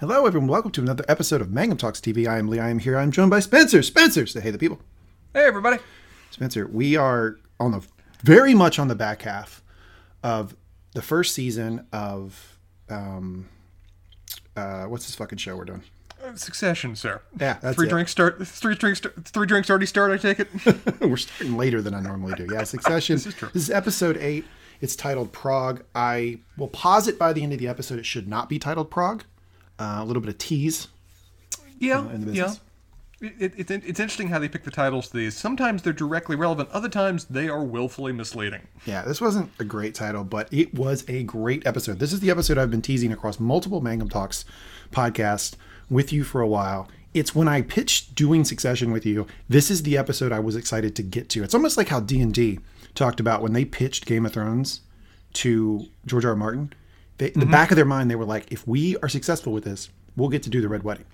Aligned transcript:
Hello, 0.00 0.26
everyone. 0.26 0.48
Welcome 0.48 0.70
to 0.72 0.80
another 0.80 1.04
episode 1.08 1.40
of 1.40 1.50
Mangum 1.50 1.76
Talks 1.76 2.00
TV. 2.00 2.28
I 2.28 2.38
am 2.38 2.46
Lee. 2.48 2.60
I 2.60 2.70
am 2.70 2.78
here. 2.78 2.96
I'm 2.96 3.10
joined 3.10 3.30
by 3.30 3.40
Spencer. 3.40 3.82
Spencer, 3.82 4.26
say 4.26 4.40
hey 4.40 4.46
to 4.46 4.52
the 4.52 4.58
people. 4.58 4.78
Hey, 5.34 5.44
everybody. 5.44 5.78
Spencer, 6.30 6.68
we 6.68 6.96
are 6.96 7.36
on 7.58 7.72
the 7.72 7.84
very 8.22 8.54
much 8.54 8.78
on 8.78 8.86
the 8.86 8.94
back 8.94 9.22
half 9.22 9.60
of 10.22 10.54
the 10.94 11.02
first 11.02 11.34
season 11.34 11.84
of 11.92 12.58
um, 12.88 13.48
uh, 14.56 14.84
what's 14.84 15.06
this 15.06 15.16
fucking 15.16 15.38
show 15.38 15.56
we're 15.56 15.64
doing? 15.64 15.82
Succession, 16.36 16.94
sir. 16.94 17.20
Yeah, 17.40 17.58
that's 17.60 17.74
three 17.76 17.86
it. 17.88 17.90
drinks 17.90 18.12
start. 18.12 18.44
Three 18.46 18.76
drinks. 18.76 19.00
Three 19.24 19.46
drinks 19.46 19.68
already 19.68 19.86
start. 19.86 20.12
I 20.12 20.16
take 20.16 20.38
it. 20.38 21.00
we're 21.00 21.16
starting 21.16 21.56
later 21.56 21.82
than 21.82 21.94
I 21.94 22.00
normally 22.00 22.34
do. 22.34 22.46
Yeah, 22.52 22.62
Succession. 22.62 23.16
this 23.16 23.26
is 23.26 23.34
true. 23.34 23.50
This 23.52 23.64
is 23.64 23.70
episode 23.70 24.16
eight. 24.18 24.44
It's 24.80 24.94
titled 24.94 25.32
Prague. 25.32 25.82
I 25.92 26.38
will 26.56 26.68
pause 26.68 27.08
it 27.08 27.18
by 27.18 27.32
the 27.32 27.42
end 27.42 27.52
of 27.52 27.58
the 27.58 27.66
episode. 27.66 27.98
It 27.98 28.06
should 28.06 28.28
not 28.28 28.48
be 28.48 28.60
titled 28.60 28.92
Prague. 28.92 29.24
Uh, 29.78 29.98
a 30.00 30.04
little 30.04 30.20
bit 30.20 30.28
of 30.30 30.38
tease. 30.38 30.88
yeah, 31.78 32.06
the 32.12 32.32
yeah. 32.32 32.54
It, 33.20 33.34
it, 33.38 33.52
it's 33.56 33.70
it's 33.70 34.00
interesting 34.00 34.28
how 34.28 34.38
they 34.38 34.48
pick 34.48 34.62
the 34.62 34.70
titles 34.70 35.08
to 35.08 35.16
these. 35.16 35.36
Sometimes 35.36 35.82
they're 35.82 35.92
directly 35.92 36.36
relevant. 36.36 36.68
Other 36.70 36.88
times 36.88 37.24
they 37.24 37.48
are 37.48 37.64
willfully 37.64 38.12
misleading. 38.12 38.62
Yeah, 38.86 39.02
this 39.02 39.20
wasn't 39.20 39.50
a 39.58 39.64
great 39.64 39.94
title, 39.94 40.22
but 40.22 40.52
it 40.52 40.72
was 40.72 41.04
a 41.08 41.24
great 41.24 41.66
episode. 41.66 41.98
This 41.98 42.12
is 42.12 42.20
the 42.20 42.30
episode 42.30 42.58
I've 42.58 42.70
been 42.70 42.82
teasing 42.82 43.12
across 43.12 43.40
multiple 43.40 43.80
Mangum 43.80 44.08
Talks 44.08 44.44
podcasts 44.92 45.56
with 45.90 46.12
you 46.12 46.22
for 46.22 46.40
a 46.40 46.46
while. 46.46 46.88
It's 47.12 47.34
when 47.34 47.48
I 47.48 47.62
pitched 47.62 48.14
doing 48.14 48.44
Succession 48.44 48.92
with 48.92 49.04
you. 49.04 49.26
This 49.48 49.68
is 49.70 49.82
the 49.82 49.96
episode 49.98 50.30
I 50.30 50.38
was 50.40 50.54
excited 50.54 50.94
to 50.96 51.02
get 51.02 51.28
to. 51.30 51.42
It's 51.42 51.54
almost 51.54 51.76
like 51.76 51.88
how 51.88 51.98
D 51.98 52.20
and 52.20 52.32
D 52.32 52.60
talked 52.94 53.18
about 53.18 53.42
when 53.42 53.52
they 53.52 53.64
pitched 53.64 54.06
Game 54.06 54.26
of 54.26 54.32
Thrones 54.32 54.82
to 55.34 55.86
George 56.06 56.24
R. 56.24 56.32
R. 56.32 56.36
Martin. 56.36 56.72
They, 57.18 57.28
In 57.28 57.40
the 57.40 57.46
back 57.46 57.70
of 57.70 57.76
their 57.76 57.84
mind, 57.84 58.10
they 58.10 58.16
were 58.16 58.24
like, 58.24 58.50
"If 58.50 58.66
we 58.66 58.96
are 58.98 59.08
successful 59.08 59.52
with 59.52 59.64
this, 59.64 59.90
we'll 60.16 60.28
get 60.28 60.42
to 60.44 60.50
do 60.50 60.60
the 60.60 60.68
Red 60.68 60.84
Wedding." 60.84 61.04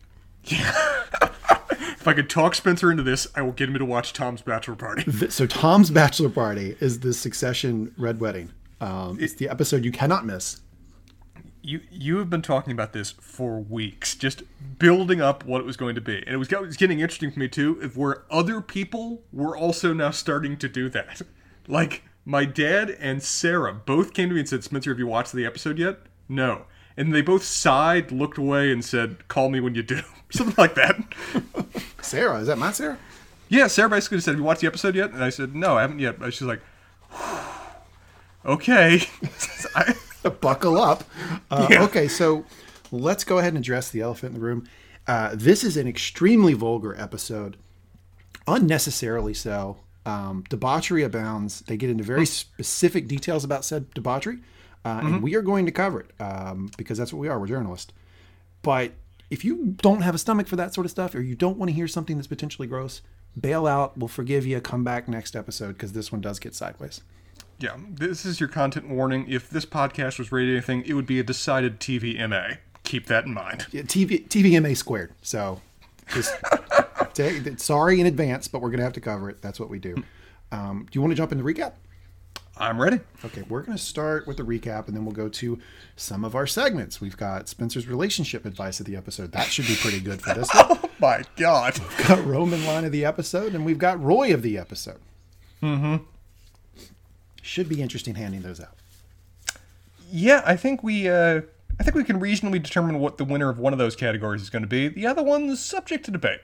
If 2.05 2.09
I 2.09 2.13
could 2.13 2.29
talk 2.29 2.55
Spencer 2.55 2.91
into 2.91 3.03
this, 3.03 3.27
I 3.35 3.41
will 3.41 3.53
get 3.53 3.71
him 3.71 3.79
to 3.79 3.85
watch 3.87 4.13
Tom's 4.13 4.43
bachelor 4.43 4.75
party. 4.77 5.11
So 5.31 5.47
Tom's 5.47 5.91
bachelor 5.91 6.29
party 6.29 6.77
is 6.79 7.01
the 7.01 7.15
Succession 7.15 7.95
Red 7.97 8.21
Wedding. 8.21 8.53
Um, 8.79 9.17
it's 9.19 9.33
the 9.33 9.49
episode 9.49 9.87
you 9.87 9.91
cannot 9.91 10.27
miss. 10.27 10.61
You 11.63 11.81
you 11.91 12.19
have 12.19 12.29
been 12.29 12.43
talking 12.43 12.75
about 12.75 12.93
this 12.93 13.13
for 13.13 13.59
weeks, 13.59 14.17
just 14.17 14.43
building 14.79 15.23
up 15.23 15.47
what 15.47 15.63
it 15.63 15.65
was 15.65 15.79
going 15.79 15.95
to 15.95 16.03
be, 16.03 16.19
and 16.19 16.29
it 16.29 16.37
was, 16.37 16.53
it 16.53 16.61
was 16.61 16.77
getting 16.77 17.01
interesting 17.01 17.31
for 17.31 17.41
me 17.41 17.49
too. 17.49 17.79
If 17.81 17.97
where 17.97 18.25
other 18.31 18.61
people 18.61 19.23
were 19.33 19.57
also 19.57 19.95
now 19.95 20.11
starting 20.11 20.59
to 20.59 20.69
do 20.69 20.91
that, 20.91 21.23
like 21.67 22.03
my 22.25 22.45
dad 22.45 22.91
and 22.91 23.23
Sarah 23.23 23.75
both 23.75 24.15
came 24.15 24.29
to 24.29 24.35
me 24.35 24.41
and 24.41 24.49
said, 24.49 24.65
"Spencer, 24.65 24.91
have 24.91 24.99
you 24.99 25.07
watched 25.07 25.33
the 25.33 25.47
episode 25.47 25.79
yet?" 25.79 26.01
No, 26.29 26.65
and 26.97 27.15
they 27.15 27.23
both 27.23 27.45
sighed, 27.45 28.13
looked 28.13 28.39
away, 28.39 28.73
and 28.73 28.85
said, 28.85 29.29
"Call 29.29 29.51
me 29.51 29.61
when 29.61 29.75
you 29.75 29.83
do," 29.83 30.01
something 30.31 30.55
like 30.57 30.75
that. 30.75 31.01
Sarah, 32.03 32.39
is 32.39 32.47
that 32.47 32.59
my 32.59 32.73
Sarah? 32.73 32.99
yeah, 33.49 33.67
Sarah 33.67 33.89
basically 33.91 34.21
said, 34.21 34.33
"Have 34.33 34.39
you 34.39 34.45
watched 34.45 34.61
the 34.63 34.67
episode 34.67 34.95
yet?" 34.95 35.11
And 35.11 35.23
I 35.23 35.31
said, 35.31 35.55
"No, 35.55 35.77
I 35.77 35.83
haven't 35.83 35.99
yet." 36.01 36.19
But 36.19 36.33
she's 36.35 36.43
like, 36.49 36.61
"Okay." 38.45 39.03
I, 39.75 39.95
buckle 40.41 40.79
up. 40.79 41.05
Uh, 41.51 41.67
Yeah. 41.71 41.83
Okay, 41.85 42.09
so 42.09 42.45
let's 42.91 43.25
go 43.25 43.39
ahead 43.39 43.53
and 43.53 43.59
address 43.59 43.91
the 43.91 44.01
elephant 44.01 44.35
in 44.35 44.41
the 44.41 44.47
room. 44.47 44.67
Uh, 45.07 45.33
this 45.35 45.63
is 45.63 45.77
an 45.77 45.87
extremely 45.87 46.55
vulgar 46.55 46.99
episode, 46.99 47.59
unnecessarily 48.47 49.35
so. 49.35 49.77
Um, 50.07 50.45
debauchery 50.51 51.03
abounds. 51.03 51.61
They 51.63 51.77
get 51.77 51.91
into 51.91 52.05
very 52.05 52.27
specific 52.27 53.09
details 53.09 53.43
about 53.45 53.65
said 53.65 53.93
debauchery, 53.95 54.39
uh, 54.85 55.01
and 55.03 55.23
we 55.23 55.35
are 55.35 55.43
going 55.43 55.65
to 55.67 55.73
cover 55.73 56.01
it 56.01 56.11
um, 56.21 56.71
because 56.77 56.99
that's 56.99 57.13
what 57.13 57.21
we 57.21 57.29
are. 57.29 57.41
We're 57.41 57.47
journalists. 57.47 57.93
But 58.63 58.93
if 59.31 59.45
you 59.45 59.75
don't 59.79 60.03
have 60.03 60.15
a 60.15 60.19
stomach 60.19 60.47
for 60.47 60.57
that 60.57 60.75
sort 60.75 60.85
of 60.85 60.91
stuff, 60.91 61.15
or 61.15 61.23
you 61.23 61.35
don't 61.35 61.57
want 61.57 61.71
to 61.71 61.75
hear 61.75 61.89
something 61.89 62.17
that's 62.17 62.27
potentially 62.27 62.69
gross, 62.69 63.01
bail 63.39 63.67
out. 63.67 63.97
We'll 63.97 64.09
forgive 64.09 64.47
you. 64.47 64.61
Come 64.61 64.85
back 64.85 65.09
next 65.09 65.35
episode 65.35 65.73
because 65.73 65.93
this 65.93 66.13
one 66.13 66.21
does 66.21 66.39
get 66.39 66.55
sideways. 66.55 67.01
Yeah, 67.59 67.77
this 67.89 68.25
is 68.25 68.41
your 68.41 68.49
content 68.49 68.89
warning. 68.89 69.27
If 69.29 69.49
this 69.49 69.65
podcast 69.65 70.19
was 70.19 70.33
rated 70.33 70.55
anything, 70.55 70.85
it 70.87 70.95
would 70.95 71.07
be 71.07 71.21
a 71.21 71.23
decided 71.23 71.81
TV 71.81 72.17
MA. 72.29 72.57
Keep 72.83 73.07
that 73.07 73.25
in 73.25 73.35
mind. 73.35 73.67
Yeah, 73.71 73.83
TV 73.83 74.27
TVMA 74.29 74.77
squared. 74.77 75.13
So 75.23 75.61
just 76.13 76.35
take, 77.15 77.59
sorry 77.59 78.01
in 78.01 78.07
advance, 78.07 78.49
but 78.49 78.61
we're 78.61 78.71
gonna 78.71 78.83
have 78.83 78.93
to 78.95 79.01
cover 79.01 79.31
it. 79.31 79.41
That's 79.43 79.59
what 79.61 79.69
we 79.69 79.79
do. 79.79 80.03
Um, 80.53 80.87
do 80.91 80.97
you 80.97 81.01
want 81.01 81.13
to 81.13 81.17
jump 81.17 81.33
into 81.33 81.45
recap? 81.45 81.73
I'm 82.57 82.81
ready. 82.81 83.01
Okay, 83.25 83.43
we're 83.49 83.63
gonna 83.63 83.79
start 83.79 84.27
with 84.27 84.37
the 84.37 84.45
recap, 84.45 84.87
and 84.87 84.97
then 84.97 85.05
we'll 85.05 85.15
go 85.15 85.29
to 85.29 85.59
some 85.97 86.25
of 86.25 86.35
our 86.35 86.47
segments. 86.47 87.01
We've 87.01 87.17
got 87.17 87.49
Spencer's 87.49 87.89
relationship 87.89 88.45
advice 88.45 88.79
of 88.79 88.87
the 88.87 88.97
episode. 88.97 89.33
That 89.33 89.47
should 89.47 89.67
be 89.67 89.75
pretty 89.77 90.01
good 90.01 90.23
for 90.23 90.35
this. 90.35 90.49
one. 90.55 90.67
Oh 90.69 90.91
my 91.01 91.25
god. 91.37 91.79
We've 91.79 92.09
got 92.09 92.25
Roman 92.25 92.65
line 92.65 92.85
of 92.85 92.93
the 92.93 93.05
episode, 93.05 93.55
and 93.55 93.65
we've 93.65 93.79
got 93.79 94.01
Roy 94.03 94.33
of 94.33 94.43
the 94.43 94.57
episode. 94.57 95.01
Mm-hmm. 95.63 96.05
Should 97.43 97.69
be 97.69 97.83
interesting 97.83 98.15
handing 98.15 98.43
those 98.43 98.61
out. 98.61 98.77
Yeah, 100.11 100.43
I 100.47 100.57
think 100.57 100.83
we 100.83 101.09
uh 101.09 101.43
I 101.79 101.83
think 101.83 101.97
we 101.97 102.05
can 102.05 102.21
reasonably 102.21 102.61
determine 102.61 103.01
what 103.01 103.19
the 103.19 103.25
winner 103.25 103.49
of 103.49 103.59
one 103.59 103.73
of 103.73 103.79
those 103.79 103.97
categories 103.97 104.43
is 104.43 104.51
going 104.51 104.63
to 104.63 104.69
be. 104.69 104.89
The 104.89 105.07
other 105.07 105.23
one's 105.23 105.65
subject 105.65 106.05
to 106.05 106.13
debate. 106.13 106.41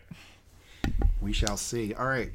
We 1.20 1.32
shall 1.32 1.56
see. 1.56 1.94
All 1.94 2.06
right. 2.06 2.32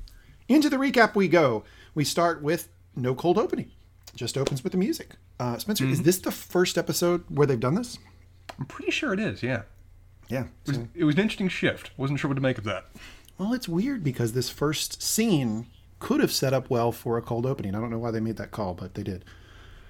Into 0.47 0.69
the 0.69 0.77
recap 0.77 1.15
we 1.15 1.27
go. 1.27 1.63
We 1.93 2.03
start 2.03 2.41
with 2.41 2.69
no 2.95 3.15
cold 3.15 3.37
opening. 3.37 3.71
Just 4.15 4.37
opens 4.37 4.63
with 4.63 4.71
the 4.71 4.77
music. 4.77 5.15
Uh, 5.39 5.57
Spencer, 5.57 5.85
is 5.85 6.03
this 6.03 6.19
the 6.19 6.31
first 6.31 6.77
episode 6.77 7.23
where 7.29 7.45
they've 7.45 7.59
done 7.59 7.75
this? 7.75 7.97
I'm 8.57 8.65
pretty 8.65 8.91
sure 8.91 9.11
it 9.13 9.19
is, 9.19 9.43
yeah. 9.43 9.63
Yeah. 10.29 10.45
It 10.65 10.69
was, 10.69 10.79
it 10.95 11.03
was 11.03 11.15
an 11.15 11.21
interesting 11.21 11.49
shift. 11.49 11.91
Wasn't 11.97 12.19
sure 12.19 12.29
what 12.29 12.35
to 12.35 12.41
make 12.41 12.57
of 12.57 12.63
that. 12.63 12.85
Well, 13.37 13.53
it's 13.53 13.67
weird 13.67 14.03
because 14.03 14.31
this 14.31 14.49
first 14.49 15.01
scene 15.01 15.67
could 15.99 16.21
have 16.21 16.31
set 16.31 16.53
up 16.53 16.69
well 16.69 16.91
for 16.91 17.17
a 17.17 17.21
cold 17.21 17.45
opening. 17.45 17.75
I 17.75 17.79
don't 17.79 17.89
know 17.89 17.99
why 17.99 18.11
they 18.11 18.19
made 18.21 18.37
that 18.37 18.51
call, 18.51 18.73
but 18.73 18.93
they 18.93 19.03
did. 19.03 19.25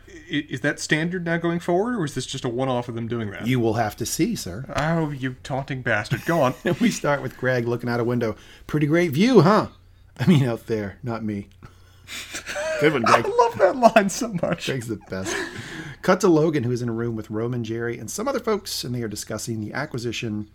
Is 0.08 0.62
that 0.62 0.80
standard 0.80 1.26
now 1.26 1.38
going 1.38 1.60
forward, 1.60 1.96
or 1.96 2.06
is 2.06 2.16
this 2.16 2.26
just 2.26 2.46
a 2.46 2.50
one-off 2.50 2.90
of 2.90 2.96
them 2.96 3.08
doing 3.08 3.32
that? 3.32 3.48
You 3.48 3.60
will 3.60 3.74
have 3.76 3.96
to 3.98 4.06
see, 4.06 4.36
sir. 4.36 4.66
Oh, 4.76 5.12
you 5.12 5.36
taunting 5.44 5.82
bastard. 5.82 6.26
Go 6.26 6.42
on. 6.42 6.54
we 6.82 6.90
start 6.90 7.22
with 7.22 7.38
Greg 7.38 7.68
looking 7.68 7.90
out 7.90 8.00
a 8.00 8.04
window. 8.04 8.36
Pretty 8.68 8.88
great 8.88 9.12
view, 9.12 9.42
huh? 9.42 9.68
I 10.20 10.28
mean, 10.28 10.46
out 10.46 10.68
there, 10.68 10.98
not 11.04 11.24
me. 11.24 11.50
Good 12.80 12.94
one, 12.94 13.04
Greg. 13.04 13.26
I 13.26 13.30
love 13.30 13.58
that 13.58 13.76
line 13.76 14.10
so 14.10 14.34
much. 14.42 14.66
Greg's 14.66 14.88
the 14.88 15.00
best. 15.10 15.36
Cut 16.02 16.22
to 16.22 16.28
Logan, 16.28 16.64
who 16.64 16.72
is 16.72 16.82
in 16.82 16.90
a 16.90 16.94
room 16.94 17.16
with 17.16 17.30
Roman, 17.30 17.64
Jerry, 17.64 17.98
and 17.98 18.10
some 18.10 18.28
other 18.28 18.40
folks, 18.40 18.84
and 18.84 18.94
they 18.94 19.02
are 19.02 19.08
discussing 19.08 19.60
the 19.60 19.74
acquisition 19.74 20.50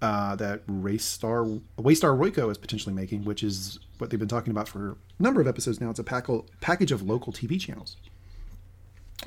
uh, 0.00 0.36
that 0.36 0.66
Raystar, 0.66 1.60
Waystar 1.78 2.18
Royco 2.18 2.50
is 2.50 2.58
potentially 2.58 2.94
making, 2.94 3.24
which 3.24 3.42
is 3.42 3.78
what 3.98 4.10
they've 4.10 4.18
been 4.18 4.28
talking 4.28 4.50
about 4.50 4.68
for 4.68 4.90
a 4.90 5.22
number 5.22 5.40
of 5.40 5.46
episodes 5.46 5.80
now. 5.80 5.90
It's 5.90 5.98
a 5.98 6.04
packle, 6.04 6.46
package 6.60 6.92
of 6.92 7.02
local 7.02 7.32
TV 7.32 7.60
channels. 7.60 7.96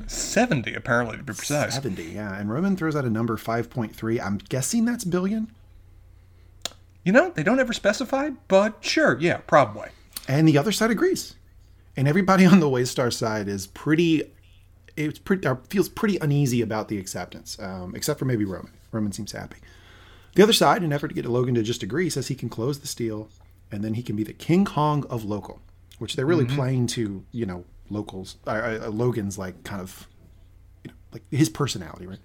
70, 0.05 0.73
apparently, 0.73 1.17
to 1.17 1.23
be 1.23 1.33
precise. 1.33 1.75
70, 1.75 2.03
yeah. 2.03 2.37
And 2.37 2.51
Roman 2.51 2.75
throws 2.75 2.95
out 2.95 3.05
a 3.05 3.09
number 3.09 3.37
5.3. 3.37 4.21
I'm 4.21 4.37
guessing 4.37 4.85
that's 4.85 5.03
billion. 5.03 5.51
You 7.03 7.13
know, 7.13 7.31
they 7.31 7.43
don't 7.43 7.59
ever 7.59 7.73
specify, 7.73 8.31
but 8.47 8.77
sure, 8.81 9.17
yeah, 9.19 9.37
probably. 9.37 9.89
And 10.27 10.47
the 10.47 10.57
other 10.57 10.71
side 10.71 10.91
agrees. 10.91 11.35
And 11.95 12.07
everybody 12.07 12.45
on 12.47 12.59
the 12.59 12.67
Waystar 12.67 13.11
side 13.11 13.47
is 13.47 13.67
pretty, 13.67 14.23
it's 14.95 15.19
pretty, 15.19 15.47
feels 15.69 15.89
pretty 15.89 16.17
uneasy 16.17 16.61
about 16.61 16.89
the 16.89 16.97
acceptance, 16.97 17.57
um, 17.59 17.95
except 17.95 18.19
for 18.19 18.25
maybe 18.25 18.45
Roman. 18.45 18.73
Roman 18.91 19.11
seems 19.11 19.31
happy. 19.31 19.57
The 20.35 20.43
other 20.43 20.53
side, 20.53 20.77
in 20.77 20.83
an 20.83 20.93
effort 20.93 21.07
to 21.07 21.15
get 21.15 21.25
Logan 21.25 21.55
to 21.55 21.63
just 21.63 21.81
agree, 21.81 22.09
says 22.09 22.27
he 22.27 22.35
can 22.35 22.49
close 22.49 22.79
the 22.79 22.87
steal 22.87 23.29
and 23.71 23.83
then 23.83 23.95
he 23.95 24.03
can 24.03 24.15
be 24.15 24.23
the 24.23 24.33
King 24.33 24.65
Kong 24.65 25.05
of 25.09 25.23
local, 25.23 25.61
which 25.97 26.15
they're 26.15 26.25
really 26.25 26.45
playing 26.45 26.87
to, 26.87 27.23
you 27.31 27.45
know, 27.45 27.65
locals, 27.89 28.37
uh, 28.45 28.79
uh, 28.83 28.89
Logan's 28.89 29.37
like 29.37 29.63
kind 29.63 29.81
of, 29.81 30.07
you 30.83 30.91
know, 30.91 30.97
like 31.11 31.23
his 31.31 31.49
personality, 31.49 32.05
right? 32.07 32.19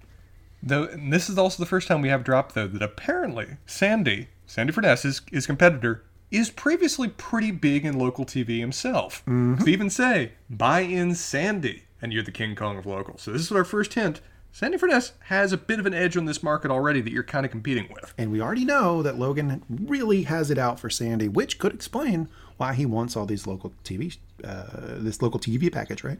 Though, 0.61 0.85
and 0.85 1.11
this 1.11 1.29
is 1.29 1.37
also 1.37 1.61
the 1.61 1.67
first 1.67 1.87
time 1.87 2.01
we 2.01 2.09
have 2.09 2.23
dropped, 2.23 2.55
though, 2.55 2.67
that 2.67 2.81
apparently 2.81 3.57
Sandy, 3.65 4.29
Sandy 4.45 4.71
Furness, 4.71 5.03
his, 5.03 5.21
his 5.31 5.45
competitor, 5.45 6.05
is 6.31 6.49
previously 6.49 7.09
pretty 7.09 7.51
big 7.51 7.85
in 7.85 7.99
local 7.99 8.25
TV 8.25 8.59
himself. 8.59 9.23
To 9.57 9.69
even 9.69 9.89
say, 9.89 10.33
buy 10.49 10.79
in 10.81 11.15
Sandy, 11.15 11.83
and 12.01 12.13
you're 12.13 12.23
the 12.23 12.31
King 12.31 12.55
Kong 12.55 12.77
of 12.77 12.85
local. 12.85 13.17
So 13.17 13.31
this 13.31 13.41
is 13.41 13.51
our 13.51 13.63
first 13.65 13.93
hint. 13.93 14.21
Sandy 14.51 14.77
Furness 14.77 15.13
has 15.25 15.51
a 15.51 15.57
bit 15.57 15.79
of 15.79 15.85
an 15.85 15.93
edge 15.95 16.15
on 16.15 16.25
this 16.25 16.43
market 16.43 16.69
already 16.71 17.01
that 17.01 17.11
you're 17.11 17.23
kind 17.23 17.43
of 17.43 17.51
competing 17.51 17.87
with. 17.91 18.13
And 18.17 18.31
we 18.31 18.39
already 18.39 18.65
know 18.65 19.01
that 19.01 19.17
Logan 19.17 19.63
really 19.67 20.23
has 20.23 20.51
it 20.51 20.59
out 20.59 20.79
for 20.79 20.89
Sandy, 20.91 21.27
which 21.27 21.57
could 21.57 21.73
explain 21.73 22.29
why 22.57 22.73
he 22.73 22.85
wants 22.85 23.15
all 23.15 23.25
these 23.25 23.45
local 23.47 23.73
TV, 23.83 24.17
uh, 24.43 24.63
this 24.99 25.21
local 25.21 25.39
TV 25.39 25.71
package, 25.71 26.03
right? 26.03 26.19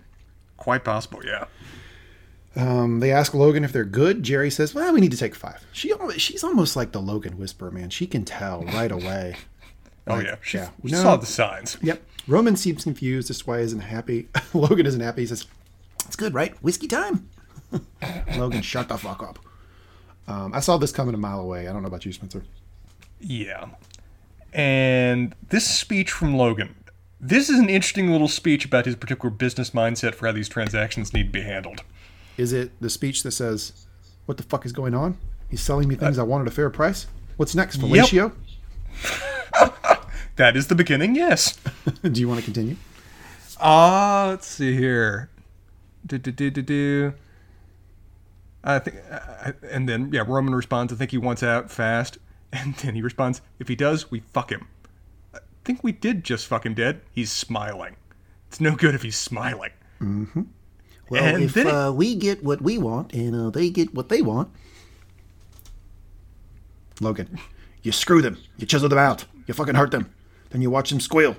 Quite 0.57 0.83
possible, 0.83 1.21
yeah. 1.25 1.45
Um, 2.55 2.99
they 2.99 3.11
ask 3.11 3.33
Logan 3.33 3.63
if 3.63 3.71
they're 3.71 3.83
good. 3.83 4.21
Jerry 4.21 4.51
says, 4.51 4.75
"Well, 4.75 4.93
we 4.93 5.01
need 5.01 5.11
to 5.11 5.17
take 5.17 5.33
five. 5.33 5.65
She, 5.71 5.91
she's 6.17 6.43
almost 6.43 6.75
like 6.75 6.91
the 6.91 7.01
Logan 7.01 7.37
whisperer, 7.39 7.71
man. 7.71 7.89
She 7.89 8.05
can 8.05 8.23
tell 8.25 8.63
right 8.65 8.91
away. 8.99 9.37
Oh, 10.05 10.15
Like, 10.15 10.25
yeah. 10.25 10.35
She 10.41 10.57
yeah. 10.57 10.69
she 10.85 10.91
No. 10.91 11.01
saw 11.01 11.15
the 11.15 11.25
signs. 11.25 11.77
Yep. 11.81 12.03
Roman 12.27 12.55
seems 12.55 12.83
confused 12.83 13.29
as 13.31 13.39
to 13.39 13.45
why 13.45 13.57
he 13.59 13.63
isn't 13.63 13.79
happy. 13.79 14.27
Logan 14.53 14.85
isn't 14.85 15.01
happy. 15.01 15.21
He 15.23 15.27
says, 15.27 15.47
"It's 16.05 16.15
good, 16.15 16.33
right? 16.35 16.53
Whiskey 16.61 16.87
time." 16.87 17.27
Logan, 18.37 18.61
shut 18.61 18.87
the 18.87 18.97
fuck 18.99 19.23
up. 19.23 19.39
Um, 20.27 20.53
I 20.53 20.59
saw 20.59 20.77
this 20.77 20.91
coming 20.91 21.15
a 21.15 21.17
mile 21.17 21.39
away. 21.39 21.67
I 21.67 21.73
don't 21.73 21.81
know 21.81 21.87
about 21.87 22.05
you, 22.05 22.13
Spencer. 22.13 22.43
Yeah. 23.19 23.65
And 24.53 25.35
this 25.49 25.67
speech 25.67 26.11
from 26.11 26.35
Logan. 26.35 26.75
This 27.19 27.49
is 27.49 27.57
an 27.57 27.69
interesting 27.69 28.11
little 28.11 28.27
speech 28.27 28.65
about 28.65 28.85
his 28.85 28.95
particular 28.95 29.29
business 29.29 29.71
mindset 29.71 30.13
for 30.13 30.27
how 30.27 30.33
these 30.33 30.49
transactions 30.49 31.13
need 31.13 31.23
to 31.23 31.31
be 31.31 31.41
handled. 31.41 31.81
Is 32.37 32.51
it 32.51 32.71
the 32.81 32.89
speech 32.89 33.23
that 33.23 33.31
says, 33.31 33.85
"What 34.25 34.37
the 34.37 34.43
fuck 34.43 34.65
is 34.65 34.71
going 34.71 34.93
on? 34.93 35.17
He's 35.49 35.61
selling 35.61 35.87
me 35.87 35.95
things 35.95 36.19
I 36.19 36.23
want 36.23 36.41
at 36.41 36.47
a 36.47 36.55
fair 36.55 36.69
price. 36.69 37.07
What's 37.37 37.55
next, 37.55 37.77
fellatio?" 37.79 38.33
That 40.35 40.57
is 40.57 40.67
the 40.67 40.75
beginning, 40.75 41.15
yes. 41.15 41.57
Do 42.01 42.19
you 42.19 42.27
want 42.27 42.39
to 42.39 42.43
continue? 42.43 42.75
Ah, 43.59 44.27
let's 44.29 44.47
see 44.47 44.75
here. 44.75 45.29
Do, 46.05 46.17
do, 46.17 46.31
do, 46.31 46.49
do, 46.49 46.61
do. 46.61 47.13
I 48.63 48.79
think, 48.79 48.97
uh, 49.09 49.51
and 49.69 49.87
then 49.87 50.09
yeah, 50.11 50.23
Roman 50.25 50.55
responds. 50.55 50.91
I 50.91 50.95
think 50.95 51.11
he 51.11 51.17
wants 51.17 51.43
out 51.43 51.69
fast, 51.69 52.17
and 52.53 52.75
then 52.75 52.95
he 52.95 53.01
responds, 53.01 53.41
"If 53.59 53.67
he 53.67 53.75
does, 53.75 54.09
we 54.11 54.21
fuck 54.21 54.51
him." 54.51 54.67
I 55.33 55.39
think 55.65 55.83
we 55.83 55.91
did 55.91 56.23
just 56.23 56.45
fuck 56.47 56.65
him 56.65 56.73
dead. 56.73 57.01
He's 57.11 57.31
smiling. 57.31 57.95
It's 58.47 58.61
no 58.61 58.75
good 58.75 58.93
if 58.95 59.01
he's 59.01 59.17
smiling. 59.17 59.71
Well, 61.09 61.23
And 61.23 61.43
if 61.43 61.57
it- 61.57 61.67
uh, 61.67 61.91
we 61.95 62.15
get 62.15 62.43
what 62.43 62.61
we 62.61 62.77
want 62.77 63.13
and 63.13 63.33
uh, 63.35 63.49
they 63.49 63.69
get 63.69 63.93
what 63.93 64.09
they 64.09 64.21
want, 64.21 64.49
Logan, 67.01 67.39
you 67.81 67.91
screw 67.91 68.21
them, 68.21 68.37
you 68.57 68.65
chisel 68.65 68.89
them 68.89 68.99
out, 68.99 69.25
you 69.47 69.53
fucking 69.53 69.75
hurt 69.75 69.91
them, 69.91 70.09
then 70.51 70.61
you 70.61 70.69
watch 70.69 70.89
them 70.89 70.99
squeal. 70.99 71.35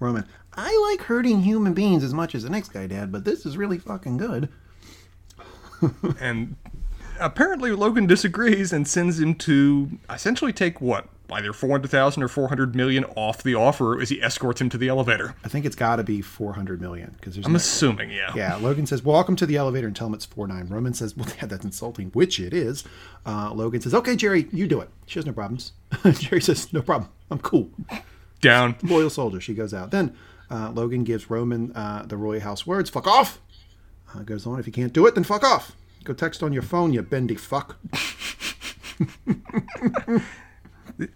Roman, 0.00 0.24
I 0.54 0.88
like 0.90 1.06
hurting 1.06 1.40
human 1.42 1.74
beings 1.74 2.04
as 2.04 2.14
much 2.14 2.34
as 2.34 2.42
the 2.42 2.50
next 2.50 2.68
guy 2.70 2.86
did, 2.86 3.10
but 3.10 3.24
this 3.24 3.44
is 3.46 3.56
really 3.56 3.78
fucking 3.78 4.16
good. 4.16 4.48
And 6.20 6.56
apparently 7.20 7.72
Logan 7.72 8.06
disagrees 8.06 8.72
and 8.72 8.86
sends 8.86 9.20
him 9.20 9.34
to 9.36 9.98
essentially 10.10 10.52
take 10.52 10.80
what 10.80 11.08
either 11.30 11.52
four 11.52 11.70
hundred 11.70 11.90
thousand 11.90 12.22
or 12.22 12.28
four 12.28 12.48
hundred 12.48 12.74
million 12.74 13.04
off 13.16 13.42
the 13.42 13.54
offer 13.54 14.00
as 14.00 14.08
he 14.08 14.22
escorts 14.22 14.60
him 14.60 14.68
to 14.70 14.78
the 14.78 14.88
elevator. 14.88 15.34
I 15.44 15.48
think 15.48 15.66
it's 15.66 15.76
got 15.76 15.96
to 15.96 16.04
be 16.04 16.22
400 16.22 16.80
million 16.80 17.14
because 17.18 17.34
there's 17.34 17.46
I'm 17.46 17.54
assuming, 17.56 18.10
yeah. 18.10 18.32
Yeah, 18.34 18.56
Logan 18.56 18.86
says, 18.86 19.02
"Welcome 19.02 19.36
to 19.36 19.46
the 19.46 19.56
elevator," 19.56 19.86
and 19.86 19.94
tell 19.94 20.06
him 20.06 20.14
it's 20.14 20.24
four 20.24 20.46
nine. 20.46 20.68
Roman 20.68 20.94
says, 20.94 21.16
"Well, 21.16 21.28
yeah, 21.36 21.46
that's 21.46 21.64
insulting," 21.64 22.08
which 22.10 22.40
it 22.40 22.54
is. 22.54 22.84
Uh, 23.26 23.52
Logan 23.52 23.80
says, 23.80 23.94
"Okay, 23.94 24.16
Jerry, 24.16 24.48
you 24.52 24.66
do 24.66 24.80
it." 24.80 24.88
She 25.06 25.18
has 25.18 25.26
no 25.26 25.32
problems. 25.32 25.72
Jerry 26.12 26.40
says, 26.40 26.72
"No 26.72 26.82
problem. 26.82 27.10
I'm 27.30 27.38
cool." 27.38 27.70
Down. 28.40 28.76
Loyal 28.82 29.10
soldier. 29.10 29.40
She 29.40 29.52
goes 29.54 29.74
out. 29.74 29.90
Then 29.90 30.14
uh, 30.50 30.70
Logan 30.70 31.04
gives 31.04 31.28
Roman 31.28 31.72
uh, 31.72 32.04
the 32.06 32.16
Roy 32.16 32.40
House 32.40 32.66
words. 32.66 32.88
Fuck 32.88 33.06
off. 33.06 33.40
Uh, 34.14 34.20
goes 34.20 34.46
on. 34.46 34.58
If 34.58 34.66
you 34.66 34.72
can't 34.72 34.92
do 34.92 35.06
it, 35.06 35.14
then 35.14 35.24
fuck 35.24 35.44
off. 35.44 35.72
Go 36.08 36.14
text 36.14 36.42
on 36.42 36.54
your 36.54 36.62
phone, 36.62 36.94
you 36.94 37.02
bendy 37.02 37.34
fuck. 37.34 37.76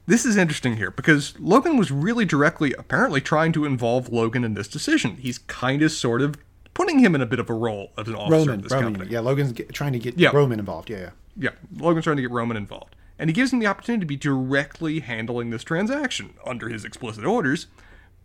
This 0.07 0.27
is 0.27 0.37
interesting 0.37 0.77
here 0.77 0.91
because 0.91 1.35
Logan 1.41 1.79
was 1.79 1.91
really 1.91 2.27
directly, 2.27 2.75
apparently, 2.77 3.23
trying 3.23 3.53
to 3.53 3.65
involve 3.65 4.13
Logan 4.13 4.45
in 4.45 4.53
this 4.53 4.69
decision. 4.69 5.17
He's 5.17 5.39
kind 5.39 5.81
of, 5.81 5.93
sort 5.93 6.21
of, 6.21 6.37
putting 6.75 6.99
him 6.99 7.15
in 7.15 7.23
a 7.23 7.27
bit 7.27 7.39
of 7.39 7.49
a 7.49 7.55
role 7.55 7.91
as 7.97 8.07
an 8.07 8.15
officer 8.15 8.37
Roman. 8.37 8.55
of 8.57 8.63
this 8.65 8.73
Roman. 8.73 8.93
company. 8.93 9.11
Yeah, 9.11 9.21
Logan's 9.21 9.53
get, 9.53 9.73
trying 9.73 9.95
to 9.95 9.99
get 9.99 10.19
Yeah. 10.19 10.29
Roman 10.35 10.59
involved. 10.59 10.91
Yeah, 10.91 10.99
yeah. 10.99 11.11
Yeah, 11.39 11.51
Logan's 11.83 12.05
trying 12.05 12.17
to 12.17 12.23
get 12.23 12.31
Roman 12.31 12.59
involved. 12.59 12.95
And 13.19 13.31
he 13.31 13.35
gives 13.35 13.51
him 13.51 13.61
the 13.61 13.67
opportunity 13.69 14.01
to 14.01 14.07
be 14.07 14.17
directly 14.17 15.01
handling 15.01 15.49
this 15.49 15.65
transaction 15.65 16.35
under 16.45 16.69
his 16.69 16.85
explicit 16.85 17.25
orders. 17.25 17.67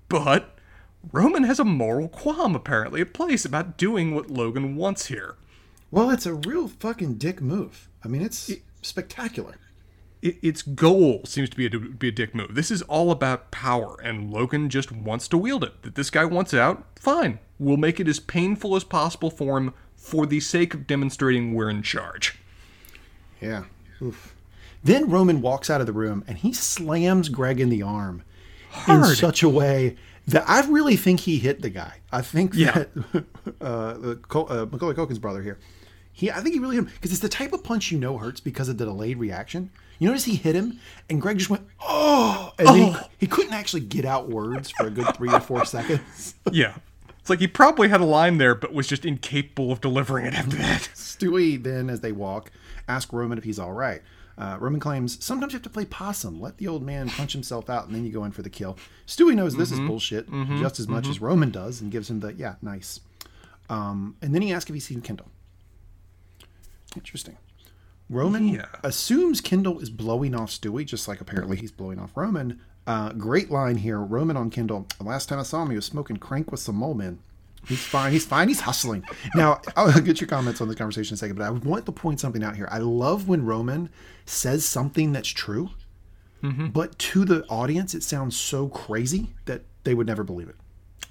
But 0.10 0.58
Roman 1.14 1.44
has 1.46 1.60
a 1.60 1.66
moral 1.66 2.10
qualm 2.10 2.56
apparently 2.56 3.00
at 3.00 3.14
place 3.14 3.46
about 3.46 3.78
doing 3.78 4.14
what 4.14 4.30
Logan 4.30 4.76
wants 4.76 5.06
here. 5.06 5.38
Well, 5.92 6.10
it's 6.10 6.26
a 6.26 6.34
real 6.34 6.68
fucking 6.68 7.16
dick 7.16 7.42
move. 7.42 7.88
I 8.04 8.08
mean, 8.08 8.22
it's 8.22 8.52
spectacular. 8.82 9.56
I- 10.24 10.38
Its 10.42 10.62
goal 10.62 11.22
seems 11.26 11.50
to 11.52 11.58
be 11.58 11.66
a, 11.66 11.70
to 11.70 11.80
be 11.80 12.10
a 12.10 12.12
dick 12.12 12.34
move. 12.36 12.56
This 12.56 12.72
is 12.72 12.82
all 12.84 13.12
about 13.12 13.52
power, 13.52 13.98
and 14.04 14.32
Logan 14.32 14.70
just 14.70 14.92
wants 14.92 15.28
to 15.30 15.38
wield 15.38 15.64
it. 15.64 15.82
That 15.84 15.96
this 15.96 16.10
guy 16.10 16.26
wants 16.26 16.54
out, 16.54 16.86
fine. 17.00 17.40
We'll 17.60 17.78
make 17.78 18.00
it 18.00 18.08
as 18.08 18.20
painful 18.20 18.76
as 18.76 18.84
possible 18.84 19.30
for 19.30 19.58
him 19.58 19.74
for 19.96 20.26
the 20.26 20.40
sake 20.40 20.74
of 20.74 20.88
demonstrating 20.88 21.54
we're 21.54 21.70
in 21.70 21.82
charge. 21.84 22.38
Yeah. 23.42 23.66
Oof. 24.02 24.36
Then 24.84 25.10
Roman 25.10 25.42
walks 25.42 25.70
out 25.70 25.82
of 25.82 25.88
the 25.88 25.94
room 25.94 26.24
and 26.28 26.38
he 26.38 26.54
slams 26.54 27.30
Greg 27.30 27.60
in 27.60 27.70
the 27.70 27.82
arm 27.82 28.24
in 28.88 29.04
such 29.06 29.42
a 29.44 29.50
way 29.50 29.96
that 30.28 30.48
I 30.48 30.66
really 30.68 30.96
think 30.96 31.22
he 31.22 31.40
hit 31.40 31.62
the 31.62 31.70
guy. 31.70 31.96
I 32.12 32.22
think 32.22 32.54
Yeah. 32.54 32.86
that 33.14 33.26
uh, 33.62 33.94
the 33.94 34.20
uh, 34.34 34.66
Macaulay 34.72 34.94
Culkin's 34.94 35.20
brother 35.20 35.42
here, 35.42 35.58
he 36.18 36.32
I 36.32 36.40
think 36.42 36.56
he 36.56 36.60
really 36.60 36.76
hit 36.76 36.86
him 36.86 36.92
because 36.96 37.12
it's 37.12 37.22
the 37.22 37.30
type 37.30 37.54
of 37.54 37.64
punch 37.64 37.92
you 37.92 38.00
know 38.00 38.18
hurts 38.18 38.40
because 38.40 38.70
of 38.70 38.80
the 38.80 38.86
delayed 38.86 39.18
reaction. 39.18 39.70
You 40.00 40.08
notice 40.08 40.26
he 40.26 40.36
hit 40.36 40.56
him 40.56 40.80
and 41.12 41.22
Greg 41.22 41.38
just 41.38 41.52
went 41.52 41.68
oh, 41.80 42.52
and 42.58 42.68
then 42.68 42.76
he, 42.76 42.96
he 43.20 43.28
couldn't 43.28 43.54
actually 43.54 43.82
get 43.82 44.04
out 44.04 44.28
words 44.28 44.72
for 44.72 44.88
a 44.88 44.90
good 44.90 45.16
three 45.16 45.32
or 45.32 45.40
four 45.40 45.64
seconds. 45.64 46.34
Yeah. 46.52 46.76
It's 47.20 47.30
like 47.30 47.40
he 47.40 47.48
probably 47.48 47.90
had 47.90 48.00
a 48.02 48.06
line 48.06 48.38
there, 48.38 48.56
but 48.56 48.74
was 48.74 48.88
just 48.88 49.06
incapable 49.06 49.72
of 49.72 49.82
delivering 49.82 50.26
it 50.26 50.34
after 50.34 50.56
that. 50.58 50.90
Stewy 50.96 51.62
then, 51.62 51.90
as 51.90 52.00
they 52.00 52.14
walk, 52.14 52.52
asks 52.88 53.12
Roman 53.12 53.38
if 53.38 53.44
he's 53.44 53.60
all 53.60 53.74
right. 53.74 54.02
Uh, 54.38 54.58
Roman 54.62 54.80
claims 54.80 55.24
sometimes 55.24 55.52
you 55.52 55.58
have 55.58 55.64
to 55.64 55.70
play 55.70 55.84
possum. 55.86 56.40
Let 56.40 56.58
the 56.58 56.68
old 56.70 56.84
man 56.84 57.10
punch 57.10 57.34
himself 57.34 57.70
out, 57.70 57.86
and 57.86 57.94
then 57.94 58.06
you 58.06 58.12
go 58.14 58.24
in 58.24 58.32
for 58.32 58.44
the 58.44 58.50
kill. 58.50 58.78
Stewy 59.06 59.36
knows 59.36 59.56
this 59.58 59.72
is 59.74 59.80
bullshit 59.82 60.30
just 60.58 60.80
as 60.80 60.88
much 60.88 61.08
as 61.08 61.20
Roman 61.20 61.52
does, 61.52 61.82
and 61.82 61.92
gives 61.92 62.10
him 62.10 62.22
the 62.22 62.34
yeah, 62.34 62.56
nice. 62.62 63.02
Um, 63.70 64.16
and 64.22 64.34
then 64.34 64.42
he 64.42 64.54
asks 64.54 64.70
if 64.70 64.74
he's 64.74 64.86
seen 64.86 65.02
Kendall. 65.02 65.30
Interesting. 66.96 67.38
Roman 68.10 68.48
Yeah. 68.48 68.66
assumes 68.84 69.42
Kendall 69.42 69.80
is 69.80 69.90
blowing 69.90 70.34
off 70.34 70.50
Stewy, 70.50 70.86
just 70.86 71.08
like 71.08 71.20
apparently 71.20 71.58
he's 71.58 71.72
blowing 71.72 72.00
off 72.00 72.16
Roman. 72.16 72.60
Uh, 72.86 73.12
great 73.12 73.52
line 73.52 73.78
here. 73.78 74.00
Roman 74.00 74.38
on 74.38 74.50
Kendall. 74.50 74.88
The 74.98 75.04
last 75.04 75.28
time 75.28 75.40
I 75.40 75.44
saw 75.44 75.64
him, 75.64 75.70
he 75.72 75.76
was 75.76 75.86
smoking 75.86 76.16
crank 76.18 76.50
with 76.52 76.62
some 76.62 76.76
mole 76.78 76.94
men. 76.94 77.20
He's 77.68 77.84
fine. 77.84 78.14
He's 78.14 78.26
fine. 78.26 78.48
He's 78.48 78.62
hustling. 78.62 79.04
Now, 79.36 79.60
I'll 79.76 79.92
get 80.00 80.22
your 80.22 80.30
comments 80.30 80.62
on 80.62 80.70
the 80.70 80.76
conversation 80.76 81.14
in 81.14 81.16
a 81.16 81.18
second, 81.18 81.36
but 81.36 81.44
I 81.44 81.50
want 81.50 81.86
to 81.86 81.92
point 81.92 82.22
something 82.22 82.44
out 82.46 82.56
here. 82.56 82.70
I 82.72 82.78
love 82.78 83.28
when 83.28 83.44
Roman 83.46 83.90
says 84.26 84.64
something 84.64 85.12
that's 85.12 85.28
true, 85.28 85.72
but 86.42 86.98
to 87.00 87.26
the 87.26 87.44
audience, 87.50 87.94
it 87.94 88.04
sounds 88.04 88.38
so 88.38 88.70
crazy 88.70 89.32
that 89.46 89.64
they 89.84 89.94
would 89.94 90.08
never 90.08 90.24
believe 90.24 90.48
it. 90.48 90.56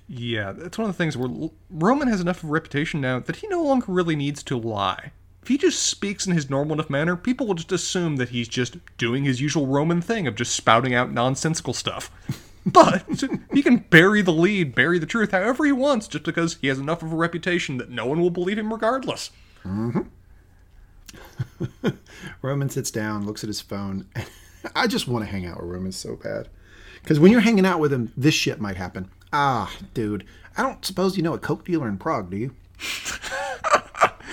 Yeah, 0.09 0.53
that's 0.53 0.79
one 0.79 0.89
of 0.89 0.97
the 0.97 0.97
things 0.97 1.15
where 1.15 1.51
Roman 1.69 2.09
has 2.09 2.23
enough 2.23 2.43
of 2.43 2.49
a 2.49 2.53
reputation 2.53 3.03
now 3.03 3.19
that 3.19 3.37
he 3.37 3.49
no 3.49 3.63
longer 3.63 3.93
really 3.93 4.17
needs 4.17 4.43
to 4.45 4.57
lie. 4.57 5.13
If 5.47 5.51
he 5.51 5.59
just 5.59 5.85
speaks 5.85 6.27
in 6.27 6.33
his 6.33 6.51
normal 6.51 6.75
enough 6.75 6.91
manner, 6.91 7.15
people 7.15 7.47
will 7.47 7.55
just 7.55 7.71
assume 7.71 8.17
that 8.17 8.31
he's 8.31 8.49
just 8.49 8.79
doing 8.99 9.23
his 9.23 9.41
usual 9.41 9.69
Roman 9.69 10.03
thing 10.03 10.27
of 10.27 10.35
just 10.35 10.53
spouting 10.53 10.93
out 10.93 11.13
nonsensical 11.13 11.73
stuff. 11.73 12.11
But 12.67 13.05
he 13.53 13.63
can 13.63 13.77
bury 13.77 14.23
the 14.23 14.33
lead, 14.33 14.75
bury 14.75 14.99
the 14.99 15.07
truth 15.07 15.31
however 15.31 15.65
he 15.65 15.71
wants, 15.71 16.09
just 16.09 16.25
because 16.25 16.57
he 16.61 16.67
has 16.67 16.81
enough 16.81 17.01
of 17.01 17.13
a 17.13 17.17
reputation 17.17 17.77
that 17.77 17.91
no 17.91 18.07
one 18.07 18.21
will 18.21 18.31
believe 18.31 18.59
him 18.59 18.73
regardless. 18.73 19.31
Roman 22.43 22.69
sits 22.69 22.91
down, 22.91 23.25
looks 23.25 23.45
at 23.45 23.49
his 23.49 23.61
phone. 23.61 24.09
I 24.75 24.89
just 24.89 25.07
want 25.07 25.25
to 25.25 25.31
hang 25.31 25.47
out 25.47 25.63
with 25.63 25.71
Roman 25.71 25.93
so 25.93 26.17
bad. 26.17 26.49
Because 27.03 27.21
when 27.21 27.31
you're 27.31 27.41
hanging 27.41 27.67
out 27.67 27.79
with 27.79 27.93
him, 27.93 28.13
this 28.17 28.35
shit 28.35 28.61
might 28.61 28.79
happen. 28.79 29.13
Ah, 29.33 29.73
dude, 29.95 30.25
I 30.57 30.65
don't 30.65 30.85
suppose 30.85 31.17
you 31.17 31.23
know 31.23 31.35
a 31.35 31.39
coke 31.39 31.65
dealer 31.65 31.87
in 31.87 31.99
Prague, 31.99 32.33
do 32.33 32.37
you? 32.37 32.53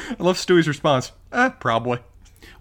I 0.10 0.24
love 0.24 0.38
Stewy's 0.38 0.68
response. 0.68 1.12
Eh, 1.32 1.50
probably. 1.50 2.00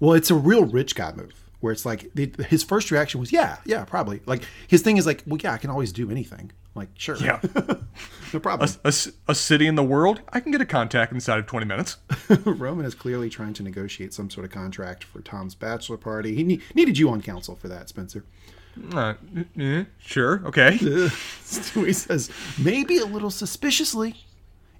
Well, 0.01 0.15
it's 0.15 0.31
a 0.31 0.35
real 0.35 0.65
rich 0.65 0.95
guy 0.95 1.13
move 1.13 1.43
where 1.61 1.73
it's 1.73 1.87
like 1.87 2.13
the, 2.15 2.33
his 2.49 2.65
first 2.65 2.91
reaction 2.91 3.21
was, 3.21 3.33
yeah, 3.33 3.59
yeah, 3.65 3.85
probably. 3.85 4.21
Like 4.27 4.43
his 4.67 4.83
thing 4.83 4.97
is 4.97 5.07
like, 5.07 5.23
well, 5.27 5.39
yeah, 5.43 5.53
I 5.53 5.59
can 5.59 5.71
always 5.71 5.93
do 5.93 6.11
anything. 6.11 6.51
Like, 6.75 6.89
sure. 6.95 7.17
Yeah. 7.17 7.41
no 8.33 8.41
problem. 8.41 8.69
A 8.85 9.35
city 9.35 9.67
in 9.67 9.75
the 9.77 9.83
world, 9.83 10.23
I 10.33 10.41
can 10.41 10.51
get 10.51 10.61
a 10.61 10.67
contact 10.67 11.13
inside 11.13 11.39
of 11.39 11.47
20 11.47 11.67
minutes. 11.67 11.99
Roman 12.45 12.85
is 12.85 12.95
clearly 12.95 13.29
trying 13.29 13.53
to 13.55 13.63
negotiate 13.63 14.13
some 14.15 14.31
sort 14.31 14.45
of 14.45 14.51
contract 14.51 15.05
for 15.05 15.21
Tom's 15.21 15.55
bachelor 15.55 15.99
party. 15.99 16.35
He 16.35 16.43
ne- 16.43 16.61
needed 16.75 16.99
you 16.99 17.11
on 17.11 17.21
council 17.21 17.55
for 17.55 17.69
that, 17.69 17.89
Spencer. 17.89 18.25
Uh, 18.93 19.15
eh, 19.59 19.85
sure, 19.99 20.43
okay. 20.47 20.71
Stewy 20.81 21.95
says, 21.95 22.31
maybe 22.59 22.97
a 22.99 23.05
little 23.05 23.31
suspiciously, 23.31 24.25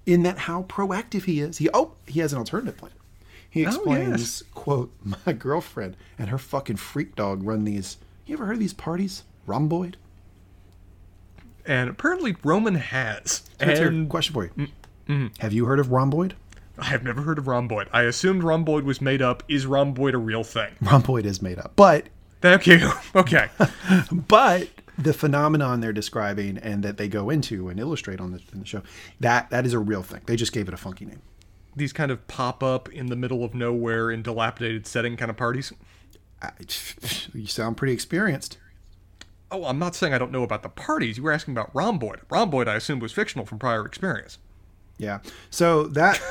in 0.05 0.23
that 0.23 0.39
how 0.39 0.63
proactive 0.63 1.23
he 1.23 1.39
is. 1.39 1.57
He 1.57 1.69
oh, 1.73 1.93
he 2.07 2.19
has 2.19 2.33
an 2.33 2.39
alternative 2.39 2.77
plan. 2.77 2.91
He 3.49 3.65
oh, 3.65 3.69
explains, 3.69 4.41
yes. 4.41 4.43
quote, 4.53 4.93
my 5.03 5.33
girlfriend 5.33 5.95
and 6.17 6.29
her 6.29 6.37
fucking 6.37 6.77
freak 6.77 7.15
dog 7.15 7.43
run 7.43 7.65
these. 7.65 7.97
You 8.25 8.35
ever 8.35 8.45
heard 8.45 8.53
of 8.53 8.59
these 8.59 8.73
parties? 8.73 9.23
Rhomboid? 9.45 9.95
And 11.65 11.89
apparently 11.89 12.35
Roman 12.43 12.75
has. 12.75 13.43
That's. 13.57 13.79
And 13.79 14.09
question 14.09 14.33
for 14.33 14.45
you. 14.45 14.51
Mm, 14.51 14.67
mm-hmm. 15.07 15.27
Have 15.39 15.53
you 15.53 15.65
heard 15.65 15.79
of 15.79 15.87
rhomboid? 15.87 16.33
I 16.77 16.85
have 16.85 17.03
never 17.03 17.21
heard 17.21 17.37
of 17.37 17.47
rhomboid. 17.47 17.87
I 17.93 18.03
assumed 18.03 18.43
rhomboid 18.43 18.83
was 18.83 18.99
made 18.99 19.21
up. 19.21 19.43
Is 19.47 19.65
rhomboid 19.65 20.15
a 20.15 20.17
real 20.17 20.43
thing? 20.43 20.73
Rhomboid 20.81 21.25
is 21.25 21.41
made 21.41 21.59
up, 21.59 21.73
but 21.75 22.07
Thank 22.43 22.67
you. 22.67 22.91
Okay. 23.15 23.47
but 24.11 24.67
the 24.97 25.13
phenomenon 25.13 25.79
they're 25.79 25.93
describing 25.93 26.57
and 26.57 26.83
that 26.83 26.97
they 26.97 27.07
go 27.07 27.29
into 27.29 27.69
and 27.69 27.79
illustrate 27.79 28.19
on 28.19 28.31
the, 28.31 28.41
in 28.51 28.59
the 28.59 28.65
show 28.65 28.81
that 29.19 29.49
that 29.49 29.65
is 29.65 29.73
a 29.73 29.79
real 29.79 30.03
thing. 30.03 30.21
They 30.25 30.35
just 30.35 30.53
gave 30.53 30.67
it 30.67 30.73
a 30.73 30.77
funky 30.77 31.05
name. 31.05 31.21
These 31.75 31.93
kind 31.93 32.11
of 32.11 32.27
pop 32.27 32.61
up 32.61 32.87
in 32.89 33.07
the 33.07 33.15
middle 33.15 33.43
of 33.43 33.55
nowhere 33.55 34.11
in 34.11 34.21
dilapidated 34.21 34.85
setting 34.85 35.17
kind 35.17 35.31
of 35.31 35.37
parties. 35.37 35.73
I, 36.41 36.51
you 37.33 37.47
sound 37.47 37.77
pretty 37.77 37.93
experienced. 37.93 38.57
Oh, 39.51 39.65
I'm 39.65 39.79
not 39.79 39.95
saying 39.95 40.13
I 40.13 40.17
don't 40.17 40.31
know 40.31 40.43
about 40.43 40.63
the 40.63 40.69
parties. 40.69 41.17
You 41.17 41.23
were 41.23 41.31
asking 41.31 41.53
about 41.53 41.73
Rhomboid. 41.73 42.21
Rhomboid, 42.29 42.67
I 42.67 42.75
assume, 42.75 42.99
was 42.99 43.11
fictional 43.11 43.45
from 43.45 43.59
prior 43.59 43.85
experience. 43.85 44.37
Yeah. 44.97 45.19
So 45.49 45.83
that 45.87 46.21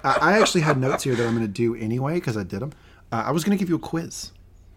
I 0.04 0.38
actually 0.38 0.60
had 0.62 0.78
notes 0.78 1.04
here 1.04 1.14
that 1.14 1.26
I'm 1.26 1.34
going 1.34 1.46
to 1.46 1.52
do 1.52 1.74
anyway 1.74 2.14
because 2.14 2.36
I 2.36 2.42
did 2.42 2.60
them. 2.60 2.72
Uh, 3.12 3.24
I 3.26 3.30
was 3.32 3.44
going 3.44 3.56
to 3.56 3.60
give 3.62 3.68
you 3.68 3.76
a 3.76 3.78
quiz. 3.80 4.32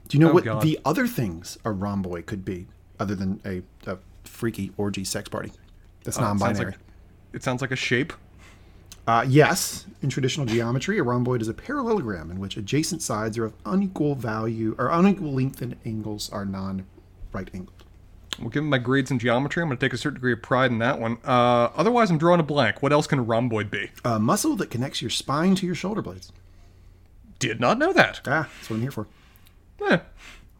Do 0.07 0.17
you 0.17 0.23
know 0.23 0.31
Oh, 0.31 0.33
what 0.33 0.43
God. 0.43 0.61
the 0.61 0.79
other 0.85 1.07
things 1.07 1.57
a 1.65 1.71
rhomboid 1.71 2.25
could 2.25 2.43
be 2.45 2.67
other 3.03 3.15
than 3.15 3.39
a, 3.45 3.61
a 3.91 3.97
freaky 4.23 4.71
orgy 4.77 5.03
sex 5.03 5.29
party? 5.29 5.51
That's 6.03 6.17
Uh, 6.17 6.21
it 6.21 6.23
sounds 6.25 6.41
non-binary. 6.41 6.71
like 6.71 6.79
it 7.33 7.43
sounds 7.43 7.61
like 7.61 7.71
a 7.71 7.75
shape. 7.75 8.13
Uh, 9.05 9.25
yes, 9.27 9.85
in 10.01 10.09
traditional 10.09 10.45
geometry, 10.45 10.97
a 10.97 11.03
rhomboid 11.03 11.41
is 11.41 11.49
a 11.49 11.53
parallelogram 11.53 12.31
in 12.31 12.39
which 12.39 12.55
adjacent 12.55 13.01
sides 13.01 13.37
are 13.37 13.45
of 13.45 13.53
unequal 13.65 14.15
value 14.15 14.75
or 14.79 14.89
unequal 14.89 15.33
length 15.33 15.61
and 15.61 15.75
angles 15.85 16.29
are 16.31 16.45
non-right 16.45 17.49
angled. 17.53 17.83
Well, 18.39 18.49
given 18.49 18.69
my 18.69 18.77
grades 18.77 19.11
in 19.11 19.19
geometry, 19.19 19.61
I'm 19.61 19.67
going 19.67 19.77
to 19.77 19.85
take 19.85 19.93
a 19.93 19.97
certain 19.97 20.15
degree 20.15 20.31
of 20.33 20.41
pride 20.41 20.71
in 20.71 20.79
that 20.79 20.99
one. 20.99 21.17
Uh, 21.23 21.69
otherwise, 21.75 22.09
I'm 22.09 22.17
drawing 22.17 22.39
a 22.39 22.43
blank. 22.43 22.81
What 22.81 22.93
else 22.93 23.05
can 23.05 23.19
a 23.19 23.23
rhomboid 23.23 23.69
be? 23.69 23.91
A 24.05 24.19
muscle 24.19 24.55
that 24.55 24.69
connects 24.71 25.01
your 25.01 25.11
spine 25.11 25.53
to 25.55 25.65
your 25.65 25.75
shoulder 25.75 26.01
blades. 26.01 26.31
Did 27.39 27.59
not 27.59 27.77
know 27.77 27.91
that. 27.93 28.21
Ah, 28.25 28.47
that's 28.57 28.69
what 28.69 28.77
I'm 28.77 28.81
here 28.81 28.91
for. 28.91 29.07
Eh. 29.89 29.97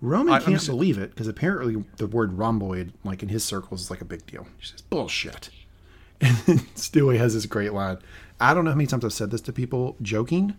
Roman 0.03 0.33
I- 0.33 0.39
can't 0.39 0.51
just- 0.51 0.67
believe 0.67 0.97
it 0.97 1.11
because 1.11 1.27
apparently 1.29 1.83
the 1.97 2.07
word 2.07 2.33
rhomboid, 2.37 2.91
like 3.05 3.23
in 3.23 3.29
his 3.29 3.43
circles, 3.43 3.81
is 3.83 3.89
like 3.89 4.01
a 4.01 4.05
big 4.05 4.25
deal. 4.25 4.45
He 4.59 4.65
says 4.67 4.81
bullshit. 4.81 5.49
And 6.21 6.37
then 6.45 6.59
Stewy 6.75 7.17
has 7.17 7.33
this 7.33 7.45
great 7.47 7.73
line. 7.73 7.97
I 8.39 8.53
don't 8.53 8.63
know 8.63 8.71
how 8.71 8.77
many 8.77 8.87
times 8.87 9.03
I've 9.03 9.11
said 9.11 9.29
this 9.31 9.41
to 9.41 9.51
people 9.51 9.97
joking, 10.01 10.55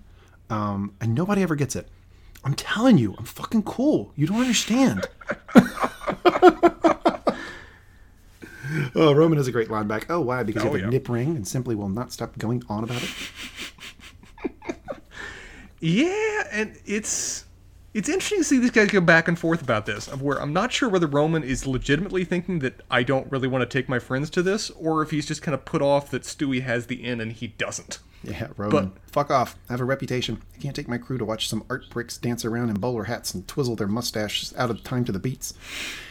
um, 0.50 0.92
and 1.00 1.14
nobody 1.14 1.40
ever 1.42 1.54
gets 1.56 1.74
it. 1.74 1.88
I'm 2.44 2.52
telling 2.54 2.98
you, 2.98 3.14
I'm 3.16 3.24
fucking 3.24 3.62
cool. 3.62 4.12
You 4.14 4.26
don't 4.26 4.40
understand. 4.42 5.06
oh, 8.94 9.14
Roman 9.14 9.38
has 9.38 9.46
a 9.48 9.52
great 9.52 9.70
line 9.70 9.86
back. 9.86 10.06
Oh, 10.10 10.20
why? 10.20 10.42
Because 10.42 10.64
you 10.64 10.70
Oh, 10.70 10.74
have 10.74 10.88
a 10.88 10.90
nip 10.90 11.08
ring 11.08 11.36
and 11.36 11.46
simply 11.48 11.74
will 11.74 11.88
not 11.88 12.12
stop 12.12 12.36
going 12.38 12.62
on 12.68 12.84
about 12.84 13.02
it. 13.02 13.10
Yeah, 15.80 16.44
and 16.50 16.78
it's 16.86 17.44
it's 17.94 18.08
interesting 18.08 18.38
to 18.38 18.44
see 18.44 18.58
these 18.58 18.70
guys 18.70 18.88
go 18.88 19.00
back 19.00 19.28
and 19.28 19.38
forth 19.38 19.62
about 19.62 19.86
this. 19.86 20.08
Of 20.08 20.20
where 20.20 20.40
I'm 20.40 20.52
not 20.52 20.72
sure 20.72 20.88
whether 20.88 21.06
Roman 21.06 21.42
is 21.42 21.66
legitimately 21.66 22.24
thinking 22.24 22.58
that 22.58 22.82
I 22.90 23.02
don't 23.02 23.30
really 23.30 23.48
want 23.48 23.62
to 23.62 23.78
take 23.78 23.88
my 23.88 23.98
friends 23.98 24.28
to 24.30 24.42
this, 24.42 24.68
or 24.70 25.00
if 25.00 25.10
he's 25.10 25.26
just 25.26 25.42
kind 25.42 25.54
of 25.54 25.64
put 25.64 25.80
off 25.80 26.10
that 26.10 26.22
Stewy 26.22 26.62
has 26.62 26.86
the 26.86 26.96
inn 26.96 27.20
and 27.20 27.32
he 27.32 27.46
doesn't. 27.46 28.00
Yeah, 28.24 28.48
Roman. 28.56 28.92
Fuck 29.06 29.30
off. 29.30 29.56
I 29.68 29.74
have 29.74 29.80
a 29.80 29.84
reputation. 29.84 30.42
I 30.54 30.58
can't 30.58 30.74
take 30.74 30.88
my 30.88 30.98
crew 30.98 31.18
to 31.18 31.24
watch 31.24 31.48
some 31.48 31.64
art 31.70 31.88
bricks 31.90 32.18
dance 32.18 32.44
around 32.44 32.70
in 32.70 32.76
bowler 32.76 33.04
hats 33.04 33.34
and 33.34 33.46
twizzle 33.46 33.76
their 33.76 33.86
mustaches 33.86 34.52
out 34.56 34.70
of 34.70 34.82
time 34.82 35.04
to 35.04 35.12
the 35.12 35.18
beats. 35.18 35.54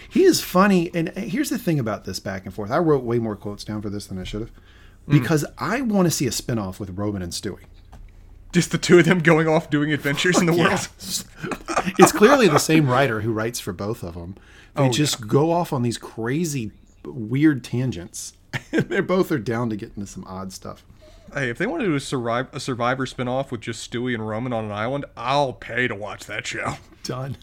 He 0.10 0.24
is 0.24 0.40
funny, 0.40 0.92
and 0.94 1.10
uh, 1.10 1.22
here's 1.22 1.50
the 1.50 1.58
thing 1.58 1.80
about 1.80 2.06
this 2.06 2.20
back 2.20 2.46
and 2.46 2.54
forth. 2.54 2.70
I 2.70 2.78
wrote 2.78 3.04
way 3.04 3.18
more 3.20 3.36
quotes 3.36 3.64
down 3.64 3.82
for 3.82 3.90
this 3.90 4.06
than 4.06 4.20
I 4.20 4.24
should 4.24 4.42
have. 4.42 4.52
Mm. 5.08 5.20
Because 5.20 5.44
I 5.58 5.82
want 5.82 6.06
to 6.06 6.12
see 6.12 6.28
a 6.28 6.32
spin-off 6.32 6.80
with 6.80 6.92
Roman 6.92 7.24
and 7.24 7.34
Stewy. 7.34 7.64
Just 8.54 8.72
the 8.72 8.78
two 8.78 9.00
of 9.00 9.06
them 9.06 9.20
going 9.20 9.48
off 9.48 9.70
doing 9.70 9.92
adventures 9.92 10.40
in 10.40 10.46
the 10.46 10.54
world. 10.54 10.88
it's 12.00 12.12
clearly 12.12 12.48
the 12.48 12.60
same 12.60 12.88
writer 12.90 13.22
who 13.22 13.34
writes 13.34 13.60
for 13.60 13.74
both 13.74 14.04
of 14.04 14.14
them. 14.14 14.36
They 14.76 14.88
Oh, 14.88 14.90
just 14.92 15.28
go 15.28 15.52
off 15.52 15.74
on 15.74 15.82
these 15.82 15.98
crazy, 15.98 16.72
weird 17.04 17.64
tangents. 17.64 18.34
they 18.72 19.02
both 19.02 19.32
are 19.32 19.40
down 19.40 19.70
to 19.72 19.76
get 19.76 19.92
into 19.98 20.08
some 20.08 20.24
odd 20.26 20.54
stuff. 20.54 20.86
Hey, 21.34 21.50
if 21.50 21.58
they 21.58 21.66
want 21.66 21.82
to 21.82 21.88
do 21.88 21.96
a, 21.96 22.00
survive, 22.00 22.48
a 22.54 22.60
Survivor 22.60 23.08
spinoff 23.08 23.50
with 23.50 23.62
just 23.62 23.92
Stewy 23.92 24.14
and 24.14 24.28
Roman 24.28 24.54
on 24.54 24.66
an 24.66 24.72
island, 24.72 25.06
I'll 25.18 25.54
pay 25.54 25.88
to 25.88 25.96
watch 25.96 26.26
that 26.28 26.46
show. 26.46 26.76
Done. 27.04 27.38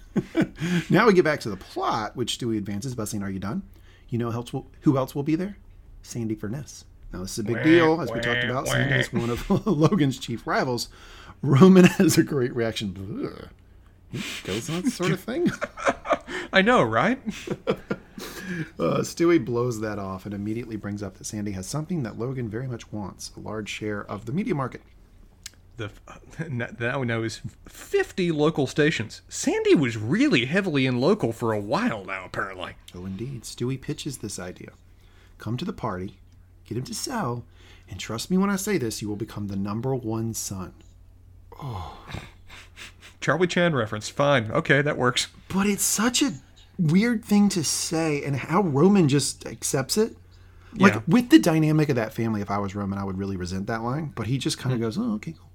now 0.88 1.06
we 1.08 1.12
get 1.12 1.24
back 1.24 1.40
to 1.40 1.50
the 1.50 1.56
plot, 1.56 2.14
which 2.16 2.38
Stewy 2.38 2.56
advances 2.56 2.94
by 2.94 3.04
saying, 3.04 3.22
"Are 3.24 3.30
you 3.30 3.40
done? 3.40 3.62
You 4.08 4.18
know 4.18 4.30
who 4.30 4.38
else 4.38 4.52
will, 4.52 4.66
who 4.82 4.96
else 4.96 5.14
will 5.14 5.22
be 5.24 5.34
there? 5.34 5.56
Sandy 6.02 6.34
Furness. 6.34 6.84
Now 7.12 7.20
this 7.20 7.32
is 7.32 7.38
a 7.40 7.44
big 7.44 7.62
deal, 7.62 8.00
as 8.00 8.10
we 8.10 8.20
talked 8.20 8.44
about. 8.44 8.68
Sandy 8.68 8.96
is 8.96 9.12
one 9.12 9.30
of 9.30 9.48
Logan's 9.66 10.18
chief 10.18 10.46
rivals. 10.46 10.88
Roman 11.42 11.84
has 11.98 12.18
a 12.18 12.22
great 12.22 12.54
reaction. 12.54 13.24
Ugh. 13.24 13.48
He 14.12 14.22
goes 14.44 14.68
on 14.70 14.82
that 14.82 14.90
sort 14.92 15.12
of 15.12 15.20
thing. 15.20 15.50
I 16.52 16.62
know, 16.62 16.82
right? 16.82 17.20
Uh, 18.78 19.00
Stewy 19.02 19.42
blows 19.42 19.80
that 19.80 19.98
off 19.98 20.24
and 20.24 20.34
immediately 20.34 20.76
brings 20.76 21.02
up 21.02 21.16
that 21.18 21.24
Sandy 21.24 21.52
has 21.52 21.66
something 21.66 22.02
that 22.02 22.18
Logan 22.18 22.48
very 22.48 22.66
much 22.66 22.92
wants: 22.92 23.30
a 23.36 23.40
large 23.40 23.68
share 23.68 24.04
of 24.04 24.26
the 24.26 24.32
media 24.32 24.54
market. 24.54 24.82
The 25.76 25.90
now 26.50 26.98
we 27.00 27.06
know 27.06 27.22
is 27.22 27.40
50 27.66 28.32
local 28.32 28.66
stations. 28.66 29.22
Sandy 29.28 29.74
was 29.74 29.96
really 29.96 30.44
heavily 30.44 30.84
in 30.84 31.00
local 31.00 31.32
for 31.32 31.52
a 31.52 31.60
while 31.60 32.04
now, 32.04 32.24
apparently. 32.26 32.74
Oh, 32.94 33.06
indeed. 33.06 33.42
Stewy 33.44 33.80
pitches 33.80 34.18
this 34.18 34.38
idea. 34.38 34.72
Come 35.38 35.56
to 35.56 35.64
the 35.64 35.72
party, 35.72 36.18
get 36.70 36.78
him 36.78 36.84
to 36.84 36.94
sell, 36.94 37.44
and 37.88 37.98
trust 37.98 38.30
me 38.30 38.38
when 38.38 38.48
I 38.48 38.56
say 38.56 38.78
this, 38.78 39.02
you 39.02 39.08
will 39.08 39.16
become 39.16 39.48
the 39.48 39.56
number 39.56 39.94
one 39.94 40.32
son. 40.34 40.72
Oh. 41.60 41.98
Charlie 43.20 43.48
Chan 43.48 43.74
reference. 43.74 44.08
Fine. 44.08 44.50
Okay, 44.50 44.80
that 44.80 44.96
works. 44.96 45.26
But 45.48 45.66
it's 45.66 45.82
such 45.82 46.22
a 46.22 46.32
weird 46.78 47.24
thing 47.24 47.48
to 47.50 47.64
say, 47.64 48.22
and 48.24 48.36
how 48.36 48.62
Roman 48.62 49.08
just 49.08 49.44
accepts 49.46 49.98
it. 49.98 50.16
Like, 50.74 50.94
Yeah. 50.94 51.00
with 51.08 51.30
the 51.30 51.38
dynamic 51.40 51.88
of 51.88 51.96
that 51.96 52.14
family, 52.14 52.40
if 52.40 52.50
I 52.50 52.58
was 52.58 52.74
Roman, 52.76 52.98
I 52.98 53.04
would 53.04 53.18
really 53.18 53.36
resent 53.36 53.66
that 53.66 53.82
line. 53.82 54.12
But 54.14 54.28
he 54.28 54.38
just 54.38 54.56
kind 54.56 54.72
of 54.72 54.78
hmm. 54.78 54.84
goes, 54.84 54.96
oh, 54.96 55.14
okay, 55.14 55.32
cool. 55.32 55.50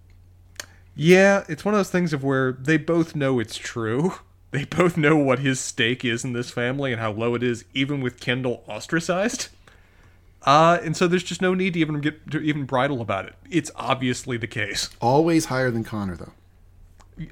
Yeah, 0.94 1.44
it's 1.48 1.64
one 1.64 1.74
of 1.74 1.80
those 1.80 1.90
things 1.90 2.14
of 2.14 2.24
where 2.24 2.52
they 2.52 2.78
both 2.78 3.16
know 3.16 3.40
it's 3.40 3.58
true. 3.58 4.14
They 4.52 4.64
both 4.64 4.96
know 4.96 5.18
what 5.18 5.40
his 5.40 5.60
stake 5.60 6.06
is 6.06 6.24
in 6.24 6.32
this 6.32 6.50
family 6.50 6.94
and 6.94 7.02
how 7.02 7.12
low 7.12 7.36
it 7.36 7.44
is, 7.44 7.66
even 7.74 8.00
with 8.00 8.22
Kendall 8.22 8.64
ostracized. 8.70 9.50
Uh, 10.46 10.78
and 10.84 10.96
so 10.96 11.08
there's 11.08 11.24
just 11.24 11.42
no 11.42 11.54
need 11.54 11.74
to 11.74 11.80
even 11.80 12.00
get 12.02 12.30
to 12.32 12.40
even 12.40 12.66
bridle 12.66 13.02
about 13.02 13.26
it. 13.26 13.34
It's 13.50 13.72
obviously 13.76 14.38
the 14.38 14.48
case. 14.48 14.90
Always 15.02 15.46
higher 15.46 15.72
than 15.72 15.84
Connor, 15.84 16.16
though. 16.16 16.34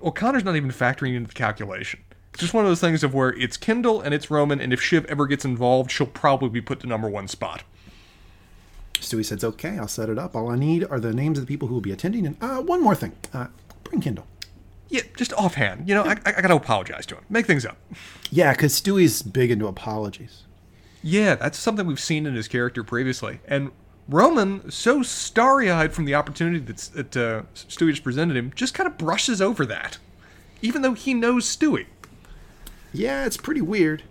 Well, 0.02 0.12
Connor's 0.12 0.44
not 0.44 0.56
even 0.56 0.72
factoring 0.72 1.16
into 1.16 1.28
the 1.28 1.34
calculation. 1.34 2.02
It's 2.34 2.42
just 2.42 2.54
one 2.54 2.66
of 2.66 2.72
those 2.72 2.82
things 2.82 3.04
of 3.04 3.14
where 3.14 3.30
it's 3.30 3.58
Kendall 3.58 4.02
and 4.02 4.14
it's 4.14 4.32
Roman, 4.32 4.60
and 4.60 4.74
if 4.74 4.82
Shiv 4.82 5.06
ever 5.06 5.28
gets 5.28 5.46
involved, 5.46 5.92
she'll 5.92 6.08
probably 6.08 6.50
be 6.50 6.62
put 6.62 6.80
to 6.80 6.88
number 6.88 7.08
one 7.08 7.28
spot. 7.28 7.64
Stewy 8.96 9.24
says, 9.24 9.44
okay, 9.44 9.78
I'll 9.78 9.88
set 9.88 10.10
it 10.10 10.18
up. 10.18 10.36
All 10.36 10.50
I 10.50 10.56
need 10.56 10.86
are 10.86 11.00
the 11.00 11.14
names 11.14 11.38
of 11.38 11.46
the 11.46 11.48
people 11.54 11.68
who 11.68 11.76
will 11.76 11.82
be 11.82 11.92
attending. 11.92 12.26
And 12.26 12.38
uh, 12.42 12.62
one 12.62 12.82
more 12.82 12.96
thing 12.96 13.12
uh, 13.34 13.48
bring 13.84 14.02
Kendall. 14.02 14.26
Yeah, 14.90 15.02
just 15.16 15.34
offhand. 15.34 15.88
You 15.88 15.96
know, 15.96 16.04
I, 16.04 16.12
I 16.26 16.42
gotta 16.42 16.56
apologize 16.56 17.06
to 17.08 17.16
him. 17.16 17.26
Make 17.30 17.46
things 17.46 17.66
up. 17.66 17.78
Yeah, 18.32 18.54
because 18.54 18.80
Stewy's 18.80 19.22
big 19.22 19.52
into 19.52 19.68
apologies. 19.68 20.44
Yeah, 21.04 21.36
that's 21.36 21.60
something 21.60 21.86
we've 21.86 22.00
seen 22.00 22.26
in 22.26 22.34
his 22.34 22.48
character 22.48 22.84
previously. 22.84 23.42
And 23.46 23.72
Roman, 24.08 24.72
so 24.72 25.04
starry 25.04 25.70
eyed 25.70 25.94
from 25.94 26.06
the 26.06 26.16
opportunity 26.16 26.60
that 26.60 27.18
uh, 27.18 27.44
Stewy 27.54 27.92
just 27.92 28.04
presented 28.04 28.38
him, 28.38 28.54
just 28.56 28.74
kind 28.74 28.88
of 28.88 28.98
brushes 28.98 29.42
over 29.42 29.66
that. 29.66 29.98
Even 30.62 30.82
though 30.82 30.94
he 30.94 31.14
knows 31.14 31.46
Stewy. 31.46 31.88
Yeah, 32.94 33.26
it's 33.26 33.38
pretty 33.38 33.62
weird. 33.62 34.04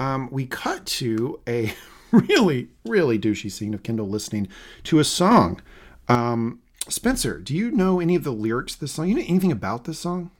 Um, 0.00 0.28
we 0.32 0.46
cut 0.46 0.86
to 0.86 1.40
a 1.46 1.72
really, 2.10 2.68
really 2.84 3.18
douchey 3.18 3.50
scene 3.50 3.74
of 3.74 3.84
Kendall 3.84 4.08
listening 4.08 4.48
to 4.84 4.98
a 4.98 5.04
song. 5.04 5.60
Um, 6.08 6.60
Spencer, 6.88 7.38
do 7.38 7.54
you 7.54 7.70
know 7.70 8.00
any 8.00 8.16
of 8.16 8.24
the 8.24 8.32
lyrics 8.32 8.74
to 8.74 8.80
this 8.80 8.92
song? 8.92 9.08
You 9.08 9.16
know 9.16 9.24
anything 9.26 9.52
about 9.52 9.84
this 9.84 10.00
song? 10.00 10.30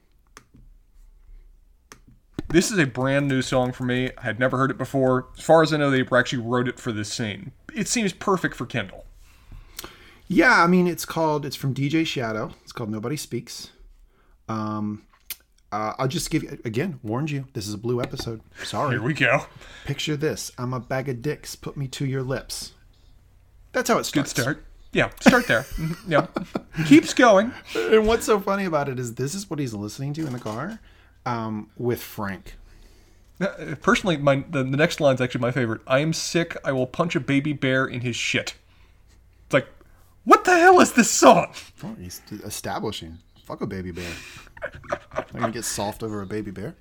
This 2.50 2.71
is 2.71 2.78
a 2.78 2.87
brand 2.87 3.28
new 3.28 3.43
song 3.43 3.73
for 3.73 3.85
me. 3.85 4.11
I 4.17 4.23
had 4.23 4.38
never 4.38 4.57
heard 4.57 4.71
it 4.71 4.78
before. 4.78 5.26
As 5.37 5.45
far 5.45 5.62
as 5.62 5.73
I 5.73 5.76
know, 5.76 5.90
they 5.90 6.05
actually 6.17 6.43
wrote 6.43 6.67
it 6.67 6.78
for 6.81 6.93
this 6.93 7.12
scene. 7.12 7.52
It 7.75 7.88
seems 7.88 8.12
perfect 8.12 8.55
for 8.55 8.64
Kendall. 8.64 9.05
Yeah, 10.26 10.62
I 10.62 10.67
mean 10.67 10.87
it's 10.87 11.05
called. 11.05 11.45
It's 11.45 11.57
from 11.57 11.75
DJ 11.75 12.07
Shadow. 12.07 12.52
It's 12.62 12.73
called 12.73 12.90
Nobody 12.90 13.17
Speaks. 13.17 13.71
Um, 14.49 15.05
uh, 15.71 15.93
I'll 15.99 16.09
just 16.09 16.31
give 16.31 16.43
you 16.43 16.59
again. 16.64 17.00
Warned 17.02 17.31
you. 17.31 17.47
This 17.52 17.67
is 17.69 17.75
a 17.75 17.78
blue 17.78 18.00
episode. 18.00 18.40
Sorry. 18.64 18.93
Here 18.93 19.02
we 19.02 19.12
go. 19.12 19.45
Picture 19.85 20.17
this. 20.17 20.50
I'm 20.57 20.73
a 20.73 20.81
bag 20.81 21.09
of 21.11 21.21
dicks. 21.21 21.55
Put 21.55 21.76
me 21.76 21.87
to 21.88 22.07
your 22.07 22.23
lips. 22.23 22.73
That's 23.73 23.90
how 23.90 23.99
it 23.99 24.05
starts. 24.05 24.33
Good 24.33 24.43
start. 24.43 24.64
Yeah, 24.93 25.11
start 25.21 25.47
there. 25.47 25.62
Mhm, 25.76 25.97
yeah. 26.09 26.85
Keeps 26.87 27.12
going. 27.12 27.52
And 27.75 28.07
what's 28.07 28.25
so 28.25 28.40
funny 28.40 28.64
about 28.64 28.88
it 28.88 28.99
is 28.99 29.14
this 29.17 29.35
is 29.35 29.50
what 29.50 29.59
he's 29.59 29.75
listening 29.75 30.14
to 30.14 30.26
in 30.26 30.33
the 30.33 30.38
car 30.38 30.81
um, 31.28 31.70
with 31.76 32.02
Frank. 32.02 32.56
Uh, 33.40 33.75
Personally, 33.82 34.16
my 34.16 34.44
the, 34.49 34.64
the 34.64 34.76
next 34.76 35.00
line's 35.00 35.20
actually 35.20 35.42
my 35.42 35.50
favorite. 35.50 35.82
I 35.87 35.99
am 36.00 36.12
sick. 36.12 36.56
I 36.64 36.73
will 36.73 36.87
punch 36.87 37.14
a 37.14 37.20
baby 37.20 37.52
bear 37.52 37.87
in 37.87 38.00
his 38.00 38.16
shit. 38.16 38.54
It's 39.44 39.54
like, 39.54 39.68
what 40.25 40.44
the 40.44 40.58
hell 40.58 40.80
is 40.80 40.92
this 40.92 41.11
song? 41.11 41.52
Oh, 41.85 41.94
he's 42.00 42.23
establishing. 42.44 43.18
Fuck 43.44 43.61
a 43.61 43.66
baby 43.66 43.92
bear. 43.92 44.11
I'm 45.12 45.40
gonna 45.40 45.52
get 45.52 45.64
soft 45.64 46.02
over 46.02 46.20
a 46.20 46.26
baby 46.26 46.50
bear. 46.50 46.76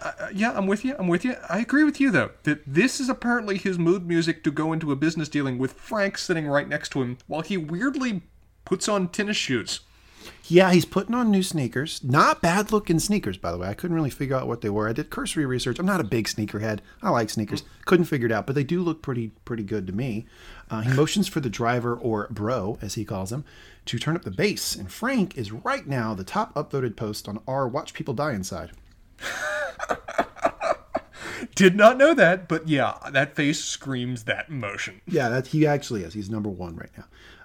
Uh, 0.00 0.12
yeah, 0.34 0.52
I'm 0.52 0.66
with 0.66 0.84
you. 0.84 0.96
I'm 0.98 1.08
with 1.08 1.24
you. 1.24 1.36
I 1.48 1.58
agree 1.58 1.84
with 1.84 2.00
you 2.00 2.10
though 2.10 2.30
that 2.44 2.62
this 2.66 3.00
is 3.00 3.08
apparently 3.10 3.58
his 3.58 3.78
mood 3.78 4.06
music 4.06 4.42
to 4.44 4.50
go 4.50 4.72
into 4.72 4.92
a 4.92 4.96
business 4.96 5.28
dealing 5.28 5.58
with 5.58 5.74
Frank 5.74 6.16
sitting 6.16 6.46
right 6.46 6.66
next 6.66 6.88
to 6.90 7.02
him 7.02 7.18
while 7.26 7.42
he 7.42 7.56
weirdly 7.58 8.22
puts 8.64 8.88
on 8.88 9.08
tennis 9.08 9.36
shoes. 9.36 9.80
Yeah, 10.44 10.72
he's 10.72 10.84
putting 10.84 11.14
on 11.14 11.30
new 11.30 11.44
sneakers. 11.44 12.02
Not 12.02 12.42
bad 12.42 12.72
looking 12.72 12.98
sneakers, 12.98 13.38
by 13.38 13.52
the 13.52 13.58
way. 13.58 13.68
I 13.68 13.74
couldn't 13.74 13.94
really 13.94 14.10
figure 14.10 14.36
out 14.36 14.48
what 14.48 14.62
they 14.62 14.68
were. 14.68 14.88
I 14.88 14.92
did 14.92 15.08
cursory 15.08 15.46
research. 15.46 15.78
I'm 15.78 15.86
not 15.86 16.00
a 16.00 16.04
big 16.04 16.26
sneakerhead. 16.26 16.80
I 17.02 17.10
like 17.10 17.30
sneakers. 17.30 17.62
Couldn't 17.84 18.06
figure 18.06 18.26
it 18.26 18.32
out, 18.32 18.46
but 18.46 18.56
they 18.56 18.64
do 18.64 18.82
look 18.82 19.00
pretty 19.00 19.30
pretty 19.44 19.62
good 19.62 19.86
to 19.86 19.92
me. 19.92 20.26
Uh, 20.68 20.80
he 20.80 20.92
motions 20.92 21.28
for 21.28 21.38
the 21.38 21.50
driver, 21.50 21.94
or 21.94 22.26
bro, 22.30 22.78
as 22.82 22.94
he 22.94 23.04
calls 23.04 23.30
him, 23.30 23.44
to 23.86 23.98
turn 23.98 24.16
up 24.16 24.24
the 24.24 24.30
bass. 24.30 24.74
And 24.74 24.90
Frank 24.90 25.38
is 25.38 25.52
right 25.52 25.86
now 25.86 26.14
the 26.14 26.24
top 26.24 26.52
upvoted 26.54 26.96
post 26.96 27.28
on 27.28 27.40
our 27.46 27.68
Watch 27.68 27.94
People 27.94 28.14
Die 28.14 28.32
Inside. 28.32 28.72
Did 31.54 31.76
not 31.76 31.96
know 31.96 32.12
that, 32.14 32.48
but 32.48 32.68
yeah, 32.68 32.94
that 33.12 33.36
face 33.36 33.62
screams 33.62 34.24
that 34.24 34.50
motion. 34.50 35.00
Yeah, 35.06 35.28
that 35.28 35.48
he 35.48 35.66
actually 35.66 36.02
is. 36.02 36.14
He's 36.14 36.30
number 36.30 36.48
one 36.48 36.76
right 36.76 36.90
now. 36.96 37.04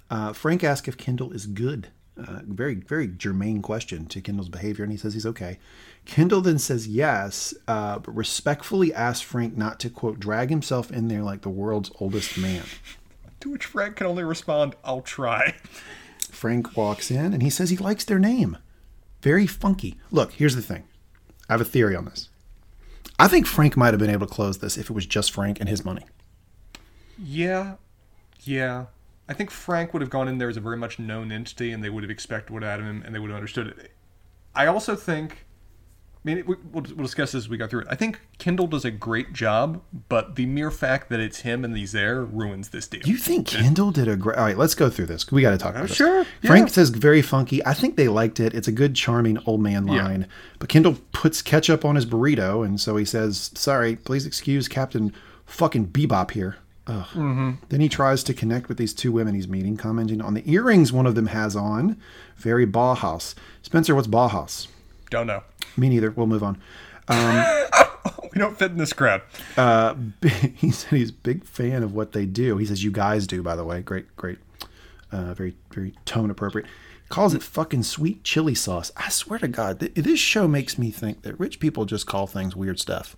Uh, 0.09 0.33
Frank 0.33 0.63
asks 0.63 0.87
if 0.87 0.97
Kendall 0.97 1.31
is 1.31 1.45
good. 1.47 1.89
Uh, 2.17 2.39
very, 2.45 2.75
very 2.75 3.07
germane 3.07 3.61
question 3.61 4.05
to 4.05 4.21
Kendall's 4.21 4.47
behavior, 4.49 4.83
and 4.83 4.91
he 4.91 4.97
says 4.97 5.13
he's 5.13 5.25
okay. 5.25 5.59
Kendall 6.05 6.39
then 6.41 6.59
says 6.59 6.87
yes, 6.87 7.53
uh, 7.67 7.99
but 7.99 8.15
respectfully 8.15 8.93
asks 8.93 9.21
Frank 9.21 9.57
not 9.57 9.79
to, 9.81 9.89
quote, 9.89 10.19
drag 10.19 10.49
himself 10.49 10.91
in 10.91 11.09
there 11.09 11.23
like 11.23 11.41
the 11.41 11.49
world's 11.49 11.91
oldest 11.99 12.37
man. 12.37 12.63
To 13.41 13.51
which 13.51 13.65
Frank 13.65 13.97
can 13.97 14.07
only 14.07 14.23
respond, 14.23 14.75
I'll 14.83 15.01
try. 15.01 15.55
Frank 16.31 16.77
walks 16.77 17.11
in 17.11 17.33
and 17.33 17.43
he 17.43 17.49
says 17.49 17.69
he 17.69 17.77
likes 17.77 18.05
their 18.05 18.19
name. 18.19 18.57
Very 19.21 19.47
funky. 19.47 19.97
Look, 20.11 20.33
here's 20.33 20.55
the 20.55 20.61
thing 20.61 20.83
I 21.49 21.53
have 21.53 21.61
a 21.61 21.65
theory 21.65 21.95
on 21.95 22.05
this. 22.05 22.29
I 23.17 23.27
think 23.27 23.45
Frank 23.47 23.77
might 23.77 23.93
have 23.93 23.99
been 23.99 24.09
able 24.09 24.27
to 24.27 24.33
close 24.33 24.59
this 24.59 24.77
if 24.77 24.89
it 24.89 24.93
was 24.93 25.05
just 25.05 25.31
Frank 25.31 25.59
and 25.59 25.69
his 25.69 25.85
money. 25.85 26.03
Yeah, 27.17 27.75
yeah. 28.43 28.85
I 29.27 29.33
think 29.33 29.49
Frank 29.49 29.93
would 29.93 30.01
have 30.01 30.09
gone 30.09 30.27
in 30.27 30.37
there 30.37 30.49
as 30.49 30.57
a 30.57 30.61
very 30.61 30.77
much 30.77 30.99
known 30.99 31.31
entity, 31.31 31.71
and 31.71 31.83
they 31.83 31.89
would 31.89 32.03
have 32.03 32.11
expected 32.11 32.53
what 32.53 32.63
out 32.63 32.79
of 32.79 32.85
him, 32.85 33.01
and 33.05 33.13
they 33.13 33.19
would 33.19 33.29
have 33.31 33.37
understood 33.37 33.67
it. 33.67 33.91
I 34.53 34.67
also 34.67 34.95
think, 34.95 35.45
I 36.17 36.19
mean, 36.23 36.43
we, 36.45 36.55
we'll, 36.71 36.83
we'll 36.95 37.05
discuss 37.05 37.31
this 37.31 37.45
as 37.45 37.49
we 37.49 37.57
go 37.57 37.67
through 37.67 37.81
it. 37.81 37.87
I 37.89 37.95
think 37.95 38.21
Kendall 38.37 38.67
does 38.67 38.85
a 38.85 38.91
great 38.91 39.33
job, 39.33 39.81
but 40.09 40.35
the 40.35 40.45
mere 40.45 40.69
fact 40.69 41.09
that 41.09 41.19
it's 41.19 41.41
him 41.41 41.65
and 41.65 41.75
he's 41.75 41.91
there 41.91 42.23
ruins 42.23 42.69
this 42.69 42.87
deal. 42.87 43.01
You 43.03 43.17
think 43.17 43.47
Kendall 43.47 43.91
did 43.91 44.07
a 44.07 44.15
great? 44.15 44.37
All 44.37 44.45
right, 44.45 44.57
let's 44.57 44.75
go 44.75 44.89
through 44.91 45.07
this. 45.07 45.29
We 45.31 45.41
got 45.41 45.51
to 45.51 45.57
talk 45.57 45.73
oh, 45.73 45.77
about 45.79 45.87
this. 45.89 45.97
sure, 45.97 46.23
Frank 46.43 46.67
yeah. 46.67 46.73
says 46.73 46.89
very 46.89 47.21
funky. 47.23 47.65
I 47.65 47.73
think 47.73 47.95
they 47.97 48.07
liked 48.07 48.39
it. 48.39 48.53
It's 48.53 48.67
a 48.67 48.71
good, 48.71 48.95
charming 48.95 49.39
old 49.47 49.59
man 49.61 49.87
Yeah. 49.87 50.03
line. 50.03 50.27
But 50.59 50.69
Kendall 50.69 50.97
puts 51.11 51.41
ketchup 51.41 51.83
on 51.83 51.95
his 51.95 52.05
burrito, 52.05 52.63
and 52.63 52.79
so 52.79 52.95
he 52.95 53.05
says, 53.05 53.49
"Sorry, 53.55 53.95
please 53.95 54.25
excuse 54.27 54.67
Captain 54.67 55.11
fucking 55.45 55.87
Bebop 55.87 56.31
here." 56.31 56.57
Mm-hmm. 56.87 57.51
Then 57.69 57.81
he 57.81 57.89
tries 57.89 58.23
to 58.23 58.33
connect 58.33 58.69
with 58.69 58.77
these 58.77 58.93
two 58.93 59.11
women 59.11 59.33
he's 59.35 59.47
meeting, 59.47 59.75
commenting 59.77 60.21
on 60.21 60.33
the 60.33 60.49
earrings 60.49 60.93
one 60.93 61.07
of 61.07 61.15
them 61.15 61.27
has 61.27 61.55
on. 61.55 61.97
Very 62.37 62.67
Bauhaus. 62.67 63.33
Spencer, 63.61 63.95
what's 63.95 64.07
Bauhaus? 64.07 64.67
Don't 65.09 65.27
know. 65.27 65.43
Me 65.75 65.89
neither. 65.89 66.11
We'll 66.11 66.27
move 66.27 66.43
on. 66.43 66.61
We 68.35 68.39
don't 68.39 68.59
fit 68.59 68.71
in 68.71 68.77
this 68.77 68.91
crowd. 68.91 69.21
Uh, 69.55 69.95
he 70.55 70.69
said 70.69 70.97
he's 70.97 71.09
a 71.09 71.13
big 71.13 71.45
fan 71.45 71.83
of 71.83 71.93
what 71.93 72.11
they 72.11 72.25
do. 72.25 72.57
He 72.57 72.65
says 72.65 72.83
you 72.83 72.91
guys 72.91 73.25
do, 73.27 73.41
by 73.41 73.55
the 73.55 73.63
way. 73.63 73.81
Great, 73.81 74.13
great, 74.17 74.39
uh, 75.09 75.33
very, 75.33 75.55
very 75.71 75.93
tone 76.03 76.29
appropriate. 76.29 76.67
Calls 77.07 77.33
it 77.33 77.41
fucking 77.41 77.83
sweet 77.83 78.25
chili 78.25 78.53
sauce. 78.53 78.91
I 78.97 79.07
swear 79.09 79.39
to 79.39 79.47
God, 79.47 79.79
th- 79.79 79.93
this 79.93 80.19
show 80.19 80.49
makes 80.49 80.77
me 80.77 80.91
think 80.91 81.21
that 81.21 81.39
rich 81.39 81.61
people 81.61 81.85
just 81.85 82.07
call 82.07 82.27
things 82.27 82.57
weird 82.57 82.77
stuff. 82.77 83.15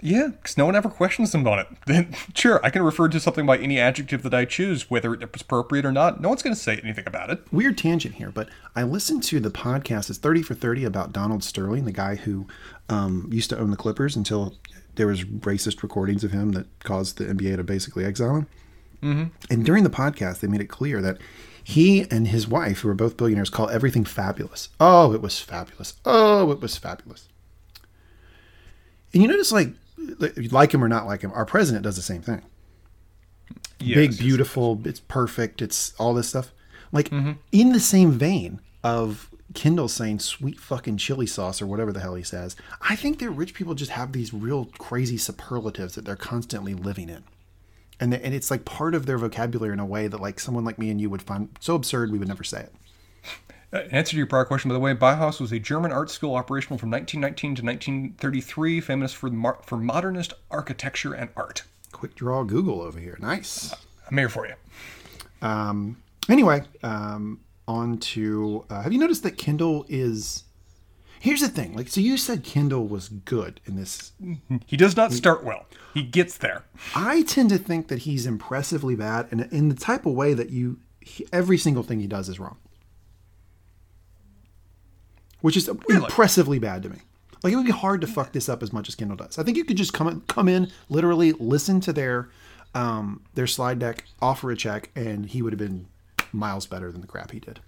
Yeah, 0.00 0.28
because 0.28 0.58
no 0.58 0.66
one 0.66 0.76
ever 0.76 0.90
questions 0.90 1.32
them 1.32 1.46
on 1.46 1.60
it. 1.60 1.66
Then, 1.86 2.14
sure, 2.34 2.60
I 2.64 2.70
can 2.70 2.82
refer 2.82 3.08
to 3.08 3.18
something 3.18 3.46
by 3.46 3.56
any 3.56 3.80
adjective 3.80 4.22
that 4.22 4.34
I 4.34 4.44
choose, 4.44 4.90
whether 4.90 5.14
it's 5.14 5.42
appropriate 5.42 5.86
or 5.86 5.92
not. 5.92 6.20
No 6.20 6.28
one's 6.28 6.42
going 6.42 6.54
to 6.54 6.60
say 6.60 6.78
anything 6.82 7.04
about 7.06 7.30
it. 7.30 7.40
Weird 7.52 7.78
tangent 7.78 8.16
here, 8.16 8.30
but 8.30 8.48
I 8.76 8.82
listened 8.82 9.22
to 9.24 9.40
the 9.40 9.50
podcast. 9.50 10.10
It's 10.10 10.18
thirty 10.18 10.42
for 10.42 10.54
thirty 10.54 10.84
about 10.84 11.12
Donald 11.12 11.42
Sterling, 11.42 11.86
the 11.86 11.92
guy 11.92 12.16
who 12.16 12.46
um, 12.88 13.28
used 13.32 13.50
to 13.50 13.58
own 13.58 13.70
the 13.70 13.76
Clippers 13.76 14.14
until 14.14 14.54
there 14.96 15.06
was 15.06 15.24
racist 15.24 15.82
recordings 15.82 16.22
of 16.22 16.32
him 16.32 16.52
that 16.52 16.66
caused 16.80 17.18
the 17.18 17.24
NBA 17.24 17.56
to 17.56 17.64
basically 17.64 18.04
exile 18.04 18.36
him. 18.36 18.46
Mm-hmm. 19.02 19.24
And 19.50 19.64
during 19.64 19.84
the 19.84 19.90
podcast, 19.90 20.40
they 20.40 20.48
made 20.48 20.60
it 20.60 20.68
clear 20.68 21.02
that 21.02 21.18
he 21.62 22.02
and 22.10 22.28
his 22.28 22.46
wife, 22.46 22.80
who 22.80 22.90
are 22.90 22.94
both 22.94 23.16
billionaires, 23.16 23.50
call 23.50 23.70
everything 23.70 24.04
fabulous. 24.04 24.68
Oh, 24.78 25.12
it 25.14 25.22
was 25.22 25.40
fabulous. 25.40 25.94
Oh, 26.04 26.50
it 26.50 26.60
was 26.60 26.76
fabulous. 26.76 27.28
And 29.14 29.22
you 29.22 29.28
notice, 29.28 29.52
like, 29.52 29.70
like 30.50 30.74
him 30.74 30.84
or 30.84 30.88
not 30.88 31.06
like 31.06 31.22
him, 31.22 31.32
our 31.32 31.46
president 31.46 31.84
does 31.84 31.96
the 31.96 32.02
same 32.02 32.20
thing 32.20 32.42
Yes, 33.80 33.94
big, 33.96 34.10
yes, 34.10 34.20
beautiful, 34.20 34.80
it's 34.84 35.00
perfect, 35.00 35.62
it's 35.62 35.94
all 35.98 36.14
this 36.14 36.28
stuff. 36.28 36.52
Like 36.92 37.08
mm-hmm. 37.10 37.32
in 37.52 37.72
the 37.72 37.80
same 37.80 38.12
vein 38.12 38.60
of 38.82 39.30
Kendall 39.54 39.88
saying 39.88 40.20
sweet 40.20 40.60
fucking 40.60 40.96
chili 40.98 41.26
sauce 41.26 41.60
or 41.62 41.66
whatever 41.66 41.92
the 41.92 42.00
hell 42.00 42.14
he 42.14 42.22
says, 42.22 42.56
I 42.82 42.96
think 42.96 43.18
that 43.20 43.30
rich 43.30 43.54
people 43.54 43.74
just 43.74 43.92
have 43.92 44.12
these 44.12 44.32
real 44.34 44.66
crazy 44.78 45.16
superlatives 45.16 45.94
that 45.94 46.04
they're 46.04 46.16
constantly 46.16 46.74
living 46.74 47.08
in. 47.08 47.24
And, 48.00 48.12
they- 48.12 48.20
and 48.20 48.34
it's 48.34 48.50
like 48.50 48.64
part 48.64 48.94
of 48.94 49.06
their 49.06 49.18
vocabulary 49.18 49.72
in 49.72 49.80
a 49.80 49.86
way 49.86 50.08
that 50.08 50.20
like 50.20 50.40
someone 50.40 50.64
like 50.64 50.78
me 50.78 50.90
and 50.90 51.00
you 51.00 51.10
would 51.10 51.22
find 51.22 51.48
so 51.60 51.74
absurd 51.74 52.10
we 52.10 52.18
would 52.18 52.28
never 52.28 52.44
say 52.44 52.60
it. 52.60 52.72
Uh, 53.74 53.88
answer 53.90 54.12
to 54.12 54.16
your 54.16 54.26
prior 54.26 54.44
question, 54.44 54.68
by 54.68 54.72
the 54.72 54.78
way, 54.78 54.94
Bauhaus 54.94 55.40
was 55.40 55.50
a 55.50 55.58
German 55.58 55.90
art 55.90 56.08
school 56.08 56.36
operational 56.36 56.78
from 56.78 56.92
1919 56.92 57.56
to 57.56 57.62
1933, 57.64 58.80
famous 58.80 59.12
for 59.12 59.30
mar- 59.30 59.58
for 59.64 59.76
modernist 59.76 60.32
architecture 60.48 61.12
and 61.12 61.28
art. 61.36 61.64
Quick 61.90 62.14
draw 62.14 62.44
Google 62.44 62.80
over 62.80 63.00
here. 63.00 63.18
Nice. 63.20 63.74
I'm 64.08 64.16
here 64.16 64.28
for 64.28 64.46
you. 64.46 64.54
Um, 65.42 65.96
anyway, 66.28 66.62
um, 66.84 67.40
on 67.66 67.98
to 67.98 68.64
uh, 68.70 68.82
have 68.82 68.92
you 68.92 68.98
noticed 68.98 69.24
that 69.24 69.36
Kendall 69.36 69.84
is. 69.88 70.44
Here's 71.18 71.40
the 71.40 71.48
thing. 71.48 71.74
Like, 71.74 71.88
so 71.88 72.02
you 72.02 72.18
said 72.18 72.44
Kendall 72.44 72.86
was 72.86 73.08
good 73.08 73.58
in 73.64 73.76
this 73.76 74.12
He 74.66 74.76
does 74.76 74.94
not 74.94 75.10
start 75.10 75.42
well. 75.42 75.64
He 75.94 76.02
gets 76.02 76.36
there. 76.36 76.64
I 76.94 77.22
tend 77.22 77.48
to 77.48 77.56
think 77.56 77.88
that 77.88 78.00
he's 78.00 78.26
impressively 78.26 78.94
bad, 78.94 79.28
and 79.30 79.40
in 79.50 79.68
the 79.70 79.74
type 79.74 80.04
of 80.06 80.12
way 80.12 80.34
that 80.34 80.50
you, 80.50 80.78
he, 81.00 81.26
every 81.32 81.56
single 81.56 81.82
thing 81.82 81.98
he 81.98 82.06
does 82.06 82.28
is 82.28 82.38
wrong, 82.38 82.58
which 85.44 85.58
is 85.58 85.68
impressively 85.90 86.58
bad 86.58 86.82
to 86.82 86.88
me. 86.88 86.96
Like 87.42 87.52
it 87.52 87.56
would 87.56 87.66
be 87.66 87.70
hard 87.70 88.00
to 88.00 88.06
fuck 88.06 88.32
this 88.32 88.48
up 88.48 88.62
as 88.62 88.72
much 88.72 88.88
as 88.88 88.94
Kendall 88.94 89.18
does. 89.18 89.38
I 89.38 89.42
think 89.42 89.58
you 89.58 89.64
could 89.66 89.76
just 89.76 89.92
come 89.92 90.22
come 90.22 90.48
in, 90.48 90.72
literally 90.88 91.32
listen 91.32 91.80
to 91.80 91.92
their 91.92 92.30
um, 92.74 93.22
their 93.34 93.46
slide 93.46 93.78
deck, 93.78 94.04
offer 94.22 94.50
a 94.50 94.56
check, 94.56 94.88
and 94.96 95.26
he 95.26 95.42
would 95.42 95.52
have 95.52 95.58
been 95.58 95.86
miles 96.32 96.66
better 96.66 96.90
than 96.90 97.02
the 97.02 97.06
crap 97.06 97.32
he 97.32 97.40
did. 97.40 97.60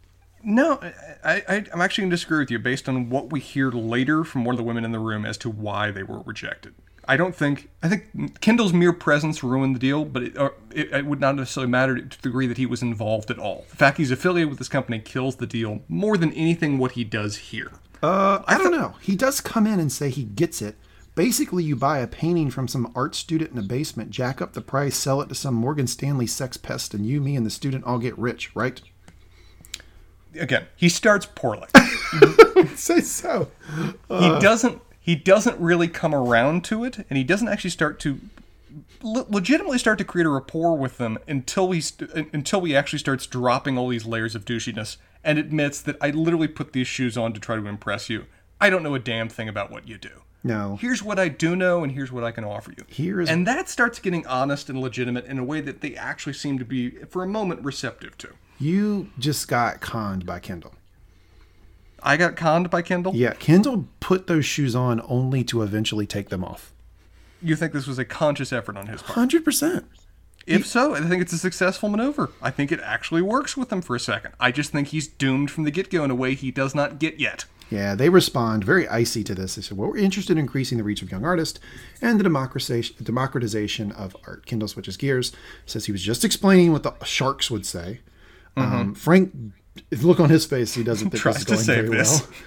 No, 0.42 0.80
I, 1.22 1.42
I, 1.46 1.64
I'm 1.70 1.82
actually 1.82 2.02
going 2.02 2.10
to 2.12 2.16
disagree 2.16 2.38
with 2.38 2.50
you 2.50 2.58
based 2.58 2.88
on 2.88 3.10
what 3.10 3.30
we 3.30 3.40
hear 3.40 3.70
later 3.70 4.24
from 4.24 4.46
one 4.46 4.54
of 4.54 4.56
the 4.56 4.64
women 4.64 4.82
in 4.82 4.92
the 4.92 4.98
room 4.98 5.26
as 5.26 5.36
to 5.38 5.50
why 5.50 5.90
they 5.90 6.02
were 6.02 6.20
rejected. 6.20 6.74
I 7.08 7.16
don't 7.16 7.34
think 7.34 7.70
I 7.82 7.88
think 7.88 8.40
Kendall's 8.40 8.72
mere 8.72 8.92
presence 8.92 9.42
ruined 9.42 9.74
the 9.74 9.78
deal, 9.80 10.04
but 10.04 10.22
it, 10.22 10.36
uh, 10.36 10.50
it, 10.72 10.92
it 10.92 11.06
would 11.06 11.20
not 11.20 11.36
necessarily 11.36 11.70
matter 11.70 11.96
to 11.96 12.02
the 12.02 12.22
degree 12.22 12.46
that 12.46 12.56
he 12.56 12.66
was 12.66 12.82
involved 12.82 13.30
at 13.30 13.38
all. 13.38 13.64
The 13.70 13.76
fact 13.76 13.98
he's 13.98 14.10
affiliated 14.10 14.50
with 14.50 14.58
this 14.58 14.68
company 14.68 14.98
kills 14.98 15.36
the 15.36 15.46
deal 15.46 15.82
more 15.88 16.16
than 16.16 16.32
anything 16.32 16.78
what 16.78 16.92
he 16.92 17.04
does 17.04 17.36
here. 17.36 17.72
Uh, 18.02 18.42
I 18.46 18.58
don't 18.58 18.72
know. 18.72 18.94
He 19.00 19.16
does 19.16 19.40
come 19.40 19.66
in 19.66 19.80
and 19.80 19.90
say 19.90 20.10
he 20.10 20.24
gets 20.24 20.60
it. 20.60 20.76
Basically, 21.14 21.64
you 21.64 21.76
buy 21.76 21.98
a 22.00 22.06
painting 22.06 22.50
from 22.50 22.68
some 22.68 22.92
art 22.94 23.14
student 23.14 23.52
in 23.52 23.58
a 23.58 23.62
basement, 23.62 24.10
jack 24.10 24.42
up 24.42 24.52
the 24.52 24.60
price, 24.60 24.96
sell 24.96 25.22
it 25.22 25.30
to 25.30 25.34
some 25.34 25.54
Morgan 25.54 25.86
Stanley 25.86 26.26
sex 26.26 26.58
pest, 26.58 26.92
and 26.92 27.06
you, 27.06 27.22
me, 27.22 27.36
and 27.36 27.46
the 27.46 27.50
student 27.50 27.84
all 27.84 27.98
get 27.98 28.18
rich, 28.18 28.54
right? 28.54 28.82
Again, 30.38 30.66
he 30.76 30.90
starts 30.90 31.26
poorly. 31.34 31.68
Say 32.74 33.00
so. 33.00 33.50
he 34.08 34.28
doesn't 34.40 34.82
he 35.06 35.14
doesn't 35.14 35.58
really 35.60 35.86
come 35.86 36.12
around 36.12 36.64
to 36.64 36.82
it 36.84 36.98
and 37.08 37.16
he 37.16 37.22
doesn't 37.22 37.46
actually 37.48 37.70
start 37.70 38.00
to 38.00 38.18
le- 39.02 39.24
legitimately 39.28 39.78
start 39.78 39.98
to 39.98 40.04
create 40.04 40.26
a 40.26 40.30
rapport 40.30 40.76
with 40.76 40.98
them 40.98 41.16
until 41.28 41.70
he 41.70 41.80
st- 41.80 42.10
until 42.34 42.64
he 42.64 42.74
actually 42.74 42.98
starts 42.98 43.24
dropping 43.26 43.78
all 43.78 43.88
these 43.88 44.04
layers 44.04 44.34
of 44.34 44.44
douchiness 44.44 44.96
and 45.22 45.38
admits 45.38 45.80
that 45.80 45.96
I 46.00 46.10
literally 46.10 46.48
put 46.48 46.72
these 46.72 46.88
shoes 46.88 47.16
on 47.16 47.32
to 47.34 47.40
try 47.40 47.54
to 47.54 47.66
impress 47.68 48.10
you. 48.10 48.26
I 48.60 48.68
don't 48.68 48.82
know 48.82 48.94
a 48.96 48.98
damn 48.98 49.28
thing 49.28 49.48
about 49.48 49.70
what 49.70 49.86
you 49.86 49.96
do. 49.96 50.22
No. 50.42 50.76
Here's 50.80 51.02
what 51.04 51.18
I 51.20 51.28
do 51.28 51.54
know 51.54 51.82
and 51.84 51.92
here's 51.92 52.10
what 52.10 52.24
I 52.24 52.32
can 52.32 52.42
offer 52.44 52.72
you. 52.76 52.84
Here 52.88 53.20
is- 53.20 53.28
and 53.28 53.46
that 53.46 53.68
starts 53.68 54.00
getting 54.00 54.26
honest 54.26 54.68
and 54.68 54.80
legitimate 54.80 55.26
in 55.26 55.38
a 55.38 55.44
way 55.44 55.60
that 55.60 55.82
they 55.82 55.94
actually 55.94 56.32
seem 56.34 56.58
to 56.58 56.64
be 56.64 56.90
for 57.10 57.22
a 57.22 57.28
moment 57.28 57.64
receptive 57.64 58.18
to. 58.18 58.30
You 58.58 59.10
just 59.18 59.46
got 59.48 59.80
conned 59.80 60.26
by 60.26 60.38
Kendall. 60.40 60.74
I 62.06 62.16
got 62.16 62.36
conned 62.36 62.70
by 62.70 62.82
Kendall. 62.82 63.14
Yeah, 63.16 63.32
Kendall 63.32 63.88
put 63.98 64.28
those 64.28 64.46
shoes 64.46 64.76
on 64.76 65.02
only 65.08 65.42
to 65.44 65.62
eventually 65.62 66.06
take 66.06 66.28
them 66.28 66.44
off. 66.44 66.72
You 67.42 67.56
think 67.56 67.72
this 67.72 67.88
was 67.88 67.98
a 67.98 68.04
conscious 68.04 68.52
effort 68.52 68.76
on 68.76 68.86
his 68.86 69.02
part? 69.02 69.28
100%. 69.28 69.84
If 70.46 70.64
so, 70.64 70.94
I 70.94 71.00
think 71.00 71.20
it's 71.20 71.32
a 71.32 71.38
successful 71.38 71.88
maneuver. 71.88 72.30
I 72.40 72.52
think 72.52 72.70
it 72.70 72.78
actually 72.80 73.22
works 73.22 73.56
with 73.56 73.72
him 73.72 73.82
for 73.82 73.96
a 73.96 74.00
second. 74.00 74.34
I 74.38 74.52
just 74.52 74.70
think 74.70 74.88
he's 74.88 75.08
doomed 75.08 75.50
from 75.50 75.64
the 75.64 75.72
get 75.72 75.90
go 75.90 76.04
in 76.04 76.12
a 76.12 76.14
way 76.14 76.34
he 76.34 76.52
does 76.52 76.72
not 76.72 77.00
get 77.00 77.18
yet. 77.18 77.44
Yeah, 77.68 77.96
they 77.96 78.08
respond 78.08 78.62
very 78.62 78.86
icy 78.86 79.24
to 79.24 79.34
this. 79.34 79.56
They 79.56 79.62
said, 79.62 79.76
well, 79.76 79.90
we're 79.90 79.96
interested 79.96 80.34
in 80.34 80.38
increasing 80.38 80.78
the 80.78 80.84
reach 80.84 81.02
of 81.02 81.10
young 81.10 81.24
artists 81.24 81.58
and 82.00 82.20
the 82.20 82.22
democratization, 82.22 82.94
democratization 83.02 83.90
of 83.90 84.16
art. 84.24 84.46
Kendall 84.46 84.68
switches 84.68 84.96
gears, 84.96 85.32
says 85.66 85.86
he 85.86 85.92
was 85.92 86.02
just 86.02 86.24
explaining 86.24 86.70
what 86.70 86.84
the 86.84 86.94
sharks 87.04 87.50
would 87.50 87.66
say. 87.66 87.98
Um, 88.56 88.94
Frank 88.94 89.32
look 89.90 90.20
on 90.20 90.28
his 90.30 90.46
face, 90.46 90.74
he 90.74 90.82
doesn't 90.84 91.10
think 91.10 91.22
this 91.22 91.36
is 91.36 91.44
to 91.44 91.52
going 91.52 91.64
save 91.64 91.84
very 91.86 91.96
this. 91.98 92.20
well. 92.22 92.30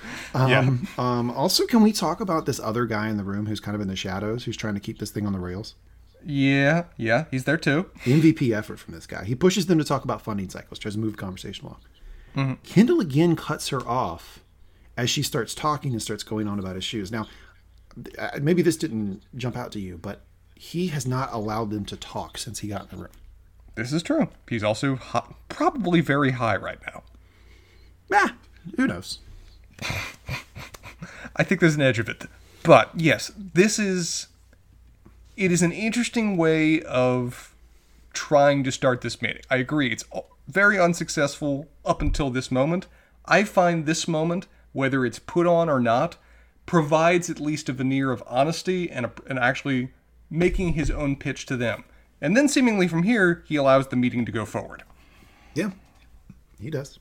Yeah. 0.48 0.60
Um, 0.60 0.88
um, 1.00 1.32
also, 1.32 1.66
can 1.66 1.82
we 1.82 1.92
talk 1.92 2.22
about 2.22 2.46
this 2.46 2.60
other 2.60 2.86
guy 2.86 3.10
in 3.10 3.18
the 3.18 3.24
room 3.24 3.48
who's 3.48 3.60
kind 3.60 3.74
of 3.74 3.82
in 3.82 3.88
the 3.88 3.96
shadows, 3.96 4.44
who's 4.44 4.56
trying 4.56 4.76
to 4.76 4.80
keep 4.80 5.00
this 5.00 5.10
thing 5.10 5.26
on 5.26 5.34
the 5.34 5.40
rails? 5.40 5.74
Yeah, 6.24 6.84
yeah, 6.98 7.26
he's 7.32 7.46
there 7.46 7.58
too. 7.58 7.90
MVP 8.04 8.56
effort 8.56 8.78
from 8.78 8.94
this 8.94 9.08
guy. 9.08 9.24
He 9.24 9.34
pushes 9.34 9.66
them 9.66 9.80
to 9.80 9.84
talk 9.84 10.04
about 10.04 10.22
funding 10.22 10.48
cycles, 10.50 10.78
tries 10.78 10.94
to 10.94 11.00
move 11.00 11.14
the 11.14 11.18
conversation 11.18 11.66
along. 11.66 11.80
Mm-hmm. 12.36 12.54
Kendall 12.62 13.00
again 13.00 13.36
cuts 13.36 13.70
her 13.70 13.82
off 13.88 14.44
as 14.96 15.10
she 15.10 15.24
starts 15.24 15.56
talking 15.56 15.94
and 15.94 16.02
starts 16.02 16.22
going 16.22 16.48
on 16.48 16.60
about 16.60 16.76
his 16.76 16.84
shoes. 16.84 17.12
Now, 17.12 17.26
uh, 18.20 18.30
maybe 18.40 18.62
this 18.62 18.78
didn't 18.78 19.24
jump 19.36 19.58
out 19.58 19.72
to 19.72 19.80
you, 19.80 19.98
but 19.98 20.22
he 20.56 20.88
has 20.88 21.08
not 21.08 21.34
allowed 21.34 21.72
them 21.72 21.86
to 21.86 21.96
talk 21.98 22.38
since 22.38 22.60
he 22.60 22.68
got 22.68 22.84
in 22.84 22.98
the 22.98 23.04
room. 23.04 23.14
This 23.76 23.94
is 23.94 24.04
true. 24.04 24.28
He's 24.48 24.64
also 24.64 24.96
hi- 24.98 25.34
probably 25.48 26.02
very 26.02 26.32
high 26.32 26.58
right 26.58 26.80
now. 26.86 27.04
Ah, 28.12 28.36
who 28.76 28.88
knows? 28.88 29.20
I 31.36 31.44
think 31.44 31.62
there's 31.62 31.76
an 31.76 31.82
edge 31.82 32.00
of 32.00 32.10
it. 32.10 32.26
But 32.64 32.92
yes, 32.96 33.32
this 33.38 33.80
is 33.80 34.28
it 35.38 35.52
is 35.52 35.62
an 35.62 35.72
interesting 35.72 36.36
way 36.36 36.82
of 36.82 37.56
trying 38.14 38.64
to 38.66 38.72
start 38.72 39.02
this 39.02 39.22
meeting. 39.22 39.42
I 39.50 39.58
agree. 39.58 39.92
It's 39.92 40.04
very 40.48 40.80
unsuccessful 40.80 41.68
up 41.86 42.02
until 42.02 42.30
this 42.30 42.52
moment. 42.52 42.88
I 43.26 43.44
find 43.44 43.86
this 43.86 44.08
moment, 44.08 44.48
whether 44.74 45.06
it's 45.06 45.20
put 45.20 45.48
on 45.48 45.70
or 45.70 45.80
not, 45.80 46.18
provides 46.66 47.30
at 47.30 47.40
least 47.40 47.70
a 47.70 47.74
veneer 47.74 48.12
of 48.12 48.24
honesty 48.28 48.92
and, 48.92 49.06
a, 49.06 49.12
and 49.28 49.40
actually 49.40 49.94
making 50.30 50.74
his 50.74 50.92
own 50.92 51.16
pitch 51.16 51.46
to 51.46 51.56
them. 51.56 51.84
And 52.22 52.36
then 52.36 52.50
seemingly 52.50 52.88
from 52.88 53.04
here, 53.04 53.44
he 53.48 53.56
allows 53.56 53.88
the 53.88 53.96
meeting 53.96 54.26
to 54.26 54.32
go 54.32 54.46
forward. 54.46 54.84
Yeah, 55.56 55.72
he 56.60 56.70
does. 56.70 57.00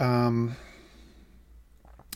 Um, 0.00 0.56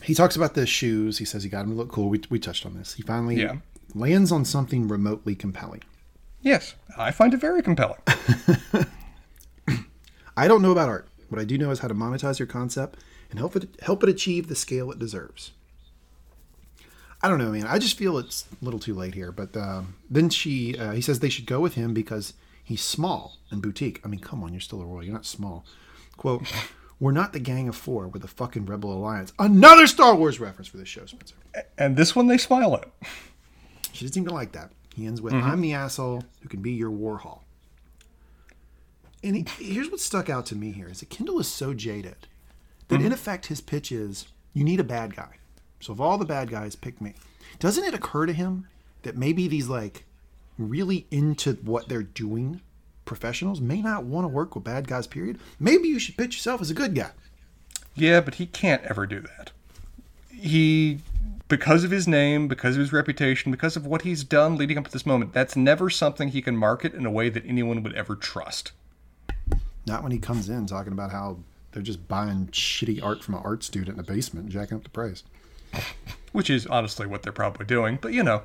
he 0.03 0.13
talks 0.13 0.35
about 0.35 0.53
the 0.55 0.65
shoes. 0.65 1.17
He 1.19 1.25
says 1.25 1.43
he 1.43 1.49
got 1.49 1.63
him 1.65 1.71
to 1.71 1.75
look 1.77 1.91
cool. 1.91 2.09
We, 2.09 2.21
we 2.29 2.39
touched 2.39 2.65
on 2.65 2.75
this. 2.77 2.93
He 2.95 3.03
finally 3.03 3.35
Yeah. 3.41 3.57
lands 3.93 4.31
on 4.31 4.43
something 4.45 4.87
remotely 4.87 5.35
compelling. 5.35 5.83
Yes, 6.41 6.75
I 6.97 7.11
find 7.11 7.33
it 7.33 7.37
very 7.39 7.61
compelling. 7.63 7.99
I 10.37 10.47
don't 10.47 10.61
know 10.61 10.71
about 10.71 10.89
art. 10.89 11.07
What 11.29 11.39
I 11.39 11.45
do 11.45 11.57
know 11.57 11.71
is 11.71 11.79
how 11.79 11.87
to 11.87 11.93
monetize 11.95 12.39
your 12.39 12.45
concept 12.47 12.99
and 13.29 13.39
help 13.39 13.55
it 13.55 13.69
help 13.81 14.03
it 14.03 14.09
achieve 14.09 14.47
the 14.47 14.55
scale 14.55 14.91
it 14.91 14.99
deserves. 14.99 15.51
I 17.23 17.27
don't 17.29 17.39
know, 17.39 17.51
man. 17.51 17.65
I 17.65 17.79
just 17.79 17.97
feel 17.97 18.17
it's 18.19 18.45
a 18.61 18.63
little 18.65 18.79
too 18.79 18.93
late 18.93 19.15
here. 19.15 19.31
But 19.31 19.55
um, 19.57 19.95
then 20.09 20.29
she, 20.29 20.77
uh, 20.77 20.91
he 20.91 21.01
says 21.01 21.19
they 21.21 21.29
should 21.29 21.47
go 21.47 21.59
with 21.59 21.73
him 21.73 21.93
because 21.93 22.33
he's 22.63 22.81
small 22.83 23.37
and 23.49 23.61
boutique. 23.61 23.99
I 24.05 24.07
mean, 24.07 24.19
come 24.19 24.43
on, 24.43 24.51
you're 24.53 24.59
still 24.61 24.81
a 24.81 24.85
royal. 24.85 25.03
You're 25.03 25.13
not 25.13 25.25
small. 25.25 25.65
Quote: 26.17 26.43
We're 26.99 27.11
not 27.11 27.33
the 27.33 27.39
Gang 27.39 27.67
of 27.67 27.75
Four. 27.75 28.07
We're 28.07 28.19
the 28.19 28.27
fucking 28.27 28.65
Rebel 28.65 28.93
Alliance. 28.93 29.33
Another 29.37 29.85
Star 29.85 30.15
Wars 30.15 30.39
reference 30.39 30.67
for 30.67 30.77
this 30.77 30.87
show, 30.87 31.05
Spencer. 31.05 31.35
and 31.77 31.97
this 31.97 32.15
one 32.15 32.27
they 32.27 32.37
smile 32.37 32.75
at. 32.75 32.89
She 33.91 34.05
doesn't 34.05 34.13
seem 34.13 34.25
to 34.25 34.33
like 34.33 34.53
that. 34.53 34.71
He 34.95 35.05
ends 35.05 35.21
with, 35.21 35.33
mm-hmm. 35.33 35.49
"I'm 35.49 35.61
the 35.61 35.73
asshole 35.73 36.23
who 36.41 36.49
can 36.49 36.61
be 36.61 36.71
your 36.71 36.91
Warhol." 36.91 37.39
And 39.23 39.35
he, 39.35 39.73
here's 39.73 39.89
what 39.89 39.99
stuck 39.99 40.29
out 40.29 40.45
to 40.47 40.55
me 40.55 40.71
here: 40.71 40.87
is 40.87 41.01
that 41.01 41.09
Kendall 41.09 41.39
is 41.39 41.47
so 41.47 41.73
jaded 41.73 42.27
that 42.87 42.97
mm-hmm. 42.97 43.07
in 43.07 43.11
effect 43.11 43.47
his 43.47 43.61
pitch 43.61 43.91
is, 43.91 44.27
"You 44.53 44.63
need 44.63 44.79
a 44.79 44.85
bad 44.85 45.15
guy." 45.15 45.35
So 45.81 45.91
of 45.91 45.99
all 45.99 46.17
the 46.17 46.25
bad 46.25 46.49
guys, 46.49 46.75
pick 46.75 47.01
me. 47.01 47.13
Doesn't 47.59 47.83
it 47.83 47.93
occur 47.93 48.25
to 48.25 48.33
him 48.33 48.67
that 49.03 49.17
maybe 49.17 49.47
these 49.47 49.67
like 49.67 50.05
really 50.57 51.05
into 51.11 51.53
what 51.55 51.89
they're 51.89 52.03
doing 52.03 52.61
professionals 53.05 53.61
may 53.61 53.81
not 53.81 54.03
want 54.03 54.25
to 54.25 54.29
work 54.29 54.55
with 54.55 54.63
bad 54.63 54.87
guys? 54.87 55.07
Period. 55.07 55.39
Maybe 55.59 55.87
you 55.87 55.99
should 55.99 56.17
pitch 56.17 56.35
yourself 56.35 56.61
as 56.61 56.69
a 56.69 56.73
good 56.73 56.95
guy. 56.95 57.11
Yeah, 57.95 58.19
but 58.19 58.35
he 58.35 58.45
can't 58.45 58.83
ever 58.83 59.05
do 59.05 59.21
that. 59.21 59.51
He, 60.29 60.99
because 61.47 61.83
of 61.83 61.91
his 61.91 62.07
name, 62.07 62.47
because 62.47 62.75
of 62.75 62.81
his 62.81 62.91
reputation, 62.91 63.51
because 63.51 63.77
of 63.77 63.85
what 63.85 64.01
he's 64.01 64.23
done 64.23 64.57
leading 64.57 64.77
up 64.77 64.85
to 64.85 64.91
this 64.91 65.05
moment, 65.05 65.33
that's 65.33 65.55
never 65.55 65.89
something 65.89 66.29
he 66.29 66.41
can 66.41 66.57
market 66.57 66.93
in 66.93 67.05
a 67.05 67.11
way 67.11 67.29
that 67.29 67.45
anyone 67.45 67.81
would 67.83 67.93
ever 67.93 68.15
trust. 68.15 68.73
Not 69.87 70.03
when 70.03 70.11
he 70.11 70.17
comes 70.17 70.49
in 70.49 70.65
talking 70.65 70.91
about 70.91 71.11
how 71.11 71.39
they're 71.71 71.83
just 71.83 72.07
buying 72.07 72.47
shitty 72.47 73.03
art 73.03 73.23
from 73.23 73.35
an 73.35 73.41
art 73.43 73.63
student 73.63 73.97
in 73.97 73.99
a 73.99 74.07
basement 74.07 74.49
jacking 74.49 74.77
up 74.77 74.83
the 74.83 74.89
price. 74.89 75.23
Which 76.31 76.49
is 76.49 76.65
honestly 76.67 77.05
what 77.05 77.23
they're 77.23 77.31
probably 77.31 77.65
doing, 77.65 77.97
but 78.01 78.13
you 78.13 78.23
know, 78.23 78.43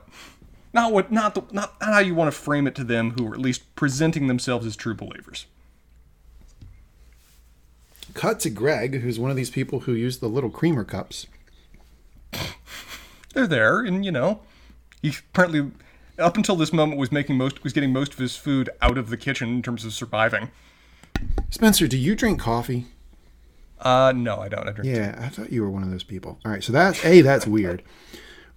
not 0.73 0.93
what, 0.93 1.11
not 1.11 1.35
the, 1.35 1.43
not 1.53 1.75
how 1.81 1.99
you 1.99 2.15
want 2.15 2.33
to 2.33 2.39
frame 2.39 2.67
it 2.67 2.75
to 2.77 2.85
them, 2.85 3.13
who 3.13 3.27
are 3.29 3.35
at 3.35 3.41
least 3.41 3.75
presenting 3.75 4.27
themselves 4.27 4.67
as 4.67 4.77
true 4.77 4.95
believers. 4.95 5.47
Cut 8.15 8.41
to 8.41 8.51
Greg, 8.51 9.01
who's 9.01 9.19
one 9.19 9.31
of 9.31 9.37
these 9.37 9.51
people 9.51 9.81
who 9.81 9.93
use 9.93 10.19
the 10.19 10.29
little 10.29 10.51
creamer 10.51 10.85
cups. 10.85 11.27
They're 13.35 13.47
there, 13.47 13.81
and 13.81 14.05
you 14.05 14.13
know, 14.13 14.41
he 15.03 15.11
apparently, 15.11 15.71
up 16.19 16.37
until 16.37 16.57
this 16.57 16.73
moment, 16.73 16.99
was 16.99 17.13
making 17.13 17.37
most, 17.37 17.63
was 17.63 17.73
getting 17.73 17.93
most 17.93 18.13
of 18.13 18.19
his 18.19 18.37
food 18.37 18.71
out 18.83 18.99
of 18.99 19.11
the 19.11 19.17
kitchen 19.17 19.49
in 19.49 19.63
terms 19.63 19.85
of 19.85 19.93
surviving. 19.93 20.51
Spencer, 21.51 21.87
do 21.87 21.97
you 21.97 22.15
drink 22.15 22.41
coffee? 22.41 22.87
Uh, 23.81 24.13
no, 24.15 24.39
I 24.39 24.49
don't. 24.49 24.69
I 24.69 24.73
drink. 24.73 24.95
Yeah, 24.95 25.19
I 25.21 25.29
thought 25.29 25.53
you 25.53 25.63
were 25.63 25.71
one 25.71 25.83
of 25.83 25.91
those 25.91 26.03
people. 26.03 26.39
All 26.45 26.53
right, 26.53 26.63
so 26.63 26.73
that's 26.73 27.05
A, 27.05 27.23
that's 27.23 27.47
weird. 27.47 27.83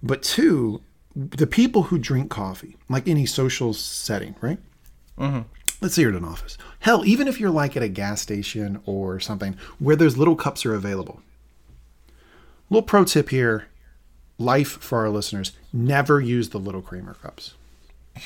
But 0.02 0.22
two, 0.22 0.82
the 1.14 1.46
people 1.46 1.84
who 1.84 1.98
drink 1.98 2.30
coffee, 2.30 2.76
like 2.88 3.06
any 3.08 3.26
social 3.26 3.72
setting, 3.72 4.34
right? 4.40 4.58
Mm-hmm. 5.18 5.40
Let's 5.80 5.94
say 5.94 6.02
you're 6.02 6.10
at 6.12 6.16
an 6.16 6.24
office. 6.24 6.56
Hell, 6.80 7.04
even 7.04 7.28
if 7.28 7.38
you're 7.38 7.50
like 7.50 7.76
at 7.76 7.82
a 7.82 7.88
gas 7.88 8.20
station 8.20 8.80
or 8.86 9.20
something 9.20 9.56
where 9.78 9.96
those 9.96 10.16
little 10.16 10.36
cups 10.36 10.64
are 10.64 10.74
available. 10.74 11.22
Little 12.70 12.82
pro 12.82 13.04
tip 13.04 13.28
here 13.28 13.68
life 14.38 14.70
for 14.70 14.98
our 14.98 15.10
listeners 15.10 15.52
never 15.72 16.20
use 16.20 16.48
the 16.48 16.58
little 16.58 16.82
creamer 16.82 17.14
cups. 17.14 17.54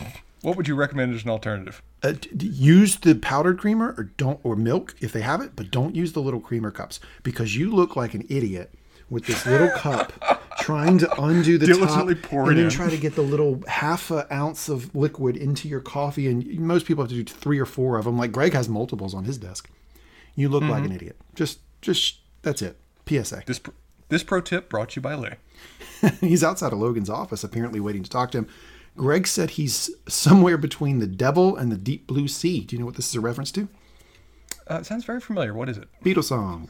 What 0.40 0.57
would 0.57 0.68
you 0.68 0.77
recommend 0.77 1.16
as 1.16 1.24
an 1.24 1.31
alternative? 1.31 1.83
uh, 2.03 2.14
use 2.38 2.96
the 2.96 3.14
powdered 3.16 3.59
creamer 3.59 3.94
or 3.98 4.05
don't 4.05 4.38
or 4.44 4.55
milk 4.55 4.94
if 5.01 5.12
they 5.12 5.20
have 5.22 5.40
it, 5.40 5.53
but 5.57 5.70
don't 5.70 5.96
use 5.96 6.12
the 6.12 6.22
little 6.22 6.40
creamer 6.40 6.70
cups 6.70 7.01
because 7.22 7.57
you 7.57 7.70
look 7.74 7.96
like 7.96 8.14
an 8.14 8.24
idiot 8.29 8.72
with 9.11 9.27
this 9.27 9.44
little 9.46 9.70
cup 9.77 10.12
trying 10.68 10.98
to 10.98 11.22
undo 11.22 11.57
the 11.57 11.64
Diligently 11.66 12.14
top 12.14 12.22
pour 12.24 12.48
and 12.50 12.59
then 12.59 12.66
in. 12.66 12.70
try 12.70 12.90
to 12.90 12.96
get 12.98 13.14
the 13.14 13.22
little 13.22 13.62
half 13.66 14.11
a 14.11 14.26
ounce 14.33 14.68
of 14.68 14.94
liquid 14.94 15.35
into 15.37 15.66
your 15.66 15.81
coffee. 15.81 16.26
And 16.28 16.46
most 16.61 16.85
people 16.85 17.02
have 17.04 17.11
to 17.11 17.22
do 17.22 17.24
three 17.24 17.59
or 17.59 17.64
four 17.64 17.96
of 17.96 18.04
them. 18.04 18.18
Like 18.18 18.33
Greg 18.33 18.52
has 18.52 18.68
multiples 18.68 19.14
on 19.14 19.24
his 19.24 19.38
desk. 19.38 19.70
You 20.35 20.48
look 20.50 20.62
Mm-hmm. 20.62 20.72
like 20.72 20.85
an 20.85 20.92
idiot. 20.92 21.16
Just, 21.35 21.61
just 21.81 22.18
that's 22.42 22.61
it. 22.62 22.76
PSA. 23.09 23.42
This 23.46 23.61
this 24.11 24.22
pro 24.22 24.40
tip 24.42 24.68
brought 24.68 24.90
to 24.90 24.96
you 24.96 25.02
by 25.02 25.14
Lee. 25.14 25.31
he's 26.20 26.44
outside 26.44 26.72
of 26.74 26.78
Logan's 26.78 27.11
office, 27.11 27.42
apparently 27.44 27.81
waiting 27.81 28.02
to 28.02 28.11
talk 28.11 28.31
to 28.33 28.38
him. 28.38 28.48
Greg 28.96 29.26
said 29.26 29.50
he's 29.50 29.90
somewhere 30.09 30.57
between 30.59 30.98
the 30.98 31.07
devil 31.07 31.57
and 31.57 31.70
the 31.72 31.76
deep 31.76 32.07
blue 32.07 32.28
sea. 32.28 32.61
Do 32.61 32.74
you 32.76 32.81
know 32.81 32.87
what 32.87 32.96
this 32.96 33.09
is 33.09 33.14
a 33.14 33.20
reference 33.20 33.50
to? 33.52 33.68
Uh, 34.70 34.76
it 34.81 34.87
sounds 34.87 35.04
very 35.04 35.20
familiar. 35.20 35.54
What 35.54 35.68
is 35.68 35.78
it? 35.78 35.88
Beatles 36.04 36.24
song. 36.24 36.68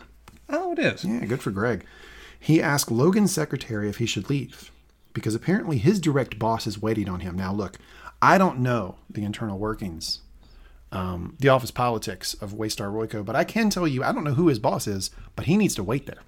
Oh, 0.48 0.72
it 0.72 0.78
is. 0.78 1.04
Yeah, 1.04 1.24
good 1.26 1.42
for 1.42 1.50
Greg. 1.50 1.84
He 2.38 2.62
asked 2.62 2.90
Logan's 2.90 3.32
secretary 3.32 3.88
if 3.88 3.98
he 3.98 4.06
should 4.06 4.30
leave 4.30 4.70
because 5.12 5.34
apparently 5.34 5.78
his 5.78 6.00
direct 6.00 6.38
boss 6.38 6.66
is 6.66 6.80
waiting 6.80 7.08
on 7.08 7.20
him. 7.20 7.36
Now, 7.36 7.52
look, 7.52 7.78
I 8.22 8.38
don't 8.38 8.60
know 8.60 8.96
the 9.10 9.24
internal 9.24 9.58
workings, 9.58 10.20
um, 10.92 11.36
the 11.40 11.48
office 11.48 11.70
politics 11.70 12.34
of 12.34 12.52
Waystar 12.52 12.92
Royco, 12.92 13.24
but 13.24 13.36
I 13.36 13.44
can 13.44 13.70
tell 13.70 13.86
you 13.86 14.04
I 14.04 14.12
don't 14.12 14.24
know 14.24 14.34
who 14.34 14.48
his 14.48 14.58
boss 14.58 14.86
is, 14.86 15.10
but 15.36 15.46
he 15.46 15.56
needs 15.56 15.74
to 15.76 15.82
wait 15.84 16.06
there. 16.06 16.22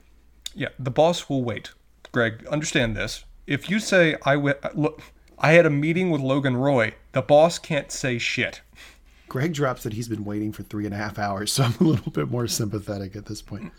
Yeah, 0.55 0.69
the 0.79 0.91
boss 0.91 1.29
will 1.29 1.45
wait. 1.45 1.71
Greg, 2.13 2.45
understand 2.49 2.97
this. 2.97 3.25
If 3.47 3.71
you 3.71 3.79
say 3.79 4.17
I 4.25 4.35
wi- 4.35 4.59
look, 4.75 5.03
I 5.39 5.53
had 5.53 5.67
a 5.67 5.71
meeting 5.71 6.11
with 6.11 6.21
Logan 6.21 6.57
Roy, 6.57 6.95
the 7.13 7.23
boss 7.23 7.59
can't 7.59 7.91
say 7.91 8.19
shit. 8.19 8.61
Greg 9.29 9.55
drops 9.55 9.85
that 9.85 9.93
he's 9.93 10.09
been 10.09 10.25
waiting 10.25 10.51
for 10.51 10.65
three 10.65 10.85
and 10.85 10.95
a 10.95 10.99
half 10.99 11.19
hours, 11.19 11.53
so 11.53 11.63
I'm 11.63 11.75
a 11.81 11.85
little 11.85 12.11
bit 12.11 12.29
more 12.29 12.49
sympathetic 12.49 13.15
at 13.15 13.27
this 13.27 13.41
point. 13.41 13.73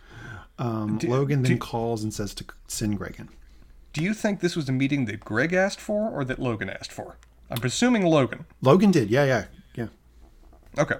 Um, 0.62 1.00
Logan 1.00 1.41
then 1.41 1.58
calls 1.58 2.04
and 2.04 2.13
says 2.13 2.36
to 2.36 2.45
send 2.67 3.00
Greg 3.00 3.15
in. 3.17 3.30
Do 3.93 4.04
you 4.04 4.13
think 4.13 4.39
this 4.39 4.56
was 4.56 4.69
a 4.69 4.71
meeting 4.71 5.06
that 5.06 5.19
Greg 5.19 5.54
asked 5.54 5.82
for 5.82 6.10
or 6.12 6.24
that 6.26 6.38
Logan 6.38 6.69
asked 6.69 6.91
for? 6.91 7.17
I'm 7.50 7.58
presuming 7.58 8.06
Logan. 8.06 8.45
Logan 8.62 8.91
did, 8.91 9.10
yeah, 9.10 9.26
yeah, 9.26 9.45
yeah. 9.74 9.88
Okay. 10.78 10.97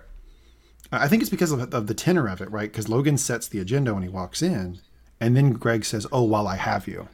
I 0.92 1.08
think 1.08 1.22
it's 1.22 1.30
because 1.30 1.52
of, 1.52 1.74
of 1.74 1.86
the 1.86 1.94
tenor 1.94 2.28
of 2.28 2.42
it, 2.42 2.52
right? 2.52 2.72
Because 2.72 2.90
Logan 2.90 3.18
sets 3.18 3.48
the 3.48 3.60
agenda 3.60 3.94
when 3.94 4.04
he 4.04 4.10
walks 4.10 4.42
in, 4.42 4.80
and 5.20 5.38
then 5.38 5.54
Greg 5.54 5.86
says, 5.86 6.06
"Oh, 6.12 6.24
while 6.24 6.48
I 6.48 6.58
have 6.58 6.88
you." 6.88 7.08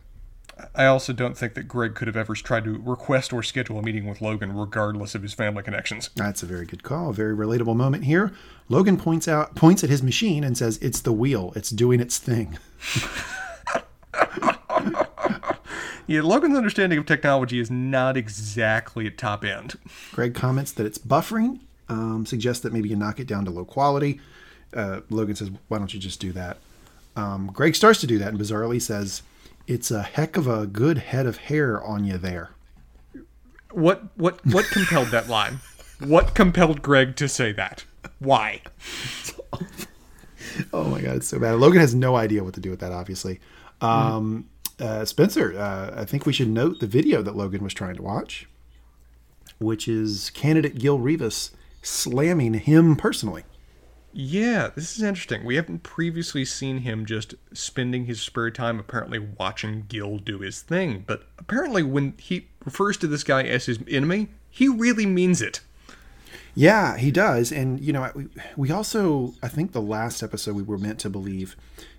I 0.75 0.85
also 0.85 1.13
don't 1.13 1.37
think 1.37 1.53
that 1.53 1.67
Greg 1.67 1.93
could 1.95 2.07
have 2.07 2.17
ever 2.17 2.33
tried 2.33 2.63
to 2.63 2.81
request 2.83 3.31
or 3.31 3.43
schedule 3.43 3.77
a 3.79 3.81
meeting 3.83 4.07
with 4.07 4.21
Logan 4.21 4.55
regardless 4.55 5.13
of 5.15 5.21
his 5.21 5.33
family 5.33 5.61
connections. 5.63 6.09
That's 6.15 6.41
a 6.41 6.45
very 6.45 6.65
good 6.65 6.83
call. 6.83 7.09
A 7.09 7.13
very 7.13 7.35
relatable 7.35 7.75
moment 7.75 8.05
here. 8.05 8.33
Logan 8.69 8.97
points 8.97 9.27
out 9.27 9.55
points 9.55 9.83
at 9.83 9.89
his 9.89 10.01
machine 10.01 10.43
and 10.43 10.57
says, 10.57 10.77
"It's 10.81 10.99
the 11.01 11.13
wheel. 11.13 11.53
It's 11.55 11.69
doing 11.69 11.99
its 11.99 12.17
thing." 12.17 12.57
Yeah, 16.09 16.21
Logan's 16.21 16.55
understanding 16.55 16.97
of 16.97 17.05
technology 17.05 17.59
is 17.59 17.69
not 17.69 18.15
exactly 18.15 19.05
at 19.07 19.17
top 19.17 19.43
end. 19.43 19.77
Greg 20.13 20.33
comments 20.33 20.71
that 20.71 20.85
it's 20.85 20.97
buffering, 20.97 21.59
um, 21.89 22.25
suggests 22.25 22.63
that 22.63 22.71
maybe 22.71 22.87
you 22.87 22.95
knock 22.95 23.19
it 23.19 23.27
down 23.27 23.43
to 23.43 23.51
low 23.51 23.65
quality. 23.65 24.21
uh, 24.73 25.01
Logan 25.09 25.35
says, 25.35 25.51
"Why 25.67 25.77
don't 25.79 25.93
you 25.93 25.99
just 25.99 26.21
do 26.21 26.31
that?" 26.31 26.57
Um, 27.17 27.49
Greg 27.53 27.75
starts 27.75 27.99
to 28.01 28.07
do 28.07 28.17
that, 28.19 28.29
and 28.29 28.39
bizarrely 28.39 28.81
says, 28.81 29.21
"It's 29.67 29.91
a 29.91 30.01
heck 30.01 30.37
of 30.37 30.47
a 30.47 30.65
good 30.65 30.97
head 30.97 31.25
of 31.25 31.37
hair 31.37 31.83
on 31.83 32.05
you 32.05 32.17
there." 32.17 32.51
What 33.71 34.03
what 34.15 34.43
what 34.45 34.65
compelled 34.71 35.09
that 35.09 35.27
line? 35.27 35.59
What 35.99 36.33
compelled 36.33 36.81
Greg 36.81 37.15
to 37.17 37.27
say 37.27 37.51
that? 37.53 37.85
Why? 38.19 38.61
Oh 40.73 40.85
my 40.85 41.01
god, 41.01 41.17
it's 41.17 41.27
so 41.27 41.39
bad. 41.39 41.55
Logan 41.55 41.79
has 41.81 41.93
no 41.93 42.15
idea 42.15 42.43
what 42.43 42.53
to 42.55 42.59
do 42.59 42.69
with 42.69 42.79
that. 42.79 42.91
Obviously, 42.91 43.39
um, 43.81 44.49
uh, 44.79 45.05
Spencer. 45.05 45.57
Uh, 45.57 46.01
I 46.01 46.05
think 46.05 46.25
we 46.25 46.33
should 46.33 46.49
note 46.49 46.79
the 46.79 46.87
video 46.87 47.21
that 47.21 47.35
Logan 47.35 47.63
was 47.63 47.73
trying 47.73 47.95
to 47.95 48.01
watch, 48.01 48.47
which 49.59 49.87
is 49.87 50.29
candidate 50.31 50.77
Gil 50.77 50.99
Rivas 50.99 51.51
slamming 51.81 52.55
him 52.55 52.95
personally. 52.95 53.43
Yeah, 54.13 54.69
this 54.73 54.95
is 54.95 55.03
interesting. 55.03 55.45
We 55.45 55.55
haven't 55.55 55.83
previously 55.83 56.43
seen 56.45 56.79
him 56.79 57.05
just 57.05 57.35
spending 57.53 58.05
his 58.05 58.21
spare 58.21 58.49
time 58.49 58.79
apparently 58.79 59.19
watching 59.19 59.85
Gil 59.87 60.17
do 60.17 60.39
his 60.39 60.61
thing, 60.61 61.03
but 61.05 61.27
apparently 61.37 61.83
when 61.83 62.13
he 62.17 62.47
refers 62.65 62.97
to 62.97 63.07
this 63.07 63.23
guy 63.23 63.43
as 63.43 63.65
his 63.67 63.79
enemy, 63.87 64.29
he 64.49 64.67
really 64.67 65.05
means 65.05 65.41
it. 65.41 65.61
Yeah, 66.55 66.97
he 66.97 67.11
does. 67.11 67.51
And, 67.51 67.79
you 67.79 67.93
know, 67.93 68.11
we, 68.15 68.27
we 68.55 68.71
also, 68.71 69.35
I 69.43 69.47
think 69.47 69.73
the 69.73 69.81
last 69.81 70.23
episode 70.23 70.55
we 70.55 70.63
were 70.63 70.79
meant 70.79 70.97
to 71.01 71.09
believe 71.09 71.55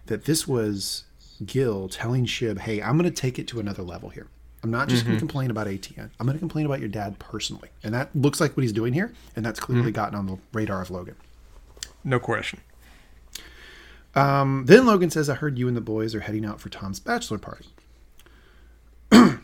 that 0.06 0.24
this 0.24 0.48
was 0.48 1.04
Gil 1.46 1.88
telling 1.88 2.26
Shiv, 2.26 2.58
hey, 2.58 2.82
I'm 2.82 2.98
going 2.98 3.08
to 3.08 3.14
take 3.14 3.38
it 3.38 3.46
to 3.48 3.60
another 3.60 3.84
level 3.84 4.08
here. 4.08 4.26
I'm 4.64 4.72
not 4.72 4.88
just 4.88 5.04
going 5.04 5.16
to 5.16 5.24
mm-hmm. 5.24 5.28
complain 5.28 5.50
about 5.52 5.68
ATN. 5.68 6.10
I'm 6.18 6.26
going 6.26 6.36
to 6.36 6.40
complain 6.40 6.66
about 6.66 6.80
your 6.80 6.88
dad 6.88 7.20
personally. 7.20 7.68
And 7.84 7.94
that 7.94 8.10
looks 8.16 8.40
like 8.40 8.56
what 8.56 8.64
he's 8.64 8.72
doing 8.72 8.92
here. 8.92 9.12
And 9.36 9.46
that's 9.46 9.60
clearly 9.60 9.92
mm-hmm. 9.92 9.92
gotten 9.92 10.18
on 10.18 10.26
the 10.26 10.38
radar 10.52 10.82
of 10.82 10.90
Logan. 10.90 11.14
No 12.04 12.18
question. 12.18 12.61
Um, 14.14 14.64
then 14.66 14.87
Logan 14.87 15.11
says, 15.11 15.28
I 15.28 15.34
heard 15.34 15.58
you 15.58 15.68
and 15.68 15.76
the 15.76 15.82
boys 15.82 16.14
are 16.14 16.20
heading 16.20 16.44
out 16.44 16.61
for 16.61 16.68
Tom's 16.68 17.00
bachelor 17.00 17.38
party. 17.38 17.66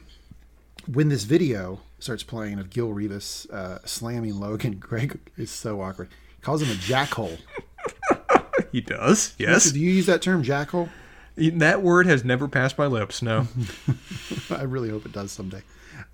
when 0.87 1.09
this 1.09 1.25
video 1.25 1.81
starts 1.99 2.23
playing 2.23 2.59
of 2.59 2.71
Gil 2.71 2.93
Rivas 2.93 3.47
uh, 3.51 3.79
slamming 3.85 4.41
Logan, 4.41 4.77
Greg 4.81 5.19
is 5.37 5.51
so 5.51 5.81
awkward. 5.81 6.09
He 6.37 6.43
calls 6.43 6.63
him 6.63 6.71
a 6.71 6.75
jackhole. 6.75 7.39
He 8.75 8.81
does. 8.81 9.35
Yes. 9.39 9.71
Do 9.71 9.79
you 9.79 9.91
use 9.91 10.07
that 10.07 10.21
term, 10.21 10.43
jackhole? 10.43 10.89
That 11.37 11.83
word 11.83 12.07
has 12.07 12.25
never 12.25 12.49
passed 12.49 12.77
my 12.77 12.87
lips. 12.87 13.23
No. 13.23 13.47
I 14.51 14.63
really 14.63 14.91
hope 14.91 15.07
it 15.07 15.13
does 15.13 15.31
someday. 15.31 15.63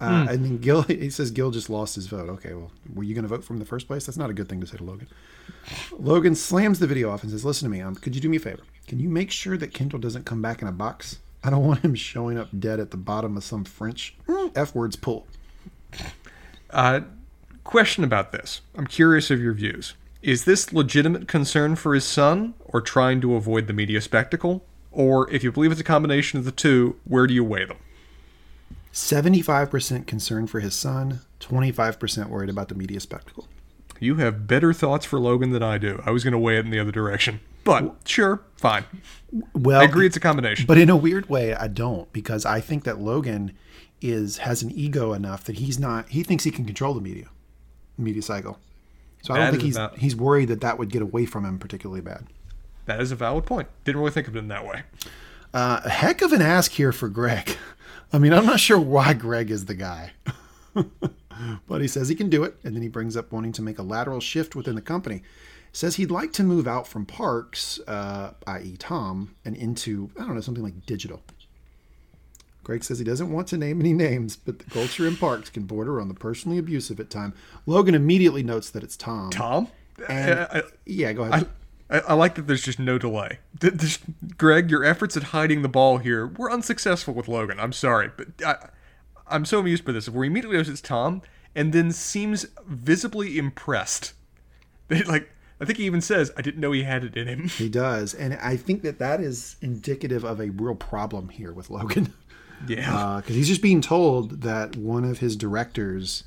Uh, 0.00 0.26
And 0.30 0.44
then 0.44 0.58
Gil, 0.58 0.82
he 0.88 1.10
says 1.10 1.30
Gil 1.30 1.50
just 1.50 1.70
lost 1.70 1.94
his 1.94 2.06
vote. 2.06 2.28
Okay, 2.30 2.52
well, 2.54 2.70
were 2.94 3.02
you 3.02 3.14
going 3.14 3.24
to 3.24 3.28
vote 3.28 3.44
for 3.44 3.52
him 3.52 3.56
in 3.56 3.60
the 3.60 3.66
first 3.66 3.86
place? 3.86 4.06
That's 4.06 4.18
not 4.18 4.30
a 4.30 4.34
good 4.34 4.48
thing 4.48 4.60
to 4.60 4.66
say 4.66 4.76
to 4.78 4.84
Logan. 4.84 5.08
Logan 5.98 6.34
slams 6.34 6.78
the 6.78 6.86
video 6.86 7.10
off 7.10 7.22
and 7.22 7.30
says, 7.30 7.44
"Listen 7.44 7.66
to 7.70 7.70
me. 7.76 7.80
Um, 7.82 7.94
could 7.94 8.14
you 8.14 8.20
do 8.20 8.28
me 8.28 8.36
a 8.38 8.40
favor? 8.40 8.62
Can 8.86 8.98
you 8.98 9.08
make 9.08 9.30
sure 9.30 9.56
that 9.56 9.72
Kendall 9.74 9.98
doesn't 9.98 10.24
come 10.26 10.40
back 10.42 10.62
in 10.62 10.68
a 10.68 10.72
box? 10.72 11.18
I 11.42 11.50
don't 11.50 11.64
want 11.66 11.80
him 11.84 11.94
showing 11.94 12.38
up 12.38 12.48
dead 12.58 12.80
at 12.80 12.90
the 12.90 12.96
bottom 12.96 13.36
of 13.36 13.44
some 13.44 13.64
French 13.64 14.14
f 14.54 14.74
words 14.74 14.96
pool." 14.96 15.26
Uh, 16.70 17.00
question 17.64 18.04
about 18.04 18.32
this. 18.32 18.60
I'm 18.76 18.86
curious 18.86 19.30
of 19.30 19.40
your 19.40 19.52
views. 19.52 19.94
Is 20.22 20.44
this 20.44 20.72
legitimate 20.72 21.28
concern 21.28 21.76
for 21.76 21.94
his 21.94 22.04
son, 22.04 22.54
or 22.60 22.80
trying 22.80 23.20
to 23.22 23.34
avoid 23.34 23.66
the 23.66 23.72
media 23.72 24.00
spectacle? 24.00 24.64
Or 24.92 25.30
if 25.30 25.42
you 25.44 25.50
believe 25.52 25.72
it's 25.72 25.80
a 25.80 25.84
combination 25.84 26.38
of 26.38 26.44
the 26.44 26.52
two, 26.52 26.96
where 27.04 27.26
do 27.26 27.32
you 27.34 27.44
weigh 27.44 27.64
them? 27.64 27.78
Seventy-five 28.92 29.70
percent 29.70 30.06
concerned 30.06 30.50
for 30.50 30.60
his 30.60 30.74
son, 30.74 31.20
twenty-five 31.38 31.98
percent 32.00 32.28
worried 32.28 32.50
about 32.50 32.68
the 32.68 32.74
media 32.74 32.98
spectacle. 33.00 33.46
You 34.00 34.16
have 34.16 34.46
better 34.46 34.72
thoughts 34.72 35.04
for 35.06 35.18
Logan 35.20 35.50
than 35.50 35.62
I 35.62 35.78
do. 35.78 36.02
I 36.04 36.10
was 36.10 36.24
going 36.24 36.32
to 36.32 36.38
weigh 36.38 36.56
it 36.56 36.64
in 36.64 36.70
the 36.70 36.80
other 36.80 36.90
direction. 36.90 37.40
But 37.62 37.96
sure, 38.06 38.40
fine. 38.56 38.84
Well, 39.54 39.80
I 39.80 39.84
agree 39.84 40.06
it's 40.06 40.16
a 40.16 40.20
combination. 40.20 40.66
But 40.66 40.78
in 40.78 40.88
a 40.90 40.96
weird 40.96 41.28
way, 41.28 41.54
I 41.54 41.68
don't 41.68 42.10
because 42.12 42.44
I 42.46 42.60
think 42.60 42.84
that 42.84 42.98
Logan 43.00 43.52
is 44.00 44.38
has 44.38 44.62
an 44.62 44.70
ego 44.72 45.12
enough 45.12 45.44
that 45.44 45.56
he's 45.56 45.78
not. 45.78 46.08
He 46.08 46.22
thinks 46.24 46.42
he 46.44 46.50
can 46.50 46.64
control 46.64 46.94
the 46.94 47.00
media, 47.00 47.26
media 47.96 48.22
cycle. 48.22 48.58
So 49.22 49.34
I 49.34 49.36
That 49.36 49.42
don't 49.44 49.50
think 49.52 49.62
he's 49.64 49.76
about- 49.76 49.98
he's 49.98 50.16
worried 50.16 50.48
that 50.48 50.62
that 50.62 50.78
would 50.78 50.90
get 50.90 51.02
away 51.02 51.26
from 51.26 51.44
him 51.44 51.58
particularly 51.58 52.00
bad. 52.00 52.26
that 52.86 53.00
is 53.00 53.12
a 53.12 53.16
valid 53.16 53.44
point. 53.46 53.68
Didn't 53.84 54.00
really 54.00 54.10
think 54.10 54.26
of 54.26 54.34
it 54.34 54.38
in 54.40 54.48
that 54.48 54.66
way. 54.66 54.82
Uh, 55.54 55.80
a 55.84 55.90
heck 55.90 56.22
of 56.22 56.32
an 56.32 56.40
ask 56.42 56.72
here 56.72 56.90
for 56.92 57.08
Greg. 57.08 57.56
I 58.12 58.18
mean, 58.18 58.32
I'm 58.32 58.46
not 58.46 58.60
sure 58.60 58.78
why 58.78 59.12
Greg 59.12 59.50
is 59.50 59.66
the 59.66 59.74
guy, 59.74 60.12
but 61.68 61.80
he 61.80 61.88
says 61.88 62.08
he 62.08 62.14
can 62.14 62.28
do 62.28 62.42
it, 62.44 62.56
and 62.64 62.74
then 62.74 62.82
he 62.82 62.88
brings 62.88 63.16
up 63.16 63.30
wanting 63.32 63.52
to 63.52 63.62
make 63.62 63.78
a 63.78 63.82
lateral 63.82 64.20
shift 64.20 64.54
within 64.56 64.74
the 64.74 64.82
company. 64.82 65.22
Says 65.72 65.96
he'd 65.96 66.10
like 66.10 66.32
to 66.32 66.42
move 66.42 66.66
out 66.66 66.88
from 66.88 67.06
Parks, 67.06 67.78
uh, 67.86 68.32
i.e., 68.48 68.76
Tom, 68.78 69.36
and 69.44 69.54
into 69.56 70.10
I 70.18 70.24
don't 70.24 70.34
know 70.34 70.40
something 70.40 70.64
like 70.64 70.84
digital. 70.86 71.22
Greg 72.64 72.82
says 72.84 72.98
he 72.98 73.04
doesn't 73.04 73.30
want 73.32 73.46
to 73.48 73.56
name 73.56 73.80
any 73.80 73.92
names, 73.92 74.36
but 74.36 74.58
the 74.58 74.64
culture 74.64 75.06
in 75.06 75.16
Parks 75.16 75.48
can 75.48 75.64
border 75.64 76.00
on 76.00 76.08
the 76.08 76.14
personally 76.14 76.58
abusive 76.58 77.00
at 77.00 77.08
times. 77.08 77.34
Logan 77.66 77.94
immediately 77.94 78.42
notes 78.42 78.70
that 78.70 78.82
it's 78.82 78.96
Tom. 78.96 79.30
Tom? 79.30 79.68
And- 80.08 80.40
I, 80.52 80.62
Yeah, 80.84 81.12
go 81.12 81.22
ahead. 81.22 81.48
I, 81.90 81.98
I 82.00 82.14
like 82.14 82.34
that 82.36 82.46
there's 82.46 82.62
just 82.62 82.78
no 82.78 82.98
delay. 82.98 83.38
Greg, 84.36 84.70
your 84.70 84.84
efforts 84.84 85.16
at 85.16 85.24
hiding 85.24 85.62
the 85.62 85.68
ball 85.68 85.98
here 85.98 86.26
were 86.26 86.50
unsuccessful 86.50 87.14
with 87.14 87.28
Logan. 87.28 87.58
I'm 87.60 87.72
sorry, 87.72 88.10
but 88.16 88.28
I, 88.44 88.68
I'm 89.28 89.44
so 89.44 89.58
amused 89.58 89.84
by 89.84 89.92
this. 89.92 90.08
Where 90.08 90.24
he 90.24 90.30
immediately 90.30 90.56
knows 90.56 90.68
it's 90.68 90.80
Tom, 90.80 91.22
and 91.54 91.72
then 91.72 91.92
seems 91.92 92.46
visibly 92.66 93.38
impressed. 93.38 94.14
They, 94.88 95.04
like, 95.04 95.30
I 95.60 95.64
think 95.66 95.78
he 95.78 95.84
even 95.84 96.00
says, 96.00 96.32
"I 96.36 96.42
didn't 96.42 96.60
know 96.60 96.72
he 96.72 96.82
had 96.82 97.04
it 97.04 97.16
in 97.16 97.28
him." 97.28 97.46
He 97.46 97.68
does, 97.68 98.12
and 98.12 98.34
I 98.34 98.56
think 98.56 98.82
that 98.82 98.98
that 98.98 99.20
is 99.20 99.54
indicative 99.60 100.24
of 100.24 100.40
a 100.40 100.50
real 100.50 100.74
problem 100.74 101.28
here 101.28 101.52
with 101.52 101.70
Logan, 101.70 102.12
Yeah. 102.68 102.96
Uh, 102.96 103.16
because 103.20 103.36
he's 103.36 103.48
just 103.48 103.62
being 103.62 103.80
told 103.80 104.42
that 104.42 104.76
one 104.76 105.04
of 105.04 105.18
his 105.18 105.36
directors, 105.36 106.24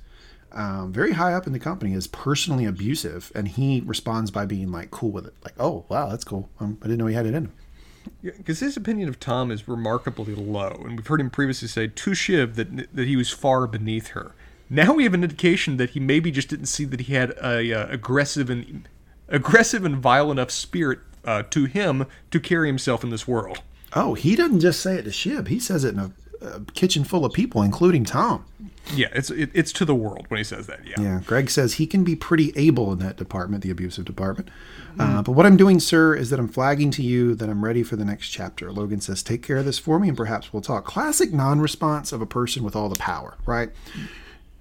um, 0.53 0.91
very 0.91 1.13
high 1.13 1.33
up 1.33 1.47
in 1.47 1.53
the 1.53 1.59
company, 1.59 1.93
is 1.93 2.07
personally 2.07 2.65
abusive, 2.65 3.31
and 3.35 3.47
he 3.47 3.81
responds 3.85 4.31
by 4.31 4.45
being 4.45 4.71
like 4.71 4.91
cool 4.91 5.11
with 5.11 5.25
it, 5.25 5.33
like, 5.43 5.55
"Oh, 5.59 5.85
wow, 5.89 6.09
that's 6.09 6.23
cool. 6.23 6.49
Um, 6.59 6.77
I 6.81 6.85
didn't 6.85 6.99
know 6.99 7.07
he 7.07 7.15
had 7.15 7.25
it 7.25 7.33
in 7.33 7.45
him." 7.45 7.53
Because 8.21 8.59
his 8.59 8.75
opinion 8.75 9.07
of 9.07 9.19
Tom 9.19 9.49
is 9.49 9.67
remarkably 9.67 10.35
low, 10.35 10.81
and 10.85 10.97
we've 10.97 11.07
heard 11.07 11.21
him 11.21 11.29
previously 11.29 11.67
say 11.67 11.87
to 11.87 12.13
Shiv 12.13 12.55
that 12.55 12.93
that 12.93 13.07
he 13.07 13.15
was 13.15 13.29
far 13.29 13.67
beneath 13.67 14.09
her. 14.09 14.33
Now 14.69 14.93
we 14.93 15.03
have 15.03 15.13
an 15.13 15.23
indication 15.23 15.77
that 15.77 15.91
he 15.91 15.99
maybe 15.99 16.31
just 16.31 16.49
didn't 16.49 16.65
see 16.65 16.85
that 16.85 17.01
he 17.01 17.13
had 17.13 17.31
a 17.41 17.73
uh, 17.73 17.87
aggressive 17.89 18.49
and 18.49 18.87
aggressive 19.27 19.85
and 19.85 19.97
vile 19.97 20.31
enough 20.31 20.51
spirit 20.51 20.99
uh, 21.25 21.43
to 21.49 21.65
him 21.65 22.05
to 22.31 22.39
carry 22.39 22.67
himself 22.67 23.03
in 23.03 23.09
this 23.09 23.27
world. 23.27 23.61
Oh, 23.93 24.13
he 24.13 24.35
doesn't 24.35 24.61
just 24.61 24.81
say 24.81 24.95
it 24.95 25.03
to 25.03 25.11
Shiv; 25.11 25.47
he 25.47 25.59
says 25.59 25.83
it 25.83 25.93
in 25.93 25.99
a, 25.99 26.11
a 26.41 26.61
kitchen 26.73 27.03
full 27.03 27.25
of 27.25 27.33
people, 27.33 27.61
including 27.61 28.03
Tom. 28.03 28.45
Yeah, 28.93 29.07
it's 29.13 29.29
it, 29.29 29.49
it's 29.53 29.71
to 29.73 29.85
the 29.85 29.95
world 29.95 30.25
when 30.27 30.39
he 30.39 30.43
says 30.43 30.67
that. 30.67 30.85
Yeah. 30.85 30.99
Yeah, 30.99 31.21
Greg 31.25 31.49
says 31.49 31.75
he 31.75 31.87
can 31.87 32.03
be 32.03 32.15
pretty 32.15 32.51
able 32.55 32.91
in 32.91 32.99
that 32.99 33.17
department, 33.17 33.63
the 33.63 33.69
abusive 33.69 34.05
department. 34.05 34.49
Uh, 34.99 35.21
but 35.23 35.31
what 35.31 35.45
I'm 35.45 35.57
doing, 35.57 35.79
sir, 35.79 36.13
is 36.15 36.29
that 36.29 36.39
I'm 36.39 36.47
flagging 36.47 36.91
to 36.91 37.01
you 37.01 37.33
that 37.35 37.49
I'm 37.49 37.65
ready 37.65 37.81
for 37.81 37.95
the 37.95 38.05
next 38.05 38.29
chapter. 38.29 38.71
Logan 38.71 39.01
says, 39.01 39.23
take 39.23 39.41
care 39.41 39.57
of 39.57 39.65
this 39.65 39.79
for 39.79 39.99
me 39.99 40.07
and 40.07 40.15
perhaps 40.15 40.53
we'll 40.53 40.61
talk. 40.61 40.85
Classic 40.85 41.33
non 41.33 41.59
response 41.59 42.11
of 42.11 42.21
a 42.21 42.25
person 42.27 42.63
with 42.63 42.75
all 42.75 42.89
the 42.89 42.95
power, 42.95 43.35
right? 43.45 43.71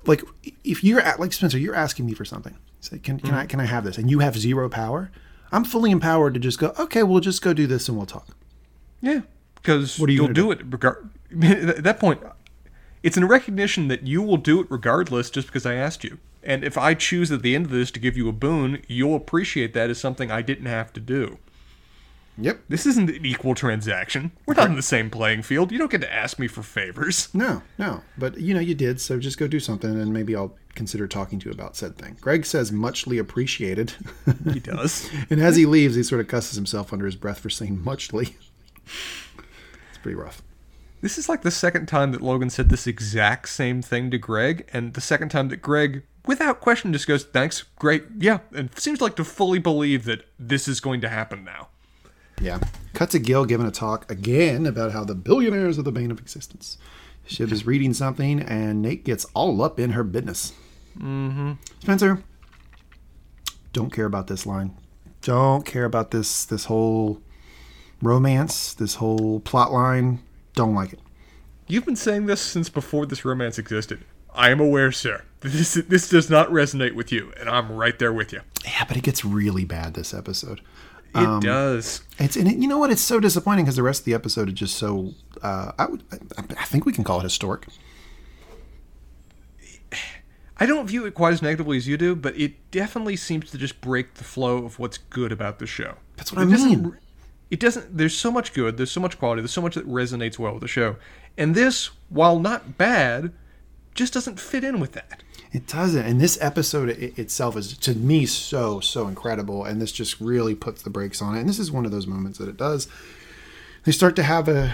Like, 0.06 0.22
if 0.64 0.82
you're 0.82 1.00
at, 1.00 1.20
like 1.20 1.32
Spencer, 1.32 1.58
you're 1.58 1.74
asking 1.74 2.06
me 2.06 2.14
for 2.14 2.24
something. 2.24 2.56
Say, 2.80 2.98
can, 2.98 3.20
can, 3.20 3.34
I, 3.34 3.46
can 3.46 3.60
I 3.60 3.66
have 3.66 3.84
this? 3.84 3.98
And 3.98 4.10
you 4.10 4.20
have 4.20 4.38
zero 4.38 4.68
power. 4.68 5.10
I'm 5.52 5.64
fully 5.64 5.90
empowered 5.90 6.34
to 6.34 6.40
just 6.40 6.58
go, 6.58 6.72
okay, 6.78 7.02
we'll 7.02 7.20
just 7.20 7.42
go 7.42 7.52
do 7.52 7.66
this 7.66 7.88
and 7.88 7.96
we'll 7.96 8.06
talk. 8.06 8.28
Yeah, 9.02 9.20
because 9.56 9.98
you'll 9.98 10.26
gonna 10.26 10.34
do 10.34 10.50
it 10.50 10.60
regard. 10.64 11.10
At 11.42 11.84
that 11.84 11.98
point, 12.00 12.22
it's 13.02 13.16
in 13.16 13.26
recognition 13.26 13.88
that 13.88 14.06
you 14.06 14.22
will 14.22 14.36
do 14.36 14.60
it 14.60 14.66
regardless, 14.70 15.30
just 15.30 15.48
because 15.48 15.66
I 15.66 15.74
asked 15.74 16.04
you. 16.04 16.18
And 16.42 16.64
if 16.64 16.76
I 16.76 16.94
choose 16.94 17.30
at 17.30 17.42
the 17.42 17.54
end 17.54 17.66
of 17.66 17.72
this 17.72 17.90
to 17.92 18.00
give 18.00 18.16
you 18.16 18.28
a 18.28 18.32
boon, 18.32 18.82
you'll 18.88 19.14
appreciate 19.14 19.74
that 19.74 19.90
as 19.90 20.00
something 20.00 20.30
I 20.30 20.42
didn't 20.42 20.66
have 20.66 20.92
to 20.94 21.00
do. 21.00 21.38
Yep. 22.38 22.62
This 22.68 22.86
isn't 22.86 23.10
an 23.10 23.26
equal 23.26 23.54
transaction. 23.54 24.32
We're 24.46 24.54
not 24.54 24.70
in 24.70 24.76
the 24.76 24.82
same 24.82 25.10
playing 25.10 25.42
field. 25.42 25.70
You 25.70 25.78
don't 25.78 25.90
get 25.90 26.00
to 26.00 26.12
ask 26.12 26.38
me 26.38 26.48
for 26.48 26.62
favors. 26.62 27.28
No, 27.34 27.62
no. 27.78 28.00
But 28.16 28.38
you 28.38 28.54
know, 28.54 28.60
you 28.60 28.74
did, 28.74 29.00
so 29.00 29.18
just 29.18 29.38
go 29.38 29.46
do 29.46 29.60
something 29.60 30.00
and 30.00 30.12
maybe 30.12 30.34
I'll 30.34 30.56
consider 30.74 31.06
talking 31.06 31.38
to 31.40 31.46
you 31.46 31.52
about 31.52 31.76
said 31.76 31.96
thing. 31.98 32.16
Greg 32.20 32.46
says 32.46 32.72
muchly 32.72 33.18
appreciated. 33.18 33.92
He 34.50 34.60
does. 34.60 35.10
and 35.30 35.40
as 35.40 35.56
he 35.56 35.66
leaves, 35.66 35.94
he 35.94 36.02
sort 36.02 36.20
of 36.22 36.28
cusses 36.28 36.56
himself 36.56 36.92
under 36.92 37.04
his 37.04 37.16
breath 37.16 37.40
for 37.40 37.50
saying 37.50 37.82
muchly. 37.84 38.36
it's 38.86 39.98
pretty 40.00 40.16
rough. 40.16 40.42
This 41.02 41.18
is 41.18 41.28
like 41.28 41.42
the 41.42 41.50
second 41.50 41.86
time 41.86 42.12
that 42.12 42.22
Logan 42.22 42.48
said 42.48 42.68
this 42.68 42.86
exact 42.86 43.48
same 43.48 43.82
thing 43.82 44.10
to 44.12 44.18
Greg, 44.18 44.68
and 44.72 44.94
the 44.94 45.00
second 45.00 45.30
time 45.30 45.48
that 45.48 45.56
Greg, 45.58 46.04
without 46.26 46.60
question, 46.60 46.92
just 46.92 47.08
goes, 47.08 47.24
Thanks, 47.24 47.64
great, 47.76 48.04
yeah, 48.16 48.38
and 48.54 48.76
seems 48.78 49.00
like 49.00 49.16
to 49.16 49.24
fully 49.24 49.58
believe 49.58 50.04
that 50.04 50.24
this 50.38 50.68
is 50.68 50.80
going 50.80 51.00
to 51.00 51.08
happen 51.08 51.42
now. 51.44 51.68
Yeah. 52.40 52.60
Cut 52.94 53.10
to 53.10 53.18
Gil 53.18 53.44
giving 53.44 53.66
a 53.66 53.72
talk 53.72 54.10
again 54.10 54.64
about 54.64 54.92
how 54.92 55.04
the 55.04 55.16
billionaires 55.16 55.76
are 55.76 55.82
the 55.82 55.92
bane 55.92 56.12
of 56.12 56.20
existence. 56.20 56.78
Shiv 57.26 57.52
is 57.52 57.66
reading 57.66 57.94
something, 57.94 58.40
and 58.40 58.80
Nate 58.80 59.04
gets 59.04 59.24
all 59.34 59.60
up 59.60 59.80
in 59.80 59.90
her 59.90 60.04
business. 60.04 60.52
Mm-hmm. 60.96 61.52
Spencer, 61.80 62.22
don't 63.72 63.92
care 63.92 64.06
about 64.06 64.28
this 64.28 64.46
line. 64.46 64.76
Don't 65.20 65.64
care 65.66 65.84
about 65.84 66.10
this 66.10 66.44
this 66.44 66.66
whole 66.66 67.20
romance, 68.00 68.74
this 68.74 68.96
whole 68.96 69.40
plot 69.40 69.72
line. 69.72 70.20
Don't 70.54 70.74
like 70.74 70.92
it. 70.92 71.00
You've 71.66 71.86
been 71.86 71.96
saying 71.96 72.26
this 72.26 72.40
since 72.40 72.68
before 72.68 73.06
this 73.06 73.24
romance 73.24 73.58
existed. 73.58 74.04
I 74.34 74.50
am 74.50 74.60
aware, 74.60 74.92
sir. 74.92 75.24
This 75.40 75.74
this 75.74 76.08
does 76.08 76.30
not 76.30 76.48
resonate 76.48 76.94
with 76.94 77.12
you, 77.12 77.32
and 77.38 77.48
I'm 77.48 77.72
right 77.72 77.98
there 77.98 78.12
with 78.12 78.32
you. 78.32 78.40
Yeah, 78.64 78.84
but 78.86 78.96
it 78.96 79.02
gets 79.02 79.24
really 79.24 79.64
bad 79.64 79.94
this 79.94 80.14
episode. 80.14 80.60
It 81.14 81.42
does. 81.42 82.02
It's 82.18 82.36
and 82.36 82.48
it, 82.48 82.56
you 82.56 82.66
know 82.66 82.78
what? 82.78 82.90
It's 82.90 83.02
so 83.02 83.20
disappointing 83.20 83.66
because 83.66 83.76
the 83.76 83.82
rest 83.82 84.00
of 84.00 84.04
the 84.06 84.14
episode 84.14 84.48
is 84.48 84.54
just 84.54 84.76
so. 84.76 85.12
Uh, 85.42 85.72
I 85.78 85.86
would, 85.86 86.02
I, 86.38 86.42
I 86.58 86.64
think 86.64 86.86
we 86.86 86.92
can 86.92 87.04
call 87.04 87.20
it 87.20 87.24
historic. 87.24 87.66
I 90.58 90.66
don't 90.66 90.86
view 90.86 91.04
it 91.06 91.14
quite 91.14 91.32
as 91.32 91.42
negatively 91.42 91.76
as 91.76 91.88
you 91.88 91.96
do, 91.96 92.14
but 92.14 92.38
it 92.38 92.70
definitely 92.70 93.16
seems 93.16 93.50
to 93.50 93.58
just 93.58 93.80
break 93.80 94.14
the 94.14 94.24
flow 94.24 94.64
of 94.64 94.78
what's 94.78 94.96
good 94.96 95.32
about 95.32 95.58
the 95.58 95.66
show. 95.66 95.96
That's 96.16 96.32
what 96.32 96.40
It 96.40 96.44
I 96.44 96.56
mean. 96.56 96.96
It 97.52 97.60
doesn't. 97.60 97.98
There's 97.98 98.16
so 98.16 98.30
much 98.30 98.54
good. 98.54 98.78
There's 98.78 98.90
so 98.90 99.00
much 99.02 99.18
quality. 99.18 99.42
There's 99.42 99.52
so 99.52 99.60
much 99.60 99.74
that 99.74 99.86
resonates 99.86 100.38
well 100.38 100.54
with 100.54 100.62
the 100.62 100.68
show, 100.68 100.96
and 101.36 101.54
this, 101.54 101.90
while 102.08 102.38
not 102.38 102.78
bad, 102.78 103.30
just 103.94 104.14
doesn't 104.14 104.40
fit 104.40 104.64
in 104.64 104.80
with 104.80 104.92
that. 104.92 105.22
It 105.52 105.66
doesn't. 105.66 106.06
And 106.06 106.18
this 106.18 106.38
episode 106.40 106.88
i 106.88 107.20
itself 107.20 107.58
is, 107.58 107.76
to 107.76 107.94
me, 107.94 108.24
so, 108.24 108.80
so 108.80 109.06
incredible. 109.06 109.66
And 109.66 109.82
this 109.82 109.92
just 109.92 110.18
really 110.18 110.54
puts 110.54 110.80
the 110.80 110.88
brakes 110.88 111.20
on 111.20 111.36
it. 111.36 111.40
And 111.40 111.48
this 111.48 111.58
is 111.58 111.70
one 111.70 111.84
of 111.84 111.90
those 111.90 112.06
moments 112.06 112.38
that 112.38 112.48
it 112.48 112.56
does. 112.56 112.88
They 113.84 113.92
start 113.92 114.16
to 114.16 114.22
have 114.22 114.48
a 114.48 114.72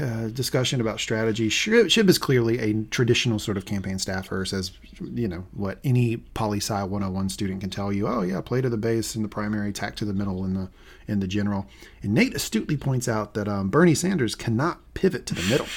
uh, 0.00 0.28
discussion 0.28 0.80
about 0.80 1.00
strategy. 1.00 1.50
Shiv, 1.50 1.92
Shiv 1.92 2.08
is 2.08 2.16
clearly 2.16 2.58
a 2.58 2.84
traditional 2.84 3.38
sort 3.38 3.58
of 3.58 3.66
campaign 3.66 3.98
staffer, 3.98 4.46
says, 4.46 4.70
you 5.02 5.28
know, 5.28 5.44
what 5.52 5.78
any 5.84 6.16
poli 6.16 6.58
sci 6.58 6.82
101 6.82 7.28
student 7.28 7.60
can 7.60 7.68
tell 7.68 7.92
you. 7.92 8.08
Oh, 8.08 8.22
yeah, 8.22 8.40
play 8.40 8.62
to 8.62 8.70
the 8.70 8.78
base 8.78 9.14
in 9.14 9.22
the 9.22 9.28
primary, 9.28 9.72
tack 9.72 9.94
to 9.96 10.06
the 10.06 10.14
middle 10.14 10.44
in 10.44 10.54
the 10.54 10.70
in 11.06 11.20
the 11.20 11.26
general. 11.26 11.66
And 12.02 12.14
Nate 12.14 12.34
astutely 12.34 12.76
points 12.76 13.08
out 13.08 13.34
that 13.34 13.48
um, 13.48 13.68
Bernie 13.68 13.94
Sanders 13.94 14.34
cannot 14.34 14.80
pivot 14.94 15.26
to 15.26 15.34
the 15.34 15.42
middle. 15.42 15.66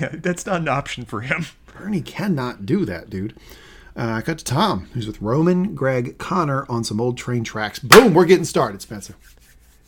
Yeah, 0.00 0.08
that's 0.14 0.44
not 0.44 0.62
an 0.62 0.68
option 0.68 1.04
for 1.04 1.20
him. 1.20 1.46
Bernie 1.66 2.02
cannot 2.02 2.66
do 2.66 2.84
that, 2.86 3.08
dude. 3.08 3.34
Uh, 3.96 4.14
I 4.14 4.20
cut 4.20 4.38
to 4.38 4.44
Tom, 4.44 4.88
who's 4.92 5.06
with 5.06 5.22
Roman, 5.22 5.76
Greg, 5.76 6.18
Connor 6.18 6.66
on 6.68 6.82
some 6.82 7.00
old 7.00 7.16
train 7.16 7.44
tracks. 7.44 7.78
Boom, 7.78 8.12
we're 8.12 8.24
getting 8.24 8.44
started, 8.44 8.82
Spencer. 8.82 9.14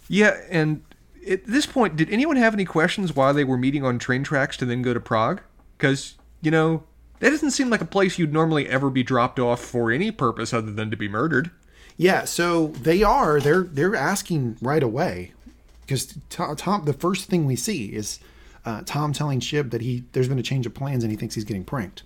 Yeah, 0.07 0.37
and 0.49 0.85
at 1.29 1.45
this 1.47 1.67
point, 1.67 1.97
did 1.97 2.11
anyone 2.11 2.37
have 2.37 2.55
any 2.55 2.65
questions 2.65 3.15
why 3.15 3.33
they 3.33 3.45
were 3.45 3.59
meeting 3.59 3.85
on 3.85 3.99
train 3.99 4.23
tracks 4.23 4.57
to 4.59 4.65
then 4.65 4.83
go 4.83 4.95
to 4.95 5.01
Prague? 5.01 5.43
Because 5.77 6.17
you 6.41 6.51
know 6.51 6.85
that 7.21 7.31
doesn't 7.31 7.51
seem 7.51 7.69
like 7.71 7.81
a 7.81 7.87
place 7.87 8.19
you'd 8.19 8.33
normally 8.33 8.69
ever 8.69 8.91
be 8.91 9.03
dropped 9.03 9.39
off 9.39 9.61
for 9.61 9.91
any 9.91 10.11
purpose 10.11 10.55
other 10.55 10.71
than 10.71 10.91
to 10.91 10.97
be 10.97 11.09
murdered. 11.09 11.51
Yeah, 11.99 12.25
so 12.25 12.69
they 12.69 13.03
are. 13.03 13.41
They're 13.41 13.65
they're 13.65 13.97
asking 13.97 14.57
right 14.63 14.83
away 14.83 15.33
because 15.83 16.17
Tom, 16.31 16.55
Tom. 16.55 16.85
The 16.85 16.93
first 16.93 17.29
thing 17.29 17.45
we 17.45 17.57
see 17.57 17.87
is 17.87 18.21
uh, 18.65 18.83
Tom 18.87 19.13
telling 19.13 19.41
Shiv 19.41 19.71
that 19.71 19.81
he 19.81 20.05
there's 20.13 20.29
been 20.29 20.39
a 20.39 20.43
change 20.43 20.65
of 20.65 20.75
plans 20.75 21.03
and 21.03 21.11
he 21.11 21.17
thinks 21.17 21.35
he's 21.35 21.45
getting 21.45 21.65
pranked. 21.65 22.05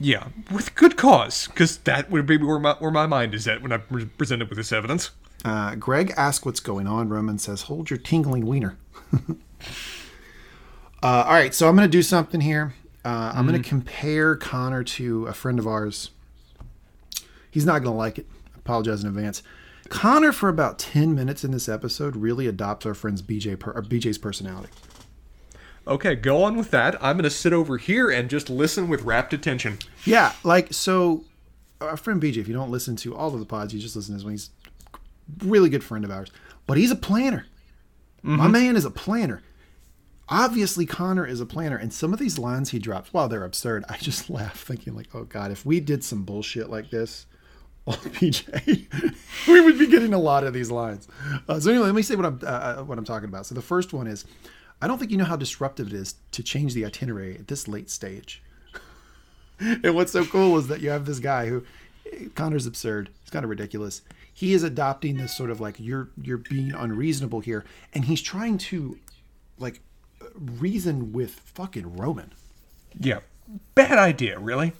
Yeah, 0.00 0.28
with 0.50 0.74
good 0.74 0.96
cause, 0.96 1.46
because 1.46 1.76
that 1.78 2.10
would 2.10 2.26
be 2.26 2.36
where 2.38 2.58
my, 2.58 2.72
where 2.74 2.90
my 2.90 3.06
mind 3.06 3.32
is 3.34 3.46
at 3.46 3.62
when 3.62 3.70
I'm 3.70 3.82
pre- 3.82 4.06
presented 4.06 4.48
with 4.48 4.56
this 4.58 4.72
evidence. 4.72 5.10
Uh, 5.44 5.76
Greg 5.76 6.12
asks 6.16 6.44
what's 6.44 6.58
going 6.58 6.86
on. 6.86 7.10
Roman 7.10 7.38
says, 7.38 7.62
"Hold 7.62 7.90
your 7.90 7.98
tingling 7.98 8.46
wiener." 8.46 8.76
uh, 9.12 9.28
all 11.02 11.32
right, 11.32 11.54
so 11.54 11.68
I'm 11.68 11.76
going 11.76 11.86
to 11.86 11.92
do 11.92 12.02
something 12.02 12.40
here. 12.40 12.74
Uh, 13.04 13.32
I'm 13.34 13.46
going 13.46 13.62
to 13.62 13.68
compare 13.68 14.36
Connor 14.36 14.82
to 14.84 15.26
a 15.26 15.34
friend 15.34 15.58
of 15.58 15.66
ours. 15.66 16.10
He's 17.50 17.66
not 17.66 17.82
going 17.82 17.92
to 17.92 17.98
like 17.98 18.18
it. 18.18 18.26
Apologize 18.64 19.02
in 19.02 19.08
advance. 19.08 19.42
Connor, 19.88 20.32
for 20.32 20.48
about 20.48 20.78
10 20.78 21.14
minutes 21.14 21.44
in 21.44 21.50
this 21.50 21.68
episode, 21.68 22.16
really 22.16 22.46
adopts 22.46 22.86
our 22.86 22.94
friend's 22.94 23.22
BJ 23.22 23.58
per, 23.58 23.72
or 23.72 23.82
BJ's 23.82 24.18
personality. 24.18 24.70
Okay, 25.86 26.14
go 26.14 26.42
on 26.42 26.56
with 26.56 26.70
that. 26.70 26.94
I'm 27.02 27.16
going 27.16 27.24
to 27.24 27.30
sit 27.30 27.52
over 27.52 27.76
here 27.76 28.10
and 28.10 28.30
just 28.30 28.48
listen 28.48 28.88
with 28.88 29.02
rapt 29.02 29.34
attention. 29.34 29.78
Yeah, 30.04 30.32
like 30.42 30.72
so. 30.72 31.24
Our 31.80 31.98
friend 31.98 32.22
BJ, 32.22 32.38
if 32.38 32.48
you 32.48 32.54
don't 32.54 32.70
listen 32.70 32.96
to 32.96 33.14
all 33.14 33.34
of 33.34 33.40
the 33.40 33.44
pods, 33.44 33.74
you 33.74 33.80
just 33.80 33.94
listen 33.94 34.14
to 34.14 34.18
this 34.18 34.24
one. 34.24 34.32
He's 34.32 34.50
a 34.94 35.44
really 35.44 35.68
good 35.68 35.84
friend 35.84 36.04
of 36.04 36.10
ours, 36.10 36.30
but 36.66 36.78
he's 36.78 36.90
a 36.90 36.96
planner. 36.96 37.46
My 38.22 38.44
mm-hmm. 38.44 38.52
man 38.52 38.76
is 38.76 38.86
a 38.86 38.90
planner. 38.90 39.42
Obviously, 40.30 40.86
Connor 40.86 41.26
is 41.26 41.42
a 41.42 41.46
planner, 41.46 41.76
and 41.76 41.92
some 41.92 42.14
of 42.14 42.18
these 42.18 42.38
lines 42.38 42.70
he 42.70 42.78
drops, 42.78 43.12
while 43.12 43.28
they're 43.28 43.44
absurd, 43.44 43.84
I 43.90 43.98
just 43.98 44.30
laugh 44.30 44.58
thinking 44.58 44.94
like, 44.94 45.08
"Oh 45.12 45.24
God, 45.24 45.50
if 45.50 45.66
we 45.66 45.80
did 45.80 46.02
some 46.02 46.24
bullshit 46.24 46.70
like 46.70 46.88
this." 46.88 47.26
On 47.86 47.96
BJ, 47.96 49.14
we 49.48 49.60
would 49.60 49.78
be 49.78 49.86
getting 49.86 50.14
a 50.14 50.18
lot 50.18 50.44
of 50.44 50.52
these 50.52 50.70
lines. 50.70 51.08
Uh, 51.48 51.60
so 51.60 51.70
anyway, 51.70 51.86
let 51.86 51.94
me 51.94 52.02
say 52.02 52.16
what 52.16 52.26
I'm 52.26 52.40
uh, 52.44 52.82
what 52.82 52.98
I'm 52.98 53.04
talking 53.04 53.28
about. 53.28 53.46
So 53.46 53.54
the 53.54 53.62
first 53.62 53.92
one 53.92 54.06
is, 54.06 54.24
I 54.80 54.86
don't 54.86 54.98
think 54.98 55.10
you 55.10 55.16
know 55.16 55.24
how 55.24 55.36
disruptive 55.36 55.88
it 55.88 55.92
is 55.92 56.16
to 56.32 56.42
change 56.42 56.74
the 56.74 56.84
itinerary 56.84 57.36
at 57.36 57.48
this 57.48 57.68
late 57.68 57.90
stage. 57.90 58.42
and 59.60 59.94
what's 59.94 60.12
so 60.12 60.24
cool 60.24 60.56
is 60.58 60.68
that 60.68 60.80
you 60.80 60.90
have 60.90 61.06
this 61.06 61.18
guy 61.18 61.46
who 61.46 61.64
Connor's 62.34 62.66
absurd. 62.66 63.10
He's 63.20 63.30
kind 63.30 63.44
of 63.44 63.50
ridiculous. 63.50 64.02
He 64.32 64.52
is 64.52 64.62
adopting 64.62 65.16
this 65.16 65.36
sort 65.36 65.50
of 65.50 65.60
like 65.60 65.76
you're 65.78 66.08
you're 66.20 66.38
being 66.38 66.72
unreasonable 66.72 67.40
here, 67.40 67.64
and 67.92 68.04
he's 68.04 68.22
trying 68.22 68.58
to 68.58 68.98
like 69.58 69.80
reason 70.34 71.12
with 71.12 71.32
fucking 71.32 71.96
Roman. 71.96 72.32
Yeah, 72.98 73.20
bad 73.74 73.98
idea, 73.98 74.38
really. 74.38 74.72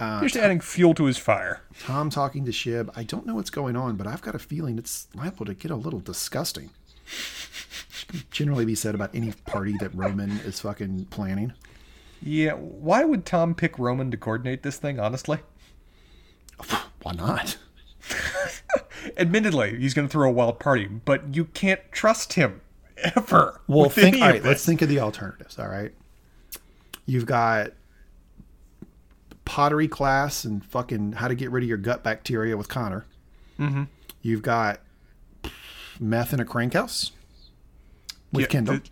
Uh, 0.00 0.22
just 0.22 0.36
adding 0.36 0.60
fuel 0.60 0.94
to 0.94 1.04
his 1.04 1.18
fire. 1.18 1.60
Tom 1.78 2.08
talking 2.08 2.46
to 2.46 2.52
Shiv. 2.52 2.88
I 2.96 3.02
don't 3.02 3.26
know 3.26 3.34
what's 3.34 3.50
going 3.50 3.76
on, 3.76 3.96
but 3.96 4.06
I've 4.06 4.22
got 4.22 4.34
a 4.34 4.38
feeling 4.38 4.78
it's 4.78 5.08
liable 5.14 5.44
to 5.44 5.52
get 5.52 5.70
a 5.70 5.76
little 5.76 6.00
disgusting. 6.00 6.70
Which 7.04 8.08
can 8.08 8.22
generally 8.30 8.64
be 8.64 8.74
said 8.74 8.94
about 8.94 9.14
any 9.14 9.32
party 9.44 9.74
that 9.80 9.94
Roman 9.94 10.30
is 10.38 10.60
fucking 10.60 11.06
planning. 11.06 11.52
Yeah, 12.22 12.52
why 12.52 13.04
would 13.04 13.26
Tom 13.26 13.54
pick 13.54 13.78
Roman 13.78 14.10
to 14.10 14.16
coordinate 14.16 14.62
this 14.62 14.78
thing, 14.78 14.98
honestly? 14.98 15.38
Why 17.02 17.12
not? 17.12 17.56
Admittedly, 19.16 19.78
he's 19.78 19.94
going 19.94 20.06
to 20.08 20.12
throw 20.12 20.28
a 20.28 20.32
wild 20.32 20.60
party, 20.60 20.86
but 20.86 21.34
you 21.34 21.46
can't 21.46 21.80
trust 21.92 22.34
him 22.34 22.60
ever. 22.98 23.60
Well, 23.66 23.88
think. 23.88 24.16
All 24.16 24.28
right, 24.28 24.44
let's 24.44 24.64
think 24.64 24.82
of 24.82 24.90
the 24.90 25.00
alternatives. 25.00 25.58
All 25.58 25.68
right, 25.68 25.92
you've 27.06 27.24
got 27.24 27.72
pottery 29.50 29.88
class 29.88 30.44
and 30.44 30.64
fucking 30.64 31.10
how 31.12 31.26
to 31.26 31.34
get 31.34 31.50
rid 31.50 31.64
of 31.64 31.68
your 31.68 31.76
gut 31.76 32.04
bacteria 32.04 32.56
with 32.56 32.68
Connor. 32.68 33.04
Mm-hmm. 33.58 33.82
You've 34.22 34.42
got 34.42 34.78
meth 35.98 36.32
in 36.32 36.38
a 36.38 36.44
crank 36.44 36.74
house 36.74 37.10
with 38.32 38.42
Yeah, 38.42 38.46
Kendall. 38.46 38.78
th- 38.78 38.90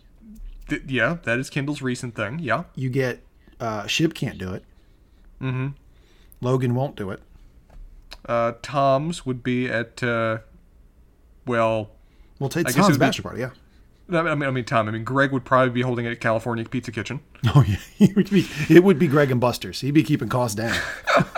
th- 0.69 0.83
yeah, 0.89 1.19
that 1.23 1.39
is 1.39 1.49
Kendall's 1.49 1.81
recent 1.81 2.17
thing. 2.17 2.41
Yeah. 2.41 2.65
you 2.75 2.91
get 2.91 3.23
uh, 3.61 3.87
Shiv 3.87 4.15
can't 4.15 4.37
do 4.37 4.53
it. 4.53 4.65
Mm-hmm. 5.41 5.69
Logan 6.41 6.75
won't 6.75 6.97
do 6.97 7.11
it. 7.11 7.23
Uh, 8.27 8.53
Tom's 8.61 9.25
would 9.25 9.45
be 9.45 9.69
at, 9.69 10.03
uh, 10.03 10.39
well, 11.47 11.91
Well, 12.41 12.49
take 12.49 12.67
I 12.67 12.71
guess 12.71 12.75
it 12.75 12.79
Tom's 12.81 12.89
would 12.89 12.95
be- 12.95 12.99
bachelor 13.07 13.23
party. 13.23 13.41
Yeah. 13.41 13.51
I 14.11 14.23
mean, 14.35 14.43
I 14.43 14.51
mean, 14.51 14.65
Tom. 14.65 14.89
I 14.89 14.91
mean, 14.91 15.05
Greg 15.05 15.31
would 15.33 15.45
probably 15.45 15.71
be 15.71 15.83
holding 15.83 16.05
it 16.07 16.11
at 16.11 16.21
California 16.21 16.65
Pizza 16.65 16.91
Kitchen. 16.91 17.21
Oh 17.55 17.65
yeah, 17.67 17.77
it 17.99 18.17
would 18.17 18.31
be 18.31 18.47
it 18.69 18.83
would 18.83 18.99
be 18.99 19.07
Greg 19.07 19.31
and 19.31 19.41
Buster's. 19.41 19.81
He'd 19.81 19.93
be 19.93 20.03
keeping 20.03 20.29
costs 20.29 20.57
down. 20.57 20.77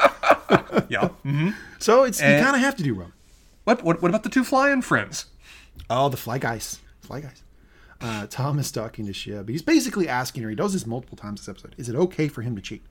Yeah. 0.88 1.08
hmm 1.22 1.50
So 1.78 2.02
it's 2.04 2.20
you 2.20 2.26
kind 2.26 2.56
of 2.56 2.62
have 2.62 2.74
to 2.76 2.82
do 2.82 2.94
Roman. 2.94 3.12
What, 3.64 3.84
what? 3.84 4.02
What 4.02 4.08
about 4.08 4.24
the 4.24 4.28
two 4.28 4.42
flying 4.42 4.82
friends? 4.82 5.26
Oh, 5.88 6.08
the 6.08 6.16
fly 6.16 6.38
guys. 6.38 6.80
Fly 7.02 7.20
guys. 7.20 7.42
Uh, 8.00 8.26
Tom 8.26 8.58
is 8.58 8.72
talking 8.72 9.06
to 9.06 9.12
Shiv. 9.12 9.46
He's 9.46 9.62
basically 9.62 10.08
asking 10.08 10.42
her, 10.42 10.50
he 10.50 10.56
does 10.56 10.72
this 10.72 10.86
multiple 10.86 11.16
times 11.16 11.40
this 11.40 11.48
episode, 11.48 11.74
is 11.78 11.88
it 11.88 11.94
okay 11.94 12.26
for 12.28 12.42
him 12.42 12.56
to 12.56 12.62
cheat? 12.62 12.82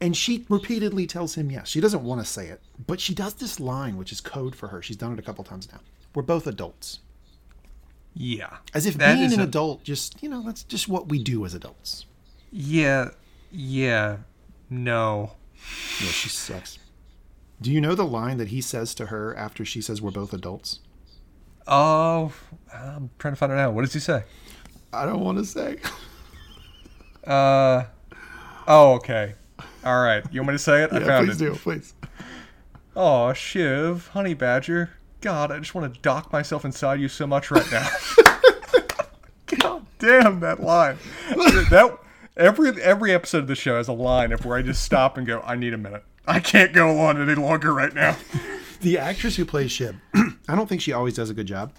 And 0.00 0.16
she 0.16 0.46
repeatedly 0.48 1.06
tells 1.06 1.34
him 1.34 1.50
yes. 1.50 1.68
She 1.68 1.80
doesn't 1.80 2.02
want 2.04 2.20
to 2.20 2.24
say 2.26 2.46
it, 2.48 2.60
but 2.86 3.00
she 3.00 3.14
does 3.14 3.34
this 3.34 3.60
line, 3.60 3.96
which 3.96 4.12
is 4.12 4.20
code 4.20 4.54
for 4.54 4.68
her. 4.68 4.80
She's 4.80 4.96
done 4.96 5.12
it 5.12 5.18
a 5.18 5.22
couple 5.22 5.44
times 5.44 5.68
now. 5.72 5.80
We're 6.14 6.22
both 6.22 6.46
adults. 6.46 7.00
Yeah. 8.14 8.58
As 8.74 8.86
if 8.86 8.94
That 8.94 9.14
being 9.16 9.32
an 9.32 9.40
a- 9.40 9.44
adult 9.44 9.82
just, 9.84 10.22
you 10.22 10.28
know, 10.28 10.42
that's 10.42 10.62
just 10.64 10.88
what 10.88 11.08
we 11.08 11.22
do 11.22 11.44
as 11.44 11.52
adults. 11.54 12.06
Yeah. 12.52 13.10
Yeah. 13.50 14.18
No. 14.70 15.32
Yeah, 16.00 16.08
she 16.10 16.28
sucks. 16.28 16.78
Do 17.60 17.70
you 17.70 17.80
know 17.80 17.94
the 17.94 18.04
line 18.04 18.38
that 18.38 18.48
he 18.48 18.60
says 18.60 18.94
to 18.96 19.06
her 19.06 19.34
after 19.36 19.64
she 19.64 19.80
says 19.80 20.02
we're 20.02 20.10
both 20.10 20.32
adults? 20.32 20.80
Oh, 21.66 22.32
I'm 22.74 23.10
trying 23.18 23.32
to 23.34 23.36
find 23.38 23.52
it 23.52 23.58
out. 23.58 23.72
What 23.74 23.82
does 23.82 23.92
he 23.94 24.00
say? 24.00 24.24
I 24.92 25.06
don't 25.06 25.20
want 25.20 25.38
to 25.38 25.44
say. 25.44 25.76
Uh. 27.26 27.84
Oh, 28.66 28.94
okay. 28.94 29.34
All 29.84 30.00
right. 30.02 30.24
You 30.32 30.40
want 30.40 30.48
me 30.48 30.54
to 30.54 30.58
say 30.58 30.82
it? 30.84 30.92
I 30.92 30.98
Yeah, 31.00 31.06
found 31.06 31.26
please 31.28 31.40
it. 31.40 31.44
do, 31.44 31.54
please. 31.54 31.94
Oh, 32.94 33.32
Shiv, 33.32 34.08
honey 34.08 34.34
badger. 34.34 34.90
God, 35.20 35.50
I 35.52 35.58
just 35.60 35.74
want 35.74 35.94
to 35.94 36.00
dock 36.00 36.32
myself 36.32 36.64
inside 36.64 37.00
you 37.00 37.08
so 37.08 37.26
much 37.26 37.50
right 37.50 37.70
now. 37.70 37.88
God 39.60 39.86
damn 39.98 40.40
that 40.40 40.60
line. 40.60 40.98
That 41.70 41.98
every 42.36 42.70
every 42.82 43.12
episode 43.12 43.38
of 43.38 43.46
the 43.46 43.54
show 43.54 43.76
has 43.76 43.88
a 43.88 43.92
line 43.92 44.32
of 44.32 44.44
where 44.44 44.56
I 44.56 44.62
just 44.62 44.82
stop 44.82 45.16
and 45.16 45.26
go, 45.26 45.40
I 45.40 45.56
need 45.56 45.74
a 45.74 45.78
minute. 45.78 46.04
I 46.26 46.40
can't 46.40 46.72
go 46.72 47.00
on 47.00 47.20
any 47.20 47.34
longer 47.34 47.74
right 47.74 47.92
now. 47.92 48.16
The 48.80 48.98
actress 48.98 49.36
who 49.36 49.44
plays 49.44 49.72
Shiv 49.72 49.96
I 50.14 50.56
don't 50.56 50.68
think 50.68 50.80
she 50.80 50.92
always 50.92 51.14
does 51.14 51.30
a 51.30 51.34
good 51.34 51.46
job. 51.46 51.72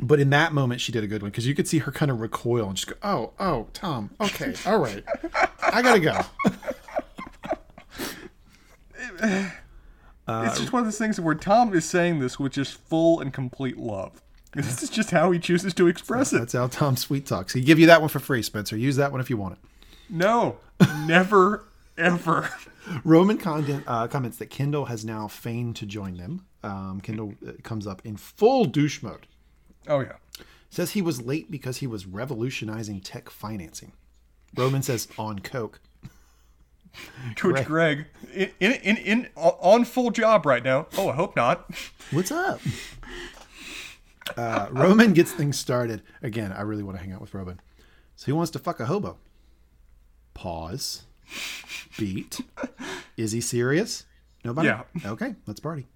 But 0.00 0.18
in 0.18 0.30
that 0.30 0.52
moment, 0.52 0.80
she 0.80 0.90
did 0.90 1.04
a 1.04 1.06
good 1.06 1.22
one 1.22 1.30
because 1.30 1.46
you 1.46 1.54
could 1.54 1.68
see 1.68 1.78
her 1.78 1.92
kind 1.92 2.10
of 2.10 2.20
recoil 2.20 2.66
and 2.66 2.76
just 2.76 2.88
go, 2.88 2.96
"Oh, 3.02 3.32
oh, 3.38 3.68
Tom, 3.72 4.10
okay, 4.20 4.54
all 4.66 4.78
right, 4.78 5.04
I 5.60 5.82
gotta 5.82 6.00
go." 6.00 6.20
it's 10.28 10.58
just 10.58 10.72
one 10.72 10.80
of 10.80 10.86
those 10.86 10.98
things 10.98 11.20
where 11.20 11.36
Tom 11.36 11.72
is 11.74 11.84
saying 11.84 12.18
this 12.18 12.40
with 12.40 12.52
just 12.52 12.74
full 12.74 13.20
and 13.20 13.32
complete 13.32 13.78
love. 13.78 14.20
This 14.52 14.82
is 14.82 14.90
just 14.90 15.10
how 15.10 15.30
he 15.32 15.38
chooses 15.38 15.74
to 15.74 15.86
express 15.88 16.32
it. 16.32 16.38
That's 16.38 16.52
how 16.52 16.68
Tom 16.68 16.96
sweet 16.96 17.26
talks. 17.26 17.52
He 17.54 17.60
give 17.60 17.78
you 17.78 17.86
that 17.86 18.00
one 18.00 18.08
for 18.08 18.20
free, 18.20 18.42
Spencer. 18.42 18.76
Use 18.76 18.96
that 18.96 19.10
one 19.10 19.20
if 19.20 19.28
you 19.28 19.36
want 19.36 19.54
it. 19.54 19.58
No, 20.08 20.58
never, 21.06 21.64
ever. 21.96 22.50
Roman 23.04 23.38
content, 23.38 23.84
uh, 23.86 24.06
comments 24.08 24.36
that 24.38 24.50
Kendall 24.50 24.86
has 24.86 25.04
now 25.04 25.28
feigned 25.28 25.76
to 25.76 25.86
join 25.86 26.16
them. 26.16 26.46
Um, 26.62 27.00
Kendall 27.02 27.34
uh, 27.46 27.52
comes 27.62 27.86
up 27.86 28.02
in 28.04 28.16
full 28.16 28.64
douche 28.64 29.02
mode. 29.02 29.26
Oh 29.88 30.00
yeah. 30.00 30.16
Says 30.70 30.92
he 30.92 31.02
was 31.02 31.22
late 31.22 31.50
because 31.50 31.78
he 31.78 31.86
was 31.86 32.06
revolutionizing 32.06 33.00
tech 33.00 33.30
financing. 33.30 33.92
Roman 34.56 34.82
says 34.82 35.08
on 35.18 35.38
coke. 35.38 35.80
Coach 37.36 37.64
Greg, 37.64 38.06
in, 38.32 38.50
in, 38.60 38.72
in, 38.72 38.96
in 38.98 39.28
on 39.36 39.84
full 39.84 40.10
job 40.10 40.46
right 40.46 40.62
now. 40.62 40.86
Oh, 40.96 41.08
I 41.08 41.14
hope 41.14 41.34
not. 41.34 41.68
What's 42.12 42.30
up? 42.30 42.60
Uh, 44.36 44.68
Roman 44.70 45.12
gets 45.12 45.32
things 45.32 45.58
started. 45.58 46.02
Again, 46.22 46.52
I 46.52 46.62
really 46.62 46.82
want 46.82 46.96
to 46.96 47.02
hang 47.02 47.12
out 47.12 47.20
with 47.20 47.34
Roman. 47.34 47.60
So 48.16 48.26
he 48.26 48.32
wants 48.32 48.52
to 48.52 48.58
fuck 48.58 48.78
a 48.78 48.86
hobo. 48.86 49.18
Pause. 50.34 51.02
Beat. 51.98 52.40
Is 53.16 53.32
he 53.32 53.40
serious? 53.40 54.04
Nobody? 54.44 54.68
Yeah. 54.68 54.82
Okay, 55.04 55.34
let's 55.46 55.60
party. 55.60 55.86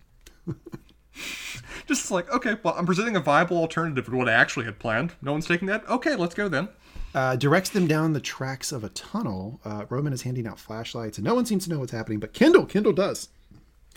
Just 1.86 2.10
like, 2.10 2.30
okay, 2.30 2.56
well, 2.62 2.74
I'm 2.76 2.86
presenting 2.86 3.16
a 3.16 3.20
viable 3.20 3.56
alternative 3.56 4.06
to 4.06 4.16
what 4.16 4.28
I 4.28 4.32
actually 4.32 4.66
had 4.66 4.78
planned. 4.78 5.14
No 5.22 5.32
one's 5.32 5.46
taking 5.46 5.68
that? 5.68 5.88
Okay, 5.88 6.16
let's 6.16 6.34
go 6.34 6.48
then. 6.48 6.68
Uh, 7.14 7.34
directs 7.36 7.70
them 7.70 7.86
down 7.86 8.12
the 8.12 8.20
tracks 8.20 8.72
of 8.72 8.84
a 8.84 8.90
tunnel. 8.90 9.60
Uh, 9.64 9.86
Roman 9.88 10.12
is 10.12 10.22
handing 10.22 10.46
out 10.46 10.58
flashlights, 10.58 11.18
and 11.18 11.24
no 11.24 11.34
one 11.34 11.46
seems 11.46 11.64
to 11.64 11.70
know 11.70 11.78
what's 11.78 11.92
happening, 11.92 12.20
but 12.20 12.34
Kendall, 12.34 12.66
Kendall 12.66 12.92
does. 12.92 13.28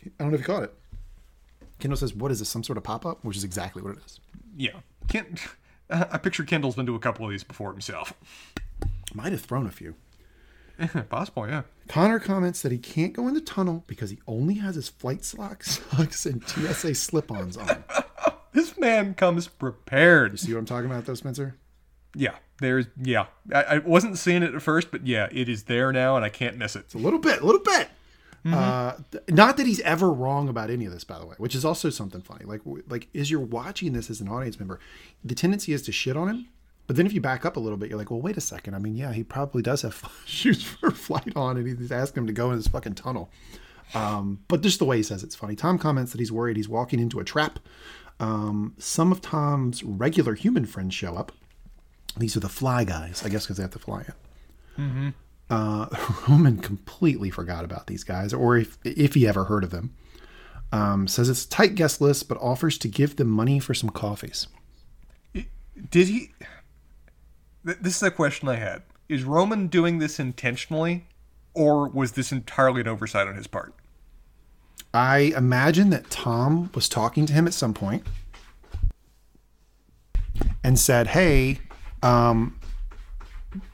I 0.06 0.10
don't 0.20 0.30
know 0.30 0.36
if 0.36 0.42
you 0.42 0.46
caught 0.46 0.64
it. 0.64 0.74
Kendall 1.80 1.98
says, 1.98 2.14
"What 2.14 2.32
is 2.32 2.40
this? 2.40 2.50
Some 2.50 2.64
sort 2.64 2.78
of 2.78 2.84
pop 2.84 3.06
up?" 3.06 3.24
Which 3.24 3.36
is 3.38 3.44
exactly 3.44 3.82
what 3.82 3.98
it 3.98 4.00
is. 4.06 4.20
Yeah. 4.56 4.80
Ken, 5.08 5.36
I 5.90 6.18
picture 6.18 6.44
Kendall's 6.44 6.76
been 6.76 6.86
to 6.86 6.96
a 6.96 7.00
couple 7.00 7.26
of 7.26 7.32
these 7.32 7.44
before 7.44 7.72
himself. 7.72 8.14
Might 9.14 9.34
have 9.34 9.42
thrown 9.42 9.68
a 9.68 9.72
few. 9.72 9.96
Possible, 11.10 11.48
yeah. 11.48 11.64
Connor 11.88 12.20
comments 12.20 12.62
that 12.62 12.72
he 12.72 12.78
can't 12.78 13.14
go 13.14 13.28
in 13.28 13.34
the 13.34 13.42
tunnel 13.42 13.84
because 13.88 14.10
he 14.10 14.20
only 14.28 14.56
has 14.56 14.76
his 14.76 14.90
flight 14.90 15.24
socks 15.24 15.82
and 16.26 16.48
TSA 16.48 16.96
slip-ons 16.96 17.58
on. 17.58 17.84
This 18.54 18.78
man 18.78 19.14
comes 19.14 19.48
prepared. 19.48 20.34
You 20.34 20.38
see 20.38 20.54
what 20.54 20.60
I'm 20.60 20.66
talking 20.66 20.92
about, 20.92 21.06
though, 21.06 21.14
Spencer? 21.14 21.56
Yeah, 22.14 22.36
there's 22.60 22.86
yeah. 23.02 23.28
I, 23.54 23.64
I 23.64 23.78
wasn't 23.78 24.18
seeing 24.18 24.44
it 24.44 24.54
at 24.54 24.62
first, 24.62 24.92
but 24.92 25.08
yeah, 25.08 25.30
it 25.32 25.48
is 25.48 25.64
there 25.64 25.94
now, 25.94 26.18
and 26.18 26.26
I 26.26 26.30
can't 26.30 26.58
miss 26.58 26.76
it. 26.76 26.80
It's 26.80 26.94
a 26.94 26.98
little 26.98 27.18
bit, 27.20 27.42
a 27.42 27.46
little 27.46 27.62
bit. 27.62 27.88
Uh, 28.46 28.96
th- 29.12 29.24
not 29.30 29.56
that 29.58 29.68
he's 29.68 29.80
ever 29.82 30.12
wrong 30.12 30.50
about 30.50 30.70
any 30.70 30.86
of 30.86 30.92
this, 30.92 31.04
by 31.04 31.20
the 31.20 31.26
way, 31.26 31.36
which 31.38 31.54
is 31.56 31.64
also 31.64 31.90
something 31.90 32.22
funny. 32.22 32.44
Like, 32.44 32.64
w- 32.66 32.84
like 32.90 33.08
as 33.14 33.30
you're 33.30 33.40
watching 33.40 33.94
this 33.94 34.10
as 34.10 34.20
an 34.20 34.28
audience 34.28 34.60
member, 34.60 34.80
the 35.24 35.36
tendency 35.36 35.74
is 35.74 35.84
to 35.84 35.92
shit 35.92 36.18
on 36.18 36.28
him. 36.28 36.48
But 36.92 36.98
then 36.98 37.06
if 37.06 37.14
you 37.14 37.22
back 37.22 37.46
up 37.46 37.56
a 37.56 37.60
little 37.62 37.78
bit, 37.78 37.88
you're 37.88 37.98
like, 37.98 38.12
well, 38.12 38.20
wait 38.20 38.36
a 38.36 38.42
second. 38.42 38.74
I 38.74 38.78
mean, 38.78 38.98
yeah, 38.98 39.14
he 39.14 39.24
probably 39.24 39.62
does 39.62 39.84
have 39.84 40.12
shoes 40.26 40.62
for 40.62 40.92
flight 40.92 41.32
on, 41.38 41.56
and 41.56 41.66
he's 41.66 41.90
asking 41.90 42.24
him 42.24 42.28
to 42.28 42.34
go 42.34 42.52
in 42.52 42.58
this 42.58 42.68
fucking 42.68 42.96
tunnel. 42.96 43.30
Um, 43.94 44.42
but 44.50 44.60
just 44.60 44.78
the 44.78 44.84
way 44.84 44.98
he 44.98 45.04
says 45.04 45.24
it's 45.24 45.34
funny. 45.34 45.56
Tom 45.56 45.80
comments 45.80 46.12
that 46.12 46.20
he's 46.20 46.34
worried 46.34 46.58
he's 46.58 46.68
walking 46.68 47.00
into 47.00 47.22
a 47.22 47.24
trap. 47.24 47.60
Um, 48.20 48.76
some 48.78 49.14
of 49.14 49.22
Tom's 49.22 49.86
regular 49.86 50.34
human 50.34 50.66
friends 50.66 50.94
show 50.94 51.16
up. 51.16 51.32
These 52.18 52.36
are 52.36 52.42
the 52.42 52.50
fly 52.50 52.84
guys, 52.84 53.24
I 53.24 53.30
guess, 53.30 53.46
because 53.46 53.56
they 53.56 53.64
have 53.64 53.72
to 53.72 53.80
fly 53.80 54.04
in. 54.76 54.84
Uh, 55.50 55.86
Roman 56.28 56.58
completely 56.58 57.30
forgot 57.30 57.64
about 57.64 57.88
these 57.88 58.04
guys, 58.04 58.34
or 58.34 58.58
if 58.58 58.78
if 58.84 59.14
he 59.14 59.26
ever 59.26 59.46
heard 59.46 59.64
of 59.64 59.70
them. 59.70 59.96
Um, 60.74 61.08
says 61.08 61.30
it's 61.30 61.46
a 61.46 61.50
tight 61.50 61.76
guest 61.76 62.02
list, 62.02 62.28
but 62.28 62.38
offers 62.42 62.78
to 62.80 62.90
give 62.90 63.16
them 63.16 63.30
money 63.30 63.60
for 63.60 63.74
some 63.74 63.92
coffees. 63.92 64.48
Did 65.90 66.10
he? 66.10 66.32
Th- 67.66 67.78
This 67.80 67.96
is 67.98 68.04
a 68.04 68.12
question 68.12 68.48
I 68.48 68.56
had. 68.56 68.84
Is 69.10 69.24
Roman 69.24 69.68
doing 69.68 70.00
this 70.00 70.20
intentionally, 70.20 71.06
or 71.54 71.88
was 71.90 72.14
this 72.14 72.32
entirely 72.32 72.82
an 72.82 72.88
oversight 72.88 73.28
on 73.28 73.36
his 73.36 73.48
part? 73.48 73.74
I 74.94 75.34
imagine 75.36 75.90
that 75.92 76.10
Tom 76.10 76.70
was 76.74 76.90
talking 76.90 77.26
to 77.26 77.34
him 77.34 77.48
at 77.48 77.54
some 77.54 77.74
point 77.74 78.04
and 80.64 80.78
said, 80.80 81.08
"Hey, 81.08 81.60
um, 82.04 82.60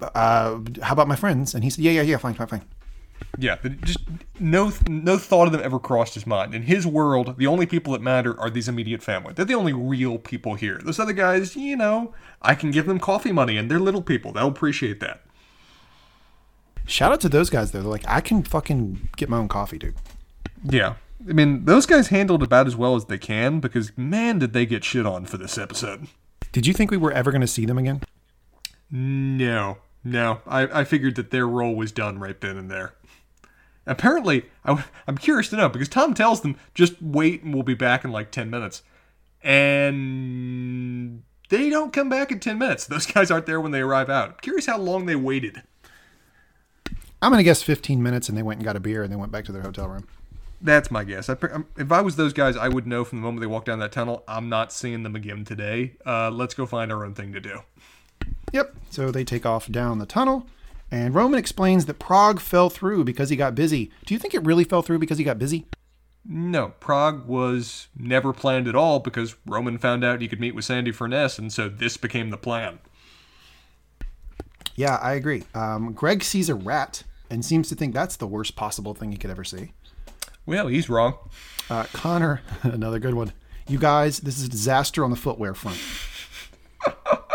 uh, 0.01 0.59
how 0.81 0.93
about 0.93 1.07
my 1.07 1.15
friends?" 1.15 1.55
And 1.55 1.63
he 1.63 1.69
said, 1.69 1.83
"Yeah, 1.83 1.91
yeah, 1.91 2.01
yeah, 2.03 2.17
fine, 2.17 2.33
fine, 2.33 2.47
fine." 2.47 2.65
Yeah, 3.39 3.57
just 3.83 3.99
no 4.39 4.71
no 4.87 5.17
thought 5.17 5.45
of 5.45 5.51
them 5.51 5.61
ever 5.63 5.79
crossed 5.79 6.15
his 6.15 6.25
mind. 6.25 6.55
In 6.55 6.63
his 6.63 6.87
world, 6.87 7.37
the 7.37 7.47
only 7.47 7.65
people 7.65 7.93
that 7.93 8.01
matter 8.01 8.39
are 8.39 8.49
these 8.49 8.67
immediate 8.67 9.03
family. 9.03 9.33
They're 9.33 9.45
the 9.45 9.53
only 9.53 9.73
real 9.73 10.17
people 10.17 10.55
here. 10.55 10.79
Those 10.83 10.99
other 10.99 11.13
guys, 11.13 11.55
you 11.55 11.75
know, 11.75 12.13
I 12.41 12.55
can 12.55 12.71
give 12.71 12.87
them 12.87 12.99
coffee 12.99 13.31
money, 13.31 13.57
and 13.57 13.69
they're 13.69 13.79
little 13.79 14.01
people. 14.01 14.31
They'll 14.31 14.47
appreciate 14.47 14.99
that. 15.01 15.21
Shout 16.85 17.11
out 17.11 17.21
to 17.21 17.29
those 17.29 17.49
guys 17.49 17.71
though. 17.71 17.81
They're 17.81 17.91
like, 17.91 18.07
"I 18.07 18.21
can 18.21 18.43
fucking 18.43 19.09
get 19.17 19.29
my 19.29 19.37
own 19.37 19.47
coffee, 19.49 19.77
dude." 19.77 19.95
Yeah. 20.63 20.95
I 21.27 21.33
mean, 21.33 21.65
those 21.65 21.85
guys 21.85 22.07
handled 22.07 22.43
about 22.43 22.67
as 22.67 22.75
well 22.75 22.95
as 22.95 23.05
they 23.05 23.17
can 23.17 23.59
because, 23.59 23.91
man, 23.97 24.39
did 24.39 24.53
they 24.53 24.65
get 24.65 24.83
shit 24.83 25.05
on 25.05 25.25
for 25.25 25.37
this 25.37 25.57
episode. 25.57 26.07
Did 26.51 26.65
you 26.65 26.73
think 26.73 26.91
we 26.91 26.97
were 26.97 27.11
ever 27.11 27.31
going 27.31 27.41
to 27.41 27.47
see 27.47 27.65
them 27.65 27.77
again? 27.77 28.01
No, 28.89 29.77
no. 30.03 30.39
I, 30.47 30.81
I 30.81 30.83
figured 30.83 31.15
that 31.15 31.31
their 31.31 31.47
role 31.47 31.75
was 31.75 31.91
done 31.91 32.19
right 32.19 32.39
then 32.39 32.57
and 32.57 32.71
there. 32.71 32.93
Apparently, 33.87 34.45
I, 34.65 34.83
am 35.07 35.17
curious 35.17 35.49
to 35.49 35.55
know 35.55 35.69
because 35.69 35.89
Tom 35.89 36.13
tells 36.13 36.41
them, 36.41 36.57
just 36.73 37.01
wait 37.01 37.41
and 37.41 37.53
we'll 37.53 37.63
be 37.63 37.73
back 37.73 38.03
in 38.03 38.11
like 38.11 38.31
10 38.31 38.49
minutes. 38.49 38.83
And 39.41 41.23
they 41.49 41.69
don't 41.69 41.93
come 41.93 42.09
back 42.09 42.31
in 42.31 42.39
10 42.39 42.57
minutes. 42.57 42.85
Those 42.87 43.05
guys 43.05 43.31
aren't 43.31 43.45
there 43.45 43.61
when 43.61 43.71
they 43.71 43.81
arrive 43.81 44.09
out. 44.09 44.41
Curious 44.41 44.65
how 44.65 44.77
long 44.77 45.05
they 45.05 45.15
waited. 45.15 45.63
I'm 47.21 47.31
going 47.31 47.39
to 47.39 47.43
guess 47.43 47.63
15 47.63 48.03
minutes, 48.03 48.29
and 48.29 48.37
they 48.37 48.43
went 48.43 48.59
and 48.59 48.65
got 48.65 48.75
a 48.75 48.79
beer, 48.79 49.01
and 49.01 49.11
they 49.11 49.15
went 49.15 49.31
back 49.31 49.45
to 49.45 49.51
their 49.51 49.63
hotel 49.63 49.87
room. 49.87 50.07
That's 50.61 50.91
my 50.91 51.03
guess. 51.03 51.29
I, 51.29 51.33
um, 51.51 51.65
if 51.77 51.91
I 51.91 52.01
was 52.01 52.15
those 52.15 52.33
guys, 52.33 52.55
I 52.57 52.67
would 52.67 52.85
know 52.85 53.03
from 53.03 53.19
the 53.19 53.23
moment 53.23 53.41
they 53.41 53.47
walked 53.47 53.67
down 53.67 53.79
that 53.79 53.91
tunnel, 53.91 54.23
I'm 54.27 54.49
not 54.49 54.71
seeing 54.71 55.03
them 55.03 55.15
again 55.15 55.45
today. 55.45 55.93
Uh, 56.05 56.29
let's 56.29 56.53
go 56.53 56.65
find 56.65 56.91
our 56.91 57.05
own 57.05 57.13
thing 57.13 57.33
to 57.33 57.39
do. 57.39 57.61
Yep. 58.51 58.75
So 58.89 59.11
they 59.11 59.23
take 59.23 59.45
off 59.45 59.67
down 59.67 59.99
the 59.99 60.05
tunnel, 60.05 60.47
and 60.91 61.13
Roman 61.13 61.39
explains 61.39 61.85
that 61.85 61.99
Prague 61.99 62.39
fell 62.39 62.69
through 62.69 63.03
because 63.03 63.29
he 63.29 63.35
got 63.35 63.55
busy. 63.55 63.91
Do 64.05 64.13
you 64.13 64.19
think 64.19 64.33
it 64.33 64.45
really 64.45 64.63
fell 64.63 64.81
through 64.81 64.99
because 64.99 65.17
he 65.17 65.23
got 65.23 65.39
busy? 65.39 65.65
No, 66.25 66.73
Prague 66.79 67.25
was 67.25 67.87
never 67.95 68.33
planned 68.33 68.67
at 68.67 68.75
all 68.75 68.99
because 68.99 69.35
Roman 69.45 69.77
found 69.77 70.03
out 70.03 70.21
he 70.21 70.27
could 70.27 70.41
meet 70.41 70.55
with 70.55 70.65
Sandy 70.65 70.91
Furness, 70.91 71.39
and 71.39 71.51
so 71.53 71.69
this 71.69 71.95
became 71.95 72.29
the 72.29 72.37
plan. 72.37 72.79
Yeah, 74.75 74.95
I 74.97 75.13
agree. 75.13 75.43
Um, 75.53 75.93
Greg 75.93 76.23
sees 76.23 76.49
a 76.49 76.55
rat 76.55 77.03
and 77.29 77.43
seems 77.43 77.69
to 77.69 77.75
think 77.75 77.93
that's 77.93 78.17
the 78.17 78.27
worst 78.27 78.55
possible 78.55 78.93
thing 78.93 79.11
he 79.11 79.17
could 79.17 79.31
ever 79.31 79.43
see. 79.43 79.73
Well, 80.45 80.67
he's 80.67 80.89
wrong. 80.89 81.17
Uh, 81.69 81.85
Connor, 81.93 82.41
another 82.63 82.99
good 82.99 83.15
one. 83.15 83.33
You 83.67 83.79
guys, 83.79 84.19
this 84.19 84.37
is 84.37 84.45
a 84.45 84.49
disaster 84.49 85.03
on 85.03 85.09
the 85.09 85.17
footwear 85.17 85.53
front. 85.53 85.77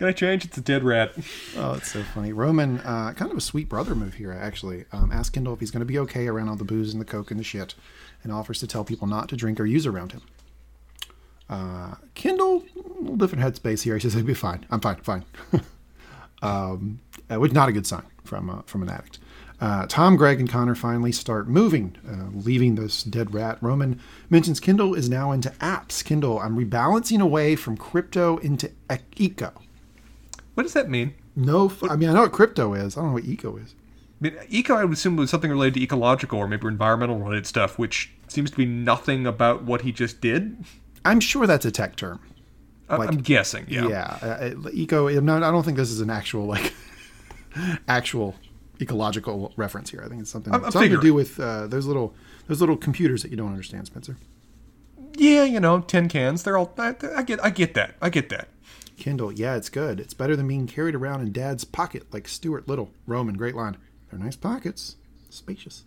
Can 0.00 0.08
I 0.08 0.12
change? 0.12 0.46
It's 0.46 0.56
a 0.56 0.62
dead 0.62 0.82
rat. 0.82 1.12
Oh, 1.58 1.74
it's 1.74 1.92
so 1.92 2.02
funny. 2.02 2.32
Roman, 2.32 2.78
uh, 2.78 3.12
kind 3.12 3.30
of 3.30 3.36
a 3.36 3.40
sweet 3.42 3.68
brother 3.68 3.94
move 3.94 4.14
here, 4.14 4.32
actually. 4.32 4.86
Um, 4.92 5.12
asks 5.12 5.28
Kendall 5.28 5.52
if 5.52 5.60
he's 5.60 5.70
going 5.70 5.82
to 5.82 5.84
be 5.84 5.98
okay 5.98 6.26
around 6.26 6.48
all 6.48 6.56
the 6.56 6.64
booze 6.64 6.94
and 6.94 7.02
the 7.02 7.04
coke 7.04 7.30
and 7.30 7.38
the 7.38 7.44
shit, 7.44 7.74
and 8.22 8.32
offers 8.32 8.60
to 8.60 8.66
tell 8.66 8.82
people 8.82 9.06
not 9.06 9.28
to 9.28 9.36
drink 9.36 9.60
or 9.60 9.66
use 9.66 9.86
around 9.86 10.12
him. 10.12 10.22
Uh, 11.50 11.96
Kendall, 12.14 12.64
a 12.76 13.00
little 13.02 13.16
different 13.16 13.44
headspace 13.44 13.82
here. 13.82 13.92
He 13.94 14.00
says, 14.00 14.14
"He'll 14.14 14.24
be 14.24 14.32
fine. 14.32 14.64
I'm 14.70 14.80
fine, 14.80 14.96
fine." 15.02 15.26
um, 16.42 17.00
uh, 17.30 17.38
which 17.38 17.52
not 17.52 17.68
a 17.68 17.72
good 17.72 17.86
sign 17.86 18.06
from 18.24 18.48
uh, 18.48 18.62
from 18.62 18.82
an 18.82 18.88
addict. 18.88 19.18
Uh, 19.60 19.84
Tom, 19.86 20.16
Greg, 20.16 20.40
and 20.40 20.48
Connor 20.48 20.74
finally 20.74 21.12
start 21.12 21.46
moving, 21.46 21.98
uh, 22.08 22.34
leaving 22.34 22.76
this 22.76 23.02
dead 23.02 23.34
rat. 23.34 23.58
Roman 23.60 24.00
mentions 24.30 24.60
Kendall 24.60 24.94
is 24.94 25.10
now 25.10 25.30
into 25.30 25.50
apps. 25.60 26.02
Kendall, 26.02 26.38
I'm 26.38 26.56
rebalancing 26.56 27.20
away 27.20 27.54
from 27.54 27.76
crypto 27.76 28.38
into 28.38 28.70
ec- 28.88 29.04
eco. 29.18 29.52
What 30.60 30.64
does 30.64 30.74
that 30.74 30.90
mean? 30.90 31.14
No, 31.34 31.66
f- 31.70 31.82
I 31.88 31.96
mean 31.96 32.10
I 32.10 32.12
know 32.12 32.20
what 32.20 32.32
crypto 32.32 32.74
is. 32.74 32.94
I 32.96 33.00
don't 33.00 33.08
know 33.10 33.14
what 33.14 33.24
eco 33.24 33.56
is. 33.56 33.74
I 34.20 34.24
mean, 34.24 34.34
eco, 34.50 34.74
I 34.74 34.84
would 34.84 34.92
assume 34.92 35.16
was 35.16 35.30
something 35.30 35.50
related 35.50 35.72
to 35.74 35.82
ecological 35.82 36.38
or 36.38 36.46
maybe 36.46 36.66
environmental 36.66 37.18
related 37.18 37.46
stuff, 37.46 37.78
which 37.78 38.12
seems 38.28 38.50
to 38.50 38.56
be 38.58 38.66
nothing 38.66 39.26
about 39.26 39.64
what 39.64 39.80
he 39.80 39.90
just 39.92 40.20
did. 40.20 40.62
I'm 41.02 41.18
sure 41.20 41.46
that's 41.46 41.64
a 41.64 41.70
tech 41.70 41.96
term. 41.96 42.20
Like- 42.90 43.08
I'm 43.08 43.22
guessing, 43.22 43.64
yeah. 43.70 43.88
Yeah, 43.88 44.18
uh, 44.22 44.66
uh, 44.66 44.70
eco. 44.74 45.08
I'm 45.08 45.24
not, 45.24 45.42
I 45.42 45.50
don't 45.50 45.62
think 45.62 45.78
this 45.78 45.90
is 45.90 46.02
an 46.02 46.10
actual 46.10 46.44
like 46.44 46.74
actual 47.88 48.34
ecological 48.80 49.52
reference 49.56 49.88
here. 49.90 50.02
I 50.04 50.08
think 50.08 50.20
it's 50.20 50.30
something 50.30 50.52
I'm- 50.52 50.64
I'm 50.64 50.70
something 50.72 50.90
to 50.92 51.00
do 51.00 51.14
with 51.14 51.40
uh, 51.40 51.66
those 51.68 51.86
little 51.86 52.14
those 52.48 52.60
little 52.60 52.76
computers 52.76 53.22
that 53.22 53.30
you 53.30 53.36
don't 53.38 53.48
understand, 53.50 53.86
Spencer. 53.86 54.16
yeah, 55.16 55.44
you 55.44 55.60
know, 55.60 55.80
tin 55.80 56.08
cans. 56.08 56.42
They're 56.42 56.58
all. 56.58 56.74
I, 56.78 56.94
I 57.16 57.22
get. 57.22 57.42
I 57.44 57.50
get 57.50 57.74
that. 57.74 57.94
I 58.02 58.10
get 58.10 58.28
that. 58.30 58.48
Kendall, 59.00 59.32
yeah, 59.32 59.56
it's 59.56 59.68
good. 59.68 59.98
It's 59.98 60.14
better 60.14 60.36
than 60.36 60.46
being 60.46 60.66
carried 60.66 60.94
around 60.94 61.22
in 61.22 61.32
Dad's 61.32 61.64
pocket 61.64 62.04
like 62.12 62.28
Stuart 62.28 62.68
Little. 62.68 62.90
Roman, 63.06 63.36
great 63.36 63.56
line. 63.56 63.76
They're 64.10 64.18
nice 64.20 64.36
pockets, 64.36 64.96
spacious. 65.30 65.84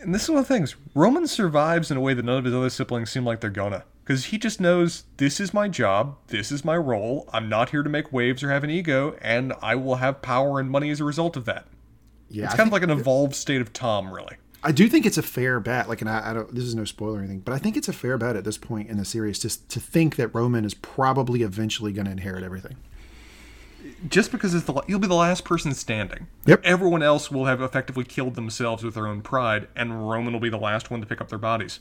And 0.00 0.14
this 0.14 0.24
is 0.24 0.30
one 0.30 0.38
of 0.38 0.48
the 0.48 0.54
things. 0.54 0.76
Roman 0.94 1.26
survives 1.26 1.90
in 1.90 1.96
a 1.96 2.00
way 2.00 2.14
that 2.14 2.24
none 2.24 2.38
of 2.38 2.44
his 2.44 2.54
other 2.54 2.70
siblings 2.70 3.10
seem 3.10 3.24
like 3.24 3.40
they're 3.40 3.50
gonna. 3.50 3.84
Because 4.04 4.26
he 4.26 4.38
just 4.38 4.60
knows 4.60 5.04
this 5.16 5.40
is 5.40 5.52
my 5.52 5.68
job, 5.68 6.16
this 6.28 6.52
is 6.52 6.64
my 6.64 6.76
role. 6.76 7.28
I'm 7.32 7.48
not 7.48 7.70
here 7.70 7.82
to 7.82 7.90
make 7.90 8.12
waves 8.12 8.42
or 8.42 8.50
have 8.50 8.62
an 8.62 8.70
ego, 8.70 9.16
and 9.20 9.52
I 9.60 9.74
will 9.74 9.96
have 9.96 10.22
power 10.22 10.60
and 10.60 10.70
money 10.70 10.90
as 10.90 11.00
a 11.00 11.04
result 11.04 11.36
of 11.36 11.44
that. 11.46 11.66
Yeah, 12.28 12.44
It's 12.44 12.54
I 12.54 12.56
kind 12.56 12.68
of 12.68 12.72
like 12.72 12.82
an 12.82 12.90
evolved 12.90 13.34
state 13.34 13.60
of 13.60 13.72
Tom, 13.72 14.12
really. 14.12 14.36
I 14.62 14.72
do 14.72 14.88
think 14.88 15.06
it's 15.06 15.18
a 15.18 15.22
fair 15.22 15.60
bet. 15.60 15.88
Like, 15.88 16.00
and 16.00 16.10
I, 16.10 16.30
I 16.30 16.34
don't. 16.34 16.54
This 16.54 16.64
is 16.64 16.74
no 16.74 16.84
spoiler 16.84 17.16
or 17.16 17.18
anything, 17.20 17.40
but 17.40 17.52
I 17.52 17.58
think 17.58 17.76
it's 17.76 17.88
a 17.88 17.92
fair 17.92 18.18
bet 18.18 18.36
at 18.36 18.44
this 18.44 18.58
point 18.58 18.88
in 18.88 18.96
the 18.96 19.04
series 19.04 19.38
just 19.38 19.68
to 19.70 19.80
think 19.80 20.16
that 20.16 20.34
Roman 20.34 20.64
is 20.64 20.74
probably 20.74 21.42
eventually 21.42 21.92
going 21.92 22.06
to 22.06 22.12
inherit 22.12 22.42
everything. 22.42 22.76
Just 24.08 24.32
because 24.32 24.54
it's 24.54 24.64
the, 24.64 24.82
you'll 24.88 24.98
be 24.98 25.06
the 25.06 25.14
last 25.14 25.44
person 25.44 25.72
standing. 25.72 26.26
Yep. 26.46 26.62
Everyone 26.64 27.02
else 27.02 27.30
will 27.30 27.44
have 27.44 27.60
effectively 27.60 28.02
killed 28.02 28.34
themselves 28.34 28.82
with 28.82 28.94
their 28.94 29.06
own 29.06 29.22
pride, 29.22 29.68
and 29.76 30.08
Roman 30.08 30.32
will 30.32 30.40
be 30.40 30.48
the 30.48 30.56
last 30.56 30.90
one 30.90 31.00
to 31.00 31.06
pick 31.06 31.20
up 31.20 31.28
their 31.28 31.38
bodies. 31.38 31.78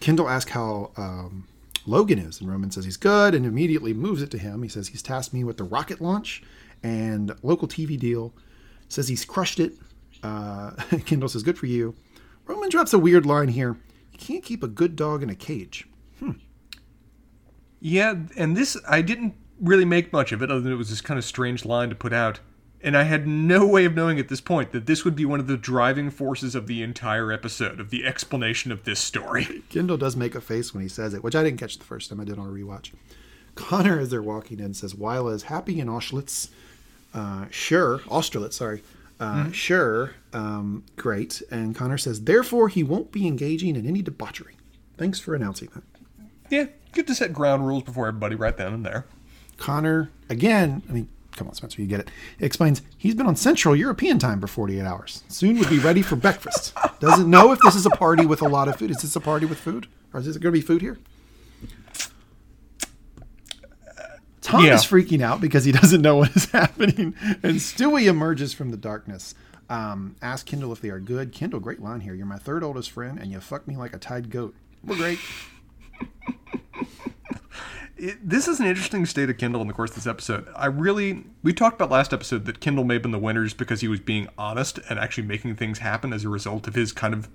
Kendall 0.00 0.28
asks 0.28 0.50
how 0.50 0.90
um, 0.96 1.46
Logan 1.86 2.18
is, 2.18 2.40
and 2.40 2.50
Roman 2.50 2.70
says 2.70 2.84
he's 2.84 2.96
good, 2.96 3.34
and 3.34 3.46
immediately 3.46 3.94
moves 3.94 4.20
it 4.20 4.30
to 4.32 4.38
him. 4.38 4.62
He 4.62 4.68
says 4.68 4.88
he's 4.88 5.02
tasked 5.02 5.32
me 5.32 5.44
with 5.44 5.56
the 5.56 5.64
rocket 5.64 6.00
launch 6.00 6.42
and 6.82 7.34
local 7.42 7.66
TV 7.66 7.98
deal. 7.98 8.34
Says 8.88 9.08
he's 9.08 9.24
crushed 9.24 9.58
it. 9.58 9.74
Uh, 10.22 10.72
Kendall 11.06 11.28
says, 11.28 11.42
"Good 11.42 11.58
for 11.58 11.66
you." 11.66 11.94
Roman 12.48 12.68
drops 12.70 12.92
a 12.92 12.98
weird 12.98 13.24
line 13.24 13.48
here. 13.48 13.76
You 14.12 14.18
can't 14.18 14.42
keep 14.42 14.64
a 14.64 14.68
good 14.68 14.96
dog 14.96 15.22
in 15.22 15.30
a 15.30 15.36
cage. 15.36 15.86
Yeah, 17.80 18.16
and 18.36 18.56
this 18.56 18.76
I 18.88 19.02
didn't 19.02 19.34
really 19.60 19.84
make 19.84 20.12
much 20.12 20.32
of 20.32 20.42
it, 20.42 20.50
other 20.50 20.60
than 20.60 20.72
it 20.72 20.76
was 20.76 20.90
this 20.90 21.00
kind 21.00 21.16
of 21.16 21.24
strange 21.24 21.64
line 21.64 21.90
to 21.90 21.94
put 21.94 22.12
out. 22.12 22.40
And 22.80 22.96
I 22.96 23.04
had 23.04 23.26
no 23.26 23.66
way 23.66 23.84
of 23.84 23.94
knowing 23.94 24.18
at 24.18 24.28
this 24.28 24.40
point 24.40 24.72
that 24.72 24.86
this 24.86 25.04
would 25.04 25.16
be 25.16 25.24
one 25.24 25.40
of 25.40 25.48
the 25.48 25.56
driving 25.56 26.10
forces 26.10 26.54
of 26.54 26.66
the 26.66 26.82
entire 26.82 27.32
episode, 27.32 27.80
of 27.80 27.90
the 27.90 28.04
explanation 28.04 28.70
of 28.72 28.84
this 28.84 29.00
story. 29.00 29.62
Kendall 29.68 29.96
does 29.96 30.16
make 30.16 30.34
a 30.34 30.40
face 30.40 30.72
when 30.72 30.82
he 30.82 30.88
says 30.88 31.12
it, 31.14 31.22
which 31.24 31.34
I 31.34 31.42
didn't 31.42 31.58
catch 31.58 31.78
the 31.78 31.84
first 31.84 32.08
time 32.08 32.20
I 32.20 32.24
did 32.24 32.38
on 32.38 32.46
a 32.46 32.50
rewatch. 32.50 32.92
Connor, 33.56 33.98
as 33.98 34.10
they're 34.10 34.22
walking 34.22 34.60
in, 34.60 34.74
says 34.74 34.94
Willa 34.94 35.32
is 35.32 35.44
happy 35.44 35.80
in 35.80 35.88
Auschwitz. 35.88 36.50
Uh, 37.12 37.46
sure, 37.50 37.98
Austerlitz, 38.08 38.54
sorry. 38.54 38.82
Uh, 39.20 39.50
Sure, 39.50 40.12
um, 40.32 40.84
great. 40.96 41.42
And 41.50 41.74
Connor 41.74 41.98
says, 41.98 42.22
therefore, 42.22 42.68
he 42.68 42.82
won't 42.82 43.10
be 43.12 43.26
engaging 43.26 43.76
in 43.76 43.86
any 43.86 44.02
debauchery. 44.02 44.56
Thanks 44.96 45.18
for 45.20 45.34
announcing 45.34 45.68
that. 45.74 45.82
Yeah, 46.50 46.66
good 46.92 47.06
to 47.08 47.14
set 47.14 47.32
ground 47.32 47.66
rules 47.66 47.82
before 47.82 48.06
everybody 48.08 48.34
right 48.34 48.56
then 48.56 48.72
and 48.72 48.86
there. 48.86 49.06
Connor, 49.56 50.10
again, 50.28 50.82
I 50.88 50.92
mean, 50.92 51.08
come 51.36 51.48
on, 51.48 51.54
Spencer, 51.54 51.80
you 51.82 51.88
get 51.88 52.00
it. 52.00 52.10
Explains 52.40 52.82
he's 52.96 53.14
been 53.14 53.26
on 53.26 53.36
Central 53.36 53.74
European 53.76 54.18
time 54.18 54.40
for 54.40 54.46
48 54.46 54.80
hours. 54.82 55.24
Soon 55.28 55.58
would 55.58 55.68
be 55.68 55.78
ready 55.78 56.02
for 56.02 56.16
breakfast. 56.16 56.72
Doesn't 57.00 57.28
know 57.28 57.52
if 57.52 57.58
this 57.60 57.74
is 57.74 57.86
a 57.86 57.90
party 57.90 58.24
with 58.24 58.40
a 58.42 58.48
lot 58.48 58.68
of 58.68 58.76
food. 58.76 58.90
Is 58.90 58.98
this 58.98 59.16
a 59.16 59.20
party 59.20 59.46
with 59.46 59.58
food? 59.58 59.88
Or 60.12 60.20
is 60.20 60.26
this 60.26 60.36
going 60.36 60.52
to 60.54 60.58
be 60.58 60.64
food 60.64 60.80
here? 60.80 60.98
Tom 64.48 64.64
Yeah. 64.64 64.74
is 64.74 64.82
freaking 64.84 65.20
out 65.22 65.40
because 65.40 65.64
he 65.64 65.72
doesn't 65.80 66.02
know 66.02 66.16
what 66.16 66.34
is 66.34 66.46
happening, 66.46 67.14
and 67.42 67.56
Stewy 67.56 68.06
emerges 68.06 68.52
from 68.54 68.70
the 68.70 68.76
darkness. 68.76 69.34
Um, 69.70 70.16
ask 70.22 70.46
Kendall 70.46 70.72
if 70.72 70.80
they 70.80 70.88
are 70.88 70.98
good. 71.00 71.32
Kendall, 71.32 71.60
great 71.60 71.82
line 71.82 72.00
here. 72.00 72.14
You're 72.14 72.24
my 72.26 72.38
third 72.38 72.64
oldest 72.64 72.90
friend, 72.90 73.18
and 73.18 73.30
you 73.30 73.38
fuck 73.40 73.68
me 73.68 73.76
like 73.76 73.94
a 73.94 73.98
tied 73.98 74.30
goat. 74.30 74.54
We're 74.82 74.96
great. 74.96 75.18
It, 78.00 78.16
this 78.28 78.46
is 78.46 78.60
an 78.60 78.66
interesting 78.66 79.04
state 79.06 79.28
of 79.28 79.38
Kendall 79.38 79.60
in 79.60 79.66
the 79.66 79.74
course 79.74 79.90
of 79.90 79.96
this 79.96 80.06
episode. 80.06 80.46
I 80.54 80.66
really, 80.66 81.24
we 81.42 81.52
talked 81.52 81.74
about 81.74 81.90
last 81.90 82.12
episode 82.12 82.44
that 82.44 82.60
Kendall 82.60 82.84
may 82.84 82.94
have 82.94 83.02
been 83.02 83.10
the 83.10 83.18
winners 83.18 83.54
because 83.54 83.80
he 83.80 83.88
was 83.88 83.98
being 83.98 84.28
honest 84.38 84.78
and 84.88 85.00
actually 85.00 85.26
making 85.26 85.56
things 85.56 85.80
happen 85.80 86.12
as 86.12 86.24
a 86.24 86.28
result 86.28 86.68
of 86.68 86.76
his 86.76 86.92
kind 86.92 87.12
of 87.12 87.28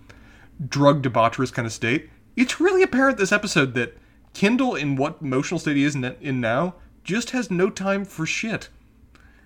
drug 0.70 1.04
debaucherous 1.04 1.52
kind 1.52 1.66
of 1.66 1.74
state. 1.74 2.10
It's 2.38 2.62
really 2.62 2.82
apparent 2.82 3.18
this 3.18 3.34
episode 3.34 3.74
that 3.74 3.98
Kendall, 4.34 4.74
in 4.76 4.96
what 4.96 5.18
emotional 5.22 5.60
state 5.60 5.76
he 5.76 5.84
is 5.84 5.96
in, 5.96 6.06
in 6.22 6.40
now, 6.40 6.76
just 7.04 7.32
has 7.32 7.52
no 7.52 7.70
time 7.70 8.06
for 8.06 8.26
shit. 8.26 8.70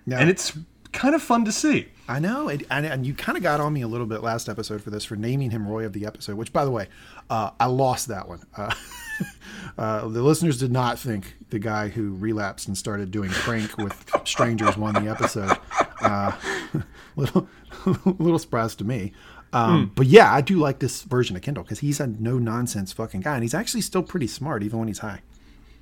Now, 0.06 0.18
And 0.18 0.30
it's 0.30 0.56
kind 0.92 1.14
of 1.14 1.22
fun 1.22 1.44
to 1.44 1.52
see. 1.52 1.88
I 2.08 2.18
know, 2.20 2.48
and, 2.48 2.64
and, 2.70 2.86
and 2.86 3.06
you 3.06 3.12
kind 3.12 3.36
of 3.36 3.44
got 3.44 3.60
on 3.60 3.72
me 3.74 3.82
a 3.82 3.88
little 3.88 4.06
bit 4.06 4.22
last 4.22 4.48
episode 4.48 4.82
for 4.82 4.88
this 4.88 5.04
for 5.04 5.14
naming 5.14 5.50
him 5.50 5.68
Roy 5.68 5.84
of 5.84 5.92
the 5.92 6.06
episode. 6.06 6.36
Which, 6.36 6.52
by 6.52 6.64
the 6.64 6.70
way, 6.70 6.88
uh, 7.28 7.50
I 7.60 7.66
lost 7.66 8.08
that 8.08 8.26
one. 8.26 8.40
Uh, 8.56 8.74
uh, 9.78 10.08
the 10.08 10.22
listeners 10.22 10.58
did 10.58 10.72
not 10.72 10.98
think 10.98 11.34
the 11.50 11.58
guy 11.58 11.88
who 11.88 12.14
relapsed 12.14 12.66
and 12.68 12.78
started 12.78 13.10
doing 13.10 13.28
prank 13.30 13.76
with 13.76 14.10
strangers 14.24 14.78
won 14.78 14.94
the 14.94 15.10
episode. 15.10 15.58
Uh, 16.00 16.32
little, 17.16 17.48
little 18.06 18.38
surprise 18.38 18.74
to 18.76 18.84
me. 18.84 19.12
Um, 19.52 19.92
But 19.94 20.06
yeah, 20.06 20.32
I 20.32 20.40
do 20.40 20.56
like 20.58 20.78
this 20.78 21.02
version 21.02 21.36
of 21.36 21.42
Kendall 21.42 21.64
because 21.64 21.80
he's 21.80 22.00
a 22.00 22.06
no 22.06 22.38
nonsense 22.38 22.92
fucking 22.92 23.20
guy, 23.20 23.34
and 23.34 23.42
he's 23.42 23.54
actually 23.54 23.80
still 23.82 24.02
pretty 24.02 24.26
smart 24.26 24.62
even 24.62 24.78
when 24.78 24.88
he's 24.88 25.00
high. 25.00 25.20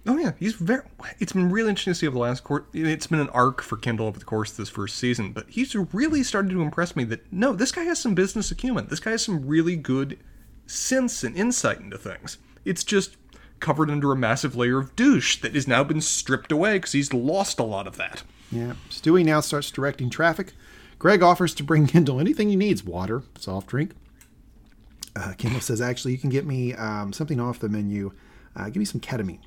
Oh 0.06 0.16
yeah, 0.16 0.32
he's 0.38 0.54
very. 0.54 0.82
It's 1.18 1.32
been 1.32 1.50
really 1.50 1.70
interesting 1.70 1.92
to 1.92 1.98
see 1.98 2.06
over 2.06 2.14
the 2.14 2.20
last 2.20 2.44
court. 2.44 2.66
It's 2.72 3.08
been 3.08 3.20
an 3.20 3.28
arc 3.30 3.60
for 3.60 3.76
Kendall 3.76 4.06
over 4.06 4.18
the 4.18 4.24
course 4.24 4.52
of 4.52 4.56
this 4.58 4.68
first 4.68 4.96
season, 4.96 5.32
but 5.32 5.46
he's 5.48 5.74
really 5.74 6.22
started 6.22 6.50
to 6.50 6.62
impress 6.62 6.94
me. 6.94 7.04
That 7.04 7.30
no, 7.32 7.52
this 7.52 7.72
guy 7.72 7.84
has 7.84 7.98
some 7.98 8.14
business 8.14 8.50
acumen. 8.50 8.86
This 8.88 9.00
guy 9.00 9.12
has 9.12 9.24
some 9.24 9.46
really 9.46 9.76
good 9.76 10.18
sense 10.66 11.24
and 11.24 11.36
insight 11.36 11.80
into 11.80 11.98
things. 11.98 12.38
It's 12.64 12.84
just 12.84 13.16
covered 13.58 13.90
under 13.90 14.12
a 14.12 14.16
massive 14.16 14.54
layer 14.54 14.78
of 14.78 14.94
douche 14.96 15.40
that 15.40 15.54
has 15.54 15.66
now 15.66 15.82
been 15.82 16.00
stripped 16.00 16.52
away 16.52 16.74
because 16.74 16.92
he's 16.92 17.12
lost 17.12 17.58
a 17.58 17.64
lot 17.64 17.86
of 17.86 17.96
that. 17.96 18.22
Yeah. 18.52 18.74
Stewy 18.90 19.24
now 19.24 19.40
starts 19.40 19.70
directing 19.70 20.10
traffic. 20.10 20.52
Greg 20.98 21.22
offers 21.22 21.54
to 21.54 21.62
bring 21.62 21.86
Kendall 21.86 22.20
anything 22.20 22.48
he 22.48 22.56
needs 22.56 22.84
water, 22.84 23.22
soft 23.38 23.68
drink. 23.68 23.92
Uh, 25.14 25.32
Kendall 25.38 25.60
says, 25.60 25.80
actually, 25.80 26.12
you 26.12 26.18
can 26.18 26.30
get 26.30 26.44
me 26.44 26.74
um, 26.74 27.12
something 27.12 27.40
off 27.40 27.58
the 27.58 27.68
menu. 27.68 28.12
Uh, 28.54 28.66
give 28.66 28.76
me 28.76 28.84
some 28.84 29.00
ketamine. 29.00 29.40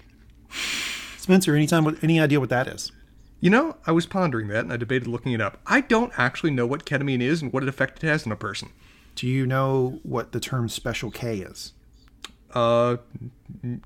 Spencer, 1.18 1.56
anytime, 1.56 1.98
any 2.02 2.20
idea 2.20 2.40
what 2.40 2.50
that 2.50 2.68
is? 2.68 2.92
You 3.40 3.50
know, 3.50 3.78
I 3.88 3.92
was 3.92 4.06
pondering 4.06 4.48
that 4.50 4.66
and 4.66 4.74
I 4.74 4.78
debated 4.78 5.08
looking 5.08 5.32
it 5.32 5.42
up. 5.42 5.60
I 5.66 5.82
don't 5.82 6.12
actually 6.18 6.52
know 6.52 6.66
what 6.66 6.86
ketamine 6.86 7.22
is 7.22 7.42
and 7.42 7.54
what 7.54 7.68
effect 7.68 8.04
it 8.04 8.08
has 8.08 8.26
on 8.26 8.32
a 8.32 8.36
person. 8.36 8.70
Do 9.16 9.28
you 9.28 9.46
know 9.46 10.00
what 10.04 10.32
the 10.32 10.40
term 10.40 10.68
special 10.70 11.12
K 11.12 11.40
is? 11.40 11.74
Uh, 12.54 12.98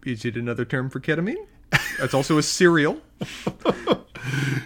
is 0.06 0.26
it 0.26 0.38
another 0.38 0.66
term 0.66 0.90
for 0.90 1.00
ketamine? 1.00 1.48
That's 2.00 2.14
also 2.14 2.38
a 2.38 2.44
cereal. 2.44 3.02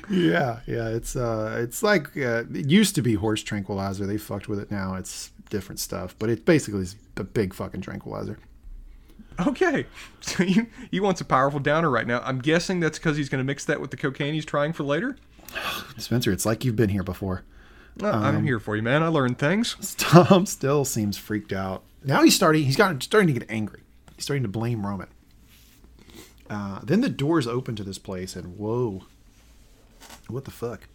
Yeah, 0.09 0.59
yeah. 0.65 0.89
It's 0.89 1.15
uh, 1.15 1.57
it's 1.59 1.83
like 1.83 2.15
uh, 2.15 2.43
it 2.53 2.69
used 2.69 2.95
to 2.95 3.01
be 3.01 3.15
horse 3.15 3.43
tranquilizer. 3.43 4.05
They 4.05 4.17
fucked 4.17 4.47
with 4.47 4.59
it 4.59 4.71
now. 4.71 4.95
It's 4.95 5.31
different 5.49 5.79
stuff, 5.79 6.15
but 6.17 6.29
it 6.29 6.45
basically 6.45 6.81
is 6.81 6.95
a 7.17 7.23
big 7.23 7.53
fucking 7.53 7.81
tranquilizer. 7.81 8.39
Okay, 9.45 9.85
so 10.21 10.43
you 10.43 10.67
he 10.91 10.99
wants 10.99 11.21
a 11.21 11.25
powerful 11.25 11.59
downer 11.59 11.89
right 11.89 12.07
now. 12.07 12.21
I'm 12.23 12.39
guessing 12.39 12.79
that's 12.79 12.97
because 12.97 13.17
he's 13.17 13.29
going 13.29 13.39
to 13.39 13.45
mix 13.45 13.65
that 13.65 13.81
with 13.81 13.91
the 13.91 13.97
cocaine 13.97 14.33
he's 14.33 14.45
trying 14.45 14.73
for 14.73 14.83
later. 14.83 15.17
Spencer, 15.97 16.31
it's 16.31 16.45
like 16.45 16.65
you've 16.65 16.75
been 16.75 16.89
here 16.89 17.03
before. 17.03 17.43
Uh, 18.01 18.09
I'm 18.09 18.43
here 18.43 18.59
for 18.59 18.75
you, 18.75 18.83
man. 18.83 19.01
I 19.01 19.07
learned 19.07 19.39
things. 19.39 19.95
Tom 19.97 20.45
still 20.45 20.85
seems 20.85 21.17
freaked 21.17 21.51
out. 21.51 21.83
Now 22.03 22.23
he's 22.23 22.35
starting. 22.35 22.63
He's 22.63 22.75
got 22.77 23.01
starting 23.01 23.33
to 23.33 23.39
get 23.39 23.49
angry. 23.49 23.81
He's 24.15 24.23
starting 24.23 24.43
to 24.43 24.49
blame 24.49 24.85
Roman. 24.85 25.07
Uh, 26.49 26.79
then 26.83 27.01
the 27.01 27.09
doors 27.09 27.47
open 27.47 27.75
to 27.75 27.83
this 27.83 27.97
place, 27.97 28.35
and 28.35 28.57
whoa, 28.57 29.03
what 30.27 30.45
the 30.45 30.51
fuck? 30.51 30.88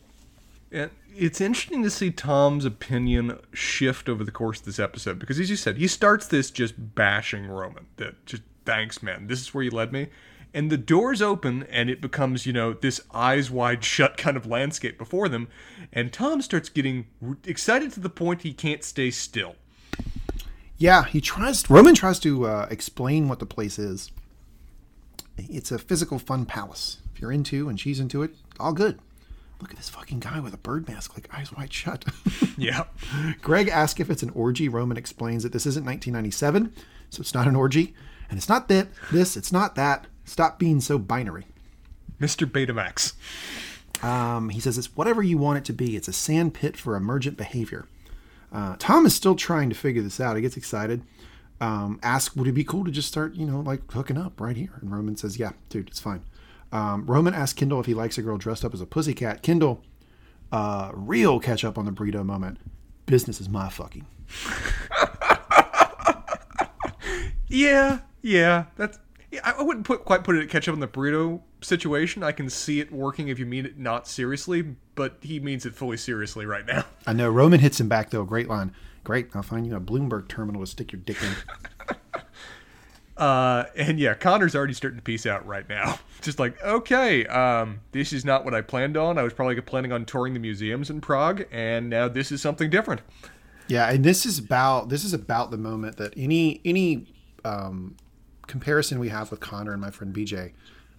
And 0.72 0.90
it's 1.14 1.40
interesting 1.40 1.82
to 1.82 1.90
see 1.90 2.10
Tom's 2.10 2.64
opinion 2.64 3.38
shift 3.52 4.08
over 4.08 4.24
the 4.24 4.30
course 4.30 4.60
of 4.60 4.64
this 4.64 4.78
episode 4.78 5.18
because, 5.18 5.38
as 5.38 5.50
you 5.50 5.56
said, 5.56 5.76
he 5.76 5.86
starts 5.86 6.26
this 6.26 6.50
just 6.50 6.94
bashing 6.94 7.46
Roman. 7.46 7.86
That 7.98 8.24
just 8.24 8.42
thanks, 8.64 9.02
man. 9.02 9.26
This 9.26 9.40
is 9.40 9.52
where 9.52 9.62
you 9.62 9.70
led 9.70 9.92
me. 9.92 10.08
And 10.54 10.70
the 10.70 10.76
doors 10.76 11.22
open, 11.22 11.62
and 11.70 11.88
it 11.88 12.02
becomes, 12.02 12.44
you 12.44 12.52
know, 12.52 12.74
this 12.74 13.00
eyes 13.12 13.50
wide 13.50 13.84
shut 13.84 14.16
kind 14.18 14.36
of 14.36 14.46
landscape 14.46 14.98
before 14.98 15.28
them. 15.28 15.48
And 15.92 16.12
Tom 16.12 16.42
starts 16.42 16.68
getting 16.68 17.06
excited 17.44 17.92
to 17.92 18.00
the 18.00 18.10
point 18.10 18.42
he 18.42 18.52
can't 18.52 18.84
stay 18.84 19.10
still. 19.10 19.56
Yeah, 20.76 21.04
he 21.04 21.20
tries. 21.20 21.68
Roman 21.70 21.94
tries 21.94 22.18
to 22.20 22.46
uh, 22.46 22.66
explain 22.70 23.28
what 23.28 23.38
the 23.38 23.46
place 23.46 23.78
is. 23.78 24.10
It's 25.38 25.70
a 25.70 25.78
physical 25.78 26.18
fun 26.18 26.44
palace. 26.44 26.98
If 27.14 27.20
you're 27.20 27.32
into 27.32 27.68
and 27.68 27.80
she's 27.80 28.00
into 28.00 28.22
it, 28.22 28.34
all 28.60 28.72
good. 28.72 28.98
Look 29.62 29.70
at 29.70 29.76
this 29.78 29.88
fucking 29.88 30.20
guy 30.20 30.40
with 30.40 30.52
a 30.52 30.58
bird 30.58 30.86
mask, 30.88 31.14
like 31.14 31.32
eyes 31.34 31.52
wide 31.52 31.72
shut. 31.72 32.04
Yeah. 32.58 32.84
Greg 33.40 33.68
asks 33.68 33.98
if 33.98 34.10
it's 34.10 34.22
an 34.22 34.30
orgy. 34.30 34.68
Roman 34.68 34.96
explains 34.98 35.42
that 35.42 35.52
this 35.52 35.64
isn't 35.66 35.86
1997, 35.86 36.72
so 37.10 37.20
it's 37.20 37.32
not 37.32 37.48
an 37.48 37.56
orgy, 37.56 37.94
and 38.28 38.36
it's 38.38 38.48
not 38.48 38.68
that. 38.68 38.88
This, 39.10 39.36
it's 39.36 39.50
not 39.52 39.74
that. 39.76 40.06
Stop 40.26 40.58
being 40.58 40.80
so 40.80 40.98
binary. 40.98 41.46
Mr. 42.20 42.46
Betamax. 42.46 43.14
Um, 44.04 44.50
he 44.50 44.60
says 44.60 44.76
it's 44.78 44.94
whatever 44.96 45.22
you 45.22 45.38
want 45.38 45.58
it 45.58 45.64
to 45.66 45.72
be. 45.72 45.96
It's 45.96 46.08
a 46.08 46.12
sand 46.12 46.54
pit 46.54 46.76
for 46.76 46.94
emergent 46.94 47.36
behavior. 47.36 47.86
Uh, 48.52 48.76
Tom 48.78 49.06
is 49.06 49.14
still 49.14 49.34
trying 49.34 49.70
to 49.70 49.74
figure 49.76 50.02
this 50.02 50.20
out. 50.20 50.36
He 50.36 50.42
gets 50.42 50.56
excited. 50.56 51.02
um, 51.60 51.98
ask, 52.02 52.36
would 52.36 52.48
it 52.48 52.52
be 52.52 52.64
cool 52.64 52.84
to 52.84 52.90
just 52.90 53.08
start, 53.08 53.34
you 53.34 53.46
know, 53.46 53.60
like 53.60 53.90
hooking 53.92 54.18
up 54.18 54.40
right 54.40 54.56
here? 54.56 54.72
And 54.80 54.92
Roman 54.92 55.16
says, 55.16 55.38
yeah, 55.38 55.52
dude, 55.68 55.88
it's 55.88 56.00
fine. 56.00 56.22
Um, 56.72 57.06
Roman 57.06 57.34
asks 57.34 57.58
Kendall 57.58 57.80
if 57.80 57.86
he 57.86 57.94
likes 57.94 58.18
a 58.18 58.22
girl 58.22 58.38
dressed 58.38 58.64
up 58.64 58.72
as 58.74 58.80
a 58.80 58.86
pussycat. 58.86 59.42
Kendall, 59.42 59.84
uh, 60.50 60.90
real 60.94 61.38
catch 61.38 61.64
up 61.64 61.76
on 61.78 61.84
the 61.84 61.92
burrito 61.92 62.24
moment. 62.24 62.58
Business 63.06 63.40
is 63.40 63.48
my 63.48 63.68
fucking. 63.68 64.06
Yeah, 67.52 68.00
yeah. 68.22 68.64
That's. 68.76 68.98
Yeah, 69.30 69.40
I 69.44 69.52
I 69.52 69.62
wouldn't 69.62 69.86
put 69.86 70.04
quite 70.04 70.24
put 70.24 70.36
it 70.36 70.48
catch 70.48 70.68
up 70.68 70.72
on 70.72 70.80
the 70.80 70.88
burrito 70.88 71.42
situation. 71.60 72.22
I 72.22 72.32
can 72.32 72.48
see 72.48 72.80
it 72.80 72.90
working 72.90 73.28
if 73.28 73.38
you 73.38 73.46
mean 73.46 73.66
it 73.66 73.78
not 73.78 74.08
seriously, 74.08 74.62
but 74.94 75.18
he 75.20 75.38
means 75.38 75.66
it 75.66 75.74
fully 75.74 75.98
seriously 75.98 76.46
right 76.46 76.66
now. 76.66 76.84
I 77.06 77.12
know 77.12 77.28
Roman 77.30 77.60
hits 77.60 77.78
him 77.78 77.88
back 77.88 78.10
though. 78.10 78.24
Great 78.24 78.48
line. 78.48 78.72
Great. 79.04 79.28
I'll 79.34 79.42
find 79.42 79.66
you 79.66 79.76
a 79.76 79.80
Bloomberg 79.80 80.28
terminal 80.28 80.62
to 80.62 80.66
stick 80.66 80.92
your 80.92 81.00
dick 81.02 81.18
in. 81.22 81.34
Uh, 83.16 83.64
and 83.76 83.98
yeah, 83.98 84.14
Connor's 84.14 84.54
already 84.54 84.72
starting 84.72 84.98
to 84.98 85.02
piece 85.02 85.26
out 85.26 85.46
right 85.46 85.68
now. 85.68 85.98
Just 86.22 86.38
like, 86.38 86.62
okay, 86.62 87.26
um, 87.26 87.80
this 87.92 88.12
is 88.12 88.24
not 88.24 88.44
what 88.44 88.54
I 88.54 88.62
planned 88.62 88.96
on. 88.96 89.18
I 89.18 89.22
was 89.22 89.32
probably 89.32 89.60
planning 89.60 89.92
on 89.92 90.04
touring 90.04 90.34
the 90.34 90.40
museums 90.40 90.88
in 90.88 91.00
Prague, 91.00 91.44
and 91.50 91.90
now 91.90 92.08
this 92.08 92.32
is 92.32 92.40
something 92.40 92.70
different. 92.70 93.02
Yeah, 93.68 93.90
and 93.90 94.04
this 94.04 94.24
is 94.24 94.38
about 94.38 94.88
this 94.88 95.04
is 95.04 95.12
about 95.12 95.50
the 95.50 95.56
moment 95.56 95.96
that 95.96 96.14
any 96.16 96.60
any 96.64 97.06
um, 97.44 97.96
comparison 98.46 98.98
we 98.98 99.08
have 99.08 99.30
with 99.30 99.40
Connor 99.40 99.72
and 99.72 99.80
my 99.80 99.90
friend 99.90 100.14
BJ, 100.14 100.52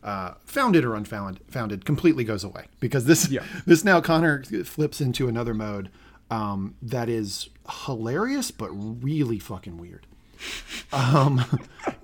uh, 0.04 0.34
founded 0.46 0.84
or 0.86 0.96
unfounded, 0.96 1.44
founded, 1.50 1.86
completely 1.86 2.24
goes 2.24 2.44
away 2.44 2.66
because 2.80 3.06
this 3.06 3.30
Yeah. 3.30 3.44
this 3.66 3.84
now 3.84 4.02
Connor 4.02 4.44
flips 4.44 5.02
into 5.02 5.28
another 5.28 5.54
mode 5.54 5.90
um, 6.30 6.76
that 6.82 7.10
is 7.10 7.50
hilarious 7.86 8.52
but 8.52 8.70
really 8.72 9.40
fucking 9.40 9.78
weird. 9.78 10.06
Um, 10.92 11.44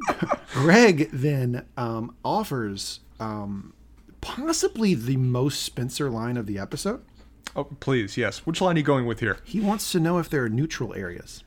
Greg 0.53 1.09
then 1.11 1.65
um, 1.77 2.15
offers 2.23 2.99
um, 3.19 3.73
possibly 4.21 4.93
the 4.93 5.17
most 5.17 5.61
Spencer 5.63 6.09
line 6.09 6.37
of 6.37 6.45
the 6.45 6.57
episode. 6.57 7.03
Oh, 7.55 7.63
please, 7.63 8.17
yes. 8.17 8.45
Which 8.45 8.61
line 8.61 8.75
are 8.75 8.79
you 8.79 8.83
going 8.83 9.05
with 9.05 9.19
here? 9.19 9.39
He 9.43 9.59
wants 9.59 9.91
to 9.91 9.99
know 9.99 10.17
if 10.19 10.29
there 10.29 10.43
are 10.43 10.49
neutral 10.49 10.93
areas. 10.93 11.43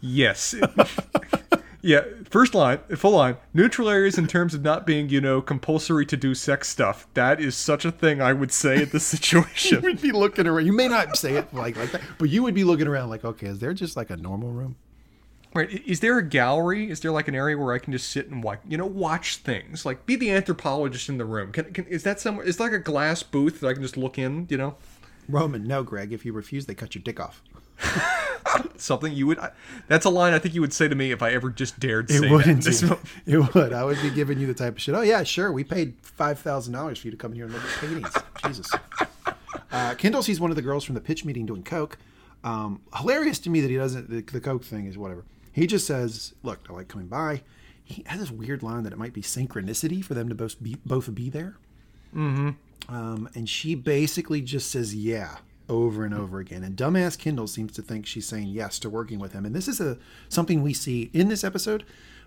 Yes. 0.00 0.54
yeah, 1.82 2.02
first 2.28 2.54
line, 2.54 2.78
full 2.96 3.12
line. 3.12 3.36
Neutral 3.54 3.88
areas 3.88 4.18
in 4.18 4.26
terms 4.26 4.54
of 4.54 4.62
not 4.62 4.86
being, 4.86 5.08
you 5.08 5.20
know, 5.20 5.40
compulsory 5.40 6.04
to 6.06 6.16
do 6.16 6.34
sex 6.34 6.68
stuff. 6.68 7.06
That 7.14 7.40
is 7.40 7.56
such 7.56 7.84
a 7.84 7.92
thing 7.92 8.20
I 8.20 8.32
would 8.32 8.52
say 8.52 8.82
in 8.82 8.88
this 8.90 9.06
situation. 9.06 9.76
you 9.76 9.82
would 9.82 10.00
be 10.00 10.12
looking 10.12 10.46
around. 10.46 10.66
You 10.66 10.72
may 10.72 10.88
not 10.88 11.16
say 11.16 11.34
it 11.34 11.52
like 11.54 11.76
like 11.76 11.92
that, 11.92 12.02
but 12.18 12.28
you 12.28 12.42
would 12.42 12.54
be 12.54 12.64
looking 12.64 12.86
around 12.86 13.08
like, 13.08 13.24
okay, 13.24 13.46
is 13.46 13.60
there 13.60 13.72
just 13.72 13.96
like 13.96 14.10
a 14.10 14.16
normal 14.16 14.50
room? 14.50 14.76
Right. 15.54 15.70
Is 15.86 16.00
there 16.00 16.18
a 16.18 16.22
gallery? 16.22 16.90
Is 16.90 17.00
there 17.00 17.10
like 17.10 17.28
an 17.28 17.34
area 17.34 17.56
where 17.56 17.72
I 17.72 17.78
can 17.78 17.92
just 17.92 18.10
sit 18.10 18.28
and 18.28 18.42
watch, 18.42 18.60
you 18.68 18.76
know, 18.76 18.86
watch 18.86 19.38
things? 19.38 19.86
Like 19.86 20.04
be 20.04 20.14
the 20.16 20.30
anthropologist 20.30 21.08
in 21.08 21.16
the 21.16 21.24
room. 21.24 21.52
Can, 21.52 21.72
can 21.72 21.86
is 21.86 22.02
that 22.02 22.20
somewhere? 22.20 22.44
Is 22.44 22.60
like 22.60 22.72
a 22.72 22.78
glass 22.78 23.22
booth 23.22 23.60
that 23.60 23.68
I 23.68 23.72
can 23.72 23.82
just 23.82 23.96
look 23.96 24.18
in? 24.18 24.46
You 24.50 24.58
know, 24.58 24.76
Roman, 25.28 25.64
no, 25.64 25.82
Greg. 25.82 26.12
If 26.12 26.26
you 26.26 26.32
refuse, 26.32 26.66
they 26.66 26.74
cut 26.74 26.94
your 26.94 27.02
dick 27.02 27.20
off. 27.20 27.42
something 28.76 29.12
you 29.12 29.26
would. 29.26 29.38
That's 29.88 30.04
a 30.04 30.10
line 30.10 30.32
I 30.32 30.38
think 30.38 30.54
you 30.54 30.60
would 30.60 30.72
say 30.72 30.88
to 30.88 30.94
me 30.94 31.10
if 31.10 31.22
I 31.22 31.32
ever 31.32 31.50
just 31.50 31.78
dared 31.78 32.10
It 32.10 32.30
wouldn't. 32.30 32.66
It 33.26 33.54
would. 33.54 33.72
I 33.72 33.84
would 33.84 34.00
be 34.00 34.10
giving 34.10 34.38
you 34.38 34.46
the 34.46 34.54
type 34.54 34.74
of 34.74 34.80
shit. 34.80 34.94
Oh 34.94 35.00
yeah, 35.00 35.22
sure. 35.22 35.52
We 35.52 35.64
paid 35.64 35.94
five 36.02 36.38
thousand 36.38 36.72
dollars 36.72 36.98
for 36.98 37.06
you 37.06 37.10
to 37.10 37.16
come 37.16 37.32
in 37.32 37.36
here 37.36 37.44
and 37.46 37.54
look 37.54 37.64
at 37.64 37.80
paintings. 37.80 38.14
Jesus. 38.44 38.70
Uh, 39.72 39.94
Kendall 39.94 40.22
sees 40.22 40.40
one 40.40 40.50
of 40.50 40.56
the 40.56 40.62
girls 40.62 40.84
from 40.84 40.94
the 40.94 41.00
pitch 41.00 41.24
meeting 41.24 41.46
doing 41.46 41.62
coke. 41.62 41.98
Um, 42.44 42.80
hilarious 42.96 43.38
to 43.40 43.50
me 43.50 43.60
that 43.60 43.70
he 43.70 43.76
doesn't. 43.76 44.08
The, 44.08 44.20
the 44.20 44.40
coke 44.40 44.64
thing 44.64 44.86
is 44.86 44.96
whatever. 44.96 45.24
He 45.56 45.66
just 45.66 45.86
says, 45.86 46.34
"Look, 46.42 46.60
I 46.68 46.74
like 46.74 46.88
coming 46.88 47.08
by." 47.08 47.42
He 47.82 48.02
has 48.06 48.20
this 48.20 48.30
weird 48.30 48.62
line 48.62 48.82
that 48.82 48.92
it 48.92 48.98
might 48.98 49.14
be 49.14 49.22
synchronicity 49.22 50.04
for 50.04 50.12
them 50.12 50.28
to 50.28 50.34
both 50.34 50.62
be 50.62 50.76
both 50.84 51.12
be 51.14 51.30
there. 51.30 51.56
Um, 52.88 53.28
and 53.34 53.48
she 53.48 53.74
basically 53.74 54.42
just 54.42 54.70
says 54.70 54.94
yeah 54.94 55.38
over 55.68 56.04
and 56.04 56.12
over 56.14 56.38
again. 56.40 56.62
And 56.62 56.76
dumbass 56.76 57.18
Kendall 57.18 57.46
seems 57.46 57.72
to 57.72 57.82
think 57.82 58.06
she's 58.06 58.26
saying 58.26 58.48
yes 58.48 58.78
to 58.80 58.90
working 58.90 59.18
with 59.18 59.32
him. 59.32 59.46
And 59.46 59.54
this 59.54 59.66
is 59.66 59.80
a 59.80 59.96
something 60.28 60.62
we 60.62 60.74
see 60.74 61.10
in 61.14 61.28
this 61.28 61.42
episode, 61.42 61.84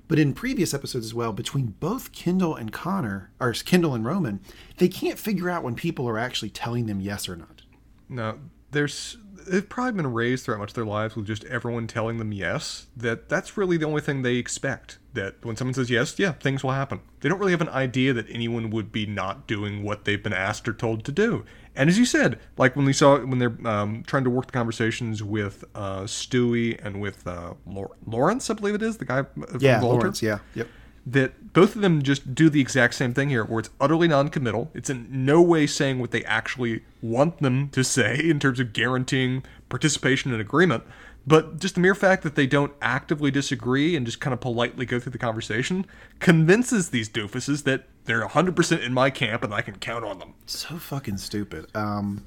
but 0.08 0.18
in 0.18 0.34
previous 0.34 0.74
episodes 0.74 1.06
as 1.06 1.14
well. 1.14 1.32
Between 1.32 1.76
both 1.80 2.12
Kendall 2.12 2.56
and 2.56 2.72
Connor, 2.72 3.30
or 3.40 3.54
Kendall 3.54 3.94
and 3.94 4.04
Roman, 4.06 4.40
they 4.78 4.88
can't 4.88 5.20
figure 5.20 5.52
out 5.52 5.64
when 5.64 5.76
people 5.76 6.10
are 6.10 6.18
actually 6.18 6.50
telling 6.50 6.88
them 6.88 7.00
yes 7.00 7.30
or 7.30 7.36
not. 7.36 7.62
No, 8.10 8.40
there's 8.72 9.18
they've 9.48 9.68
probably 9.68 9.94
been 9.94 10.14
raised 10.14 10.46
throughout 10.46 10.60
much 10.60 10.70
of 10.72 10.76
their 10.76 10.86
lives 10.86 11.16
with 11.16 11.26
just 11.28 11.44
everyone 11.46 11.88
telling 11.88 12.18
them 12.18 12.32
yes. 12.32 12.88
That 12.96 13.30
that's 13.30 13.58
really 13.58 13.78
the 13.78 13.86
only 13.86 14.02
thing 14.02 14.22
they 14.22 14.36
expect. 14.36 14.98
That 15.14 15.44
when 15.44 15.56
someone 15.56 15.74
says 15.74 15.90
yes, 15.90 16.18
yeah, 16.20 16.34
things 16.34 16.64
will 16.64 16.72
happen. 16.72 17.02
They 17.22 17.30
don't 17.30 17.40
really 17.40 17.52
have 17.52 17.62
an 17.62 17.70
idea 17.70 18.14
that 18.14 18.28
anyone 18.30 18.70
would 18.70 18.92
be 18.92 19.06
not 19.06 19.48
doing 19.48 19.84
what 19.84 20.06
they've 20.06 20.22
been 20.22 20.34
asked 20.34 20.68
or 20.68 20.74
told 20.74 21.04
to 21.06 21.12
do. 21.12 21.46
And 21.76 21.90
as 21.90 21.98
you 21.98 22.06
said, 22.06 22.40
like 22.58 22.76
when 22.76 22.86
we 22.86 22.94
saw 22.94 23.18
when 23.20 23.40
they're 23.40 23.58
um, 23.68 24.04
trying 24.06 24.24
to 24.26 24.30
work 24.30 24.48
the 24.48 24.52
conversations 24.52 25.24
with 25.24 25.64
uh, 25.76 26.02
Stewy 26.02 26.80
and 26.84 27.02
with 27.02 27.26
uh, 27.28 27.54
Lawrence, 28.06 28.50
I 28.50 28.54
believe 28.54 28.76
it 28.76 28.84
is 28.84 28.98
the 28.98 29.06
guy. 29.06 29.20
uh, 29.20 29.24
From 29.24 29.60
Yeah, 29.62 29.82
Lawrence. 29.82 30.22
Yeah, 30.22 30.40
yep. 30.56 30.68
That 31.06 31.54
both 31.54 31.76
of 31.76 31.82
them 31.82 32.02
just 32.02 32.36
do 32.36 32.50
the 32.50 32.62
exact 32.62 32.94
same 32.94 33.14
thing 33.14 33.30
here, 33.30 33.44
where 33.44 33.60
it's 33.60 33.70
utterly 33.80 34.08
non-committal. 34.08 34.72
It's 34.74 34.90
in 34.90 35.08
no 35.26 35.42
way 35.42 35.66
saying 35.68 36.00
what 36.00 36.12
they 36.12 36.24
actually 36.26 36.84
want 37.02 37.40
them 37.40 37.70
to 37.70 37.84
say 37.84 38.20
in 38.20 38.40
terms 38.40 38.60
of 38.60 38.74
guaranteeing 38.74 39.44
participation 39.70 40.32
and 40.32 40.42
agreement, 40.42 40.84
but 41.26 41.60
just 41.60 41.76
the 41.76 41.82
mere 41.82 41.96
fact 41.96 42.24
that 42.24 42.36
they 42.36 42.48
don't 42.48 42.74
actively 42.82 43.30
disagree 43.30 43.96
and 43.96 44.06
just 44.06 44.20
kind 44.20 44.34
of 44.34 44.40
politely 44.40 44.86
go 44.86 45.00
through 45.00 45.12
the 45.12 45.18
conversation 45.18 45.86
convinces 46.20 46.90
these 46.90 47.10
doofuses 47.10 47.64
that 47.64 47.86
they're 48.06 48.28
100% 48.28 48.84
in 48.84 48.94
my 48.94 49.10
camp 49.10 49.44
and 49.44 49.54
I 49.54 49.62
can 49.62 49.78
count 49.78 50.04
on 50.04 50.20
them. 50.20 50.34
So 50.46 50.78
fucking 50.78 51.18
stupid. 51.18 51.68
Um, 51.76 52.26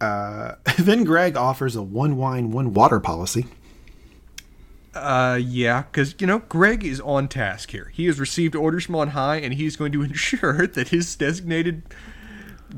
uh, 0.00 0.56
then 0.78 1.04
Greg 1.04 1.36
offers 1.36 1.76
a 1.76 1.82
one 1.82 2.16
wine, 2.16 2.50
one 2.50 2.74
water 2.74 3.00
policy. 3.00 3.46
Uh, 4.96 5.36
yeah, 5.36 5.82
because, 5.82 6.14
you 6.18 6.26
know, 6.26 6.40
Greg 6.40 6.84
is 6.84 7.00
on 7.00 7.28
task 7.28 7.70
here. 7.70 7.90
He 7.92 8.06
has 8.06 8.18
received 8.18 8.54
orders 8.54 8.86
from 8.86 8.96
on 8.96 9.08
high, 9.08 9.36
and 9.36 9.54
he's 9.54 9.76
going 9.76 9.92
to 9.92 10.02
ensure 10.04 10.66
that 10.66 10.88
his 10.88 11.14
designated 11.16 11.82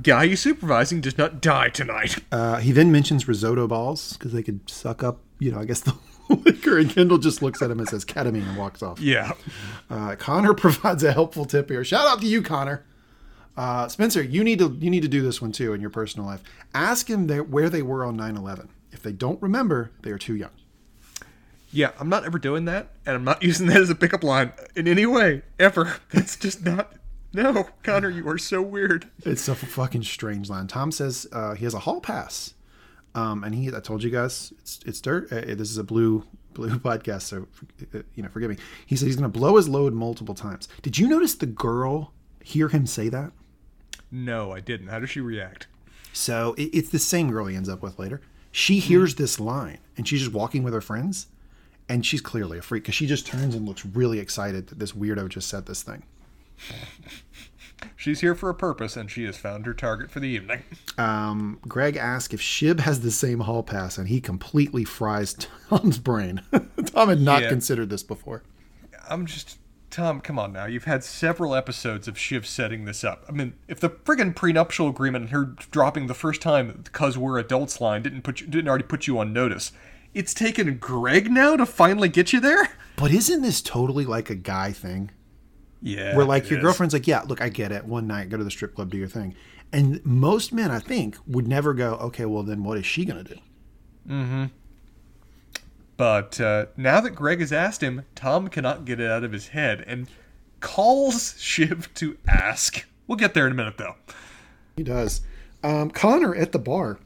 guy 0.02 0.26
he's 0.26 0.40
supervising 0.40 1.00
does 1.00 1.16
not 1.16 1.40
die 1.40 1.68
tonight. 1.68 2.18
Uh, 2.30 2.56
he 2.56 2.72
then 2.72 2.92
mentions 2.92 3.26
risotto 3.26 3.66
balls 3.66 4.14
because 4.14 4.32
they 4.32 4.42
could 4.42 4.68
suck 4.68 5.02
up, 5.02 5.20
you 5.38 5.50
know, 5.50 5.58
I 5.58 5.64
guess 5.64 5.80
the 5.80 5.94
liquor. 6.28 6.78
And 6.78 6.90
Kendall 6.90 7.18
just 7.18 7.42
looks 7.42 7.62
at 7.62 7.70
him 7.70 7.78
and 7.78 7.88
says 7.88 8.04
ketamine 8.04 8.46
and 8.46 8.56
walks 8.56 8.82
off. 8.82 9.00
Yeah. 9.00 9.32
Uh, 9.90 10.16
Connor 10.16 10.54
provides 10.54 11.02
a 11.04 11.12
helpful 11.12 11.44
tip 11.44 11.70
here. 11.70 11.84
Shout 11.84 12.06
out 12.06 12.20
to 12.20 12.26
you, 12.26 12.42
Connor. 12.42 12.84
Uh, 13.56 13.88
Spencer, 13.88 14.22
you 14.22 14.44
need 14.44 14.60
to 14.60 14.76
you 14.80 14.88
need 14.88 15.02
to 15.02 15.08
do 15.08 15.20
this 15.20 15.42
one 15.42 15.50
too 15.50 15.72
in 15.72 15.80
your 15.80 15.90
personal 15.90 16.26
life. 16.26 16.42
Ask 16.74 17.08
him 17.10 17.28
where 17.50 17.68
they 17.68 17.82
were 17.82 18.04
on 18.04 18.16
9/11. 18.16 18.68
If 18.92 19.02
they 19.02 19.12
don't 19.12 19.42
remember, 19.42 19.90
they 20.02 20.10
are 20.10 20.18
too 20.18 20.36
young. 20.36 20.50
Yeah, 21.70 21.90
I'm 21.98 22.08
not 22.08 22.24
ever 22.24 22.38
doing 22.38 22.64
that, 22.66 22.88
and 23.04 23.14
I'm 23.14 23.24
not 23.24 23.42
using 23.42 23.66
that 23.68 23.80
as 23.80 23.90
a 23.90 23.94
pickup 23.94 24.24
line 24.24 24.52
in 24.74 24.88
any 24.88 25.06
way, 25.06 25.42
ever. 25.58 25.96
That's 26.12 26.36
just 26.36 26.64
not. 26.64 26.92
No, 27.32 27.68
Connor, 27.82 28.08
you 28.08 28.26
are 28.28 28.38
so 28.38 28.62
weird. 28.62 29.10
It's 29.24 29.48
a 29.48 29.54
fucking 29.54 30.02
strange 30.04 30.48
line. 30.48 30.66
Tom 30.66 30.90
says 30.90 31.26
uh, 31.30 31.54
he 31.54 31.64
has 31.64 31.74
a 31.74 31.80
hall 31.80 32.00
pass, 32.00 32.54
um, 33.14 33.44
and 33.44 33.54
he. 33.54 33.68
I 33.74 33.80
told 33.80 34.02
you 34.02 34.10
guys 34.10 34.52
it's 34.60 34.80
it's 34.86 35.00
dirt. 35.00 35.30
Uh, 35.30 35.42
this 35.42 35.70
is 35.70 35.76
a 35.76 35.84
blue 35.84 36.24
blue 36.54 36.78
podcast, 36.78 37.22
so 37.22 37.46
uh, 37.94 38.00
you 38.14 38.22
know, 38.22 38.30
forgive 38.30 38.50
me. 38.50 38.56
He 38.86 38.96
said 38.96 39.06
he's 39.06 39.16
going 39.16 39.30
to 39.30 39.38
blow 39.38 39.56
his 39.56 39.68
load 39.68 39.92
multiple 39.92 40.34
times. 40.34 40.68
Did 40.80 40.98
you 40.98 41.06
notice 41.06 41.34
the 41.34 41.46
girl 41.46 42.12
hear 42.42 42.68
him 42.68 42.86
say 42.86 43.10
that? 43.10 43.32
No, 44.10 44.52
I 44.52 44.60
didn't. 44.60 44.88
How 44.88 45.00
does 45.00 45.10
she 45.10 45.20
react? 45.20 45.66
So 46.14 46.54
it, 46.56 46.70
it's 46.72 46.88
the 46.88 46.98
same 46.98 47.30
girl 47.30 47.44
he 47.44 47.54
ends 47.54 47.68
up 47.68 47.82
with 47.82 47.98
later. 47.98 48.22
She 48.50 48.78
hears 48.78 49.16
this 49.16 49.38
line, 49.38 49.78
and 49.98 50.08
she's 50.08 50.20
just 50.20 50.32
walking 50.32 50.62
with 50.62 50.72
her 50.72 50.80
friends, 50.80 51.26
and 51.88 52.04
she's 52.04 52.20
clearly 52.20 52.58
a 52.58 52.62
freak 52.62 52.82
because 52.84 52.94
she 52.94 53.06
just 53.06 53.26
turns 53.26 53.54
and 53.54 53.66
looks 53.66 53.84
really 53.86 54.18
excited 54.18 54.66
that 54.68 54.78
this 54.78 54.92
weirdo 54.92 55.28
just 55.28 55.48
said 55.48 55.66
this 55.66 55.82
thing. 55.82 56.02
She's 57.94 58.20
here 58.20 58.34
for 58.34 58.48
a 58.48 58.54
purpose, 58.54 58.96
and 58.96 59.08
she 59.10 59.24
has 59.24 59.36
found 59.36 59.64
her 59.66 59.74
target 59.74 60.10
for 60.10 60.18
the 60.18 60.26
evening. 60.28 60.62
Um, 60.96 61.60
Greg 61.62 61.96
asks 61.96 62.34
if 62.34 62.40
Shiv 62.40 62.80
has 62.80 63.00
the 63.00 63.10
same 63.12 63.40
hall 63.40 63.62
pass, 63.62 63.98
and 63.98 64.08
he 64.08 64.20
completely 64.20 64.84
fries 64.84 65.34
Tom's 65.68 65.98
brain. 65.98 66.42
Tom 66.86 67.08
had 67.08 67.20
not 67.20 67.42
Yeah. 67.42 67.48
considered 67.50 67.88
this 67.90 68.02
before. 68.02 68.42
I'm 69.08 69.26
just. 69.26 69.58
Tom, 69.90 70.20
come 70.20 70.38
on 70.38 70.52
now. 70.52 70.66
You've 70.66 70.84
had 70.84 71.02
several 71.02 71.54
episodes 71.54 72.06
of 72.08 72.18
Shiv 72.18 72.46
setting 72.46 72.84
this 72.84 73.04
up. 73.04 73.24
I 73.26 73.32
mean, 73.32 73.54
if 73.68 73.80
the 73.80 73.88
friggin' 73.88 74.34
prenuptial 74.36 74.86
agreement 74.88 75.22
and 75.26 75.32
her 75.32 75.44
dropping 75.70 76.08
the 76.08 76.14
first 76.14 76.42
time 76.42 76.82
because 76.84 77.16
we're 77.16 77.38
adults 77.38 77.80
line 77.80 78.02
didn't 78.02 78.20
put 78.22 78.40
you 78.42 78.48
didn't 78.48 78.68
already 78.68 78.84
put 78.84 79.06
you 79.06 79.18
on 79.18 79.32
notice, 79.32 79.72
it's 80.14 80.34
taken 80.34 80.78
Greg 80.78 81.30
now 81.30 81.56
to 81.56 81.66
finally 81.66 82.08
get 82.08 82.32
you 82.32 82.40
there. 82.40 82.70
But 82.96 83.12
isn't 83.12 83.42
this 83.42 83.62
totally 83.62 84.04
like 84.04 84.30
a 84.30 84.34
guy 84.34 84.72
thing? 84.72 85.10
Yeah. 85.80 86.16
Where 86.16 86.26
like 86.26 86.50
your 86.50 86.58
is. 86.58 86.62
girlfriend's 86.62 86.92
like, 86.92 87.06
yeah, 87.06 87.20
look, 87.20 87.40
I 87.40 87.48
get 87.48 87.70
it. 87.70 87.84
One 87.84 88.06
night, 88.06 88.28
go 88.28 88.36
to 88.36 88.44
the 88.44 88.50
strip 88.50 88.74
club, 88.74 88.90
do 88.90 88.98
your 88.98 89.08
thing. 89.08 89.34
And 89.72 90.04
most 90.04 90.52
men, 90.52 90.70
I 90.70 90.80
think, 90.80 91.16
would 91.26 91.46
never 91.46 91.74
go, 91.74 91.94
okay, 91.94 92.24
well 92.24 92.42
then 92.42 92.64
what 92.64 92.78
is 92.78 92.86
she 92.86 93.04
gonna 93.04 93.24
do? 93.24 93.36
Mm 94.08 94.26
hmm. 94.26 94.44
But 95.96 96.40
uh, 96.40 96.66
now 96.76 97.00
that 97.00 97.10
Greg 97.10 97.40
has 97.40 97.52
asked 97.52 97.82
him, 97.82 98.04
Tom 98.14 98.48
cannot 98.48 98.84
get 98.84 99.00
it 99.00 99.10
out 99.10 99.24
of 99.24 99.32
his 99.32 99.48
head 99.48 99.84
and 99.86 100.08
calls 100.60 101.34
Shiv 101.40 101.92
to 101.94 102.16
ask. 102.26 102.86
We'll 103.06 103.16
get 103.16 103.34
there 103.34 103.46
in 103.46 103.52
a 103.52 103.56
minute, 103.56 103.78
though. 103.78 103.96
He 104.76 104.84
does. 104.84 105.22
Um, 105.64 105.90
Connor 105.90 106.36
at 106.36 106.52
the 106.52 106.58
bar 106.60 107.00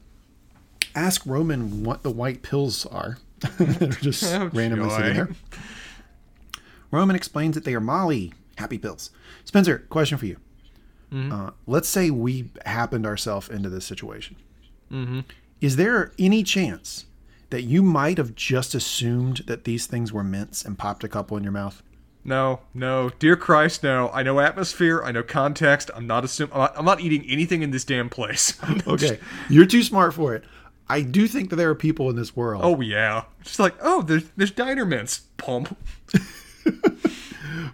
ask 0.95 1.25
Roman 1.25 1.83
what 1.83 2.03
the 2.03 2.11
white 2.11 2.41
pills 2.41 2.85
are. 2.85 3.17
They're 3.57 3.89
just 3.89 4.23
Oh, 4.33 4.45
randomly 4.53 4.89
joy. 4.89 4.97
sitting 4.97 5.13
there. 5.15 5.29
Roman 6.91 7.15
explains 7.15 7.55
that 7.55 7.65
they 7.65 7.73
are 7.73 7.79
Molly 7.81 8.33
happy 8.57 8.77
pills. 8.77 9.09
Spencer, 9.45 9.79
question 9.89 10.17
for 10.17 10.25
you. 10.25 10.37
Mm-hmm. 11.11 11.31
Uh, 11.31 11.51
let's 11.67 11.89
say 11.89 12.09
we 12.09 12.49
happened 12.65 13.05
ourselves 13.05 13.49
into 13.49 13.69
this 13.69 13.85
situation. 13.85 14.35
Mm-hmm. 14.91 15.21
Is 15.61 15.75
there 15.75 16.11
any 16.19 16.43
chance 16.43 17.05
that 17.49 17.63
you 17.63 17.81
might 17.83 18.17
have 18.17 18.35
just 18.35 18.73
assumed 18.75 19.37
that 19.47 19.63
these 19.63 19.85
things 19.87 20.11
were 20.11 20.23
mints 20.23 20.63
and 20.65 20.77
popped 20.77 21.03
a 21.03 21.07
couple 21.07 21.37
in 21.37 21.43
your 21.43 21.51
mouth? 21.51 21.81
No, 22.25 22.61
no, 22.73 23.09
dear 23.19 23.35
Christ, 23.35 23.83
no. 23.83 24.09
I 24.13 24.23
know 24.23 24.39
atmosphere. 24.39 25.03
I 25.03 25.11
know 25.11 25.23
context. 25.23 25.91
I'm 25.93 26.07
not 26.07 26.23
assuming. 26.23 26.53
I'm 26.55 26.69
I'm 26.77 26.85
not 26.85 27.01
eating 27.01 27.25
anything 27.29 27.63
in 27.63 27.71
this 27.71 27.83
damn 27.83 28.09
place. 28.09 28.57
Okay, 28.87 29.19
you're 29.49 29.65
too 29.65 29.83
smart 29.83 30.13
for 30.13 30.33
it. 30.33 30.45
I 30.89 31.01
do 31.01 31.27
think 31.27 31.49
that 31.49 31.55
there 31.55 31.69
are 31.69 31.75
people 31.75 32.09
in 32.09 32.15
this 32.15 32.35
world. 32.35 32.61
oh 32.63 32.81
yeah. 32.81 33.25
Just 33.43 33.59
like, 33.59 33.75
oh, 33.81 34.01
there's 34.01 34.29
there's 34.35 34.51
diner 34.51 34.85
mints. 34.85 35.21
Pump. 35.37 35.77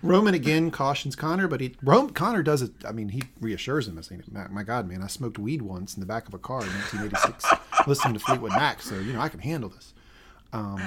Roman 0.01 0.33
again 0.33 0.71
cautions 0.71 1.15
Connor, 1.15 1.47
but 1.47 1.61
he 1.61 1.75
Rome, 1.81 2.09
Connor 2.11 2.43
does 2.43 2.61
it. 2.61 2.71
I 2.87 2.91
mean, 2.91 3.09
he 3.09 3.23
reassures 3.39 3.87
him, 3.87 4.01
saying, 4.01 4.23
"My, 4.31 4.47
my 4.47 4.63
God, 4.63 4.87
man, 4.87 5.03
I 5.03 5.07
smoked 5.07 5.37
weed 5.37 5.61
once 5.61 5.95
in 5.95 5.99
the 5.99 6.05
back 6.05 6.27
of 6.27 6.33
a 6.33 6.37
car 6.37 6.61
in 6.61 6.67
1986, 6.67 7.45
listening 7.87 8.13
to 8.13 8.19
Fleetwood 8.19 8.51
Mac, 8.51 8.81
so 8.81 8.95
you 8.95 9.13
know 9.13 9.21
I 9.21 9.29
can 9.29 9.39
handle 9.39 9.69
this." 9.69 9.93
Um, 10.53 10.81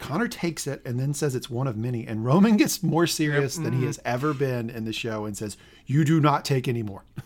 Connor 0.00 0.28
takes 0.28 0.66
it 0.66 0.82
and 0.84 0.98
then 1.00 1.14
says 1.14 1.34
it's 1.34 1.50
one 1.50 1.66
of 1.66 1.76
many, 1.76 2.06
and 2.06 2.24
Roman 2.24 2.56
gets 2.56 2.82
more 2.82 3.06
serious 3.06 3.56
than 3.56 3.72
he 3.72 3.84
has 3.86 3.98
ever 4.04 4.34
been 4.34 4.70
in 4.70 4.84
the 4.84 4.92
show 4.92 5.24
and 5.24 5.36
says, 5.36 5.56
"You 5.86 6.04
do 6.04 6.20
not 6.20 6.44
take 6.44 6.68
any 6.68 6.82
more." 6.82 7.04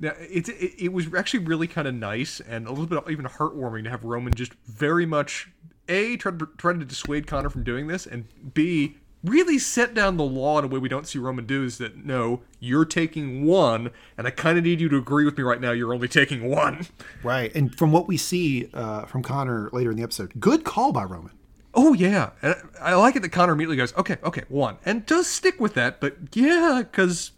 Yeah, 0.00 0.14
it's 0.18 0.48
it, 0.48 0.74
it 0.78 0.92
was 0.92 1.12
actually 1.14 1.44
really 1.44 1.66
kind 1.66 1.86
of 1.86 1.94
nice 1.94 2.40
and 2.40 2.66
a 2.66 2.70
little 2.70 2.86
bit 2.86 3.02
even 3.10 3.26
heartwarming 3.26 3.84
to 3.84 3.90
have 3.90 4.02
Roman 4.02 4.32
just 4.32 4.54
very 4.64 5.04
much 5.06 5.50
a 5.88 6.16
try 6.16 6.32
to 6.32 6.48
try 6.56 6.72
to 6.72 6.84
dissuade 6.84 7.26
Connor 7.26 7.50
from 7.50 7.64
doing 7.64 7.86
this, 7.86 8.06
and 8.06 8.24
b 8.54 8.96
really 9.22 9.58
set 9.58 9.92
down 9.92 10.16
the 10.16 10.24
law 10.24 10.58
in 10.58 10.64
a 10.64 10.68
way 10.68 10.78
we 10.78 10.88
don't 10.88 11.06
see 11.06 11.18
Roman 11.18 11.44
do. 11.44 11.64
Is 11.64 11.76
that 11.78 12.04
no, 12.04 12.40
you're 12.60 12.86
taking 12.86 13.44
one, 13.44 13.90
and 14.16 14.26
I 14.26 14.30
kind 14.30 14.56
of 14.56 14.64
need 14.64 14.80
you 14.80 14.88
to 14.88 14.96
agree 14.96 15.26
with 15.26 15.36
me 15.36 15.44
right 15.44 15.60
now. 15.60 15.72
You're 15.72 15.92
only 15.92 16.08
taking 16.08 16.48
one. 16.48 16.86
Right, 17.22 17.54
and 17.54 17.76
from 17.76 17.92
what 17.92 18.08
we 18.08 18.16
see 18.16 18.70
uh, 18.72 19.04
from 19.04 19.22
Connor 19.22 19.68
later 19.72 19.90
in 19.90 19.98
the 19.98 20.02
episode, 20.02 20.32
good 20.40 20.64
call 20.64 20.92
by 20.92 21.04
Roman. 21.04 21.32
Oh 21.74 21.92
yeah, 21.92 22.30
and 22.40 22.54
I 22.80 22.92
I 22.92 22.94
like 22.94 23.16
it 23.16 23.20
that 23.20 23.28
Connor 23.32 23.52
immediately 23.52 23.76
goes, 23.76 23.94
okay, 23.96 24.16
okay, 24.24 24.44
one, 24.48 24.78
and 24.84 25.04
does 25.04 25.26
stick 25.26 25.60
with 25.60 25.74
that. 25.74 26.00
But 26.00 26.16
yeah, 26.34 26.82
because 26.82 27.32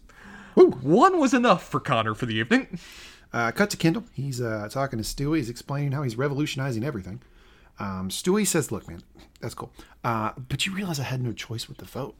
one 0.55 1.19
was 1.19 1.33
enough 1.33 1.67
for 1.67 1.79
Connor 1.79 2.15
for 2.15 2.25
the 2.25 2.35
evening. 2.35 2.79
Uh, 3.31 3.51
cut 3.51 3.69
to 3.71 3.77
Kendall. 3.77 4.03
He's 4.13 4.39
uh, 4.39 4.67
talking 4.69 5.01
to 5.01 5.05
Stewy. 5.05 5.37
He's 5.37 5.49
explaining 5.49 5.91
how 5.91 6.03
he's 6.03 6.17
revolutionizing 6.17 6.83
everything. 6.83 7.21
Um, 7.79 8.09
Stewy 8.09 8.45
says, 8.45 8.71
"Look, 8.71 8.87
man, 8.87 9.01
that's 9.41 9.55
cool, 9.55 9.71
uh, 10.03 10.31
but 10.37 10.65
you 10.65 10.73
realize 10.75 10.99
I 10.99 11.03
had 11.03 11.21
no 11.21 11.33
choice 11.33 11.67
with 11.67 11.77
the 11.79 11.85
vote. 11.85 12.15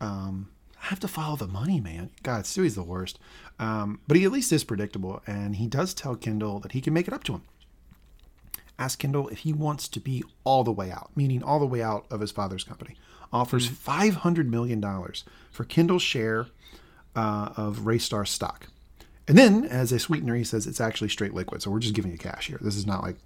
Um, 0.00 0.50
I 0.82 0.86
have 0.86 1.00
to 1.00 1.08
follow 1.08 1.36
the 1.36 1.46
money, 1.46 1.80
man. 1.80 2.10
God, 2.22 2.44
Stewy's 2.44 2.74
the 2.74 2.82
worst. 2.82 3.18
Um, 3.58 4.00
but 4.06 4.16
he 4.16 4.24
at 4.24 4.32
least 4.32 4.52
is 4.52 4.64
predictable, 4.64 5.22
and 5.26 5.56
he 5.56 5.66
does 5.66 5.94
tell 5.94 6.16
Kendall 6.16 6.60
that 6.60 6.72
he 6.72 6.80
can 6.80 6.94
make 6.94 7.06
it 7.06 7.14
up 7.14 7.24
to 7.24 7.34
him. 7.34 7.42
Ask 8.78 8.98
Kendall 8.98 9.28
if 9.28 9.38
he 9.38 9.52
wants 9.52 9.88
to 9.88 10.00
be 10.00 10.24
all 10.44 10.64
the 10.64 10.72
way 10.72 10.90
out, 10.90 11.10
meaning 11.14 11.42
all 11.42 11.58
the 11.58 11.66
way 11.66 11.82
out 11.82 12.06
of 12.10 12.20
his 12.20 12.30
father's 12.30 12.64
company. 12.64 12.96
Offers 13.32 13.66
five 13.66 14.16
hundred 14.16 14.50
million 14.50 14.80
dollars 14.80 15.24
for 15.50 15.64
Kendall's 15.64 16.02
share 16.02 16.46
uh, 17.20 17.52
of 17.56 17.78
Waystar 17.80 18.26
stock." 18.26 18.66
And 19.28 19.36
then, 19.38 19.64
as 19.64 19.92
a 19.92 19.98
sweetener, 19.98 20.34
he 20.36 20.44
says 20.44 20.66
it's 20.66 20.80
actually 20.80 21.08
straight 21.10 21.34
liquid. 21.34 21.62
So 21.62 21.70
we're 21.70 21.78
just 21.86 21.94
giving 21.94 22.10
you 22.12 22.18
cash 22.18 22.48
here. 22.48 22.58
This 22.60 22.74
is 22.76 22.86
not 22.86 23.02
like, 23.04 23.16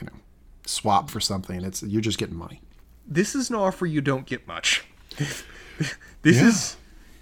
you 0.00 0.06
know, 0.06 0.12
swap 0.66 1.10
for 1.10 1.18
something. 1.20 1.64
It's 1.64 1.82
you're 1.82 2.00
just 2.10 2.18
getting 2.18 2.36
money. 2.36 2.60
this 3.06 3.34
is 3.34 3.50
an 3.50 3.56
offer 3.56 3.86
you 3.86 4.00
don't 4.00 4.26
get 4.26 4.46
much. 4.46 4.84
this 6.22 6.36
Yeah. 6.36 6.48
is 6.48 6.76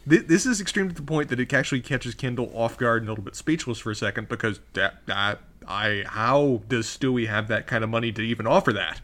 thi- 0.06 0.18
this 0.18 0.44
is 0.44 0.60
extreme 0.60 0.88
to 0.90 0.94
the 0.94 1.02
point 1.02 1.28
that 1.30 1.40
it 1.40 1.52
actually 1.54 1.80
catches 1.80 2.14
Kendall 2.14 2.50
off 2.54 2.76
guard 2.76 3.02
and 3.02 3.08
a 3.08 3.12
little 3.12 3.24
bit 3.24 3.34
speechless 3.36 3.78
for 3.78 3.90
a 3.90 3.94
second 3.94 4.28
because 4.28 4.60
that, 4.74 5.06
that 5.06 5.40
I 5.66 6.04
how 6.06 6.60
does 6.68 6.86
Stewy 6.86 7.28
have 7.28 7.48
that 7.48 7.66
kind 7.66 7.82
of 7.84 7.88
money 7.90 8.12
to 8.12 8.20
even 8.22 8.46
offer 8.46 8.72
that? 8.74 9.00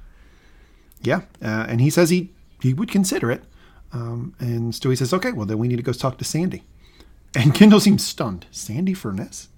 Yeah, 1.03 1.23
uh, 1.43 1.67
and 1.69 1.81
he 1.81 1.89
says 1.91 2.11
he 2.11 2.31
he 2.61 2.75
would 2.75 2.91
consider 2.91 3.31
it. 3.31 3.43
Um, 3.93 4.35
and 4.39 4.73
Stewy 4.75 4.99
says, 4.99 5.15
"Okay, 5.15 5.33
well 5.33 5.47
then 5.47 5.57
we 5.59 5.69
need 5.69 5.77
to 5.77 5.83
go 5.83 5.93
talk 5.93 6.19
to 6.19 6.25
Sandy." 6.25 6.65
And 7.37 7.55
Kendall 7.55 7.81
seems 7.81 8.05
stunned. 8.05 8.47
Sandy 8.51 8.95
Furness? 8.95 9.49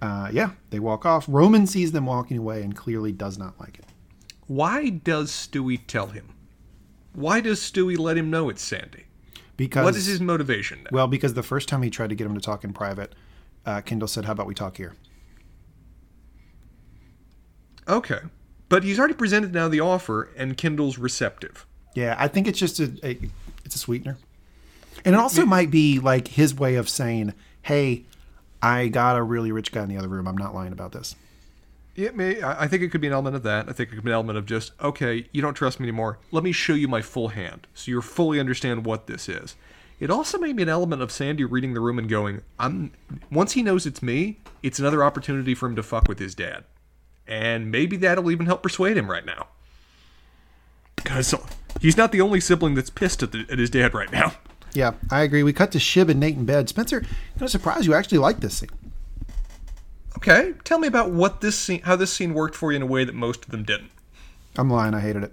Uh, 0.00 0.30
yeah, 0.32 0.52
they 0.70 0.78
walk 0.78 1.04
off. 1.04 1.26
Roman 1.28 1.66
sees 1.66 1.92
them 1.92 2.06
walking 2.06 2.38
away 2.38 2.62
and 2.62 2.74
clearly 2.74 3.12
does 3.12 3.36
not 3.38 3.60
like 3.60 3.78
it. 3.78 3.84
Why 4.46 4.88
does 4.88 5.30
Stewy 5.30 5.78
tell 5.86 6.06
him? 6.08 6.32
Why 7.12 7.40
does 7.40 7.60
Stewy 7.60 7.98
let 7.98 8.16
him 8.16 8.30
know 8.30 8.48
it's 8.48 8.62
Sandy? 8.62 9.04
Because 9.56 9.84
What 9.84 9.94
is 9.96 10.06
his 10.06 10.20
motivation? 10.20 10.78
Now? 10.84 10.90
well, 10.92 11.06
because 11.06 11.34
the 11.34 11.42
first 11.42 11.68
time 11.68 11.82
he 11.82 11.90
tried 11.90 12.08
to 12.08 12.14
get 12.14 12.26
him 12.26 12.34
to 12.34 12.40
talk 12.40 12.64
in 12.64 12.72
private, 12.72 13.14
uh, 13.66 13.82
Kendall 13.82 14.08
said, 14.08 14.24
"How 14.24 14.32
about 14.32 14.46
we 14.46 14.54
talk 14.54 14.78
here?" 14.78 14.94
Okay, 17.88 18.20
but 18.68 18.84
he's 18.84 18.98
already 18.98 19.14
presented 19.14 19.52
now 19.52 19.68
the 19.68 19.80
offer, 19.80 20.30
and 20.36 20.56
Kendall's 20.56 20.96
receptive. 20.98 21.66
Yeah, 21.94 22.14
I 22.18 22.28
think 22.28 22.46
it's 22.46 22.58
just 22.58 22.78
a, 22.80 22.92
a 23.04 23.18
it's 23.64 23.74
a 23.74 23.78
sweetener. 23.78 24.16
And 25.04 25.14
it 25.14 25.18
also 25.18 25.46
might 25.46 25.70
be 25.70 25.98
like 25.98 26.28
his 26.28 26.54
way 26.54 26.74
of 26.74 26.88
saying, 26.88 27.34
"Hey, 27.62 28.04
I 28.62 28.88
got 28.88 29.16
a 29.16 29.22
really 29.22 29.52
rich 29.52 29.72
guy 29.72 29.82
in 29.82 29.88
the 29.88 29.96
other 29.96 30.08
room. 30.08 30.28
I'm 30.28 30.36
not 30.36 30.54
lying 30.54 30.72
about 30.72 30.92
this." 30.92 31.16
It 31.96 32.16
may. 32.16 32.40
I 32.40 32.64
I 32.64 32.68
think 32.68 32.82
it 32.82 32.90
could 32.90 33.00
be 33.00 33.06
an 33.06 33.12
element 33.12 33.36
of 33.36 33.42
that. 33.42 33.68
I 33.68 33.72
think 33.72 33.90
it 33.90 33.96
could 33.96 34.04
be 34.04 34.10
an 34.10 34.14
element 34.14 34.38
of 34.38 34.46
just, 34.46 34.72
okay, 34.80 35.26
you 35.32 35.42
don't 35.42 35.54
trust 35.54 35.80
me 35.80 35.84
anymore. 35.84 36.18
Let 36.30 36.44
me 36.44 36.52
show 36.52 36.74
you 36.74 36.88
my 36.88 37.02
full 37.02 37.28
hand, 37.28 37.66
so 37.74 37.90
you 37.90 38.00
fully 38.00 38.38
understand 38.38 38.84
what 38.84 39.06
this 39.06 39.28
is. 39.28 39.56
It 39.98 40.10
also 40.10 40.38
may 40.38 40.52
be 40.52 40.62
an 40.62 40.68
element 40.68 41.02
of 41.02 41.12
Sandy 41.12 41.44
reading 41.44 41.74
the 41.74 41.80
room 41.80 41.98
and 41.98 42.08
going, 42.08 42.42
I'm. 42.58 42.92
Once 43.30 43.52
he 43.52 43.62
knows 43.62 43.86
it's 43.86 44.02
me, 44.02 44.38
it's 44.62 44.78
another 44.78 45.04
opportunity 45.04 45.54
for 45.54 45.66
him 45.66 45.76
to 45.76 45.82
fuck 45.82 46.08
with 46.08 46.18
his 46.18 46.34
dad, 46.34 46.64
and 47.26 47.70
maybe 47.70 47.96
that'll 47.96 48.30
even 48.30 48.46
help 48.46 48.62
persuade 48.62 48.96
him 48.96 49.10
right 49.10 49.26
now. 49.26 49.48
Because 50.96 51.34
he's 51.80 51.96
not 51.96 52.12
the 52.12 52.20
only 52.20 52.40
sibling 52.40 52.74
that's 52.74 52.90
pissed 52.90 53.22
at, 53.22 53.32
the, 53.32 53.46
at 53.50 53.58
his 53.58 53.70
dad 53.70 53.94
right 53.94 54.12
now. 54.12 54.34
Yeah, 54.72 54.92
I 55.10 55.22
agree. 55.22 55.42
We 55.42 55.52
cut 55.52 55.72
to 55.72 55.80
Shiv 55.80 56.08
and 56.08 56.20
Nate 56.20 56.36
in 56.36 56.44
bed. 56.44 56.68
Spencer, 56.68 56.98
i'm 56.98 57.40
not 57.40 57.50
surprise, 57.50 57.86
you 57.86 57.94
actually 57.94 58.18
like 58.18 58.40
this 58.40 58.58
scene. 58.58 58.70
Okay, 60.16 60.54
tell 60.64 60.78
me 60.78 60.86
about 60.88 61.10
what 61.12 61.40
this 61.40 61.58
scene, 61.58 61.80
how 61.82 61.96
this 61.96 62.12
scene 62.12 62.34
worked 62.34 62.54
for 62.54 62.72
you 62.72 62.76
in 62.76 62.82
a 62.82 62.86
way 62.86 63.04
that 63.04 63.14
most 63.14 63.44
of 63.44 63.50
them 63.50 63.62
didn't. 63.64 63.90
I'm 64.56 64.68
lying. 64.68 64.94
I 64.94 65.00
hated 65.00 65.24
it. 65.24 65.32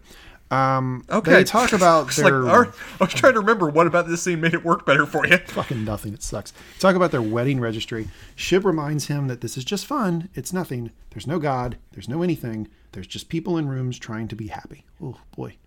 Um, 0.49 1.03
Okay. 1.09 1.31
They 1.33 1.43
talk 1.43 1.73
about 1.73 2.05
like, 2.17 2.25
their 2.25 2.47
all 2.47 2.61
right, 2.61 2.71
I 3.01 3.03
was 3.03 3.13
trying 3.13 3.33
to 3.33 3.39
remember 3.41 3.67
what 3.69 3.85
about 3.85 4.07
this 4.07 4.21
scene 4.23 4.39
made 4.39 4.53
it 4.53 4.63
work 4.63 4.85
better 4.85 5.05
for 5.05 5.27
you. 5.27 5.37
fucking 5.39 5.83
nothing. 5.83 6.13
It 6.13 6.23
sucks. 6.23 6.53
Talk 6.79 6.95
about 6.95 7.11
their 7.11 7.21
wedding 7.21 7.59
registry. 7.59 8.07
Shiv 8.35 8.63
reminds 8.63 9.07
him 9.07 9.27
that 9.27 9.41
this 9.41 9.57
is 9.57 9.65
just 9.65 9.85
fun. 9.85 10.29
It's 10.35 10.53
nothing. 10.53 10.91
There's 11.09 11.27
no 11.27 11.37
God. 11.39 11.77
There's 11.91 12.07
no 12.07 12.21
anything. 12.21 12.69
There's 12.93 13.07
just 13.07 13.27
people 13.27 13.57
in 13.57 13.67
rooms 13.67 13.99
trying 13.99 14.29
to 14.29 14.35
be 14.35 14.47
happy. 14.47 14.85
Oh 15.03 15.17
boy, 15.35 15.57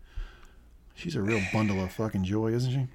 she's 0.95 1.15
a 1.15 1.21
real 1.23 1.43
bundle 1.53 1.83
of 1.85 1.93
fucking 1.93 2.25
joy, 2.25 2.53
isn't 2.55 2.73
she? 2.73 2.87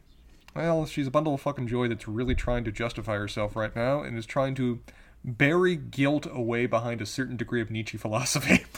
Well, 0.55 0.85
she's 0.85 1.07
a 1.07 1.11
bundle 1.11 1.33
of 1.33 1.41
fucking 1.41 1.67
joy 1.67 1.89
that's 1.89 2.07
really 2.07 2.35
trying 2.35 2.63
to 2.63 2.71
justify 2.71 3.17
herself 3.17 3.55
right 3.55 3.75
now 3.75 4.01
and 4.01 4.17
is 4.17 4.25
trying 4.25 4.55
to 4.55 4.79
bury 5.23 5.75
guilt 5.75 6.27
away 6.31 6.65
behind 6.65 7.01
a 7.01 7.05
certain 7.05 7.35
degree 7.35 7.61
of 7.61 7.69
Nietzsche 7.69 7.97
philosophy. 7.97 8.65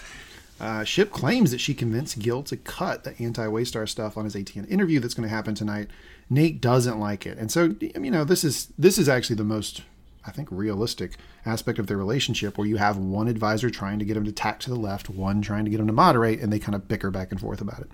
Uh, 0.59 0.84
Shiv 0.84 1.11
claims 1.11 1.51
that 1.51 1.61
she 1.61 1.75
convinced 1.75 2.17
Gil 2.17 2.41
to 2.41 2.57
cut 2.57 3.03
the 3.03 3.15
anti-Waystar 3.21 3.88
stuff 3.88 4.17
on 4.17 4.23
his 4.23 4.34
ATN 4.34 4.67
interview 4.67 4.99
that's 4.99 5.13
going 5.13 5.30
to 5.30 5.34
happen 5.34 5.53
tonight. 5.53 5.88
Nate 6.32 6.59
doesn't 6.59 6.99
like 6.99 7.28
it, 7.28 7.38
and 7.38 7.51
so 7.51 7.75
you 7.80 8.09
know 8.09 8.23
this 8.23 8.43
is 8.43 8.73
this 8.75 8.97
is 8.97 9.07
actually 9.07 9.36
the 9.36 9.43
most 9.43 9.84
I 10.25 10.32
think 10.32 10.47
realistic 10.51 11.17
aspect 11.45 11.78
of 11.78 11.86
their 11.86 11.97
relationship, 11.97 12.57
where 12.57 12.65
you 12.67 12.78
have 12.78 12.97
one 12.97 13.28
advisor 13.28 13.69
trying 13.69 13.99
to 13.99 14.05
get 14.05 14.17
him 14.17 14.25
to 14.25 14.32
tack 14.32 14.59
to 14.61 14.71
the 14.71 14.75
left, 14.75 15.11
one 15.11 15.43
trying 15.43 15.63
to 15.65 15.69
get 15.69 15.80
him 15.80 15.86
to 15.86 15.93
moderate, 15.93 16.39
and 16.39 16.51
they 16.51 16.57
kind 16.57 16.73
of 16.73 16.88
bicker 16.88 17.11
back 17.11 17.32
and 17.32 17.39
forth 17.39 17.61
about 17.61 17.82
it. 17.82 17.91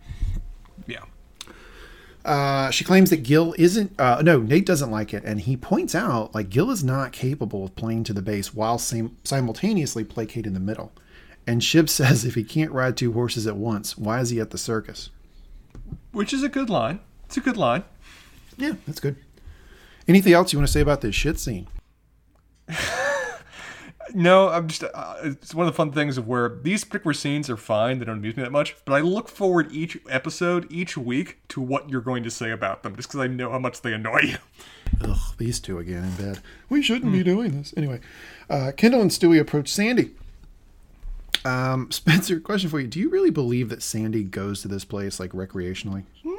yeah. 0.88 1.04
Uh, 2.26 2.72
she 2.72 2.86
claims 2.86 3.10
that 3.10 3.24
Gil 3.24 3.54
isn't. 3.58 4.00
Uh, 4.00 4.22
no, 4.22 4.40
Nate 4.40 4.66
doesn't 4.66 4.92
like 4.92 5.14
it, 5.14 5.24
and 5.26 5.42
he 5.42 5.58
points 5.58 5.94
out 5.94 6.34
like 6.34 6.50
Gil 6.50 6.72
is 6.72 6.84
not 6.84 7.12
capable 7.12 7.66
of 7.66 7.76
playing 7.76 8.06
to 8.06 8.14
the 8.14 8.22
base 8.22 8.54
while 8.54 8.78
sim- 8.78 9.18
simultaneously 9.24 10.04
placating 10.04 10.54
the 10.54 10.60
middle. 10.60 10.94
And 11.46 11.64
Shiv 11.64 11.90
says 11.90 12.24
if 12.24 12.36
he 12.36 12.44
can't 12.44 12.72
ride 12.72 12.96
two 12.96 13.12
horses 13.14 13.46
at 13.46 13.58
once, 13.58 13.98
why 13.98 14.20
is 14.22 14.30
he 14.30 14.40
at 14.40 14.52
the 14.52 14.58
circus? 14.58 15.10
Which 16.12 16.34
is 16.34 16.44
a 16.44 16.50
good 16.50 16.70
line. 16.70 17.02
It's 17.26 17.38
a 17.38 17.42
good 17.42 17.58
line. 17.58 17.84
Yeah, 18.58 18.74
that's 18.88 19.00
good. 19.00 19.18
Anything 20.08 20.34
else 20.34 20.54
you 20.54 20.60
want 20.60 20.68
to 20.68 20.74
say 20.74 20.82
about 20.82 21.02
this 21.02 21.16
shit 21.16 21.40
scene? 21.40 21.68
No, 24.14 24.50
I'm 24.50 24.68
just. 24.68 24.84
Uh, 24.84 25.16
it's 25.24 25.56
one 25.56 25.68
of 25.68 25.74
the 25.74 25.76
fun 25.76 25.92
things 25.92 26.18
of 26.18 26.28
where 26.28 26.50
these 26.62 26.84
particular 26.84 27.14
scenes 27.14 27.50
are 27.50 27.58
fine. 27.58 28.00
They 28.00 28.06
don't 28.06 28.20
amuse 28.20 28.38
me 28.38 28.44
that 28.44 28.52
much. 28.52 28.76
But 28.86 28.94
I 28.94 29.00
look 29.00 29.28
forward 29.28 29.72
each 29.72 29.98
episode, 30.08 30.72
each 30.72 30.96
week, 30.96 31.40
to 31.50 31.62
what 31.62 31.90
you're 31.90 32.02
going 32.02 32.24
to 32.24 32.32
say 32.32 32.52
about 32.52 32.84
them, 32.84 32.96
just 32.96 33.10
because 33.10 33.22
I 33.22 33.28
know 33.28 33.50
how 33.50 33.60
much 33.60 33.82
they 33.82 33.94
annoy 33.94 34.20
you. 34.22 34.38
Ugh, 35.02 35.36
these 35.38 35.60
two 35.60 35.80
again 35.80 36.04
in 36.04 36.16
bed. 36.16 36.40
We 36.70 36.84
shouldn't 36.84 37.12
be 37.12 37.24
doing 37.24 37.58
this. 37.58 37.74
Anyway, 37.76 38.02
uh, 38.50 38.72
Kendall 38.78 39.02
and 39.02 39.10
Stewy 39.10 39.40
approach 39.40 39.70
Sandy. 39.70 40.12
Um, 41.44 41.90
Spencer, 41.92 42.40
question 42.40 42.70
for 42.70 42.80
you: 42.80 42.88
Do 42.88 43.00
you 43.00 43.10
really 43.10 43.32
believe 43.32 43.70
that 43.70 43.82
Sandy 43.82 44.24
goes 44.24 44.62
to 44.62 44.68
this 44.68 44.86
place 44.86 45.20
like 45.20 45.32
recreationally? 45.32 46.04
No, 46.24 46.34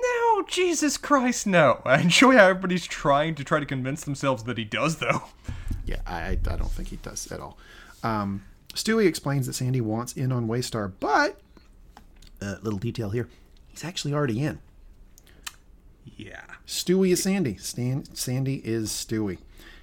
Jesus 0.49 0.97
Christ, 0.97 1.47
no. 1.47 1.80
I 1.84 2.01
enjoy 2.01 2.36
how 2.36 2.49
everybody's 2.49 2.86
trying 2.86 3.34
to 3.36 3.45
try 3.45 3.61
to 3.61 3.66
convince 3.66 4.05
themselves 4.05 4.45
that 4.45 4.59
he 4.59 4.64
does, 4.64 4.97
though. 4.97 5.24
Yeah, 5.84 6.01
I, 6.07 6.30
I 6.30 6.34
don't 6.36 6.70
think 6.70 6.88
he 6.88 6.97
does 6.97 7.30
at 7.30 7.40
all. 7.40 7.59
Um, 8.03 8.45
Stewy 8.74 9.07
explains 9.07 9.47
that 9.47 9.55
Sandy 9.55 9.80
wants 9.80 10.12
in 10.14 10.32
on 10.32 10.49
Waystar, 10.49 10.92
but 10.99 11.40
uh, 12.40 12.57
little 12.62 12.78
detail 12.78 13.11
here: 13.11 13.28
he's 13.68 13.84
actually 13.84 14.12
already 14.12 14.42
in. 14.42 14.59
Yeah. 16.16 16.45
Stewy 16.66 17.11
is 17.11 17.22
Sandy. 17.22 17.57
Stan, 17.57 18.05
Sandy 18.14 18.61
is 18.64 18.90
Stewy. 18.90 19.38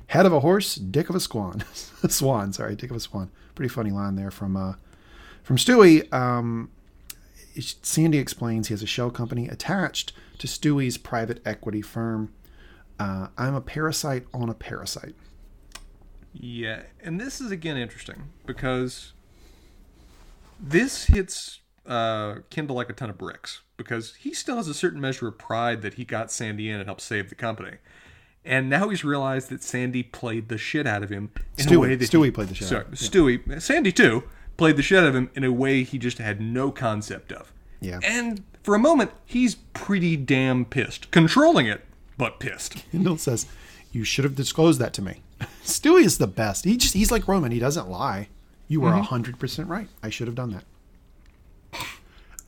Head 0.07 0.25
of 0.25 0.33
a 0.33 0.41
horse, 0.41 0.75
dick 0.75 1.09
of 1.09 1.15
a 1.15 1.19
swan. 1.19 1.63
swan, 2.09 2.53
sorry, 2.53 2.75
dick 2.75 2.89
of 2.89 2.97
a 2.97 2.99
swan. 2.99 3.31
Pretty 3.55 3.69
funny 3.69 3.91
line 3.91 4.15
there 4.15 4.31
from 4.31 4.57
uh, 4.57 4.73
from 5.43 5.57
Stewy. 5.57 6.11
Um, 6.13 6.69
Sandy 7.59 8.17
explains 8.17 8.67
he 8.67 8.73
has 8.73 8.83
a 8.83 8.87
shell 8.87 9.11
company 9.11 9.47
attached 9.47 10.13
to 10.41 10.47
Stewy's 10.47 10.97
private 10.97 11.39
equity 11.45 11.83
firm. 11.83 12.33
Uh, 12.99 13.27
I'm 13.37 13.53
a 13.53 13.61
parasite 13.61 14.25
on 14.33 14.49
a 14.49 14.55
parasite. 14.55 15.13
Yeah, 16.33 16.81
and 16.99 17.21
this 17.21 17.39
is 17.39 17.51
again 17.51 17.77
interesting 17.77 18.29
because 18.47 19.13
this 20.59 21.05
hits 21.05 21.59
uh, 21.85 22.37
Kendall 22.49 22.75
like 22.75 22.89
a 22.89 22.93
ton 22.93 23.11
of 23.11 23.19
bricks 23.19 23.61
because 23.77 24.15
he 24.15 24.33
still 24.33 24.55
has 24.55 24.67
a 24.67 24.73
certain 24.73 24.99
measure 24.99 25.27
of 25.27 25.37
pride 25.37 25.83
that 25.83 25.95
he 25.95 26.05
got 26.05 26.31
Sandy 26.31 26.71
in 26.71 26.77
and 26.77 26.85
helped 26.87 27.01
save 27.01 27.29
the 27.29 27.35
company. 27.35 27.77
And 28.43 28.67
now 28.67 28.89
he's 28.89 29.03
realized 29.03 29.49
that 29.49 29.61
Sandy 29.61 30.01
played 30.01 30.49
the 30.49 30.57
shit 30.57 30.87
out 30.87 31.03
of 31.03 31.11
him 31.11 31.29
in 31.59 31.67
Stewy, 31.67 31.75
a 31.75 31.79
way 31.79 31.95
that 31.95 32.09
Stewy 32.09 32.25
he, 32.25 32.31
played 32.31 32.47
the 32.47 32.55
shit 32.55 32.67
sorry, 32.67 32.81
out 32.81 32.93
of 32.93 32.99
him. 32.99 33.07
Stewy, 33.07 33.61
Sandy 33.61 33.91
too, 33.91 34.23
played 34.57 34.75
the 34.75 34.81
shit 34.81 34.97
out 34.97 35.09
of 35.09 35.15
him 35.15 35.29
in 35.35 35.43
a 35.43 35.51
way 35.51 35.83
he 35.83 35.99
just 35.99 36.17
had 36.17 36.41
no 36.41 36.71
concept 36.71 37.31
of. 37.31 37.53
Yeah. 37.79 37.99
And 38.01 38.43
for 38.63 38.75
a 38.75 38.79
moment, 38.79 39.11
he's 39.25 39.55
pretty 39.55 40.15
damn 40.17 40.65
pissed. 40.65 41.09
Controlling 41.11 41.67
it, 41.67 41.83
but 42.17 42.39
pissed. 42.39 42.89
Kendall 42.91 43.17
says, 43.17 43.45
"You 43.91 44.03
should 44.03 44.23
have 44.25 44.35
disclosed 44.35 44.79
that 44.79 44.93
to 44.93 45.01
me." 45.01 45.21
Stewy 45.63 46.03
is 46.03 46.17
the 46.17 46.27
best. 46.27 46.65
He 46.65 46.77
just 46.77 46.93
he's 46.93 47.11
like 47.11 47.27
Roman. 47.27 47.51
He 47.51 47.59
doesn't 47.59 47.89
lie. 47.89 48.29
You 48.67 48.81
were 48.81 48.91
100 48.91 49.39
percent 49.39 49.67
right. 49.67 49.87
I 50.03 50.09
should 50.09 50.27
have 50.27 50.35
done 50.35 50.51
that. 50.51 50.63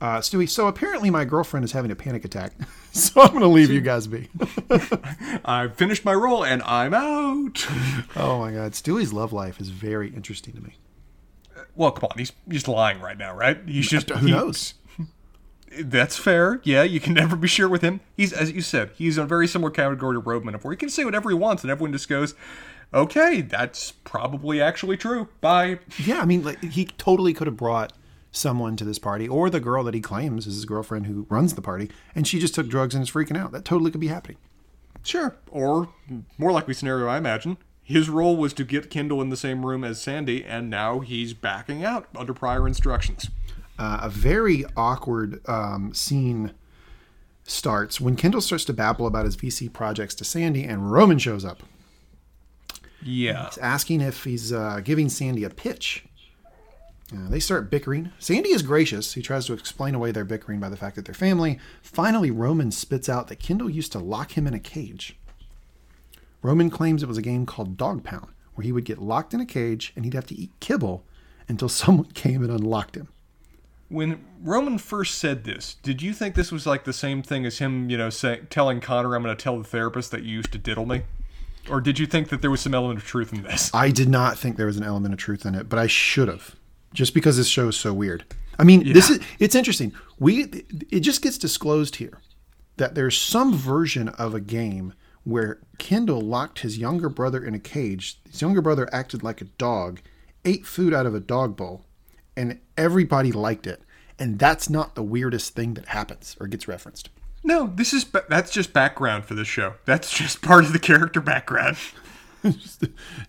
Uh, 0.00 0.18
Stewy, 0.18 0.46
so 0.48 0.66
apparently 0.66 1.08
my 1.08 1.24
girlfriend 1.24 1.64
is 1.64 1.72
having 1.72 1.90
a 1.90 1.96
panic 1.96 2.24
attack, 2.26 2.52
so 2.92 3.22
I'm 3.22 3.28
going 3.28 3.40
to 3.40 3.46
leave 3.46 3.70
you 3.70 3.80
guys 3.80 4.06
be. 4.06 4.28
I've 5.44 5.76
finished 5.76 6.04
my 6.04 6.12
role 6.12 6.44
and 6.44 6.62
I'm 6.62 6.92
out. 6.92 7.66
oh 8.16 8.38
my 8.38 8.52
God, 8.52 8.72
Stewy's 8.72 9.12
love 9.14 9.32
life 9.32 9.60
is 9.60 9.70
very 9.70 10.08
interesting 10.10 10.52
to 10.54 10.60
me. 10.60 10.74
Well, 11.74 11.92
come 11.92 12.08
on, 12.10 12.18
he's 12.18 12.32
just 12.48 12.68
lying 12.68 13.00
right 13.00 13.16
now, 13.16 13.34
right? 13.34 13.58
He's 13.66 13.88
just 13.88 14.10
Who 14.10 14.26
he- 14.26 14.32
knows? 14.32 14.74
That's 15.80 16.16
fair. 16.16 16.60
Yeah, 16.64 16.82
you 16.82 17.00
can 17.00 17.14
never 17.14 17.36
be 17.36 17.48
sure 17.48 17.68
with 17.68 17.82
him. 17.82 18.00
He's 18.16 18.32
as 18.32 18.52
you 18.52 18.60
said, 18.60 18.90
he's 18.94 19.18
a 19.18 19.24
very 19.24 19.46
similar 19.46 19.70
category 19.70 20.14
to 20.14 20.20
Roman, 20.20 20.54
where 20.54 20.72
he 20.72 20.76
can 20.76 20.88
say 20.88 21.04
whatever 21.04 21.30
he 21.30 21.34
wants, 21.36 21.62
and 21.62 21.70
everyone 21.70 21.92
just 21.92 22.08
goes, 22.08 22.34
"Okay, 22.92 23.40
that's 23.40 23.92
probably 23.92 24.60
actually 24.60 24.96
true." 24.96 25.28
Bye. 25.40 25.78
Yeah, 25.98 26.20
I 26.20 26.24
mean, 26.24 26.44
like 26.44 26.62
he 26.62 26.86
totally 26.86 27.32
could 27.32 27.46
have 27.46 27.56
brought 27.56 27.92
someone 28.30 28.76
to 28.76 28.84
this 28.84 28.98
party, 28.98 29.28
or 29.28 29.48
the 29.48 29.60
girl 29.60 29.84
that 29.84 29.94
he 29.94 30.00
claims 30.00 30.46
is 30.46 30.56
his 30.56 30.64
girlfriend 30.64 31.06
who 31.06 31.26
runs 31.28 31.54
the 31.54 31.62
party, 31.62 31.90
and 32.14 32.26
she 32.26 32.38
just 32.38 32.54
took 32.54 32.68
drugs 32.68 32.94
and 32.94 33.02
is 33.02 33.10
freaking 33.10 33.36
out. 33.36 33.52
That 33.52 33.64
totally 33.64 33.90
could 33.90 34.00
be 34.00 34.08
happening. 34.08 34.36
Sure. 35.02 35.36
Or 35.50 35.90
more 36.38 36.50
likely 36.50 36.74
scenario, 36.74 37.06
I 37.06 37.18
imagine. 37.18 37.58
His 37.82 38.08
role 38.08 38.36
was 38.36 38.54
to 38.54 38.64
get 38.64 38.88
Kendall 38.88 39.20
in 39.20 39.28
the 39.28 39.36
same 39.36 39.66
room 39.66 39.84
as 39.84 40.00
Sandy, 40.00 40.42
and 40.42 40.70
now 40.70 41.00
he's 41.00 41.34
backing 41.34 41.84
out 41.84 42.08
under 42.16 42.32
prior 42.32 42.66
instructions. 42.66 43.28
Uh, 43.78 44.00
a 44.02 44.08
very 44.08 44.64
awkward 44.76 45.40
um, 45.48 45.92
scene 45.94 46.52
starts 47.44 48.00
when 48.00 48.16
Kendall 48.16 48.40
starts 48.40 48.64
to 48.66 48.72
babble 48.72 49.06
about 49.06 49.26
his 49.26 49.36
VC 49.36 49.72
projects 49.72 50.14
to 50.16 50.24
Sandy, 50.24 50.64
and 50.64 50.90
Roman 50.90 51.18
shows 51.18 51.44
up. 51.44 51.62
Yeah. 53.02 53.46
He's 53.46 53.58
asking 53.58 54.00
if 54.00 54.24
he's 54.24 54.52
uh, 54.52 54.80
giving 54.82 55.08
Sandy 55.08 55.44
a 55.44 55.50
pitch. 55.50 56.04
Uh, 57.12 57.28
they 57.28 57.38
start 57.38 57.70
bickering. 57.70 58.10
Sandy 58.18 58.50
is 58.50 58.62
gracious. 58.62 59.12
He 59.12 59.20
tries 59.20 59.46
to 59.46 59.52
explain 59.52 59.94
away 59.94 60.10
their 60.10 60.24
bickering 60.24 60.58
by 60.58 60.70
the 60.70 60.76
fact 60.76 60.96
that 60.96 61.04
they're 61.04 61.14
family. 61.14 61.58
Finally, 61.82 62.30
Roman 62.30 62.70
spits 62.70 63.08
out 63.08 63.28
that 63.28 63.38
Kendall 63.38 63.68
used 63.68 63.92
to 63.92 63.98
lock 63.98 64.38
him 64.38 64.46
in 64.46 64.54
a 64.54 64.58
cage. 64.58 65.18
Roman 66.42 66.70
claims 66.70 67.02
it 67.02 67.08
was 67.08 67.18
a 67.18 67.22
game 67.22 67.46
called 67.46 67.76
Dog 67.76 68.04
Pound, 68.04 68.28
where 68.54 68.64
he 68.64 68.72
would 68.72 68.84
get 68.84 69.00
locked 69.00 69.34
in 69.34 69.40
a 69.40 69.46
cage 69.46 69.92
and 69.94 70.04
he'd 70.04 70.14
have 70.14 70.26
to 70.26 70.34
eat 70.34 70.50
kibble 70.60 71.04
until 71.46 71.68
someone 71.70 72.10
came 72.12 72.42
and 72.42 72.50
unlocked 72.50 72.96
him. 72.96 73.08
When 73.88 74.24
Roman 74.40 74.78
first 74.78 75.16
said 75.16 75.44
this, 75.44 75.74
did 75.82 76.02
you 76.02 76.12
think 76.12 76.34
this 76.34 76.50
was 76.50 76.66
like 76.66 76.84
the 76.84 76.92
same 76.92 77.22
thing 77.22 77.44
as 77.44 77.58
him, 77.58 77.90
you 77.90 77.98
know, 77.98 78.10
say, 78.10 78.40
telling 78.50 78.80
Connor, 78.80 79.14
"I'm 79.14 79.22
going 79.22 79.36
to 79.36 79.42
tell 79.42 79.58
the 79.58 79.64
therapist 79.64 80.10
that 80.10 80.22
you 80.22 80.36
used 80.36 80.52
to 80.52 80.58
diddle 80.58 80.86
me," 80.86 81.02
or 81.68 81.80
did 81.80 81.98
you 81.98 82.06
think 82.06 82.30
that 82.30 82.40
there 82.40 82.50
was 82.50 82.60
some 82.60 82.74
element 82.74 83.00
of 83.00 83.06
truth 83.06 83.32
in 83.32 83.42
this? 83.42 83.70
I 83.74 83.90
did 83.90 84.08
not 84.08 84.38
think 84.38 84.56
there 84.56 84.66
was 84.66 84.76
an 84.76 84.84
element 84.84 85.14
of 85.14 85.20
truth 85.20 85.44
in 85.44 85.54
it, 85.54 85.68
but 85.68 85.78
I 85.78 85.86
should 85.86 86.28
have, 86.28 86.56
just 86.92 87.14
because 87.14 87.36
this 87.36 87.48
show 87.48 87.68
is 87.68 87.76
so 87.76 87.92
weird. 87.92 88.24
I 88.58 88.64
mean, 88.64 88.92
this 88.92 89.10
is 89.10 89.20
it's 89.38 89.54
interesting. 89.54 89.92
We 90.18 90.44
it 90.90 91.00
just 91.00 91.22
gets 91.22 91.38
disclosed 91.38 91.96
here 91.96 92.20
that 92.76 92.94
there's 92.94 93.18
some 93.18 93.54
version 93.54 94.08
of 94.08 94.34
a 94.34 94.40
game 94.40 94.94
where 95.24 95.60
Kendall 95.78 96.20
locked 96.20 96.60
his 96.60 96.78
younger 96.78 97.08
brother 97.08 97.44
in 97.44 97.54
a 97.54 97.58
cage. 97.58 98.20
His 98.30 98.42
younger 98.42 98.60
brother 98.60 98.88
acted 98.92 99.22
like 99.22 99.40
a 99.40 99.46
dog, 99.46 100.00
ate 100.44 100.66
food 100.66 100.92
out 100.92 101.06
of 101.06 101.14
a 101.14 101.20
dog 101.20 101.56
bowl, 101.56 101.84
and 102.36 102.60
everybody 102.76 103.32
liked 103.32 103.66
it. 103.66 103.82
And 104.18 104.38
that's 104.38 104.70
not 104.70 104.94
the 104.94 105.02
weirdest 105.02 105.54
thing 105.54 105.74
that 105.74 105.88
happens 105.88 106.36
or 106.40 106.46
gets 106.46 106.68
referenced. 106.68 107.10
No, 107.42 107.66
this 107.66 107.92
is 107.92 108.06
that's 108.28 108.50
just 108.50 108.72
background 108.72 109.24
for 109.24 109.34
this 109.34 109.48
show. 109.48 109.74
That's 109.84 110.10
just 110.16 110.40
part 110.40 110.64
of 110.64 110.72
the 110.72 110.78
character 110.78 111.20
background. 111.20 111.76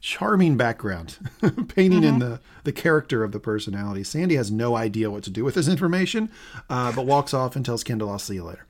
charming 0.01 0.57
background, 0.57 1.17
painting 1.69 2.03
in 2.03 2.19
the, 2.19 2.39
the 2.63 2.71
character 2.71 3.23
of 3.23 3.31
the 3.31 3.39
personality. 3.39 4.03
Sandy 4.03 4.35
has 4.35 4.51
no 4.51 4.75
idea 4.75 5.09
what 5.09 5.23
to 5.23 5.29
do 5.29 5.43
with 5.43 5.55
this 5.55 5.67
information, 5.67 6.29
uh, 6.69 6.91
but 6.91 7.05
walks 7.05 7.33
off 7.33 7.55
and 7.55 7.65
tells 7.65 7.83
Kendall, 7.83 8.09
I'll 8.09 8.19
see 8.19 8.35
you 8.35 8.43
later. 8.43 8.65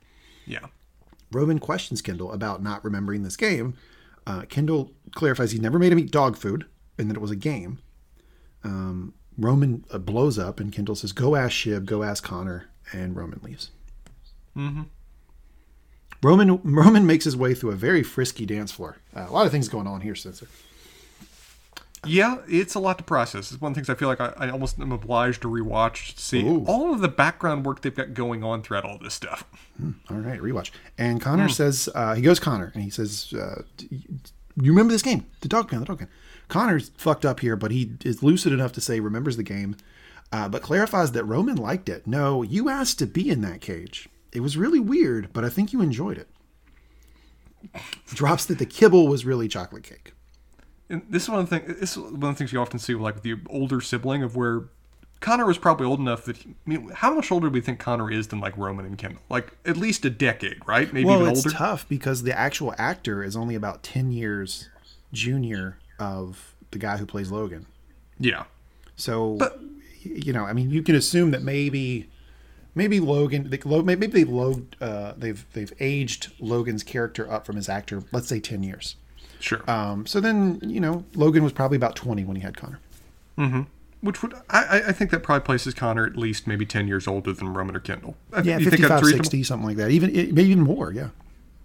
Yeah. 0.46 0.66
Roman 1.32 1.58
questions 1.58 2.00
Kendall 2.00 2.32
about 2.32 2.62
not 2.62 2.84
remembering 2.84 3.22
this 3.22 3.36
game. 3.36 3.74
Uh, 4.26 4.42
Kendall 4.42 4.92
clarifies 5.14 5.52
he 5.52 5.58
never 5.58 5.78
made 5.78 5.92
him 5.92 5.98
eat 5.98 6.10
dog 6.10 6.36
food 6.36 6.66
and 6.98 7.10
that 7.10 7.16
it 7.16 7.20
was 7.20 7.30
a 7.30 7.36
game. 7.36 7.80
Um, 8.64 9.14
Roman 9.38 9.84
uh, 9.90 9.98
blows 9.98 10.38
up 10.38 10.60
and 10.60 10.72
Kendall 10.72 10.94
says, 10.94 11.12
Go 11.12 11.36
ask 11.36 11.52
Shiv, 11.52 11.86
go 11.86 12.02
ask 12.02 12.24
Connor, 12.24 12.68
and 12.92 13.16
Roman 13.16 13.40
leaves. 13.42 13.70
Mm-hmm. 14.56 14.82
Roman 16.22 16.60
Roman 16.62 17.06
makes 17.06 17.24
his 17.24 17.36
way 17.36 17.54
through 17.54 17.70
a 17.70 17.76
very 17.76 18.02
frisky 18.02 18.46
dance 18.46 18.72
floor. 18.72 18.96
Uh, 19.14 19.26
a 19.28 19.32
lot 19.32 19.46
of 19.46 19.52
things 19.52 19.68
going 19.68 19.86
on 19.86 20.00
here, 20.00 20.14
Spencer. 20.14 20.48
Yeah, 22.04 22.38
it's 22.48 22.74
a 22.74 22.78
lot 22.78 22.98
to 22.98 23.04
process. 23.04 23.50
It's 23.50 23.60
one 23.60 23.72
of 23.72 23.74
the 23.74 23.80
things 23.80 23.90
I 23.90 23.94
feel 23.94 24.08
like 24.08 24.20
I, 24.20 24.32
I 24.36 24.50
almost 24.50 24.78
am 24.78 24.92
obliged 24.92 25.42
to 25.42 25.48
rewatch 25.48 26.14
to 26.14 26.20
see 26.20 26.42
Ooh. 26.42 26.64
all 26.66 26.92
of 26.92 27.00
the 27.00 27.08
background 27.08 27.66
work 27.66 27.82
they've 27.82 27.94
got 27.94 28.14
going 28.14 28.44
on 28.44 28.62
throughout 28.62 28.84
all 28.84 28.98
this 28.98 29.14
stuff. 29.14 29.44
All 30.10 30.16
right, 30.16 30.40
rewatch. 30.40 30.70
And 30.96 31.20
Connor 31.20 31.48
says, 31.48 31.88
uh, 31.94 32.14
he 32.14 32.22
goes 32.22 32.38
Connor, 32.38 32.70
and 32.74 32.82
he 32.82 32.90
says, 32.90 33.32
uh, 33.32 33.62
"You 33.90 34.70
remember 34.70 34.92
this 34.92 35.02
game, 35.02 35.26
the 35.40 35.48
dog 35.48 35.68
pound, 35.68 35.82
the 35.82 35.86
dog 35.86 35.98
pound." 35.98 36.10
Connor's 36.48 36.90
fucked 36.96 37.24
up 37.24 37.40
here, 37.40 37.56
but 37.56 37.70
he 37.70 37.92
is 38.04 38.22
lucid 38.22 38.52
enough 38.52 38.72
to 38.72 38.80
say 38.80 39.00
remembers 39.00 39.36
the 39.36 39.42
game, 39.42 39.76
uh, 40.32 40.48
but 40.48 40.62
clarifies 40.62 41.12
that 41.12 41.24
Roman 41.24 41.56
liked 41.56 41.88
it. 41.88 42.06
No, 42.06 42.42
you 42.42 42.68
asked 42.68 42.98
to 43.00 43.06
be 43.06 43.30
in 43.30 43.40
that 43.42 43.60
cage. 43.60 44.08
It 44.32 44.40
was 44.40 44.56
really 44.56 44.80
weird, 44.80 45.32
but 45.32 45.44
I 45.44 45.48
think 45.48 45.72
you 45.72 45.80
enjoyed 45.80 46.18
it. 46.18 46.28
Drops 48.08 48.44
that 48.46 48.58
the 48.58 48.66
kibble 48.66 49.08
was 49.08 49.24
really 49.24 49.48
chocolate 49.48 49.82
cake. 49.82 50.12
And 50.88 51.02
this 51.10 51.24
is 51.24 51.28
one 51.28 51.40
of 51.40 51.50
the 51.50 51.58
things. 51.58 51.80
This 51.80 51.92
is 51.92 51.98
one 51.98 52.14
of 52.14 52.20
the 52.20 52.34
things 52.34 52.52
you 52.52 52.60
often 52.60 52.78
see 52.78 52.94
with 52.94 53.02
like 53.02 53.22
the 53.22 53.36
older 53.50 53.80
sibling 53.80 54.22
of 54.22 54.36
where 54.36 54.64
Connor 55.20 55.46
was 55.46 55.58
probably 55.58 55.86
old 55.86 55.98
enough 55.98 56.24
that 56.26 56.36
he, 56.36 56.50
I 56.50 56.70
mean, 56.70 56.90
how 56.90 57.14
much 57.14 57.32
older 57.32 57.48
do 57.48 57.54
we 57.54 57.60
think 57.60 57.80
Connor 57.80 58.10
is 58.10 58.28
than 58.28 58.38
like 58.38 58.56
Roman 58.56 58.86
and 58.86 58.96
Kendall? 58.96 59.22
Like 59.28 59.56
at 59.64 59.76
least 59.76 60.04
a 60.04 60.10
decade, 60.10 60.58
right? 60.66 60.92
Maybe 60.92 61.06
well, 61.06 61.22
even 61.22 61.32
it's 61.32 61.44
older. 61.44 61.56
tough 61.56 61.88
because 61.88 62.22
the 62.22 62.38
actual 62.38 62.74
actor 62.78 63.24
is 63.24 63.34
only 63.34 63.54
about 63.54 63.82
ten 63.82 64.12
years 64.12 64.68
junior 65.12 65.78
of 65.98 66.54
the 66.70 66.78
guy 66.78 66.96
who 66.96 67.06
plays 67.06 67.30
Logan. 67.30 67.66
Yeah. 68.18 68.44
So, 68.96 69.38
you 70.02 70.32
know, 70.32 70.44
I 70.44 70.52
mean, 70.52 70.70
you 70.70 70.82
can 70.82 70.94
assume 70.94 71.30
that 71.32 71.42
maybe, 71.42 72.08
maybe 72.74 73.00
Logan, 73.00 73.48
maybe 73.50 74.06
they've 74.06 74.30
uh, 74.80 75.12
they've 75.16 75.44
they've 75.52 75.72
aged 75.80 76.32
Logan's 76.40 76.82
character 76.82 77.30
up 77.30 77.44
from 77.46 77.56
his 77.56 77.68
actor, 77.68 78.02
let's 78.12 78.28
say 78.28 78.40
ten 78.40 78.62
years. 78.62 78.96
Sure. 79.38 79.68
Um, 79.70 80.06
so 80.06 80.18
then, 80.20 80.60
you 80.62 80.80
know, 80.80 81.04
Logan 81.14 81.44
was 81.44 81.52
probably 81.52 81.76
about 81.76 81.94
twenty 81.96 82.24
when 82.24 82.36
he 82.36 82.42
had 82.42 82.56
Connor. 82.56 82.80
Mm-hmm. 83.36 83.62
Which 84.00 84.22
would 84.22 84.34
I, 84.50 84.82
I- 84.88 84.92
think 84.92 85.10
that 85.10 85.22
probably 85.22 85.44
places 85.44 85.74
Connor 85.74 86.06
at 86.06 86.16
least 86.16 86.46
maybe 86.46 86.64
ten 86.64 86.86
years 86.88 87.06
older 87.06 87.32
than 87.32 87.52
Roman 87.52 87.76
or 87.76 87.80
Kendall. 87.80 88.16
I- 88.32 88.40
Yeah, 88.42 88.58
you 88.58 88.64
55, 88.64 88.88
that's 88.88 89.10
60, 89.10 89.42
something 89.42 89.66
like 89.68 89.76
that. 89.76 89.90
Even 89.90 90.12
maybe 90.12 90.44
even 90.44 90.62
more. 90.64 90.92
Yeah. 90.92 91.08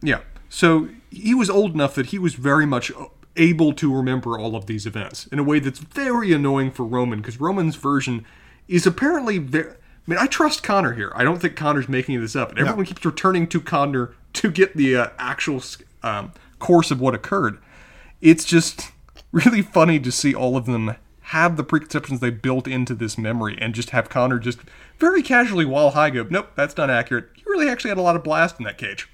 Yeah. 0.02 0.20
So 0.50 0.90
he 1.10 1.34
was 1.34 1.50
old 1.50 1.74
enough 1.74 1.96
that 1.96 2.08
he 2.08 2.20
was 2.20 2.34
very 2.36 2.66
much 2.66 2.92
able 3.38 3.74
to 3.74 3.94
remember 3.94 4.38
all 4.38 4.56
of 4.56 4.66
these 4.66 4.86
events 4.86 5.28
in 5.28 5.40
a 5.40 5.44
way 5.44 5.60
that's 5.60 5.80
very 5.80 6.34
annoying 6.34 6.72
for 6.72 6.84
Roman 6.86 7.20
because 7.20 7.40
Roman's 7.40 7.76
version 7.76 8.26
is 8.68 8.86
apparently 8.86 9.38
very. 9.38 9.72
I 9.72 9.76
mean, 10.08 10.20
I 10.20 10.26
trust 10.26 10.64
Connor 10.64 10.94
here. 10.94 11.12
I 11.16 11.24
don't 11.24 11.40
think 11.40 11.56
Connor's 11.56 11.88
making 11.88 12.20
this 12.20 12.36
up. 12.36 12.50
And 12.50 12.60
everyone 12.60 12.86
keeps 12.86 13.06
returning 13.06 13.48
to 13.48 13.62
Connor 13.62 14.16
to 14.34 14.50
get 14.50 14.76
the 14.76 14.98
uh, 14.98 15.08
actual 15.20 15.62
um, 16.02 16.34
course 16.58 16.90
of 16.90 17.00
what 17.00 17.14
occurred. 17.14 17.60
It's 18.20 18.44
just 18.44 18.92
really 19.32 19.62
funny 19.62 20.00
to 20.00 20.12
see 20.12 20.34
all 20.34 20.58
of 20.58 20.66
them 20.66 20.96
have 21.32 21.56
the 21.56 21.64
preconceptions 21.64 22.20
they 22.20 22.30
built 22.32 22.68
into 22.68 22.96
this 22.96 23.18
memory 23.18 23.58
and 23.62 23.76
just 23.76 23.92
have 23.92 24.10
Connor 24.10 24.40
just 24.40 24.60
very 24.98 25.22
casually 25.22 25.66
while 25.66 25.92
high 25.92 26.10
go, 26.10 26.26
nope, 26.30 26.50
that's 26.56 26.76
not 26.76 26.90
accurate. 26.90 27.30
You 27.38 27.44
really 27.48 27.70
actually 27.70 27.90
had 27.90 27.98
a 27.98 28.02
lot 28.02 28.16
of 28.16 28.24
blast 28.24 28.60
in 28.60 28.66
that 28.66 28.78
cage. 28.78 29.08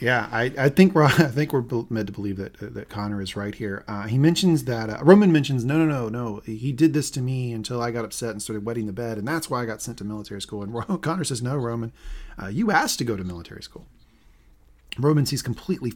Yeah, 0.00 0.28
I, 0.32 0.52
I 0.58 0.68
think 0.68 0.94
we're 0.94 1.04
I 1.04 1.28
think 1.28 1.52
we're 1.52 1.64
meant 1.90 2.06
to 2.08 2.12
believe 2.12 2.36
that 2.36 2.54
that 2.60 2.88
Connor 2.88 3.20
is 3.20 3.36
right 3.36 3.54
here. 3.54 3.84
Uh, 3.86 4.02
he 4.02 4.18
mentions 4.18 4.64
that 4.64 4.90
uh, 4.90 4.98
Roman 5.02 5.32
mentions 5.32 5.64
no 5.64 5.78
no 5.78 5.86
no 5.86 6.08
no 6.08 6.40
he 6.44 6.72
did 6.72 6.92
this 6.92 7.10
to 7.12 7.20
me 7.20 7.52
until 7.52 7.80
I 7.80 7.90
got 7.90 8.04
upset 8.04 8.30
and 8.30 8.42
started 8.42 8.64
wetting 8.64 8.86
the 8.86 8.92
bed 8.92 9.18
and 9.18 9.26
that's 9.26 9.48
why 9.48 9.62
I 9.62 9.66
got 9.66 9.82
sent 9.82 9.98
to 9.98 10.04
military 10.04 10.42
school. 10.42 10.62
And 10.62 11.02
Connor 11.02 11.24
says 11.24 11.42
no 11.42 11.56
Roman, 11.56 11.92
uh, 12.40 12.48
you 12.48 12.70
asked 12.70 12.98
to 12.98 13.04
go 13.04 13.16
to 13.16 13.24
military 13.24 13.62
school. 13.62 13.86
Roman 14.98 15.26
sees 15.26 15.42
completely 15.42 15.92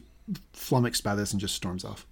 flummoxed 0.53 1.05
by 1.05 1.15
this 1.15 1.33
and 1.33 1.41
just 1.41 1.55
storms 1.55 1.85
off. 1.85 2.07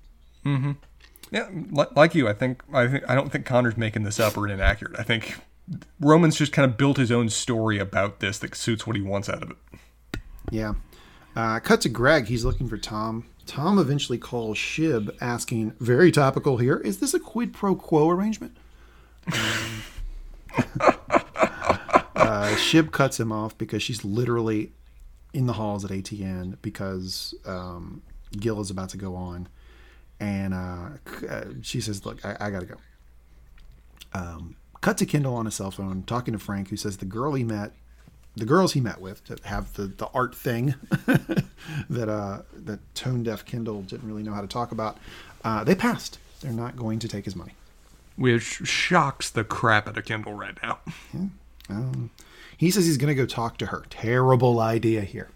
Yeah, 1.31 1.49
like 1.73 2.15
you, 2.15 2.29
I 2.29 2.33
think 2.33 2.63
I 2.73 2.87
think 2.87 3.09
I 3.09 3.15
don't 3.15 3.33
think 3.33 3.47
Connor's 3.47 3.77
making 3.77 4.05
this 4.05 4.21
up 4.21 4.37
or 4.37 4.47
inaccurate. 4.47 4.99
I 4.99 5.03
think 5.03 5.37
Roman's 6.01 6.37
just 6.37 6.53
kind 6.53 6.71
of 6.71 6.77
built 6.77 6.97
his 6.97 7.11
own 7.11 7.29
story 7.29 7.79
about 7.79 8.21
this 8.21 8.39
that 8.39 8.55
suits 8.55 8.87
what 8.87 8.95
he 8.97 9.03
wants 9.03 9.29
out 9.29 9.43
of 9.43 9.51
it. 9.51 9.57
Yeah. 10.51 10.75
Uh, 11.37 11.61
cut 11.61 11.83
to 11.83 11.89
Greg. 11.91 12.27
He's 12.27 12.45
looking 12.45 12.67
for 12.67 12.79
Tom. 12.79 13.27
Tom 13.45 13.79
eventually 13.79 14.19
calls 14.19 14.57
Shiv, 14.57 15.11
asking, 15.21 15.75
very 15.79 16.11
topical 16.11 16.57
here, 16.57 16.79
is 16.79 16.99
this 16.99 17.15
a 17.15 17.21
quid 17.21 17.53
pro 17.53 17.77
quo 17.77 18.11
arrangement? 18.11 18.57
Um, 19.33 19.83
uh, 22.17 22.57
Shiv 22.57 22.91
cuts 22.91 23.21
him 23.21 23.31
off 23.31 23.57
because 23.57 23.83
she's 23.83 24.05
literally 24.05 24.73
in 25.33 25.47
the 25.47 25.53
halls 25.53 25.85
at 25.85 25.91
ATN 25.91 26.57
because 26.63 27.35
um, 27.45 28.03
Gil 28.33 28.61
is 28.61 28.71
about 28.71 28.89
to 28.91 28.97
go 28.97 29.15
on. 29.15 29.49
And 30.19 30.55
uh, 30.55 30.89
uh, 31.29 31.45
she 31.61 31.83
says, 31.83 32.07
Look, 32.07 32.25
I, 32.25 32.37
I 32.41 32.51
got 32.51 32.61
to 32.61 32.67
go. 32.67 32.77
Um, 34.15 34.57
cut 34.81 34.97
to 34.99 35.07
Kendall 35.07 35.35
on 35.35 35.47
a 35.47 35.51
cell 35.51 35.71
phone 35.71 36.03
talking 36.05 36.33
to 36.33 36.39
Frank, 36.39 36.71
who 36.71 36.77
says 36.77 36.97
the 36.97 37.05
girl 37.05 37.35
he 37.35 37.45
met 37.45 37.73
the 38.37 38.45
girls 38.45 38.75
he 38.75 38.81
met 38.81 39.01
with 39.01 39.25
to 39.25 39.37
have 39.49 39.73
the, 39.75 39.87
the 39.87 40.07
art 40.09 40.35
thing 40.35 40.75
that 41.91 42.09
uh, 42.09 42.43
that 42.53 42.95
tone 42.95 43.23
deaf 43.23 43.45
Kendall 43.45 43.83
didn't 43.83 44.07
really 44.07 44.23
know 44.23 44.33
how 44.33 44.43
to 44.43 44.47
talk 44.47 44.73
about. 44.73 44.99
Uh, 45.43 45.65
they 45.65 45.75
passed. 45.75 46.19
They're 46.41 46.53
not 46.53 46.77
going 46.77 46.99
to 47.01 47.09
take 47.09 47.25
his 47.25 47.35
money. 47.35 47.55
Which 48.17 48.43
shocks 48.43 49.31
the 49.31 49.45
crap 49.45 49.89
out 49.89 49.99
of 49.99 50.05
Kendall 50.05 50.35
right 50.35 50.57
now. 50.63 50.79
Um, 51.69 52.11
he 52.57 52.71
says 52.71 52.87
he's 52.87 52.97
going 52.97 53.15
to 53.15 53.15
go 53.15 53.27
talk 53.27 53.59
to 53.59 53.67
her. 53.67 53.85
Terrible 53.91 54.61
idea 54.61 55.03
here. 55.03 55.29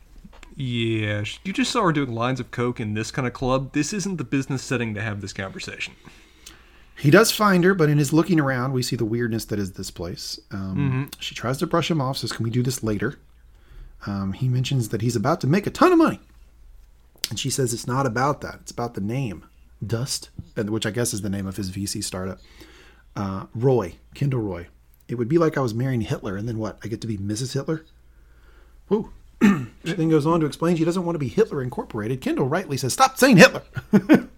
Yeah, 0.57 1.25
you 1.45 1.53
just 1.53 1.71
saw 1.71 1.85
her 1.85 1.93
doing 1.93 2.13
lines 2.13 2.41
of 2.41 2.51
coke 2.51 2.81
in 2.81 2.95
this 2.95 3.11
kind 3.11 3.27
of 3.27 3.33
club. 3.33 3.73
This 3.73 3.93
isn't 3.93 4.17
the 4.17 4.25
business 4.25 4.63
setting 4.63 4.95
to 4.95 5.01
have 5.01 5.21
this 5.21 5.33
conversation. 5.33 5.95
He 7.01 7.11
does 7.11 7.31
find 7.33 7.65
her, 7.65 7.75
but 7.75 7.89
in 7.89 7.99
his 7.99 8.13
looking 8.13 8.39
around, 8.39 8.73
we 8.73 8.83
see 8.83 8.95
the 8.97 9.05
weirdness 9.05 9.47
that 9.47 9.59
is 9.59 9.73
this 9.73 9.91
place. 9.91 10.39
Um, 10.51 11.11
She 11.19 11.35
tries 11.35 11.59
to 11.59 11.67
brush 11.67 11.91
him 11.91 12.01
off, 12.01 12.19
says, 12.19 12.33
Can 12.33 12.45
we 12.45 12.51
do 12.51 12.63
this 12.63 12.83
later? 12.83 13.19
Um, 14.07 14.33
he 14.33 14.49
mentions 14.49 14.91
that 14.91 15.01
he's 15.03 15.17
about 15.17 15.41
to 15.43 15.47
make 15.47 15.67
a 15.67 15.71
ton 15.71 15.93
of 15.93 15.99
money. 15.99 16.21
And 17.31 17.39
she 17.39 17.51
says 17.51 17.73
it's 17.73 17.87
not 17.87 18.07
about 18.07 18.41
that. 18.41 18.57
It's 18.63 18.71
about 18.71 18.95
the 18.95 19.01
name, 19.01 19.45
Dust, 19.87 20.31
which 20.57 20.85
I 20.87 20.91
guess 20.91 21.15
is 21.15 21.23
the 21.23 21.31
name 21.31 21.47
of 21.47 21.57
his 21.57 21.71
VC 21.71 22.03
startup. 22.03 22.41
Uh, 23.17 23.47
Roy, 23.55 23.95
Kendall 24.15 24.41
Roy. 24.41 24.67
It 25.09 25.15
would 25.17 25.29
be 25.29 25.39
like 25.39 25.57
I 25.57 25.61
was 25.61 25.75
marrying 25.75 26.03
Hitler, 26.03 26.37
and 26.37 26.49
then 26.49 26.59
what? 26.59 26.79
I 26.85 26.89
get 26.89 27.01
to 27.03 27.07
be 27.07 27.19
Mrs. 27.19 27.53
Hitler? 27.55 27.85
Woo. 28.89 29.11
she 29.43 29.93
then 29.95 30.09
goes 30.11 30.27
on 30.27 30.41
to 30.41 30.47
explain 30.47 30.77
she 30.77 30.85
doesn't 30.85 31.05
want 31.05 31.15
to 31.15 31.19
be 31.21 31.29
Hitler 31.29 31.63
Incorporated. 31.63 32.21
Kendall 32.21 32.47
rightly 32.49 32.77
says, 32.77 32.93
Stop 32.93 33.17
saying 33.17 33.39
Hitler. 33.39 33.63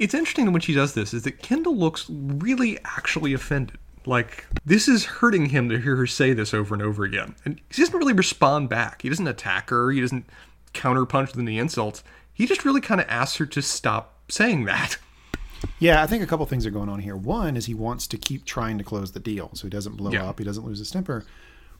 It's 0.00 0.14
interesting 0.14 0.50
when 0.50 0.60
she 0.62 0.74
does 0.74 0.94
this 0.94 1.14
is 1.14 1.22
that 1.22 1.42
Kendall 1.42 1.76
looks 1.76 2.06
really 2.08 2.78
actually 2.84 3.32
offended. 3.34 3.78
Like 4.06 4.46
this 4.64 4.88
is 4.88 5.04
hurting 5.04 5.50
him 5.50 5.68
to 5.68 5.78
hear 5.78 5.94
her 5.96 6.06
say 6.06 6.32
this 6.32 6.54
over 6.54 6.74
and 6.74 6.82
over 6.82 7.04
again, 7.04 7.36
and 7.44 7.60
he 7.70 7.82
doesn't 7.82 7.96
really 7.96 8.14
respond 8.14 8.68
back. 8.70 9.02
He 9.02 9.10
doesn't 9.10 9.28
attack 9.28 9.68
her. 9.70 9.90
He 9.90 10.00
doesn't 10.00 10.24
counterpunch 10.72 11.28
with 11.28 11.38
any 11.38 11.58
insults. 11.58 12.02
He 12.32 12.46
just 12.46 12.64
really 12.64 12.80
kind 12.80 13.00
of 13.00 13.06
asks 13.10 13.36
her 13.36 13.44
to 13.46 13.60
stop 13.62 14.18
saying 14.28 14.64
that. 14.64 14.96
Yeah, 15.78 16.02
I 16.02 16.06
think 16.06 16.22
a 16.22 16.26
couple 16.26 16.46
things 16.46 16.64
are 16.64 16.70
going 16.70 16.88
on 16.88 17.00
here. 17.00 17.14
One 17.14 17.54
is 17.54 17.66
he 17.66 17.74
wants 17.74 18.06
to 18.06 18.16
keep 18.16 18.46
trying 18.46 18.78
to 18.78 18.84
close 18.84 19.12
the 19.12 19.20
deal 19.20 19.50
so 19.52 19.64
he 19.64 19.68
doesn't 19.68 19.96
blow 19.96 20.10
Yeah. 20.10 20.26
up, 20.26 20.38
he 20.38 20.44
doesn't 20.46 20.64
lose 20.64 20.78
his 20.78 20.90
temper. 20.90 21.26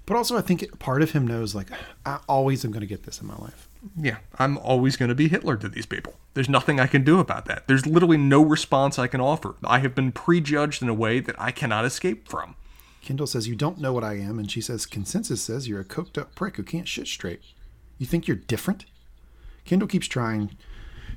But 0.05 0.19
also, 0.19 0.37
I 0.37 0.43
think 0.43 0.79
part 0.79 1.01
of 1.01 1.13
him 1.13 1.27
knows, 1.27 1.55
like, 1.55 1.69
I 2.05 2.19
always 2.29 2.63
am 2.63 2.73
going 2.73 2.83
to 2.83 2.87
get 2.87 3.05
this 3.05 3.23
in 3.23 3.27
my 3.27 3.37
life. 3.39 3.70
Yeah, 3.97 4.19
I'm 4.39 4.59
always 4.59 4.97
going 4.97 5.09
to 5.09 5.15
be 5.15 5.29
Hitler 5.29 5.57
to 5.57 5.69
these 5.69 5.87
people. 5.87 6.15
There's 6.35 6.49
nothing 6.49 6.79
I 6.79 6.87
can 6.87 7.03
do 7.03 7.19
about 7.19 7.47
that. 7.47 7.67
There's 7.67 7.87
literally 7.87 8.19
no 8.19 8.43
response 8.43 8.99
I 8.99 9.07
can 9.07 9.21
offer. 9.21 9.55
I 9.65 9.79
have 9.79 9.95
been 9.95 10.13
prejudged 10.13 10.83
in 10.83 10.89
a 10.89 10.95
way 10.95 11.21
that 11.21 11.41
I 11.41 11.51
cannot 11.51 11.85
escape 11.85 12.29
from. 12.29 12.57
Kendall 13.01 13.27
says, 13.27 13.49
You 13.49 13.57
don't 13.57 13.79
know 13.79 13.93
what 13.93 14.05
I 14.05 14.15
am. 14.15 14.39
And 14.39 14.51
she 14.51 14.61
says, 14.61 14.87
Consensus 14.87 15.41
says 15.43 15.67
you're 15.67 15.81
a 15.81 15.85
coked 15.85 16.19
up 16.19 16.35
prick 16.35 16.57
who 16.57 16.63
can't 16.63 16.87
shit 16.87 17.07
straight. 17.07 17.41
You 17.99 18.07
think 18.07 18.29
you're 18.29 18.37
different? 18.37 18.85
Kendall 19.65 19.89
keeps 19.89 20.07
trying. 20.07 20.57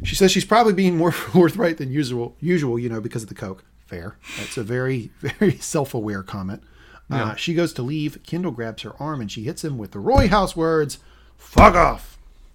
She 0.03 0.15
says 0.15 0.31
she's 0.31 0.45
probably 0.45 0.73
being 0.73 0.97
more 0.97 1.11
forthright 1.11 1.77
than 1.77 1.91
usual, 1.91 2.35
usual, 2.39 2.79
you 2.79 2.89
know, 2.89 3.01
because 3.01 3.23
of 3.23 3.29
the 3.29 3.35
coke. 3.35 3.63
Fair. 3.85 4.17
That's 4.37 4.57
a 4.57 4.63
very, 4.63 5.11
very 5.19 5.57
self 5.57 5.93
aware 5.93 6.23
comment. 6.23 6.63
Uh, 7.11 7.35
she 7.35 7.53
goes 7.53 7.73
to 7.73 7.83
leave. 7.83 8.23
Kendall 8.23 8.51
grabs 8.51 8.81
her 8.81 8.99
arm 8.99 9.21
and 9.21 9.31
she 9.31 9.43
hits 9.43 9.63
him 9.63 9.77
with 9.77 9.91
the 9.91 9.99
Roy 9.99 10.27
House 10.27 10.55
words, 10.55 10.97
fuck 11.37 11.75
off. 11.75 12.12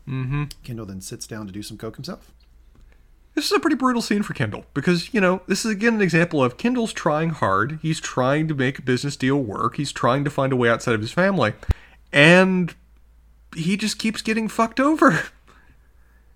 Mm-hmm. 0.09 0.45
Kendall 0.65 0.87
then 0.87 1.01
sits 1.01 1.27
down 1.27 1.47
to 1.47 1.53
do 1.53 1.63
some 1.63 1.77
coke 1.77 1.97
himself. 1.97 2.33
This 3.35 3.47
is 3.47 3.53
a 3.53 3.61
pretty 3.61 3.77
brutal 3.77 4.03
scene 4.03 4.23
for 4.25 4.35
Kendall 4.35 4.65
because, 4.75 5.15
you 5.15 5.21
know, 5.21 5.43
this 5.47 5.65
is 5.65 5.71
again 5.71 5.95
an 5.95 6.01
example 6.01 6.43
of 6.43 6.57
Kendall's 6.57 6.93
trying 6.93 7.31
hard. 7.31 7.79
He's 7.83 8.01
trying 8.01 8.49
to 8.49 8.55
make 8.55 8.79
a 8.79 8.83
business 8.83 9.17
deal 9.17 9.37
work. 9.37 9.77
He's 9.77 9.93
trying 9.93 10.25
to 10.25 10.31
find 10.31 10.53
a 10.53 10.57
way 10.57 10.69
outside 10.69 10.95
of 10.95 11.01
his 11.01 11.13
family. 11.13 11.53
And 12.13 12.75
he 13.55 13.77
just 13.77 13.99
keeps 13.99 14.23
getting 14.23 14.49
fucked 14.49 14.81
over. 14.81 15.23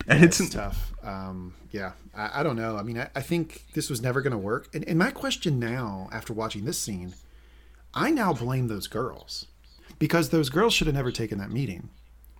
And 0.09 0.25
it's, 0.25 0.41
It's 0.41 0.53
tough. 0.53 0.93
Um, 1.05 1.55
yeah, 1.71 1.93
I, 2.13 2.41
I 2.41 2.43
don't 2.43 2.57
know. 2.57 2.77
I 2.77 2.83
mean, 2.83 2.99
I, 2.99 3.09
I 3.15 3.21
think 3.21 3.67
this 3.75 3.89
was 3.89 4.03
never 4.03 4.21
going 4.21 4.33
to 4.33 4.39
work. 4.39 4.69
And, 4.75 4.83
and 4.89 4.99
my 4.99 5.13
question 5.13 5.61
now, 5.61 6.09
after 6.13 6.33
watching 6.33 6.65
this 6.65 6.77
scene, 6.77 7.15
I 7.95 8.11
now 8.11 8.33
blame 8.33 8.67
those 8.67 8.89
girls 8.89 9.47
because 10.01 10.31
those 10.31 10.49
girls 10.49 10.75
should 10.75 10.89
have 10.89 10.97
never 10.97 11.13
taken 11.13 11.39
that 11.39 11.53
meeting. 11.53 11.91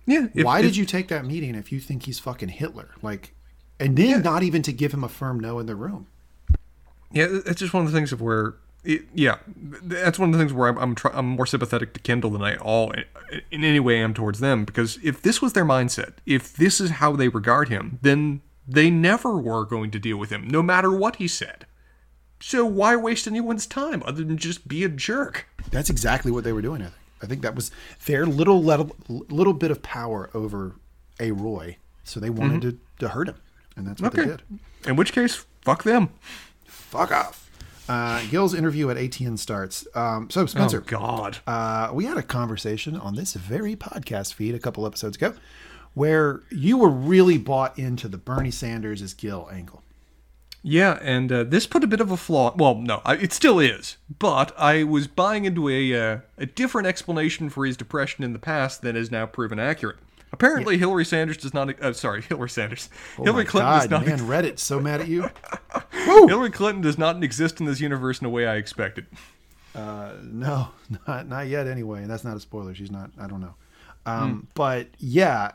Yeah. 0.05 0.27
if- 0.33 0.45
Why 0.45 0.59
if- 0.59 0.65
did 0.65 0.77
you 0.77 0.85
take 0.85 1.07
that 1.09 1.25
meeting 1.25 1.55
if 1.55 1.71
you 1.71 1.79
think 1.79 2.03
he's 2.03 2.19
fucking 2.19 2.49
Hitler? 2.49 2.91
Like, 3.01 3.33
and 3.79 3.97
then 3.97 4.21
not 4.21 4.43
even 4.43 4.61
to 4.63 4.71
give 4.71 4.93
him 4.93 5.03
a 5.03 5.09
firm 5.09 5.39
no 5.39 5.59
in 5.59 5.65
the 5.65 5.75
room. 5.75 6.07
Yeah, 7.11 7.27
it's 7.45 7.59
just 7.59 7.73
one 7.73 7.85
of 7.85 7.91
the 7.91 7.97
things 7.97 8.11
of 8.11 8.21
where, 8.21 8.55
it, 8.83 9.03
yeah, 9.13 9.37
that's 9.83 10.17
one 10.17 10.29
of 10.29 10.33
the 10.33 10.39
things 10.39 10.51
where 10.53 10.67
I'm 10.69 10.77
I'm, 10.79 10.95
try, 10.95 11.11
I'm 11.13 11.27
more 11.27 11.45
sympathetic 11.45 11.93
to 11.93 11.99
Kendall 11.99 12.31
than 12.31 12.41
I 12.41 12.55
all 12.57 12.91
in 13.51 13.63
any 13.63 13.79
way 13.79 13.99
am 14.01 14.13
towards 14.13 14.39
them 14.39 14.65
because 14.65 14.97
if 15.03 15.21
this 15.21 15.41
was 15.41 15.53
their 15.53 15.65
mindset, 15.65 16.13
if 16.25 16.53
this 16.53 16.81
is 16.81 16.91
how 16.91 17.15
they 17.15 17.27
regard 17.27 17.69
him, 17.69 17.99
then 18.01 18.41
they 18.67 18.89
never 18.89 19.37
were 19.37 19.65
going 19.65 19.91
to 19.91 19.99
deal 19.99 20.17
with 20.17 20.31
him, 20.31 20.47
no 20.47 20.63
matter 20.63 20.91
what 20.91 21.17
he 21.17 21.27
said. 21.27 21.65
So 22.39 22.65
why 22.65 22.95
waste 22.95 23.27
anyone's 23.27 23.65
time 23.67 24.01
other 24.05 24.23
than 24.23 24.37
just 24.37 24.67
be 24.67 24.83
a 24.83 24.89
jerk? 24.89 25.47
That's 25.71 25.89
exactly 25.89 26.31
what 26.31 26.43
they 26.43 26.51
were 26.53 26.61
doing. 26.61 26.81
I 26.81 26.85
think. 26.85 26.95
I 27.23 27.25
think 27.25 27.41
that 27.41 27.55
was 27.55 27.71
their 28.05 28.25
little 28.25 28.61
little, 28.61 28.95
little 29.07 29.53
bit 29.53 29.71
of 29.71 29.81
power 29.81 30.29
over 30.33 30.75
a 31.19 31.31
Roy, 31.31 31.77
so 32.03 32.19
they 32.19 32.29
wanted 32.29 32.61
to, 32.61 32.79
to 32.99 33.09
hurt 33.09 33.29
him, 33.29 33.35
and 33.75 33.87
that's 33.87 34.01
what 34.01 34.13
they 34.13 34.25
did. 34.25 34.41
In 34.85 34.95
which 34.95 35.13
case, 35.13 35.45
fuck 35.61 35.83
them. 35.83 36.09
Fuck 36.65 37.11
off. 37.11 37.49
Uh, 37.89 38.21
Gil's 38.29 38.53
interview 38.53 38.89
at 38.89 38.97
ATN 38.97 39.37
starts. 39.37 39.85
Um, 39.93 40.29
so 40.29 40.45
Spencer, 40.45 40.77
Oh 40.79 40.81
God. 40.85 41.37
uh, 41.45 41.89
we 41.93 42.05
had 42.05 42.17
a 42.17 42.23
conversation 42.23 42.95
on 42.95 43.15
this 43.15 43.33
very 43.33 43.75
podcast 43.75 44.33
feed 44.33 44.55
a 44.55 44.59
couple 44.59 44.85
episodes 44.85 45.17
ago 45.17 45.33
where 45.93 46.41
you 46.49 46.77
were 46.77 46.89
really 46.89 47.37
bought 47.37 47.77
into 47.77 48.07
the 48.07 48.17
Bernie 48.17 48.51
Sanders 48.51 49.01
is 49.01 49.13
Gil 49.13 49.49
angle. 49.51 49.82
Yeah, 50.65 50.97
and 51.01 51.29
uh, 51.31 51.43
this 51.43 51.67
put 51.67 51.83
a 51.83 51.87
bit 51.87 51.99
of 51.99 52.09
a 52.09 52.15
flaw. 52.15 52.55
Well, 52.55 52.75
no, 52.75 53.01
I, 53.03 53.17
it 53.17 53.33
still 53.33 53.59
is. 53.59 53.97
But 54.17 54.53
I 54.57 54.83
was 54.83 55.07
buying 55.07 55.43
into 55.43 55.67
a 55.67 55.93
uh, 55.93 56.17
a 56.37 56.45
different 56.45 56.87
explanation 56.87 57.49
for 57.49 57.65
his 57.65 57.75
depression 57.75 58.23
in 58.23 58.31
the 58.31 58.39
past 58.39 58.81
than 58.81 58.95
is 58.95 59.11
now 59.11 59.25
proven 59.25 59.59
accurate. 59.59 59.97
Apparently, 60.31 60.77
Hillary 60.77 61.03
Sanders 61.05 61.35
does 61.37 61.53
not. 61.53 61.79
Uh, 61.81 61.91
sorry, 61.91 62.21
Hillary 62.29 62.49
Sanders. 62.49 62.89
Oh 63.19 63.23
Hillary 63.25 63.43
my 63.43 63.49
Clinton 63.49 63.71
God, 63.71 63.79
does 63.81 63.89
not. 63.89 64.05
man, 64.05 64.19
Reddit 64.19 64.57
so 64.57 64.79
mad 64.79 65.01
at 65.01 65.07
you. 65.09 65.29
Hillary 65.91 66.49
Clinton 66.49 66.81
does 66.81 66.97
not 66.97 67.21
exist 67.23 67.59
in 67.59 67.65
this 67.65 67.81
universe 67.81 68.19
in 68.21 68.25
a 68.25 68.29
way 68.29 68.47
I 68.47 68.55
expected. 68.55 69.05
Uh, 69.75 70.13
no, 70.23 70.69
not 71.07 71.27
not 71.27 71.47
yet. 71.47 71.67
Anyway, 71.67 72.01
and 72.01 72.09
that's 72.09 72.23
not 72.23 72.37
a 72.37 72.39
spoiler. 72.39 72.73
She's 72.73 72.91
not. 72.91 73.11
I 73.19 73.27
don't 73.27 73.41
know. 73.41 73.55
Um, 74.05 74.47
But 74.53 74.87
yeah, 74.97 75.51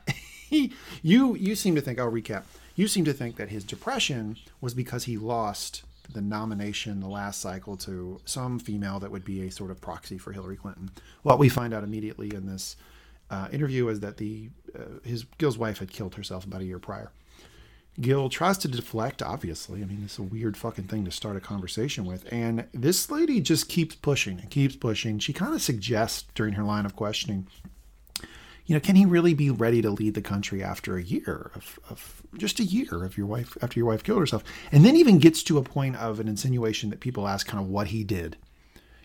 you 0.50 1.34
you 1.34 1.54
seem 1.56 1.74
to 1.76 1.80
think. 1.80 1.98
I'll 1.98 2.12
recap. 2.12 2.42
You 2.78 2.86
seem 2.86 3.04
to 3.06 3.12
think 3.12 3.34
that 3.38 3.48
his 3.48 3.64
depression 3.64 4.36
was 4.60 4.72
because 4.72 5.02
he 5.02 5.16
lost 5.16 5.82
the 6.12 6.20
nomination 6.20 7.00
the 7.00 7.08
last 7.08 7.40
cycle 7.40 7.76
to 7.78 8.20
some 8.24 8.60
female 8.60 9.00
that 9.00 9.10
would 9.10 9.24
be 9.24 9.44
a 9.44 9.50
sort 9.50 9.72
of 9.72 9.80
proxy 9.80 10.16
for 10.16 10.30
Hillary 10.30 10.54
Clinton. 10.54 10.90
What 11.24 11.40
we 11.40 11.48
find 11.48 11.74
out 11.74 11.82
immediately 11.82 12.32
in 12.32 12.46
this 12.46 12.76
uh, 13.30 13.48
interview 13.50 13.88
is 13.88 13.98
that 13.98 14.18
the 14.18 14.50
uh, 14.78 15.00
his 15.02 15.24
Gil's 15.38 15.58
wife 15.58 15.78
had 15.80 15.90
killed 15.90 16.14
herself 16.14 16.44
about 16.44 16.60
a 16.60 16.66
year 16.66 16.78
prior. 16.78 17.10
Gil 18.00 18.28
tries 18.28 18.58
to 18.58 18.68
deflect, 18.68 19.22
obviously. 19.22 19.82
I 19.82 19.84
mean, 19.84 20.02
it's 20.04 20.20
a 20.20 20.22
weird 20.22 20.56
fucking 20.56 20.84
thing 20.84 21.04
to 21.04 21.10
start 21.10 21.36
a 21.36 21.40
conversation 21.40 22.04
with. 22.06 22.32
And 22.32 22.68
this 22.72 23.10
lady 23.10 23.40
just 23.40 23.68
keeps 23.68 23.96
pushing 23.96 24.38
and 24.38 24.50
keeps 24.50 24.76
pushing. 24.76 25.18
She 25.18 25.32
kind 25.32 25.52
of 25.52 25.60
suggests 25.62 26.28
during 26.32 26.54
her 26.54 26.62
line 26.62 26.86
of 26.86 26.94
questioning, 26.94 27.48
you 28.68 28.74
know, 28.74 28.80
can 28.80 28.94
he 28.94 29.04
really 29.04 29.34
be 29.34 29.50
ready 29.50 29.82
to 29.82 29.90
lead 29.90 30.14
the 30.14 30.22
country 30.22 30.62
after 30.62 30.96
a 30.96 31.02
year 31.02 31.50
of, 31.54 31.80
of 31.90 32.22
just 32.36 32.60
a 32.60 32.64
year 32.64 33.02
of 33.02 33.16
your 33.16 33.26
wife 33.26 33.56
after 33.62 33.80
your 33.80 33.88
wife 33.88 34.04
killed 34.04 34.20
herself? 34.20 34.44
And 34.70 34.84
then 34.84 34.94
even 34.94 35.18
gets 35.18 35.42
to 35.44 35.58
a 35.58 35.62
point 35.62 35.96
of 35.96 36.20
an 36.20 36.28
insinuation 36.28 36.90
that 36.90 37.00
people 37.00 37.26
ask 37.26 37.46
kind 37.46 37.62
of 37.62 37.68
what 37.68 37.88
he 37.88 38.04
did, 38.04 38.36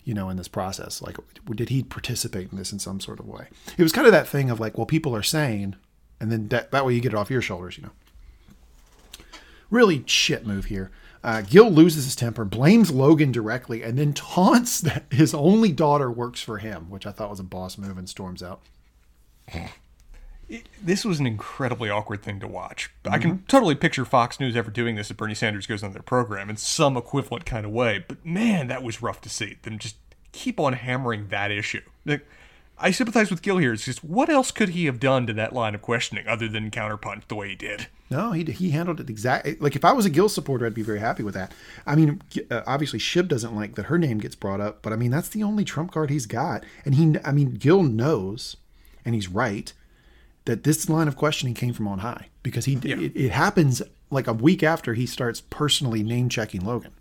you 0.04 0.14
know, 0.14 0.30
in 0.30 0.38
this 0.38 0.48
process. 0.48 1.02
Like, 1.02 1.18
did 1.56 1.70
he 1.70 1.82
participate 1.82 2.52
in 2.52 2.58
this 2.58 2.72
in 2.72 2.80
some 2.80 3.00
sort 3.00 3.20
of 3.20 3.28
way? 3.28 3.48
It 3.78 3.84
was 3.84 3.94
kind 3.94 4.06
of 4.06 4.14
that 4.14 4.28
thing 4.28 4.52
of 4.52 4.60
like, 4.60 4.78
well, 4.78 4.86
people 4.86 5.16
are 5.16 5.24
saying, 5.24 5.76
and 6.20 6.32
then 6.32 6.50
that, 6.50 6.72
that 6.72 6.86
way 6.86 6.94
you 6.94 7.02
get 7.02 7.14
it 7.14 7.18
off 7.18 7.32
your 7.32 7.42
shoulders, 7.42 7.78
you 7.78 7.84
know 7.84 7.92
really 9.74 10.04
shit 10.06 10.46
move 10.46 10.66
here. 10.66 10.92
Uh, 11.24 11.42
Gil 11.42 11.70
loses 11.72 12.06
his 12.06 12.16
temper, 12.16 12.46
blames 12.46 12.92
Logan 12.92 13.32
directly, 13.32 13.82
and 13.82 13.98
then 13.98 14.14
taunts 14.14 14.80
that 14.82 15.06
his 15.10 15.34
only 15.34 15.72
daughter 15.72 16.12
works 16.12 16.42
for 16.42 16.60
him, 16.60 16.90
which 16.90 17.06
I 17.06 17.12
thought 17.12 17.30
was 17.30 17.40
a 17.40 17.44
boss 17.44 17.78
move, 17.78 17.98
and 17.98 18.08
storms 18.08 18.44
out. 18.44 18.62
It, 20.50 20.68
this 20.82 21.06
was 21.06 21.20
an 21.20 21.26
incredibly 21.26 21.90
awkward 21.90 22.22
thing 22.22 22.40
to 22.42 22.48
watch. 22.48 22.92
I 23.06 23.18
can 23.18 23.44
totally 23.48 23.76
picture 23.76 24.06
Fox 24.06 24.40
News 24.40 24.56
ever 24.56 24.70
doing 24.70 24.96
this 24.96 25.10
if 25.10 25.18
Bernie 25.18 25.34
Sanders 25.34 25.66
goes 25.66 25.84
on 25.84 25.94
their 25.94 26.02
program 26.02 26.50
in 26.50 26.58
some 26.58 26.98
equivalent 26.98 27.46
kind 27.46 27.66
of 27.66 27.72
way. 27.72 28.04
But 28.08 28.26
man, 28.26 28.68
that 28.68 28.84
was 28.84 29.02
rough 29.02 29.22
to 29.22 29.30
see. 29.30 29.58
Them 29.64 29.80
just 29.80 29.96
keep 30.32 30.60
on 30.60 30.74
hammering 30.74 31.30
that 31.30 31.50
issue. 31.50 31.82
Like, 32.06 32.28
I 32.78 32.92
sympathize 32.92 33.32
with 33.32 33.42
Gil 33.42 33.58
here. 33.58 33.74
It's 33.74 33.86
just 33.86 34.04
what 34.04 34.30
else 34.30 34.52
could 34.52 34.70
he 34.70 34.86
have 34.86 35.00
done 35.00 35.26
to 35.28 35.34
that 35.34 35.54
line 35.54 35.76
of 35.76 35.82
questioning 35.82 36.28
other 36.28 36.48
than 36.50 36.72
counterpunch 36.72 37.28
the 37.28 37.36
way 37.36 37.50
he 37.50 37.56
did? 37.56 37.88
No, 38.10 38.32
he 38.32 38.44
he 38.44 38.72
handled 38.72 39.00
it 39.00 39.10
exactly 39.10 39.56
like 39.60 39.76
if 39.76 39.86
I 39.86 39.94
was 39.94 40.06
a 40.06 40.10
Gil 40.10 40.30
supporter, 40.30 40.66
I'd 40.66 40.74
be 40.74 40.84
very 40.84 41.00
happy 41.00 41.24
with 41.24 41.34
that. 41.34 41.52
I 41.88 41.96
mean, 41.96 42.22
uh, 42.52 42.62
obviously 42.68 43.00
Shiv 43.00 43.28
doesn't 43.28 43.56
like 43.56 43.76
that 43.76 43.86
her 43.86 43.98
name 43.98 44.20
gets 44.20 44.36
brought 44.36 44.60
up, 44.60 44.82
but 44.82 44.94
I 44.94 44.98
mean 44.98 45.12
that's 45.12 45.30
the 45.30 45.44
only 45.44 45.64
trump 45.64 45.92
card 45.92 46.10
he's 46.10 46.26
got, 46.26 46.64
and 46.86 46.96
he, 46.96 47.16
I 47.24 47.32
mean, 47.32 47.56
Gil 47.56 47.84
knows, 47.84 48.58
and 49.06 49.16
he's 49.16 49.28
right, 49.28 49.74
that 50.46 50.64
this 50.64 50.90
line 50.90 51.08
of 51.08 51.16
questioning 51.16 51.54
came 51.54 51.74
from 51.74 51.88
on 51.88 52.00
high 52.00 52.28
because 52.44 52.66
he 52.66 52.74
Yeah. 52.82 52.98
it, 53.00 53.16
it 53.16 53.30
happens 53.32 53.82
like 54.10 54.28
a 54.28 54.34
week 54.34 54.62
after 54.64 54.94
he 54.94 55.06
starts 55.06 55.42
personally 55.42 56.04
name 56.04 56.30
checking 56.30 56.62
Logan. 56.66 56.92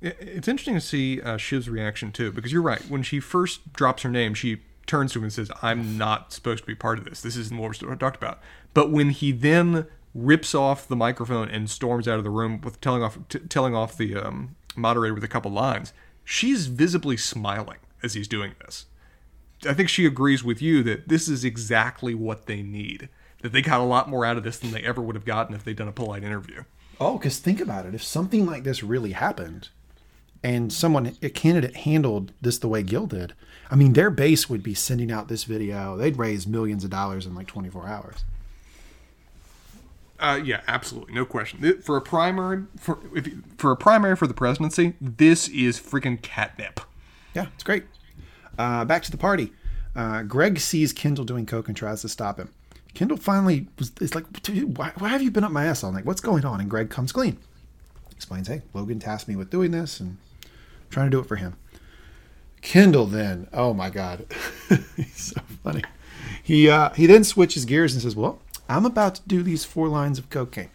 It's 0.00 0.46
interesting 0.46 0.74
to 0.74 0.80
see 0.80 1.20
uh, 1.20 1.36
Shiv's 1.36 1.68
reaction 1.68 2.12
too, 2.12 2.30
because 2.30 2.52
you're 2.52 2.62
right. 2.62 2.80
When 2.88 3.02
she 3.02 3.18
first 3.20 3.72
drops 3.72 4.02
her 4.04 4.10
name, 4.10 4.32
she 4.34 4.58
turns 4.86 5.12
to 5.12 5.18
him 5.18 5.24
and 5.24 5.32
says, 5.32 5.50
"I'm 5.60 5.98
not 5.98 6.32
supposed 6.32 6.62
to 6.62 6.66
be 6.66 6.74
part 6.76 6.98
of 6.98 7.04
this. 7.04 7.20
This 7.20 7.36
isn't 7.36 7.58
what 7.58 7.82
we're 7.82 7.96
talked 7.96 8.16
about." 8.16 8.40
But 8.74 8.90
when 8.92 9.10
he 9.10 9.32
then 9.32 9.86
rips 10.14 10.54
off 10.54 10.86
the 10.88 10.96
microphone 10.96 11.48
and 11.48 11.68
storms 11.68 12.06
out 12.08 12.16
of 12.18 12.24
the 12.24 12.30
room 12.30 12.60
with 12.60 12.80
telling 12.80 13.02
off 13.02 13.18
t- 13.28 13.40
telling 13.40 13.74
off 13.74 13.96
the 13.96 14.14
um, 14.16 14.54
moderator 14.76 15.14
with 15.14 15.24
a 15.24 15.28
couple 15.28 15.50
lines, 15.50 15.92
she's 16.24 16.66
visibly 16.68 17.16
smiling 17.16 17.78
as 18.02 18.14
he's 18.14 18.28
doing 18.28 18.54
this. 18.60 18.86
I 19.66 19.74
think 19.74 19.88
she 19.88 20.06
agrees 20.06 20.44
with 20.44 20.62
you 20.62 20.82
that 20.84 21.08
this 21.08 21.28
is 21.28 21.44
exactly 21.44 22.14
what 22.14 22.46
they 22.46 22.62
need. 22.62 23.08
That 23.42 23.52
they 23.52 23.62
got 23.62 23.80
a 23.80 23.84
lot 23.84 24.08
more 24.08 24.24
out 24.24 24.36
of 24.36 24.44
this 24.44 24.58
than 24.58 24.72
they 24.72 24.82
ever 24.82 25.00
would 25.00 25.14
have 25.14 25.24
gotten 25.24 25.54
if 25.54 25.64
they'd 25.64 25.76
done 25.76 25.88
a 25.88 25.92
polite 25.92 26.24
interview. 26.24 26.64
Oh, 27.00 27.18
because 27.18 27.38
think 27.38 27.60
about 27.60 27.86
it. 27.86 27.94
If 27.94 28.02
something 28.02 28.46
like 28.46 28.64
this 28.64 28.82
really 28.82 29.12
happened 29.12 29.68
and 30.42 30.72
someone, 30.72 31.16
a 31.22 31.28
candidate 31.28 31.76
handled 31.76 32.32
this 32.40 32.58
the 32.58 32.68
way 32.68 32.82
Gil 32.82 33.06
did, 33.06 33.34
I 33.70 33.76
mean, 33.76 33.92
their 33.92 34.10
base 34.10 34.48
would 34.48 34.62
be 34.62 34.74
sending 34.74 35.12
out 35.12 35.28
this 35.28 35.44
video. 35.44 35.96
They'd 35.96 36.16
raise 36.16 36.46
millions 36.46 36.84
of 36.84 36.90
dollars 36.90 37.26
in 37.26 37.34
like 37.34 37.46
24 37.46 37.86
hours. 37.86 38.24
Uh, 40.20 40.40
yeah, 40.42 40.62
absolutely, 40.66 41.14
no 41.14 41.24
question. 41.24 41.80
For 41.80 41.96
a 41.96 42.00
primary, 42.00 42.64
for 42.76 42.98
if 43.14 43.28
for 43.56 43.70
a 43.70 43.76
primary 43.76 44.16
for 44.16 44.26
the 44.26 44.34
presidency, 44.34 44.94
this 45.00 45.48
is 45.48 45.78
freaking 45.78 46.20
catnip. 46.20 46.80
Yeah, 47.34 47.46
it's 47.54 47.62
great. 47.62 47.84
Uh, 48.58 48.84
back 48.84 49.02
to 49.04 49.10
the 49.10 49.16
party. 49.16 49.52
Uh, 49.94 50.22
Greg 50.22 50.58
sees 50.58 50.92
Kendall 50.92 51.24
doing 51.24 51.46
coke 51.46 51.68
and 51.68 51.76
tries 51.76 52.02
to 52.02 52.08
stop 52.08 52.38
him. 52.38 52.50
Kendall 52.94 53.16
finally 53.16 53.68
was, 53.78 53.92
is 54.00 54.14
like, 54.14 54.24
why, 54.76 54.92
why 54.98 55.08
have 55.08 55.22
you 55.22 55.30
been 55.30 55.44
up 55.44 55.52
my 55.52 55.64
ass 55.64 55.84
all 55.84 55.92
night? 55.92 56.04
What's 56.04 56.20
going 56.20 56.44
on? 56.44 56.60
And 56.60 56.68
Greg 56.68 56.90
comes 56.90 57.12
clean. 57.12 57.38
Explains, 58.10 58.48
hey, 58.48 58.62
Logan 58.74 58.98
tasked 58.98 59.28
me 59.28 59.36
with 59.36 59.50
doing 59.50 59.70
this 59.70 60.00
and 60.00 60.16
I'm 60.44 60.50
trying 60.90 61.06
to 61.06 61.10
do 61.10 61.20
it 61.20 61.26
for 61.26 61.36
him. 61.36 61.56
Kendall 62.60 63.06
then, 63.06 63.46
oh 63.52 63.72
my 63.72 63.88
God, 63.88 64.26
he's 64.96 65.32
so 65.34 65.40
funny. 65.62 65.84
He, 66.42 66.68
uh, 66.68 66.90
he 66.90 67.06
then 67.06 67.22
switches 67.22 67.64
gears 67.64 67.92
and 67.92 68.02
says, 68.02 68.16
well, 68.16 68.40
I'm 68.68 68.84
about 68.84 69.14
to 69.16 69.22
do 69.26 69.42
these 69.42 69.64
four 69.64 69.88
lines 69.88 70.18
of 70.18 70.28
cocaine 70.28 70.70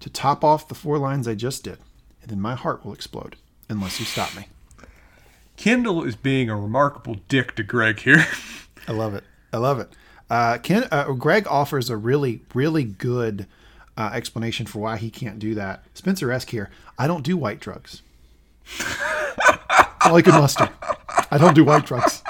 to 0.00 0.10
top 0.10 0.44
off 0.44 0.68
the 0.68 0.74
four 0.74 0.98
lines 0.98 1.26
I 1.26 1.34
just 1.34 1.64
did. 1.64 1.78
And 2.20 2.30
then 2.30 2.40
my 2.40 2.54
heart 2.54 2.84
will 2.84 2.92
explode 2.92 3.36
unless 3.68 3.98
you 3.98 4.04
stop 4.04 4.36
me. 4.36 4.48
Kendall 5.56 6.04
is 6.04 6.16
being 6.16 6.50
a 6.50 6.56
remarkable 6.56 7.16
dick 7.28 7.54
to 7.56 7.62
Greg 7.62 8.00
here. 8.00 8.26
I 8.88 8.92
love 8.92 9.14
it. 9.14 9.24
I 9.52 9.58
love 9.58 9.78
it. 9.78 9.90
Uh, 10.28 10.58
Ken, 10.58 10.88
uh, 10.90 11.12
Greg 11.12 11.46
offers 11.48 11.90
a 11.90 11.96
really, 11.96 12.42
really 12.54 12.84
good 12.84 13.46
uh, 13.96 14.10
explanation 14.12 14.66
for 14.66 14.80
why 14.80 14.96
he 14.96 15.10
can't 15.10 15.38
do 15.38 15.54
that. 15.54 15.84
Spencer 15.94 16.30
esque 16.32 16.50
here. 16.50 16.70
I 16.98 17.06
don't 17.06 17.24
do 17.24 17.36
white 17.36 17.60
drugs. 17.60 18.02
all 20.04 20.16
I 20.16 20.22
can 20.22 20.32
muster. 20.32 20.68
I 21.30 21.38
don't 21.38 21.54
do 21.54 21.64
white 21.64 21.86
drugs. 21.86 22.22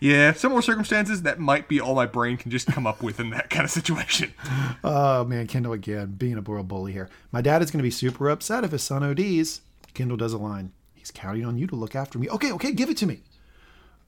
yeah, 0.00 0.32
similar 0.32 0.62
circumstances, 0.62 1.22
that 1.22 1.38
might 1.38 1.68
be 1.68 1.80
all 1.80 1.94
my 1.94 2.06
brain 2.06 2.36
can 2.36 2.50
just 2.50 2.66
come 2.66 2.86
up 2.86 3.02
with 3.02 3.20
in 3.20 3.30
that 3.30 3.50
kind 3.50 3.64
of 3.64 3.70
situation. 3.70 4.34
Oh 4.82 5.24
man, 5.24 5.46
Kendall 5.46 5.72
again 5.72 6.14
being 6.18 6.36
a 6.36 6.40
real 6.40 6.62
bully 6.62 6.92
here. 6.92 7.08
My 7.32 7.40
dad 7.40 7.62
is 7.62 7.70
going 7.70 7.78
to 7.78 7.84
be 7.84 7.90
super 7.90 8.28
upset 8.28 8.64
if 8.64 8.72
his 8.72 8.82
son 8.82 9.02
ODs. 9.02 9.60
Kendall 9.94 10.16
does 10.16 10.32
a 10.32 10.38
line. 10.38 10.72
He's 11.10 11.20
counting 11.20 11.44
on 11.44 11.58
you 11.58 11.66
to 11.66 11.74
look 11.74 11.96
after 11.96 12.20
me. 12.20 12.28
Okay, 12.28 12.52
okay, 12.52 12.70
give 12.70 12.88
it 12.88 12.96
to 12.98 13.06
me. 13.06 13.22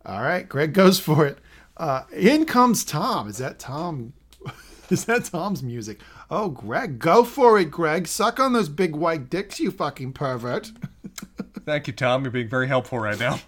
All 0.06 0.22
right, 0.22 0.48
Greg 0.48 0.72
goes 0.72 1.00
for 1.00 1.26
it. 1.26 1.38
Uh, 1.76 2.02
in 2.12 2.44
comes 2.44 2.84
Tom. 2.84 3.28
Is 3.28 3.38
that 3.38 3.58
Tom? 3.58 4.12
Is 4.88 5.04
that 5.06 5.24
Tom's 5.24 5.64
music? 5.64 6.00
Oh, 6.30 6.48
Greg, 6.48 7.00
go 7.00 7.24
for 7.24 7.58
it, 7.58 7.72
Greg. 7.72 8.06
Suck 8.06 8.38
on 8.38 8.52
those 8.52 8.68
big 8.68 8.94
white 8.94 9.28
dicks, 9.28 9.58
you 9.58 9.72
fucking 9.72 10.12
pervert. 10.12 10.70
Thank 11.64 11.88
you, 11.88 11.92
Tom. 11.92 12.22
You're 12.22 12.30
being 12.30 12.48
very 12.48 12.68
helpful 12.68 13.00
right 13.00 13.18
now. 13.18 13.40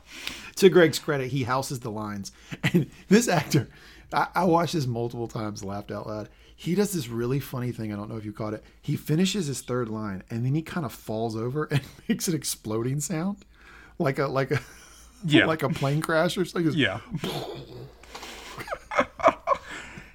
to 0.57 0.69
Greg's 0.69 0.99
credit, 0.99 1.29
he 1.29 1.45
houses 1.45 1.79
the 1.79 1.93
lines. 1.93 2.33
And 2.73 2.91
this 3.09 3.29
actor, 3.29 3.69
I, 4.13 4.29
I 4.35 4.45
watched 4.45 4.73
this 4.75 4.87
multiple 4.87 5.29
times, 5.29 5.63
laughed 5.63 5.93
out 5.93 6.09
loud. 6.09 6.29
He 6.65 6.75
does 6.75 6.93
this 6.93 7.09
really 7.09 7.41
funny 7.41 7.73
thing. 7.73 7.93
I 7.93 7.97
don't 7.97 8.09
know 8.09 8.17
if 8.17 8.25
you 8.25 8.33
caught 8.33 8.55
it. 8.55 8.65
He 8.81 8.97
finishes 8.97 9.47
his 9.49 9.61
third 9.61 9.89
line 9.91 10.23
and 10.31 10.47
then 10.47 10.55
he 10.55 10.63
kind 10.63 10.87
of 10.87 10.93
falls 10.93 11.37
over 11.37 11.65
and 11.71 11.83
makes 12.09 12.27
an 12.27 12.35
exploding 12.35 13.01
sound, 13.01 13.45
like 13.99 14.19
a 14.19 14.27
like 14.27 14.51
a 14.51 14.61
Yeah. 15.27 15.45
like 15.47 15.63
a 15.63 15.69
plane 15.69 16.01
crash 16.01 16.37
or 16.39 16.45
something. 16.45 16.73
Yeah. 16.75 17.01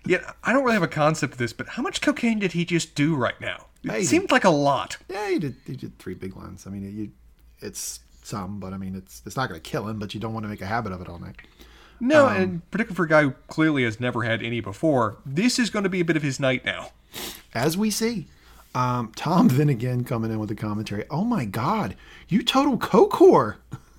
yeah, 0.06 0.32
I 0.44 0.54
don't 0.54 0.64
really 0.64 0.74
have 0.74 0.84
a 0.84 0.88
concept 0.88 1.34
of 1.34 1.38
this, 1.40 1.54
but 1.54 1.68
how 1.70 1.84
much 1.84 2.02
cocaine 2.02 2.40
did 2.40 2.54
he 2.54 2.66
just 2.66 2.96
do 2.96 3.16
right 3.16 3.40
now? 3.40 3.68
It 3.84 3.92
Hey, 3.92 4.04
seemed 4.04 4.32
like 4.32 4.44
a 4.44 4.50
lot. 4.50 4.98
Yeah, 5.08 5.30
he 5.30 5.40
did. 5.40 5.56
He 5.66 5.76
did 5.76 5.98
three 6.00 6.14
big 6.16 6.36
lines. 6.36 6.66
I 6.68 6.70
mean, 6.72 6.84
it, 6.84 6.90
you, 6.92 7.12
it's 7.60 8.00
some, 8.24 8.60
but 8.60 8.74
I 8.74 8.78
mean, 8.78 8.96
it's 8.96 9.22
it's 9.26 9.36
not 9.36 9.50
going 9.50 9.62
to 9.62 9.70
kill 9.70 9.88
him. 9.88 10.00
But 10.00 10.14
you 10.14 10.20
don't 10.20 10.34
want 10.34 10.44
to 10.46 10.50
make 10.50 10.62
a 10.62 10.66
habit 10.66 10.92
of 10.92 11.02
it 11.02 11.08
all 11.10 11.20
night. 11.20 11.36
No, 12.00 12.28
and 12.28 12.70
particularly 12.72 12.96
for 12.96 13.04
a 13.04 13.10
guy 13.10 13.24
who 13.24 13.32
clearly 13.48 13.84
has 13.84 14.00
never 14.00 14.24
had 14.24 14.42
any 14.42 14.62
before, 14.62 15.18
this 15.26 15.60
is 15.60 15.70
going 15.70 15.84
to 15.84 15.90
be 15.90 16.00
a 16.00 16.06
bit 16.06 16.16
of 16.16 16.24
his 16.24 16.40
night 16.40 16.64
now. 16.66 16.92
as 17.54 17.78
we 17.78 17.90
see. 17.90 18.28
Um, 18.76 19.12
Tom 19.16 19.48
then 19.52 19.70
again 19.70 20.04
coming 20.04 20.32
in 20.32 20.40
with 20.40 20.52
a 20.52 20.56
commentary. 20.56 21.06
Oh 21.10 21.24
my 21.24 21.46
God, 21.46 21.96
you 22.28 22.44
total 22.44 22.78
coke 22.78 23.14
whore. 23.14 23.56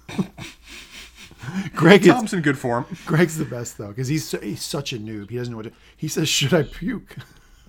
Greg 1.74 2.02
is 2.02 2.08
Tom's 2.12 2.32
in 2.32 2.42
good 2.42 2.58
form. 2.58 2.84
Greg's 3.06 3.38
the 3.38 3.44
best 3.44 3.78
though 3.78 3.88
because 3.88 4.08
he's 4.08 4.30
he's 4.42 4.62
such 4.62 4.92
a 4.92 4.98
noob. 4.98 5.30
He 5.30 5.36
doesn't 5.36 5.50
know 5.50 5.56
what 5.56 5.66
to, 5.66 5.72
he 5.96 6.06
says. 6.08 6.28
Should 6.28 6.52
I 6.54 6.64
puke? 6.64 7.16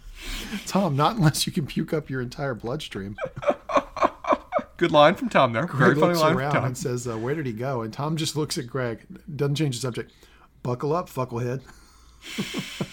Tom, 0.68 0.96
not 0.96 1.16
unless 1.16 1.48
you 1.48 1.54
can 1.54 1.66
puke 1.66 1.94
up 1.94 2.10
your 2.10 2.22
entire 2.22 2.54
bloodstream. 2.54 3.16
Good 4.82 4.92
line 4.92 5.14
from 5.14 5.30
Tom 5.30 5.54
there. 5.54 5.68
Very 5.68 5.94
Greg 5.94 5.98
funny 6.00 6.08
looks 6.14 6.22
line 6.22 6.36
around 6.36 6.52
from 6.54 6.60
Tom. 6.62 6.66
and 6.70 6.76
says, 6.76 7.08
uh, 7.08 7.16
"Where 7.16 7.36
did 7.36 7.46
he 7.46 7.54
go?" 7.54 7.84
And 7.84 7.94
Tom 7.94 8.18
just 8.18 8.36
looks 8.36 8.58
at 8.58 8.66
Greg, 8.66 9.06
doesn't 9.36 9.54
change 9.54 9.76
the 9.76 9.82
subject. 9.82 10.12
Buckle 10.64 10.92
up, 10.92 11.08
fucklehead. 11.08 11.62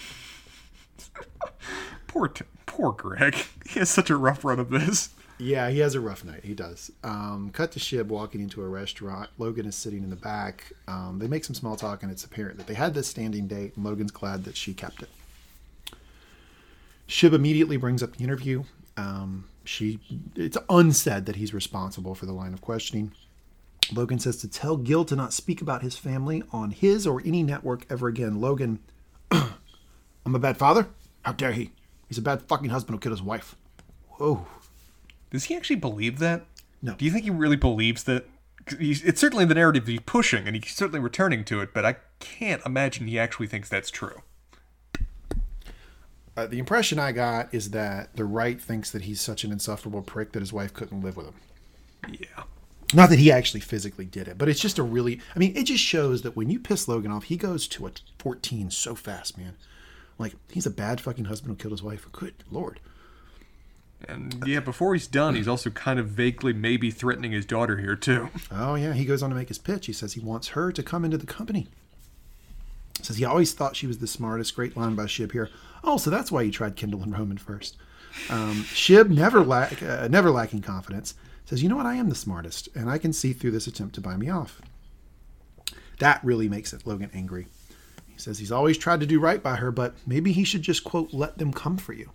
Poor, 2.07 2.27
t- 2.27 2.45
poor 2.67 2.91
Greg. 2.91 3.35
He 3.67 3.79
has 3.79 3.89
such 3.89 4.11
a 4.11 4.15
rough 4.17 4.43
run 4.45 4.59
of 4.59 4.69
this. 4.69 5.09
Yeah, 5.39 5.69
he 5.71 5.79
has 5.79 5.95
a 5.95 5.99
rough 5.99 6.23
night. 6.23 6.43
He 6.43 6.53
does. 6.53 6.91
Um, 7.03 7.49
cut 7.53 7.71
to 7.71 7.79
Shiv 7.79 8.09
walking 8.11 8.41
into 8.41 8.61
a 8.61 8.67
restaurant. 8.67 9.29
Logan 9.39 9.65
is 9.65 9.75
sitting 9.75 10.03
in 10.03 10.09
the 10.11 10.15
back. 10.15 10.71
Um, 10.87 11.17
they 11.19 11.27
make 11.27 11.43
some 11.45 11.55
small 11.55 11.75
talk, 11.75 12.03
and 12.03 12.11
it's 12.11 12.23
apparent 12.23 12.57
that 12.57 12.67
they 12.67 12.73
had 12.75 12.93
this 12.93 13.07
standing 13.07 13.47
date, 13.47 13.75
and 13.75 13.83
Logan's 13.85 14.11
glad 14.11 14.43
that 14.45 14.55
she 14.57 14.73
kept 14.75 15.01
it. 15.01 15.09
Shiv 17.07 17.33
immediately 17.33 17.77
brings 17.77 18.03
up 18.03 18.15
the 18.17 18.23
interview. 18.23 18.63
Um, 18.97 19.45
she, 19.63 19.99
it's 20.35 20.57
unsaid 20.69 21.25
that 21.25 21.35
he's 21.35 21.53
responsible 21.53 22.15
for 22.15 22.25
the 22.25 22.33
line 22.33 22.53
of 22.53 22.61
questioning. 22.61 23.11
Logan 23.91 24.19
says 24.19 24.37
to 24.37 24.47
tell 24.47 24.77
Gil 24.77 25.05
to 25.05 25.15
not 25.15 25.33
speak 25.33 25.61
about 25.61 25.81
his 25.81 25.97
family 25.97 26.43
on 26.51 26.71
his 26.71 27.07
or 27.07 27.21
any 27.25 27.43
network 27.43 27.85
ever 27.89 28.07
again. 28.07 28.39
Logan, 28.39 28.79
I'm 29.31 30.35
a 30.35 30.39
bad 30.39 30.57
father? 30.57 30.87
How 31.23 31.33
dare 31.33 31.51
he? 31.51 31.71
He's 32.07 32.17
a 32.17 32.23
bad 32.23 32.41
fucking 32.43 32.69
husband 32.69 32.95
who 32.95 32.99
killed 32.99 33.13
his 33.13 33.21
wife. 33.21 33.55
Whoa. 34.11 34.45
Does 35.31 35.45
he 35.45 35.55
actually 35.55 35.75
believe 35.77 36.19
that? 36.19 36.45
No. 36.81 36.95
Do 36.95 37.05
you 37.05 37.11
think 37.11 37.23
he 37.23 37.29
really 37.29 37.55
believes 37.55 38.03
that? 38.03 38.25
He's, 38.77 39.03
it's 39.03 39.19
certainly 39.19 39.45
the 39.45 39.55
narrative 39.55 39.87
he's 39.87 39.99
pushing, 40.01 40.45
and 40.47 40.55
he's 40.55 40.75
certainly 40.75 40.99
returning 40.99 41.43
to 41.45 41.61
it. 41.61 41.73
But 41.73 41.85
I 41.85 41.95
can't 42.19 42.61
imagine 42.65 43.07
he 43.07 43.19
actually 43.19 43.47
thinks 43.47 43.69
that's 43.69 43.89
true. 43.89 44.21
Uh, 46.39 46.47
the 46.47 46.59
impression 46.59 46.99
I 46.99 47.11
got 47.11 47.53
is 47.53 47.71
that 47.71 48.15
the 48.15 48.23
right 48.23 48.61
thinks 48.61 48.91
that 48.91 49.01
he's 49.01 49.19
such 49.19 49.43
an 49.43 49.51
insufferable 49.51 50.01
prick 50.01 50.31
that 50.31 50.39
his 50.39 50.53
wife 50.53 50.73
couldn't 50.73 51.01
live 51.01 51.17
with 51.17 51.25
him. 51.25 51.33
Yeah. 52.13 52.43
Not 52.93 53.09
that 53.09 53.19
he 53.19 53.29
actually 53.29 53.59
physically 53.59 54.05
did 54.05 54.29
it, 54.29 54.37
but 54.37 54.47
it's 54.47 54.61
just 54.61 54.79
a 54.79 54.83
really. 54.83 55.19
I 55.35 55.39
mean, 55.39 55.55
it 55.57 55.63
just 55.63 55.83
shows 55.83 56.21
that 56.21 56.37
when 56.37 56.49
you 56.49 56.57
piss 56.57 56.87
Logan 56.87 57.11
off, 57.11 57.25
he 57.25 57.35
goes 57.35 57.67
to 57.67 57.87
a 57.87 57.91
14 58.19 58.71
so 58.71 58.95
fast, 58.95 59.37
man. 59.37 59.57
Like, 60.17 60.35
he's 60.49 60.65
a 60.65 60.71
bad 60.71 61.01
fucking 61.01 61.25
husband 61.25 61.51
who 61.51 61.61
killed 61.61 61.73
his 61.73 61.83
wife. 61.83 62.07
Good 62.13 62.35
lord. 62.49 62.79
And 64.07 64.41
yeah, 64.47 64.61
before 64.61 64.93
he's 64.93 65.07
done, 65.07 65.35
he's 65.35 65.47
also 65.47 65.69
kind 65.69 65.99
of 65.99 66.07
vaguely 66.07 66.53
maybe 66.53 66.89
threatening 66.89 67.33
his 67.33 67.45
daughter 67.45 67.77
here 67.79 67.97
too. 67.97 68.29
Oh, 68.49 68.75
yeah. 68.75 68.93
He 68.93 69.03
goes 69.03 69.21
on 69.21 69.29
to 69.29 69.35
make 69.35 69.49
his 69.49 69.57
pitch. 69.57 69.87
He 69.87 69.93
says 69.93 70.13
he 70.13 70.21
wants 70.21 70.49
her 70.49 70.71
to 70.71 70.81
come 70.81 71.03
into 71.03 71.17
the 71.17 71.27
company. 71.27 71.67
Says 73.01 73.17
he 73.17 73.25
always 73.25 73.53
thought 73.53 73.75
she 73.75 73.87
was 73.87 73.99
the 73.99 74.07
smartest. 74.07 74.55
Great 74.55 74.75
line 74.75 74.95
by 74.95 75.05
Shiv 75.05 75.31
here. 75.31 75.49
Oh, 75.83 75.97
so 75.97 76.09
that's 76.09 76.31
why 76.31 76.43
he 76.43 76.51
tried 76.51 76.75
Kendall 76.75 77.03
and 77.03 77.17
Roman 77.17 77.37
first. 77.37 77.77
Um, 78.29 78.63
Shiv, 78.63 79.09
never, 79.09 79.43
lack, 79.43 79.81
uh, 79.81 80.07
never 80.09 80.31
lacking 80.31 80.61
confidence, 80.61 81.15
says, 81.45 81.63
You 81.63 81.69
know 81.69 81.77
what? 81.77 81.85
I 81.85 81.95
am 81.95 82.09
the 82.09 82.15
smartest, 82.15 82.67
and 82.75 82.89
I 82.89 82.97
can 82.97 83.13
see 83.13 83.33
through 83.33 83.51
this 83.51 83.67
attempt 83.67 83.95
to 83.95 84.01
buy 84.01 84.17
me 84.17 84.29
off. 84.29 84.61
That 85.99 86.23
really 86.23 86.49
makes 86.49 86.73
it 86.73 86.85
Logan 86.85 87.11
angry. 87.13 87.47
He 88.07 88.19
says 88.19 88.39
he's 88.39 88.51
always 88.51 88.77
tried 88.77 88.99
to 89.01 89.05
do 89.05 89.19
right 89.19 89.41
by 89.41 89.57
her, 89.57 89.71
but 89.71 89.95
maybe 90.05 90.31
he 90.31 90.43
should 90.43 90.61
just, 90.61 90.83
quote, 90.83 91.13
let 91.13 91.37
them 91.37 91.53
come 91.53 91.77
for 91.77 91.93
you. 91.93 92.11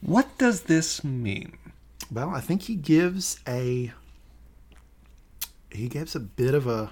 What 0.00 0.36
does 0.38 0.62
this 0.62 1.04
mean? 1.04 1.58
Well, 2.10 2.30
I 2.30 2.40
think 2.40 2.62
he 2.62 2.74
gives 2.74 3.38
a 3.46 3.92
he 5.70 5.88
gives 5.88 6.14
a 6.14 6.20
bit 6.20 6.54
of 6.54 6.66
a 6.66 6.90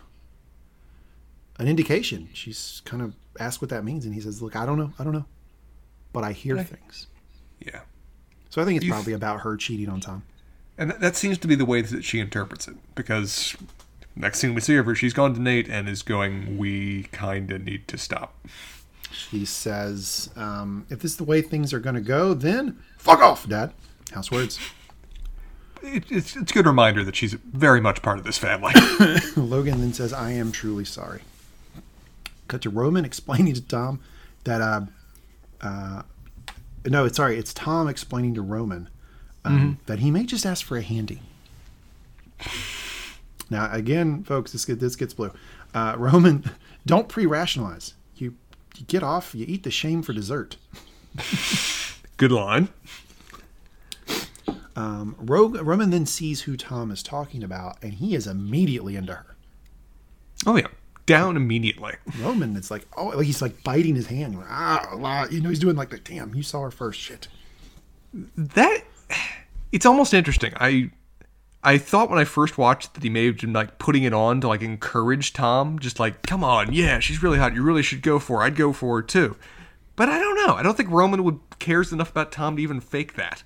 an 1.60 1.68
indication. 1.68 2.28
She's 2.32 2.82
kind 2.84 3.02
of 3.02 3.14
asked 3.38 3.60
what 3.60 3.70
that 3.70 3.84
means, 3.84 4.04
and 4.04 4.14
he 4.14 4.20
says, 4.20 4.42
"Look, 4.42 4.56
I 4.56 4.66
don't 4.66 4.78
know, 4.78 4.92
I 4.98 5.04
don't 5.04 5.12
know, 5.12 5.26
but 6.12 6.24
I 6.24 6.32
hear 6.32 6.62
things." 6.64 7.06
Yeah. 7.60 7.80
So 8.48 8.60
I 8.60 8.64
think 8.64 8.76
it's 8.78 8.86
You- 8.86 8.92
probably 8.92 9.12
about 9.12 9.40
her 9.42 9.56
cheating 9.56 9.88
on 9.88 10.00
Tom. 10.00 10.22
And 10.78 10.90
that, 10.90 11.00
that 11.00 11.16
seems 11.16 11.36
to 11.38 11.46
be 11.46 11.54
the 11.54 11.64
way 11.66 11.82
that 11.82 12.02
she 12.04 12.18
interprets 12.20 12.66
it, 12.66 12.76
because 12.94 13.54
next 14.16 14.40
thing 14.40 14.54
we 14.54 14.60
see 14.62 14.76
of 14.76 14.86
her, 14.86 14.94
she's 14.94 15.12
gone 15.12 15.34
to 15.34 15.40
Nate 15.40 15.68
and 15.68 15.88
is 15.88 16.02
going, 16.02 16.56
"We 16.58 17.04
kind 17.12 17.50
of 17.52 17.62
need 17.64 17.86
to 17.88 17.98
stop." 17.98 18.34
She 19.12 19.44
says, 19.44 20.30
um, 20.36 20.86
"If 20.88 21.00
this 21.00 21.12
is 21.12 21.16
the 21.18 21.24
way 21.24 21.42
things 21.42 21.72
are 21.74 21.80
going 21.80 21.96
to 21.96 22.00
go, 22.00 22.32
then 22.34 22.78
fuck 22.96 23.20
off, 23.20 23.46
Dad." 23.48 23.72
House 24.12 24.30
words. 24.30 24.58
It, 25.82 26.04
it's 26.10 26.36
it's 26.36 26.50
a 26.50 26.54
good 26.54 26.66
reminder 26.66 27.04
that 27.04 27.16
she's 27.16 27.32
very 27.34 27.80
much 27.80 28.02
part 28.02 28.18
of 28.18 28.24
this 28.24 28.36
family. 28.38 28.72
Logan 29.36 29.80
then 29.80 29.92
says, 29.92 30.12
"I 30.12 30.32
am 30.32 30.52
truly 30.52 30.84
sorry." 30.84 31.20
Cut 32.50 32.62
to 32.62 32.70
Roman 32.70 33.04
explaining 33.06 33.54
to 33.54 33.62
Tom 33.62 34.00
that, 34.44 34.60
uh, 34.60 34.82
uh, 35.60 36.02
no, 36.84 37.04
it's 37.04 37.16
sorry, 37.16 37.38
it's 37.38 37.54
Tom 37.54 37.88
explaining 37.88 38.34
to 38.34 38.42
Roman 38.42 38.88
um, 39.44 39.78
that 39.86 40.00
he 40.00 40.10
may 40.10 40.24
just 40.24 40.44
ask 40.44 40.66
for 40.66 40.76
a 40.76 40.82
handy. 40.82 41.22
Now, 43.48 43.70
again, 43.72 44.22
folks, 44.22 44.52
this 44.52 44.64
get, 44.64 44.80
this 44.80 44.96
gets 44.96 45.14
blue. 45.14 45.32
Uh, 45.74 45.94
Roman, 45.98 46.44
don't 46.86 47.08
pre-rationalize. 47.08 47.94
You, 48.16 48.34
you 48.76 48.86
get 48.86 49.02
off. 49.02 49.34
You 49.34 49.44
eat 49.48 49.62
the 49.62 49.70
shame 49.70 50.02
for 50.02 50.12
dessert. 50.12 50.56
good 52.16 52.32
line. 52.32 52.68
Um, 54.76 55.16
Ro- 55.18 55.48
Roman 55.48 55.90
then 55.90 56.06
sees 56.06 56.42
who 56.42 56.56
Tom 56.56 56.90
is 56.90 57.02
talking 57.02 57.42
about, 57.42 57.82
and 57.82 57.94
he 57.94 58.14
is 58.14 58.26
immediately 58.26 58.96
into 58.96 59.14
her. 59.14 59.36
Oh 60.46 60.56
yeah, 60.56 60.68
down 61.10 61.36
immediately. 61.36 61.94
Roman, 62.20 62.56
it's 62.56 62.70
like, 62.70 62.86
oh, 62.96 63.06
like 63.08 63.26
he's 63.26 63.42
like 63.42 63.62
biting 63.64 63.94
his 63.94 64.06
hand. 64.06 64.36
Like, 64.36 64.46
ah, 64.48 64.90
la- 64.96 65.26
you 65.30 65.40
know, 65.40 65.48
he's 65.48 65.58
doing 65.58 65.76
like 65.76 65.90
the 65.90 65.98
damn. 65.98 66.34
You 66.34 66.42
saw 66.42 66.62
her 66.62 66.70
first, 66.70 67.00
shit. 67.00 67.28
That 68.36 68.82
it's 69.72 69.86
almost 69.86 70.14
interesting. 70.14 70.52
I 70.56 70.90
I 71.62 71.78
thought 71.78 72.10
when 72.10 72.18
I 72.18 72.24
first 72.24 72.56
watched 72.58 72.94
that 72.94 73.02
he 73.02 73.10
may 73.10 73.26
have 73.26 73.38
been 73.38 73.52
like 73.52 73.78
putting 73.78 74.04
it 74.04 74.14
on 74.14 74.40
to 74.40 74.48
like 74.48 74.62
encourage 74.62 75.32
Tom, 75.32 75.78
just 75.78 76.00
like, 76.00 76.22
come 76.22 76.42
on, 76.44 76.72
yeah, 76.72 77.00
she's 77.00 77.22
really 77.22 77.38
hot. 77.38 77.54
You 77.54 77.62
really 77.62 77.82
should 77.82 78.02
go 78.02 78.18
for 78.18 78.38
her. 78.38 78.44
I'd 78.44 78.56
go 78.56 78.72
for 78.72 78.96
her 78.96 79.02
too. 79.02 79.36
But 79.96 80.08
I 80.08 80.18
don't 80.18 80.46
know. 80.46 80.54
I 80.54 80.62
don't 80.62 80.76
think 80.76 80.90
Roman 80.90 81.24
would 81.24 81.40
cares 81.58 81.92
enough 81.92 82.10
about 82.10 82.32
Tom 82.32 82.56
to 82.56 82.62
even 82.62 82.80
fake 82.80 83.14
that. 83.14 83.42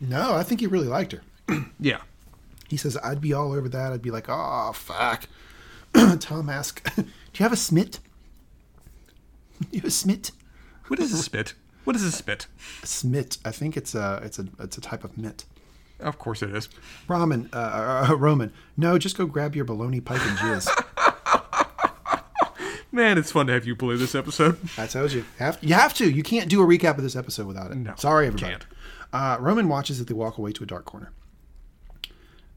No, 0.00 0.34
I 0.34 0.42
think 0.42 0.60
he 0.60 0.66
really 0.66 0.86
liked 0.88 1.12
her. 1.12 1.22
Yeah. 1.80 1.98
He 2.68 2.76
says, 2.76 2.96
I'd 3.02 3.20
be 3.20 3.32
all 3.32 3.52
over 3.52 3.68
that. 3.68 3.92
I'd 3.92 4.00
be 4.00 4.12
like, 4.12 4.26
oh, 4.28 4.70
fuck. 4.72 5.24
Tom 6.20 6.48
asks, 6.48 6.82
do 6.96 7.02
you 7.02 7.42
have 7.42 7.52
a 7.52 7.56
smit? 7.56 8.00
you 9.70 9.80
have 9.80 9.88
a 9.88 9.90
smit? 9.90 10.30
What 10.88 11.00
is 11.00 11.12
a 11.12 11.16
spit? 11.22 11.54
What 11.84 11.96
is 11.96 12.02
a 12.02 12.12
spit? 12.12 12.46
A 12.82 12.86
smit. 12.86 13.38
I 13.44 13.50
think 13.50 13.76
it's 13.76 13.94
a 13.94 14.20
it's 14.22 14.38
a 14.38 14.46
it's 14.58 14.76
a 14.76 14.80
type 14.80 15.02
of 15.04 15.16
mitt. 15.16 15.44
Of 15.98 16.18
course 16.18 16.42
it 16.42 16.54
is. 16.54 16.68
Ramen, 17.08 17.54
uh, 17.54 18.06
uh, 18.10 18.14
Roman. 18.16 18.52
No, 18.76 18.98
just 18.98 19.18
go 19.18 19.26
grab 19.26 19.54
your 19.54 19.64
baloney 19.64 20.02
pipe 20.02 20.20
and 20.26 20.38
jizz. 20.38 20.68
Man, 22.92 23.18
it's 23.18 23.30
fun 23.30 23.46
to 23.46 23.52
have 23.52 23.66
you 23.66 23.76
play 23.76 23.96
this 23.96 24.14
episode. 24.14 24.58
I 24.76 24.86
told 24.86 25.12
you. 25.12 25.24
Have, 25.38 25.60
to, 25.60 25.66
you 25.66 25.74
have 25.74 25.94
to. 25.94 26.10
You 26.10 26.22
can't 26.22 26.48
do 26.48 26.60
a 26.62 26.66
recap 26.66 26.96
of 26.96 27.02
this 27.02 27.14
episode 27.14 27.46
without 27.46 27.70
it. 27.70 27.76
No, 27.76 27.94
Sorry, 27.96 28.26
everybody. 28.26 28.56
Uh, 29.12 29.36
Roman 29.40 29.68
watches 29.68 30.00
as 30.00 30.06
they 30.06 30.14
walk 30.14 30.38
away 30.38 30.52
to 30.52 30.64
a 30.64 30.66
dark 30.66 30.86
corner. 30.86 31.12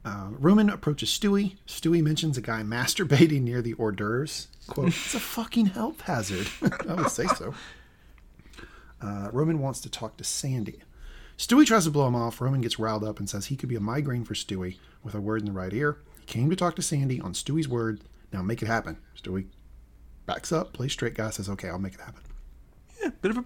Uh, 0.06 0.30
Roman 0.32 0.70
approaches 0.70 1.10
Stewy. 1.10 1.56
Stewy 1.68 2.02
mentions 2.02 2.38
a 2.38 2.42
guy 2.42 2.62
masturbating 2.64 3.42
near 3.42 3.62
the 3.62 3.74
hors 3.74 3.94
d'oeuvres. 3.94 4.48
Quote, 4.68 4.90
it's 4.90 5.14
a 5.14 5.20
fucking 5.20 5.68
health 5.68 6.02
hazard. 6.02 6.48
I 6.90 6.94
would 6.96 7.10
say 7.10 7.28
so. 7.28 7.54
Uh, 9.02 9.30
Roman 9.32 9.60
wants 9.60 9.82
to 9.82 9.90
talk 9.90 10.18
to 10.18 10.24
Sandy. 10.24 10.80
Stewy 11.38 11.66
tries 11.66 11.86
to 11.86 11.92
blow 11.92 12.08
him 12.08 12.16
off. 12.16 12.40
Roman 12.40 12.62
gets 12.62 12.80
riled 12.80 13.04
up 13.04 13.20
and 13.20 13.30
says 13.30 13.48
he 13.48 13.56
could 13.56 13.70
be 13.70 13.76
a 13.76 13.82
migraine 13.82 14.24
for 14.24 14.34
Stewy 14.34 14.78
with 15.04 15.16
a 15.16 15.22
word 15.22 15.42
in 15.42 15.46
the 15.46 15.52
right 15.52 15.74
ear. 15.74 15.98
He 16.20 16.26
came 16.26 16.50
to 16.50 16.56
talk 16.56 16.76
to 16.78 16.82
Sandy 16.82 17.20
on 17.20 17.34
Stewy's 17.34 17.68
word. 17.68 18.02
Now 18.32 18.42
make 18.42 18.62
it 18.62 18.68
happen. 18.68 18.98
Stewy 19.22 19.48
backs 20.26 20.52
up, 20.52 20.74
plays 20.74 20.94
straight 20.94 21.16
guy, 21.16 21.30
says, 21.32 21.50
okay, 21.50 21.70
I'll 21.70 21.80
make 21.80 21.96
it 21.96 22.02
happen. 22.02 22.22
Yeah, 23.04 23.10
bit 23.22 23.32
of 23.32 23.38
a. 23.38 23.44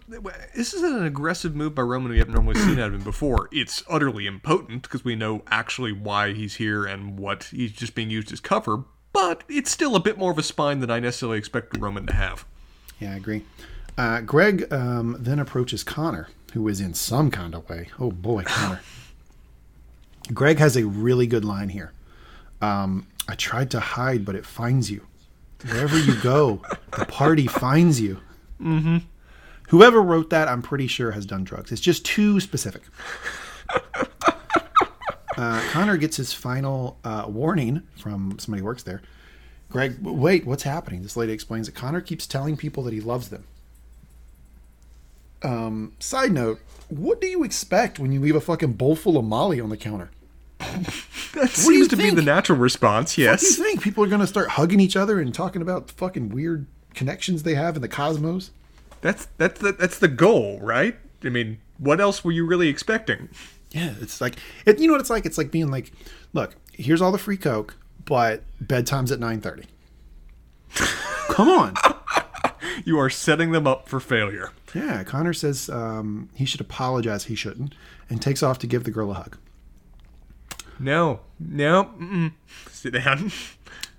This 0.55 0.73
is 0.73 0.83
an 0.83 1.03
aggressive 1.03 1.55
move 1.55 1.73
by 1.73 1.81
Roman 1.81 2.11
we 2.11 2.19
haven't 2.19 2.33
normally 2.33 2.59
seen 2.59 2.79
out 2.79 2.89
of 2.89 2.95
him 2.95 3.03
before. 3.03 3.49
It's 3.51 3.83
utterly 3.89 4.27
impotent 4.27 4.83
because 4.83 5.03
we 5.03 5.15
know 5.15 5.41
actually 5.47 5.91
why 5.91 6.33
he's 6.33 6.55
here 6.55 6.85
and 6.85 7.17
what 7.17 7.45
he's 7.45 7.71
just 7.71 7.95
being 7.95 8.09
used 8.09 8.31
as 8.31 8.39
cover. 8.39 8.83
But 9.13 9.43
it's 9.49 9.71
still 9.71 9.95
a 9.95 9.99
bit 9.99 10.17
more 10.17 10.31
of 10.31 10.37
a 10.37 10.43
spine 10.43 10.79
than 10.79 10.91
I 10.91 10.99
necessarily 10.99 11.39
expect 11.39 11.77
Roman 11.77 12.05
to 12.05 12.13
have. 12.13 12.45
Yeah, 12.99 13.13
I 13.13 13.15
agree. 13.15 13.43
Uh, 13.97 14.21
Greg 14.21 14.71
um, 14.71 15.15
then 15.19 15.39
approaches 15.39 15.83
Connor, 15.83 16.29
who 16.53 16.67
is 16.67 16.79
in 16.79 16.93
some 16.93 17.31
kind 17.31 17.55
of 17.55 17.67
way. 17.67 17.89
Oh 17.99 18.11
boy, 18.11 18.43
Connor. 18.45 18.81
Greg 20.33 20.59
has 20.59 20.77
a 20.77 20.85
really 20.85 21.25
good 21.25 21.45
line 21.45 21.69
here. 21.69 21.93
Um, 22.61 23.07
I 23.27 23.35
tried 23.35 23.71
to 23.71 23.79
hide, 23.79 24.23
but 24.23 24.35
it 24.35 24.45
finds 24.45 24.91
you. 24.91 25.07
Wherever 25.65 25.97
you 25.97 26.15
go, 26.21 26.61
the 26.97 27.05
party 27.05 27.47
finds 27.47 27.99
you. 27.99 28.19
Mm-hmm. 28.61 28.97
Whoever 29.67 30.01
wrote 30.01 30.29
that, 30.29 30.47
I'm 30.47 30.61
pretty 30.61 30.87
sure, 30.87 31.11
has 31.11 31.25
done 31.25 31.43
drugs. 31.43 31.71
It's 31.71 31.81
just 31.81 32.05
too 32.05 32.39
specific. 32.39 32.83
Uh, 35.37 35.61
Connor 35.69 35.97
gets 35.97 36.17
his 36.17 36.33
final 36.33 36.97
uh, 37.03 37.25
warning 37.27 37.83
from 37.95 38.39
somebody 38.39 38.61
who 38.61 38.65
works 38.65 38.81
there. 38.81 39.03
Greg, 39.69 39.97
wait, 40.01 40.47
what's 40.47 40.63
happening? 40.63 41.03
This 41.03 41.15
lady 41.15 41.31
explains 41.31 41.67
that 41.67 41.75
Connor 41.75 42.01
keeps 42.01 42.25
telling 42.25 42.57
people 42.57 42.81
that 42.83 42.93
he 42.93 42.99
loves 42.99 43.29
them. 43.29 43.43
Um, 45.43 45.93
side 45.99 46.31
note, 46.31 46.59
what 46.89 47.21
do 47.21 47.27
you 47.27 47.43
expect 47.43 47.99
when 47.99 48.11
you 48.11 48.19
leave 48.19 48.35
a 48.35 48.41
fucking 48.41 48.73
bowl 48.73 48.95
full 48.95 49.15
of 49.17 49.25
Molly 49.25 49.61
on 49.61 49.69
the 49.69 49.77
counter? 49.77 50.09
That 51.33 51.51
seems 51.51 51.87
to 51.89 51.95
be 51.95 52.09
the 52.09 52.23
natural 52.23 52.57
response, 52.57 53.15
yes. 53.15 53.43
What 53.43 53.57
do 53.57 53.61
you 53.61 53.69
think? 53.69 53.83
People 53.83 54.03
are 54.03 54.07
going 54.07 54.21
to 54.21 54.27
start 54.27 54.49
hugging 54.49 54.79
each 54.79 54.95
other 54.95 55.19
and 55.19 55.31
talking 55.31 55.61
about 55.61 55.91
fucking 55.91 56.29
weird 56.29 56.65
connections 56.95 57.43
they 57.43 57.53
have 57.53 57.75
in 57.75 57.83
the 57.83 57.87
cosmos? 57.87 58.49
That's 59.07 59.27
that's 59.37 59.61
the, 59.61 59.71
that's 59.71 59.99
the 59.99 60.09
goal, 60.09 60.59
right? 60.59 60.97
I 61.23 61.29
mean, 61.29 61.59
what 61.77 62.01
else 62.01 62.25
were 62.25 62.33
you 62.33 62.45
really 62.45 62.67
expecting? 62.67 63.29
Yeah, 63.71 63.93
it's 64.01 64.19
like 64.19 64.35
it, 64.65 64.79
you 64.79 64.87
know 64.87 64.95
what 64.95 64.99
it's 64.99 65.09
like. 65.09 65.25
It's 65.25 65.37
like 65.37 65.49
being 65.49 65.71
like, 65.71 65.93
look, 66.33 66.57
here's 66.73 67.01
all 67.01 67.13
the 67.13 67.17
free 67.17 67.37
coke, 67.37 67.77
but 68.03 68.43
bedtime's 68.59 69.13
at 69.13 69.21
nine 69.21 69.39
thirty. 69.39 69.63
Come 71.29 71.47
on. 71.47 71.75
You 72.83 72.99
are 72.99 73.09
setting 73.09 73.53
them 73.53 73.65
up 73.65 73.87
for 73.87 74.01
failure. 74.01 74.51
Yeah, 74.75 75.05
Connor 75.05 75.33
says 75.33 75.69
um, 75.69 76.27
he 76.33 76.43
should 76.43 76.59
apologize. 76.59 77.23
He 77.25 77.35
shouldn't, 77.35 77.75
and 78.09 78.21
takes 78.21 78.43
off 78.43 78.59
to 78.59 78.67
give 78.67 78.83
the 78.83 78.91
girl 78.91 79.11
a 79.11 79.13
hug. 79.13 79.37
No, 80.79 81.21
no, 81.39 81.93
mm-mm. 81.97 82.33
sit 82.69 82.91
down. 82.91 83.31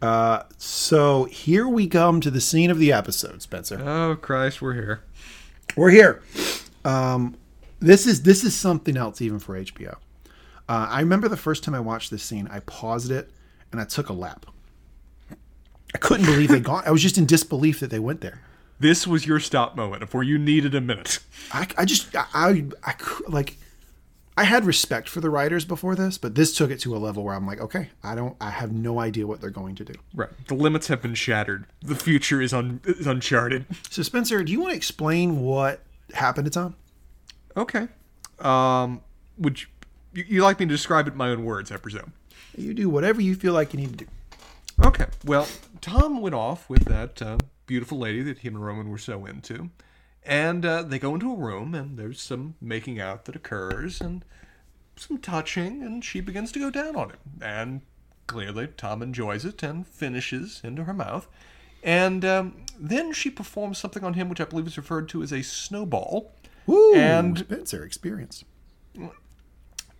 So 0.00 1.24
here 1.24 1.66
we 1.68 1.86
come 1.86 2.20
to 2.20 2.30
the 2.30 2.40
scene 2.40 2.70
of 2.70 2.78
the 2.78 2.92
episode, 2.92 3.42
Spencer. 3.42 3.80
Oh 3.84 4.16
Christ, 4.16 4.62
we're 4.62 4.74
here. 4.74 5.02
We're 5.76 5.90
here. 5.90 6.22
Um, 6.84 7.36
this 7.80 8.06
is 8.06 8.22
this 8.22 8.44
is 8.44 8.54
something 8.54 8.96
else 8.96 9.20
even 9.20 9.38
for 9.38 9.58
HBO. 9.58 9.96
Uh, 10.68 10.86
I 10.90 11.00
remember 11.00 11.28
the 11.28 11.36
first 11.36 11.64
time 11.64 11.74
I 11.74 11.80
watched 11.80 12.10
this 12.10 12.22
scene, 12.22 12.48
I 12.50 12.60
paused 12.60 13.10
it 13.10 13.30
and 13.72 13.80
I 13.80 13.84
took 13.84 14.08
a 14.08 14.12
lap. 14.12 14.46
I 15.94 15.98
couldn't 15.98 16.26
believe 16.26 16.50
they 16.50 16.60
gone. 16.60 16.82
I 16.84 16.90
was 16.90 17.02
just 17.02 17.16
in 17.16 17.24
disbelief 17.24 17.80
that 17.80 17.90
they 17.90 17.98
went 17.98 18.20
there. 18.20 18.42
This 18.80 19.06
was 19.06 19.26
your 19.26 19.40
stop 19.40 19.74
moment 19.74 20.02
of 20.02 20.12
where 20.14 20.22
you 20.22 20.38
needed 20.38 20.74
a 20.74 20.80
minute. 20.80 21.20
I, 21.52 21.66
I 21.78 21.84
just 21.84 22.14
I, 22.14 22.26
I 22.34 22.64
I 22.84 22.94
like 23.26 23.56
I 24.38 24.44
had 24.44 24.64
respect 24.64 25.08
for 25.08 25.20
the 25.20 25.30
writers 25.30 25.64
before 25.64 25.96
this, 25.96 26.16
but 26.16 26.36
this 26.36 26.56
took 26.56 26.70
it 26.70 26.78
to 26.82 26.94
a 26.94 26.98
level 26.98 27.24
where 27.24 27.34
I'm 27.34 27.44
like, 27.44 27.60
okay, 27.60 27.88
I 28.04 28.14
don't 28.14 28.36
I 28.40 28.50
have 28.50 28.70
no 28.70 29.00
idea 29.00 29.26
what 29.26 29.40
they're 29.40 29.50
going 29.50 29.74
to 29.74 29.84
do. 29.84 29.94
Right. 30.14 30.30
The 30.46 30.54
limits 30.54 30.86
have 30.86 31.02
been 31.02 31.16
shattered. 31.16 31.66
The 31.82 31.96
future 31.96 32.40
is 32.40 32.54
un- 32.54 32.80
is 32.84 33.08
uncharted. 33.08 33.66
So 33.90 34.02
Spencer, 34.04 34.44
do 34.44 34.52
you 34.52 34.60
want 34.60 34.70
to 34.70 34.76
explain 34.76 35.40
what 35.40 35.82
happened 36.14 36.44
to 36.44 36.52
Tom? 36.52 36.76
Okay. 37.56 37.88
Um, 38.38 39.00
would 39.38 39.60
you, 39.60 39.66
you, 40.12 40.24
you 40.28 40.42
like 40.44 40.60
me 40.60 40.66
to 40.66 40.70
describe 40.70 41.08
it 41.08 41.14
in 41.14 41.16
my 41.16 41.30
own 41.30 41.44
words? 41.44 41.72
I 41.72 41.76
presume. 41.76 42.12
You 42.56 42.74
do 42.74 42.88
whatever 42.88 43.20
you 43.20 43.34
feel 43.34 43.54
like 43.54 43.74
you 43.74 43.80
need 43.80 43.98
to 43.98 44.04
do. 44.04 44.10
Okay. 44.84 45.06
Well, 45.24 45.48
Tom 45.80 46.20
went 46.20 46.36
off 46.36 46.70
with 46.70 46.84
that 46.84 47.20
uh, 47.20 47.38
beautiful 47.66 47.98
lady 47.98 48.22
that 48.22 48.38
him 48.38 48.54
and 48.54 48.64
Roman 48.64 48.88
were 48.88 48.98
so 48.98 49.26
into, 49.26 49.70
and 50.28 50.64
uh, 50.64 50.82
they 50.82 50.98
go 51.00 51.14
into 51.14 51.32
a 51.32 51.36
room, 51.36 51.74
and 51.74 51.98
there's 51.98 52.20
some 52.20 52.54
making 52.60 53.00
out 53.00 53.24
that 53.24 53.34
occurs, 53.34 54.00
and 54.00 54.24
some 54.94 55.18
touching, 55.18 55.82
and 55.82 56.04
she 56.04 56.20
begins 56.20 56.52
to 56.52 56.58
go 56.60 56.70
down 56.70 56.94
on 56.94 57.10
him, 57.10 57.18
and 57.40 57.80
clearly 58.26 58.68
Tom 58.76 59.02
enjoys 59.02 59.44
it 59.44 59.62
and 59.62 59.86
finishes 59.86 60.60
into 60.62 60.84
her 60.84 60.92
mouth, 60.94 61.26
and 61.82 62.24
um, 62.24 62.64
then 62.78 63.12
she 63.12 63.30
performs 63.30 63.78
something 63.78 64.04
on 64.04 64.14
him, 64.14 64.28
which 64.28 64.40
I 64.40 64.44
believe 64.44 64.66
is 64.66 64.76
referred 64.76 65.08
to 65.10 65.22
as 65.22 65.32
a 65.32 65.42
snowball. 65.42 66.32
Ooh, 66.68 66.94
And- 66.94 67.38
Spencer 67.38 67.84
experience. 67.84 68.44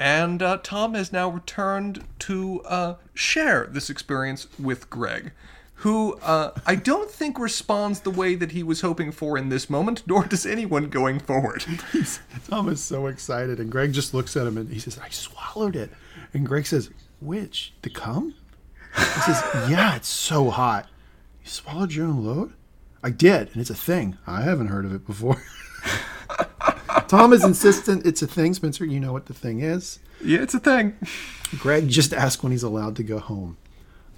And 0.00 0.42
uh, 0.42 0.59
Tom 0.62 0.94
has 0.94 1.12
now 1.12 1.28
returned 1.28 2.05
to 2.20 2.60
uh, 2.62 2.94
share 3.14 3.66
this 3.66 3.90
experience 3.90 4.46
with 4.59 4.88
Greg, 4.90 5.32
who 5.78 6.14
uh, 6.22 6.50
I 6.66 6.74
don't 6.74 7.09
think 7.10 7.38
responds 7.38 8.00
the 8.00 8.10
way 8.10 8.34
that 8.34 8.50
he 8.50 8.64
was 8.64 8.80
hoping 8.80 9.12
for 9.12 9.38
in 9.38 9.48
this 9.48 9.70
moment, 9.70 10.02
nor 10.06 10.24
does 10.24 10.44
anyone 10.44 10.90
going 10.90 11.20
forward. 11.20 11.64
Tom 12.48 12.68
is 12.68 12.82
so 12.82 13.06
excited, 13.06 13.60
and 13.60 13.70
Greg 13.70 13.92
just 13.92 14.12
looks 14.12 14.36
at 14.36 14.46
him 14.46 14.56
and 14.56 14.72
he 14.72 14.80
says, 14.80 14.98
"I 14.98 15.09
swallowed 15.10 15.76
it." 15.76 15.90
And 16.32 16.44
Greg 16.46 16.66
says, 16.66 16.90
"Which 17.20 17.74
the 17.82 17.90
cum?" 17.90 18.34
He 18.96 19.02
says, 19.20 19.42
"Yeah, 19.70 19.94
it's 19.94 20.09
so 20.09 20.50
hot. 20.50 20.88
You 21.44 21.50
swallowed 21.50 21.92
your 21.92 22.06
own 22.06 22.24
load." 22.24 22.52
I 23.05 23.10
did, 23.10 23.50
and 23.52 23.60
it's 23.60 23.70
a 23.70 23.74
thing. 23.76 24.18
I 24.26 24.42
haven't 24.42 24.66
heard 24.66 24.84
of 24.84 24.92
it 24.92 25.06
before. 25.06 25.40
Tom 27.06 27.32
is 27.32 27.44
insistent 27.44 28.05
it's 28.05 28.20
a 28.20 28.26
thing. 28.26 28.52
Spencer, 28.52 28.84
you 28.84 28.98
know 28.98 29.12
what 29.12 29.26
the 29.26 29.34
thing 29.34 29.60
is. 29.60 30.00
yeah, 30.24 30.40
it's 30.40 30.55
a 30.55 30.59
thing. 30.59 30.96
Greg 31.59 31.88
just 31.88 32.12
asked 32.12 32.42
when 32.42 32.50
he's 32.50 32.64
allowed 32.64 32.96
to 32.96 33.05
go 33.05 33.20
home. 33.20 33.56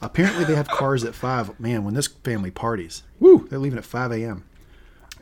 Apparently, 0.02 0.44
they 0.44 0.54
have 0.54 0.68
cars 0.68 1.04
at 1.04 1.14
five. 1.14 1.58
Man, 1.60 1.84
when 1.84 1.94
this 1.94 2.06
family 2.06 2.50
parties, 2.50 3.02
woo, 3.18 3.46
they're 3.48 3.58
leaving 3.58 3.78
at 3.78 3.84
five 3.84 4.12
a.m. 4.12 4.44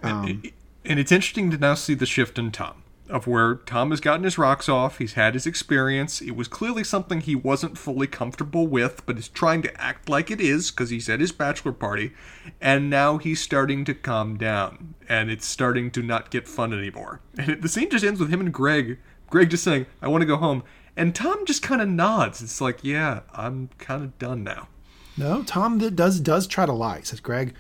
Um, 0.03 0.43
and 0.85 1.01
it's 1.01 1.13
interesting 1.13 1.51
to 1.51 1.59
now 1.59 1.75
see 1.75 1.95
the 1.95 2.07
shift 2.07 2.39
in 2.39 2.51
Tom. 2.53 2.83
Of 3.11 3.27
where 3.27 3.55
Tom 3.55 3.89
has 3.89 4.01
gotten 4.01 4.25
his 4.25 4.37
rocks 4.37 4.69
off, 4.69 4.99
he's 4.99 5.15
had 5.15 5.33
his 5.33 5.47
experience. 5.47 6.21
It 6.21 6.37
was 6.37 6.47
clearly 6.47 6.85
something 6.85 7.23
he 7.23 7.35
wasn't 7.35 7.79
fully 7.79 8.07
comfortable 8.07 8.67
with, 8.67 9.05
but 9.07 9.17
is 9.17 9.29
trying 9.29 9.63
to 9.63 9.81
act 9.81 10.11
like 10.11 10.31
it 10.31 10.43
is 10.43 10.71
because 10.71 10.91
he's 10.91 11.09
at 11.09 11.19
his 11.19 11.33
bachelor 11.33 11.73
party, 11.73 12.13
and 12.61 12.91
now 12.91 13.17
he's 13.17 13.41
starting 13.41 13.87
to 13.87 13.95
calm 13.95 14.37
down, 14.37 14.95
and 15.09 15.31
it's 15.31 15.47
starting 15.47 15.91
to 15.93 16.03
not 16.03 16.31
get 16.31 16.47
fun 16.47 16.75
anymore. 16.75 17.23
And 17.39 17.49
it, 17.49 17.63
the 17.63 17.69
scene 17.71 17.89
just 17.89 18.05
ends 18.05 18.21
with 18.21 18.29
him 18.29 18.41
and 18.41 18.53
Greg, 18.53 18.99
Greg 19.31 19.49
just 19.49 19.65
saying, 19.65 19.87
"I 20.03 20.09
want 20.09 20.21
to 20.21 20.27
go 20.27 20.37
home," 20.37 20.63
and 20.99 21.15
Tom 21.15 21.47
just 21.47 21.63
kind 21.63 21.81
of 21.81 21.89
nods. 21.89 22.43
It's 22.43 22.61
like, 22.61 22.83
"Yeah, 22.83 23.21
I'm 23.33 23.71
kind 23.79 24.03
of 24.03 24.19
done 24.19 24.45
now." 24.45 24.69
No, 25.17 25.43
Tom 25.45 25.79
does 25.79 26.21
does 26.21 26.47
try 26.47 26.67
to 26.67 26.73
lie. 26.73 26.99
He 26.99 27.05
says, 27.05 27.21
"Greg, 27.21 27.55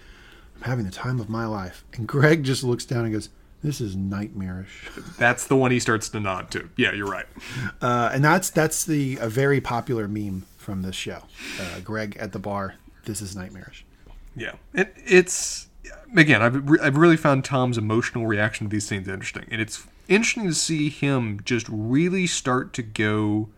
I'm 0.56 0.62
having 0.62 0.84
the 0.84 0.90
time 0.90 1.20
of 1.20 1.28
my 1.28 1.46
life," 1.46 1.84
and 1.94 2.06
Greg 2.06 2.44
just 2.44 2.62
looks 2.64 2.84
down 2.84 3.04
and 3.04 3.14
goes, 3.14 3.30
"This 3.62 3.80
is 3.80 3.96
nightmarish." 3.96 4.90
That's 5.18 5.46
the 5.46 5.56
one 5.56 5.70
he 5.70 5.80
starts 5.80 6.08
to 6.10 6.20
nod 6.20 6.50
to. 6.50 6.68
Yeah, 6.76 6.92
you're 6.92 7.06
right. 7.06 7.26
Uh, 7.80 8.10
and 8.12 8.24
that's 8.24 8.50
that's 8.50 8.84
the 8.84 9.16
a 9.20 9.28
very 9.28 9.60
popular 9.60 10.08
meme 10.08 10.44
from 10.56 10.82
this 10.82 10.96
show. 10.96 11.22
Uh, 11.60 11.80
Greg 11.80 12.16
at 12.18 12.32
the 12.32 12.38
bar. 12.38 12.74
This 13.04 13.22
is 13.22 13.34
nightmarish. 13.34 13.86
Yeah, 14.36 14.52
it, 14.74 14.94
it's 15.06 15.68
again. 16.16 16.42
I've 16.42 16.68
re- 16.68 16.80
I've 16.80 16.96
really 16.96 17.16
found 17.16 17.44
Tom's 17.44 17.78
emotional 17.78 18.26
reaction 18.26 18.66
to 18.66 18.70
these 18.70 18.86
scenes 18.86 19.08
interesting, 19.08 19.46
and 19.50 19.60
it's 19.60 19.86
interesting 20.08 20.46
to 20.46 20.54
see 20.54 20.88
him 20.88 21.40
just 21.44 21.66
really 21.68 22.26
start 22.26 22.72
to 22.74 22.82
go. 22.82 23.50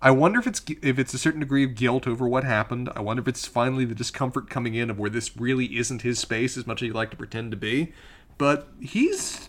I 0.00 0.10
wonder 0.10 0.38
if 0.38 0.46
it's 0.46 0.62
if 0.82 0.98
it's 0.98 1.14
a 1.14 1.18
certain 1.18 1.40
degree 1.40 1.64
of 1.64 1.74
guilt 1.74 2.06
over 2.06 2.28
what 2.28 2.44
happened. 2.44 2.90
I 2.94 3.00
wonder 3.00 3.22
if 3.22 3.28
it's 3.28 3.46
finally 3.46 3.84
the 3.84 3.94
discomfort 3.94 4.50
coming 4.50 4.74
in 4.74 4.90
of 4.90 4.98
where 4.98 5.10
this 5.10 5.36
really 5.36 5.76
isn't 5.78 6.02
his 6.02 6.18
space 6.18 6.56
as 6.56 6.66
much 6.66 6.82
as 6.82 6.86
he'd 6.86 6.94
like 6.94 7.10
to 7.10 7.16
pretend 7.16 7.50
to 7.50 7.56
be. 7.56 7.92
But 8.38 8.68
he's 8.80 9.48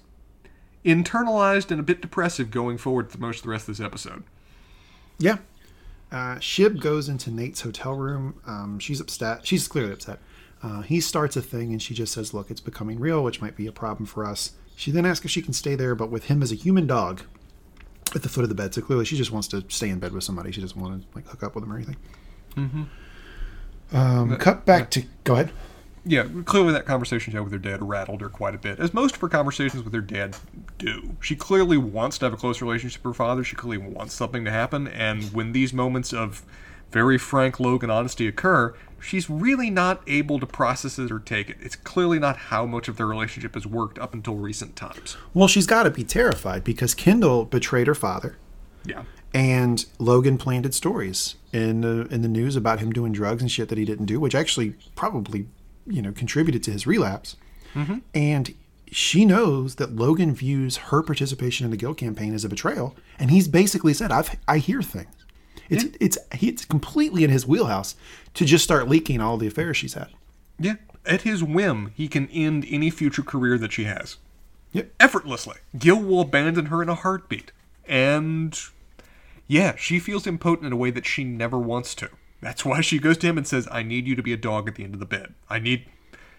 internalized 0.86 1.69
and 1.69 1.80
a 1.80 1.84
bit 1.84 2.02
depressive 2.02 2.49
going 2.49 2.78
forward 2.78 3.11
for 3.11 3.18
most 3.18 3.40
of 3.40 3.44
the 3.44 3.49
rest 3.49 3.68
of 3.68 3.78
this 3.78 3.86
episode. 3.86 4.24
Yeah. 5.19 5.40
Uh, 6.11 6.40
Shiv 6.40 6.80
goes 6.80 7.10
into 7.10 7.30
Nate's 7.30 7.61
hotel 7.61 7.94
room. 7.94 8.40
Um, 8.45 8.80
she's 8.80 9.02
upset. 9.02 9.45
She's 9.45 9.68
clearly 9.68 9.91
upset. 9.91 10.19
Uh, 10.64 10.82
he 10.82 11.02
starts 11.02 11.36
a 11.36 11.41
thing 11.41 11.72
and 11.72 11.82
she 11.82 11.94
just 11.94 12.14
says, 12.14 12.34
Look, 12.34 12.49
it's 12.49 12.61
becoming 12.61 12.99
real, 12.99 13.24
which 13.24 13.41
might 13.41 13.56
be 13.56 13.68
a 13.68 13.72
problem 13.72 14.06
for 14.06 14.26
us. 14.26 14.53
She 14.78 14.91
then 14.91 15.08
asks 15.08 15.26
if 15.26 15.32
she 15.32 15.41
can 15.41 15.54
stay 15.54 15.74
there, 15.74 15.95
but 15.95 16.12
with 16.12 16.26
him 16.26 16.44
as 16.44 16.52
a 16.52 16.56
human 16.56 16.86
dog 16.86 17.24
at 18.14 18.22
the 18.22 18.30
foot 18.30 18.44
of 18.44 18.49
the 18.49 18.56
bed. 18.56 18.76
So 18.76 18.82
clearly 18.84 19.06
she 19.06 19.18
just 19.18 19.32
wants 19.32 19.48
to 19.48 19.66
stay 19.70 19.90
in 19.90 19.98
bed 19.98 20.14
with 20.14 20.24
somebody. 20.24 20.52
She 20.52 20.62
doesn't 20.62 20.80
want 20.80 21.02
to 21.02 21.08
like 21.16 21.26
hook 21.28 21.41
up 21.41 21.56
with 21.56 21.64
him 21.64 21.74
or 21.74 21.78
anything. 21.78 21.95
Mm-hmm. 22.56 23.95
Um, 23.98 24.38
cut 24.38 24.68
back 24.68 24.91
to. 24.91 25.04
Go 25.24 25.34
ahead. 25.34 25.52
Yeah, 26.06 26.28
clearly 26.45 26.74
that 26.74 26.86
conversation 26.86 27.32
she 27.32 27.36
had 27.36 27.44
with 27.44 27.54
her 27.54 27.58
dad 27.58 27.82
rattled 27.82 28.22
her 28.22 28.30
quite 28.30 28.54
a 28.54 28.60
bit, 28.60 28.80
as 28.80 28.94
most 28.94 29.16
of 29.16 29.22
her 29.22 29.28
conversations 29.28 29.84
with 29.84 29.94
her 29.95 29.99
dad 29.99 30.38
do. 30.78 31.18
She 31.22 31.36
clearly 31.36 31.78
wants 31.78 32.20
to 32.20 32.26
have 32.26 32.34
a 32.34 32.38
close 32.38 32.62
relationship 32.62 33.04
with 33.04 33.16
her 33.16 33.18
father. 33.18 33.44
She 33.44 33.56
clearly 33.56 33.80
wants 33.80 34.14
something 34.14 34.45
to 34.45 34.52
happen, 34.52 34.88
and 34.88 35.24
when 35.34 35.54
these 35.54 35.74
moments 35.74 36.14
of 36.14 36.44
very 36.91 37.18
frank 37.18 37.60
Logan 37.60 37.90
honesty 37.90 38.28
occur, 38.28 38.76
she's 38.99 39.30
really 39.30 39.69
not 39.69 40.02
able 40.07 40.40
to 40.40 40.45
process 40.45 40.98
it 40.99 41.11
or 41.11 41.19
take 41.19 41.49
it. 41.49 41.57
It's 41.61 41.76
clearly 41.76 42.19
not 42.19 42.38
how 42.38 42.65
much 42.65 42.88
of 42.88 42.98
their 42.98 43.06
relationship 43.06 43.53
has 43.53 43.65
worked 43.65 43.99
up 43.99 44.14
until 44.14 44.36
recent 44.36 44.76
times. 44.76 45.18
Well, 45.34 45.48
she's 45.48 45.65
got 45.68 45.84
to 45.84 45.91
be 45.91 46.03
terrified 46.03 46.64
because 46.64 46.94
Kendall 46.94 47.45
betrayed 47.45 47.88
her 47.88 47.95
father. 47.95 48.38
Yeah. 48.86 49.03
and 49.34 49.86
Logan 49.99 50.38
planted 50.38 50.74
stories 50.74 51.36
in 51.52 51.82
the 51.82 52.07
in 52.07 52.22
the 52.22 52.30
news 52.30 52.56
about 52.56 52.80
him 52.80 52.94
doing 52.94 53.11
drugs 53.11 53.41
and 53.41 53.52
shit 53.52 53.68
that 53.68 53.78
he 53.78 53.84
didn't 53.84 54.06
do, 54.06 54.19
which 54.19 54.34
actually 54.34 54.76
probably 54.95 55.48
you 55.86 56.02
know 56.02 56.14
contributed 56.14 56.64
to 56.64 56.72
his 56.72 56.88
relapse. 56.88 57.36
Mm-hmm. 57.76 57.98
And 58.14 58.53
she 58.90 59.26
knows 59.26 59.76
that 59.76 59.95
Logan 59.95 60.34
views 60.34 60.78
her 60.78 61.03
participation 61.03 61.65
in 61.65 61.72
the 61.72 61.78
guilt 61.78 61.98
campaign 61.98 62.34
as 62.34 62.45
a 62.45 62.49
betrayal, 62.49 62.95
and 63.19 63.30
he's 63.30 63.49
basically 63.49 63.94
said, 63.94 64.11
"I've 64.11 64.38
I 64.48 64.60
hear 64.60 64.82
things." 64.82 65.16
It's 65.69 65.85
it's 65.99 66.18
it's 66.41 66.65
completely 66.65 67.23
in 67.23 67.30
his 67.30 67.45
wheelhouse 67.45 67.95
to 68.35 68.45
just 68.45 68.64
start 68.64 68.88
leaking 68.88 69.19
all 69.22 69.38
the 69.38 69.48
affairs 69.48 69.77
she's 69.77 69.94
had. 69.95 70.10
Yeah. 70.60 70.76
At 71.06 71.22
his 71.22 71.44
whim, 71.44 71.91
he 71.95 72.07
can 72.07 72.27
end 72.30 72.65
any 72.69 72.89
future 72.89 73.22
career 73.23 73.57
that 73.57 73.72
she 73.72 73.84
has. 73.85 74.18
Yep. 74.73 74.91
effortlessly. 74.99 75.56
Gil 75.77 75.99
will 76.02 76.22
abandon 76.22 76.65
her 76.68 76.81
in 76.84 76.89
a 76.89 76.95
heartbeat. 76.95 77.52
And 77.88 78.60
yeah, 79.48 79.76
she 79.77 79.98
feels 79.99 80.27
impotent 80.27 80.68
in 80.68 80.73
a 80.73 80.77
way 80.77 80.91
that 80.91 81.06
she 81.06 81.23
never 81.23 81.57
wants 81.57 81.95
to. 81.95 82.10
That's 82.41 82.65
why 82.65 82.81
she 82.81 82.99
goes 82.99 83.18
to 83.19 83.27
him 83.27 83.38
and 83.38 83.48
says, 83.48 83.68
I 83.72 83.81
need 83.84 84.06
you 84.07 84.15
to 84.15 84.22
be 84.22 84.34
a 84.34 84.38
dog 84.38 84.68
at 84.68 84.76
the 84.76 84.84
end 84.84 84.94
of 84.94 84.99
the 84.99 85.06
bed. 85.06 85.34
I 85.49 85.60
need 85.60 85.85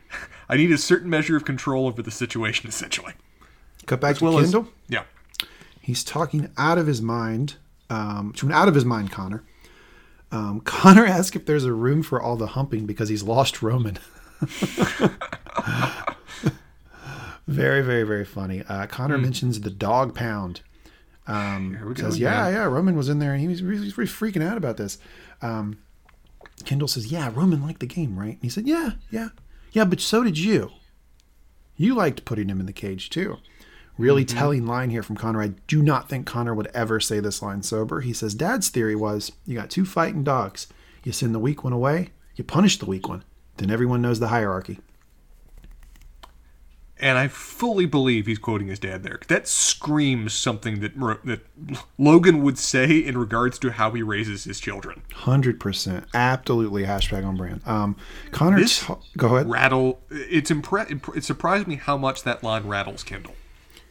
I 0.49 0.57
need 0.57 0.71
a 0.73 0.79
certain 0.79 1.09
measure 1.11 1.37
of 1.37 1.45
control 1.45 1.87
over 1.87 2.03
the 2.03 2.11
situation, 2.11 2.69
essentially. 2.69 3.15
Cut 3.87 4.01
back 4.01 4.17
to 4.17 4.25
Well 4.25 4.39
as- 4.39 4.53
Kendall. 4.53 4.73
yeah. 4.89 5.05
He's 5.81 6.05
talking 6.05 6.51
out 6.59 6.77
of 6.79 6.87
his 6.87 7.01
mind 7.01 7.57
um, 7.91 8.33
to 8.37 8.47
an 8.47 8.53
out 8.53 8.69
of 8.69 8.75
his 8.75 8.85
mind 8.85 9.11
Connor. 9.11 9.45
Um, 10.31 10.61
Connor 10.65 11.07
asks 11.07 11.37
if 11.37 11.47
there's 11.47 11.65
a 11.65 11.73
room 11.73 12.03
for 12.03 12.21
all 12.21 12.37
the 12.37 12.49
humping 12.49 12.87
because 12.87 13.09
he's 13.09 13.23
lost 13.23 13.63
Roman. 13.63 13.99
very, 17.47 17.83
very, 17.83 18.05
very 18.05 18.25
funny. 18.25 18.63
Uh, 18.69 18.87
Connor 18.87 19.19
mentions 19.19 19.61
the 19.61 19.71
dog 19.71 20.15
pound. 20.15 20.61
Um, 21.27 21.95
says, 21.97 22.19
yeah, 22.19 22.49
yeah, 22.49 22.65
Roman 22.65 22.97
was 22.97 23.11
in 23.11 23.19
there 23.19 23.33
and 23.33 23.41
he 23.41 23.49
was 23.49 23.63
really, 23.63 23.93
really 23.97 24.11
freaking 24.11 24.43
out 24.43 24.57
about 24.57 24.79
this. 24.79 24.97
Um, 25.43 25.79
Kendall 26.65 26.89
says, 26.89 27.13
yeah, 27.13 27.31
Roman 27.35 27.63
liked 27.63 27.81
the 27.81 27.87
game, 27.87 28.19
right? 28.19 28.33
And 28.33 28.43
he 28.43 28.49
said, 28.49 28.67
yeah, 28.67 28.93
yeah, 29.11 29.29
yeah, 29.73 29.85
but 29.85 30.01
so 30.01 30.25
did 30.25 30.39
you. 30.39 30.71
You 31.77 31.95
liked 31.95 32.25
putting 32.25 32.49
him 32.49 32.61
in 32.61 32.67
the 32.67 32.73
cage 32.73 33.11
too. 33.11 33.39
Really 33.99 34.25
telling 34.25 34.65
line 34.65 34.91
here 34.91 35.03
from 35.03 35.17
Connor. 35.17 35.43
I 35.43 35.49
do 35.67 35.83
not 35.83 36.09
think 36.09 36.25
Connor 36.25 36.55
would 36.55 36.69
ever 36.69 37.01
say 37.01 37.19
this 37.19 37.43
line 37.43 37.63
sober. 37.63 38.01
He 38.01 38.13
says, 38.13 38.33
Dad's 38.33 38.69
theory 38.69 38.95
was 38.95 39.33
you 39.45 39.57
got 39.57 39.71
two 39.71 39.85
fighting 39.85 40.23
dogs. 40.23 40.69
You 41.03 41.11
send 41.13 41.35
the 41.35 41.39
weak 41.41 41.65
one 41.65 41.73
away, 41.73 42.11
you 42.37 42.45
punish 42.45 42.79
the 42.79 42.87
weak 42.87 43.09
one. 43.09 43.25
Then 43.57 43.71
everyone 43.71 44.01
knows 44.01 44.21
the 44.21 44.29
hierarchy. 44.29 44.79
And 47.01 47.17
I 47.17 47.29
fully 47.29 47.87
believe 47.87 48.27
he's 48.27 48.39
quoting 48.39 48.67
his 48.69 48.81
dad 48.81 49.05
there. 49.05 49.21
That 49.29 49.47
screams 49.47 50.33
something 50.33 50.81
that 50.81 50.99
that 51.25 51.41
Logan 51.97 52.43
would 52.43 52.59
say 52.59 52.99
in 52.99 53.17
regards 53.17 53.59
to 53.61 53.71
how 53.71 53.93
he 53.93 54.03
raises 54.03 54.45
his 54.45 54.59
children. 54.59 55.03
Hundred 55.15 55.61
percent, 55.61 56.07
absolutely 56.13 56.83
hashtag 56.85 57.25
on 57.25 57.37
brand. 57.37 57.63
Um, 57.67 57.97
Connor, 58.33 58.59
This- 58.59 58.81
ta- 58.85 58.99
go 59.17 59.37
ahead. 59.37 59.49
Rattle. 59.49 60.01
It's 60.11 60.51
impre- 60.51 61.17
It 61.17 61.23
surprised 61.23 61.69
me 61.69 61.77
how 61.77 61.97
much 61.97 62.25
that 62.25 62.43
line 62.43 62.67
rattles 62.67 63.05
Kendall. 63.05 63.35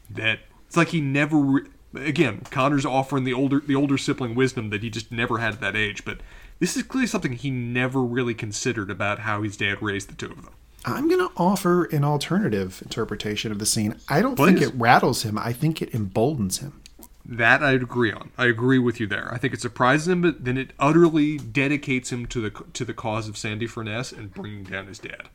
That 0.09 0.39
it's 0.67 0.77
like 0.77 0.89
he 0.89 1.01
never. 1.01 1.37
Re- 1.37 1.67
again, 1.95 2.41
Connor's 2.51 2.85
offering 2.85 3.23
the 3.23 3.33
older 3.33 3.59
the 3.59 3.75
older 3.75 3.97
sibling 3.97 4.35
wisdom 4.35 4.69
that 4.69 4.83
he 4.83 4.89
just 4.89 5.11
never 5.11 5.39
had 5.39 5.53
at 5.53 5.61
that 5.61 5.75
age. 5.75 6.05
But 6.05 6.19
this 6.59 6.75
is 6.75 6.83
clearly 6.83 7.07
something 7.07 7.33
he 7.33 7.51
never 7.51 8.01
really 8.01 8.33
considered 8.33 8.89
about 8.89 9.19
how 9.19 9.43
his 9.43 9.57
dad 9.57 9.81
raised 9.81 10.09
the 10.09 10.15
two 10.15 10.31
of 10.31 10.43
them. 10.43 10.53
I'm 10.85 11.09
going 11.09 11.19
to 11.19 11.33
offer 11.35 11.85
an 11.85 12.05
alternative 12.05 12.81
interpretation 12.81 13.51
of 13.51 13.59
the 13.59 13.65
scene. 13.65 13.95
I 14.07 14.21
don't 14.21 14.37
think 14.37 14.61
it 14.61 14.73
rattles 14.73 15.23
him. 15.23 15.37
I 15.37 15.51
think 15.51 15.81
it 15.81 15.93
emboldens 15.93 16.59
him. 16.59 16.81
That 17.25 17.61
I'd 17.61 17.81
agree 17.81 18.13
on. 18.13 18.31
I 18.37 18.45
agree 18.45 18.79
with 18.79 19.01
you 19.01 19.07
there. 19.07 19.33
I 19.33 19.37
think 19.37 19.53
it 19.53 19.59
surprises 19.59 20.07
him, 20.07 20.21
but 20.21 20.45
then 20.45 20.57
it 20.57 20.71
utterly 20.79 21.37
dedicates 21.37 22.09
him 22.09 22.25
to 22.27 22.39
the 22.39 22.63
to 22.71 22.85
the 22.85 22.93
cause 22.93 23.27
of 23.27 23.35
Sandy 23.35 23.67
Furness 23.67 24.13
and 24.13 24.33
bringing 24.33 24.63
down 24.63 24.87
his 24.87 24.99
dad. 24.99 25.27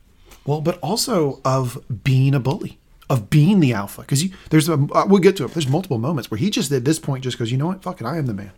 Well, 0.43 0.59
but 0.59 0.79
also 0.79 1.39
of 1.45 1.83
being 2.03 2.33
a 2.33 2.39
bully, 2.39 2.79
of 3.13 3.29
being 3.29 3.59
the 3.59 3.73
alpha. 3.73 4.01
Because 4.01 4.25
there's 4.49 4.67
a, 4.67 4.73
uh, 4.73 5.05
we'll 5.07 5.21
get 5.21 5.37
to 5.37 5.45
it. 5.45 5.51
There's 5.51 5.67
multiple 5.67 5.99
moments 5.99 6.31
where 6.31 6.39
he 6.39 6.49
just 6.49 6.71
at 6.71 6.83
this 6.83 6.97
point 6.97 7.23
just 7.23 7.37
goes, 7.37 7.51
you 7.51 7.57
know 7.57 7.67
what, 7.67 7.83
fuck 7.83 8.01
it, 8.01 8.07
I 8.07 8.17
am 8.17 8.25
the 8.25 8.33
man. 8.33 8.51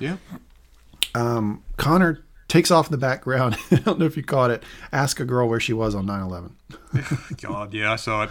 Yeah. 0.00 0.16
Um, 1.14 1.62
Connor 1.76 2.24
takes 2.48 2.72
off 2.72 2.88
in 2.88 2.90
the 2.90 2.98
background. 2.98 3.56
I 3.70 3.76
don't 3.76 4.00
know 4.00 4.04
if 4.04 4.16
you 4.16 4.24
caught 4.24 4.50
it. 4.50 4.64
Ask 4.90 5.20
a 5.20 5.24
girl 5.24 5.48
where 5.48 5.60
she 5.60 5.72
was 5.72 5.94
on 5.94 6.04
9/11. 6.04 7.40
God, 7.42 7.72
yeah, 7.72 7.92
I 7.92 7.96
saw 7.96 8.24
it. 8.24 8.30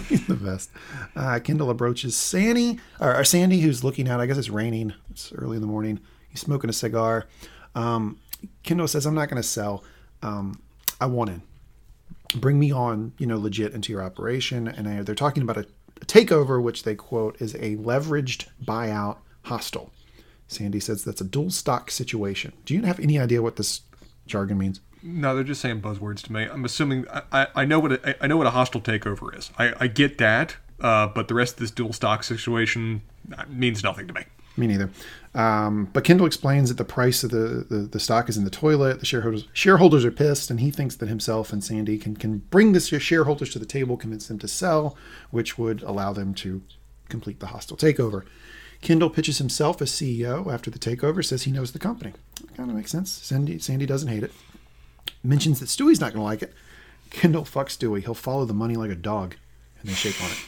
He's 0.08 0.24
the 0.28 0.34
best. 0.34 0.70
Uh, 1.16 1.40
Kendall 1.42 1.68
approaches 1.68 2.16
Sandy, 2.16 2.78
or, 3.00 3.16
or 3.16 3.24
Sandy, 3.24 3.60
who's 3.60 3.82
looking 3.82 4.08
out. 4.08 4.20
I 4.20 4.26
guess 4.26 4.38
it's 4.38 4.50
raining. 4.50 4.94
It's 5.10 5.32
early 5.32 5.56
in 5.56 5.62
the 5.62 5.66
morning. 5.66 5.98
He's 6.28 6.40
smoking 6.40 6.70
a 6.70 6.72
cigar. 6.72 7.26
Um, 7.74 8.18
Kendall 8.62 8.86
says, 8.86 9.04
"I'm 9.04 9.14
not 9.14 9.28
going 9.28 9.42
to 9.42 9.48
sell. 9.48 9.82
Um, 10.22 10.60
I 11.00 11.06
want 11.06 11.30
in. 11.30 11.42
Bring 12.34 12.58
me 12.58 12.70
on, 12.72 13.12
you 13.18 13.26
know, 13.26 13.38
legit 13.38 13.72
into 13.72 13.92
your 13.92 14.02
operation." 14.02 14.68
And 14.68 14.86
they- 14.86 15.02
they're 15.02 15.14
talking 15.14 15.42
about 15.42 15.56
a, 15.58 15.66
takeover, 16.06 16.62
which 16.62 16.84
they 16.84 16.94
quote 16.94 17.40
is 17.40 17.54
a 17.56 17.76
leveraged 17.76 18.46
buyout 18.64 19.18
hostile. 19.42 19.92
Sandy 20.46 20.80
says 20.80 21.04
that's 21.04 21.20
a 21.20 21.24
dual 21.24 21.50
stock 21.50 21.90
situation. 21.90 22.52
Do 22.64 22.74
you 22.74 22.82
have 22.82 23.00
any 23.00 23.18
idea 23.18 23.42
what 23.42 23.56
this 23.56 23.82
jargon 24.26 24.58
means? 24.58 24.80
No, 25.02 25.34
they're 25.34 25.44
just 25.44 25.60
saying 25.60 25.80
buzzwords 25.82 26.22
to 26.22 26.32
me. 26.32 26.42
I'm 26.44 26.64
assuming 26.64 27.06
I, 27.08 27.22
I, 27.32 27.46
I 27.56 27.64
know 27.64 27.78
what 27.78 27.92
a, 27.92 28.24
I 28.24 28.26
know 28.26 28.36
what 28.36 28.46
a 28.46 28.50
hostile 28.50 28.80
takeover 28.80 29.36
is. 29.36 29.50
I, 29.58 29.72
I 29.78 29.86
get 29.86 30.18
that, 30.18 30.56
uh, 30.80 31.06
but 31.08 31.28
the 31.28 31.34
rest 31.34 31.54
of 31.54 31.60
this 31.60 31.70
dual 31.70 31.92
stock 31.92 32.22
situation 32.24 33.02
uh, 33.36 33.44
means 33.48 33.82
nothing 33.84 34.08
to 34.08 34.14
me. 34.14 34.22
Me 34.58 34.66
neither. 34.66 34.90
Um, 35.34 35.88
but 35.92 36.02
Kendall 36.02 36.26
explains 36.26 36.68
that 36.68 36.78
the 36.78 36.84
price 36.84 37.22
of 37.22 37.30
the, 37.30 37.64
the, 37.70 37.76
the 37.78 38.00
stock 38.00 38.28
is 38.28 38.36
in 38.36 38.42
the 38.42 38.50
toilet. 38.50 38.98
The 38.98 39.06
shareholders 39.06 39.46
shareholders 39.52 40.04
are 40.04 40.10
pissed, 40.10 40.50
and 40.50 40.58
he 40.58 40.72
thinks 40.72 40.96
that 40.96 41.08
himself 41.08 41.52
and 41.52 41.62
Sandy 41.62 41.96
can 41.96 42.16
can 42.16 42.38
bring 42.50 42.72
the 42.72 42.80
shareholders 42.80 43.50
to 43.52 43.60
the 43.60 43.66
table, 43.66 43.96
convince 43.96 44.26
them 44.26 44.38
to 44.40 44.48
sell, 44.48 44.96
which 45.30 45.56
would 45.56 45.82
allow 45.82 46.12
them 46.12 46.34
to 46.34 46.62
complete 47.08 47.38
the 47.38 47.46
hostile 47.46 47.76
takeover. 47.76 48.24
Kendall 48.80 49.10
pitches 49.10 49.38
himself 49.38 49.80
as 49.80 49.92
CEO 49.92 50.52
after 50.52 50.70
the 50.70 50.78
takeover, 50.78 51.24
says 51.24 51.44
he 51.44 51.52
knows 51.52 51.70
the 51.70 51.78
company. 51.78 52.12
Kind 52.56 52.70
of 52.70 52.76
makes 52.76 52.90
sense. 52.90 53.12
Sandy 53.12 53.60
Sandy 53.60 53.86
doesn't 53.86 54.08
hate 54.08 54.24
it. 54.24 54.32
Mentions 55.22 55.60
that 55.60 55.66
Stewy's 55.66 56.00
not 56.00 56.12
going 56.12 56.20
to 56.20 56.24
like 56.24 56.42
it. 56.42 56.52
Kendall 57.10 57.44
fucks 57.44 57.78
Stewy. 57.78 58.02
He'll 58.02 58.14
follow 58.14 58.44
the 58.44 58.54
money 58.54 58.74
like 58.74 58.90
a 58.90 58.96
dog, 58.96 59.36
and 59.80 59.88
they 59.88 59.94
shake 59.94 60.20
on 60.20 60.30
it. 60.32 60.38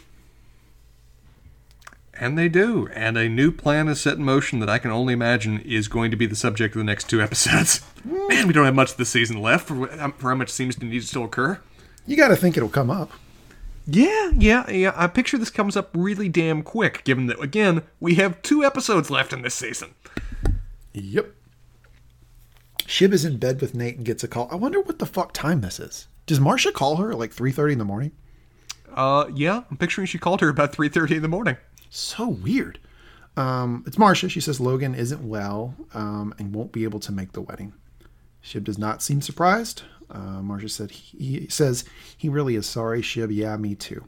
And 2.21 2.37
they 2.37 2.51
do. 2.51 2.87
And 2.95 3.17
a 3.17 3.31
new 3.31 3.51
plan 3.51 3.89
is 3.89 3.99
set 3.99 4.19
in 4.19 4.25
motion 4.25 4.61
that 4.61 4.69
I 4.69 4.79
can 4.79 4.91
only 4.91 5.15
imagine 5.15 5.59
is 5.61 5.89
going 5.89 6.11
to 6.11 6.19
be 6.19 6.27
the 6.27 6.37
subject 6.37 6.77
of 6.77 6.81
the 6.81 6.85
next 6.85 7.09
two 7.09 7.23
episodes. 7.23 7.81
Man, 8.05 8.47
we 8.47 8.53
don't 8.53 8.67
have 8.67 8.75
much 8.75 8.93
of 8.93 8.99
the 8.99 9.07
season 9.07 9.41
left 9.41 9.67
for, 9.67 9.87
for 9.87 10.29
how 10.29 10.35
much 10.35 10.51
seems 10.51 10.77
to 10.77 10.85
need 10.85 11.01
to 11.01 11.07
still 11.07 11.25
occur. 11.25 11.59
You 12.07 12.19
got 12.19 12.29
to 12.29 12.37
think 12.37 12.59
it'll 12.59 12.69
come 12.69 12.91
up. 12.91 13.13
Yeah, 13.87 14.31
yeah, 14.37 14.71
yeah. 14.71 14.93
I 14.95 15.07
picture 15.07 15.39
this 15.39 15.51
comes 15.51 15.77
up 15.77 15.89
really 15.95 16.29
damn 16.29 16.63
quick, 16.63 17.03
given 17.05 17.27
that, 17.27 17.41
again, 17.41 17.83
we 17.99 18.17
have 18.17 18.43
two 18.43 18.63
episodes 18.63 19.11
left 19.11 19.33
in 19.33 19.41
this 19.41 19.55
season. 19.55 19.95
Yep. 20.93 21.35
Shiv 22.87 23.15
is 23.15 23.25
in 23.25 23.39
bed 23.39 23.61
with 23.61 23.75
Nate 23.75 23.97
and 23.97 24.05
gets 24.05 24.23
a 24.23 24.29
call. 24.29 24.49
I 24.53 24.57
wonder 24.57 24.81
what 24.81 24.99
the 24.99 25.07
fuck 25.07 25.33
time 25.33 25.63
this 25.63 25.81
is. 25.81 26.07
Does 26.27 26.39
Marcia 26.39 26.71
call 26.71 26.97
her 26.97 27.13
at 27.13 27.19
like 27.19 27.35
3.30 27.35 27.73
in 27.73 27.79
the 27.79 27.85
morning? 27.85 28.13
Uh, 28.95 29.27
yeah, 29.35 29.63
I'm 29.71 29.77
picturing 29.77 30.07
she 30.07 30.19
called 30.19 30.41
her 30.41 30.49
about 30.49 30.73
3.30 30.73 31.17
in 31.17 31.23
the 31.23 31.29
morning. 31.29 31.57
So 31.91 32.29
weird. 32.29 32.79
Um, 33.37 33.85
it's 33.87 33.99
Marcia. 33.99 34.29
She 34.29 34.41
says 34.41 34.61
Logan 34.61 34.95
isn't 34.95 35.29
well 35.29 35.75
um, 35.93 36.35
and 36.39 36.55
won't 36.55 36.73
be 36.73 36.85
able 36.85 37.01
to 37.01 37.13
make 37.13 37.33
the 37.33 37.41
wedding. 37.41 37.73
Shiv 38.41 38.65
does 38.65 38.79
not 38.79 39.03
seem 39.03 39.21
surprised. 39.21 39.83
Uh, 40.09 40.41
Marcia 40.43 40.69
said 40.69 40.91
he, 40.91 41.41
he 41.41 41.49
says 41.49 41.85
he 42.17 42.29
really 42.29 42.55
is 42.55 42.67
sorry. 42.67 43.03
Shiv, 43.03 43.31
yeah, 43.31 43.57
me 43.57 43.75
too. 43.75 44.05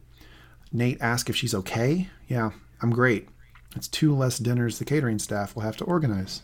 Nate 0.73 1.01
asks 1.01 1.29
if 1.29 1.37
she's 1.37 1.55
okay. 1.55 2.09
Yeah, 2.29 2.51
I'm 2.81 2.91
great. 2.91 3.29
It's 3.77 3.89
two 3.89 4.15
less 4.15 4.39
dinners 4.39 4.79
the 4.79 4.85
catering 4.85 5.19
staff 5.19 5.55
will 5.55 5.63
have 5.63 5.77
to 5.79 5.85
organize. 5.85 6.43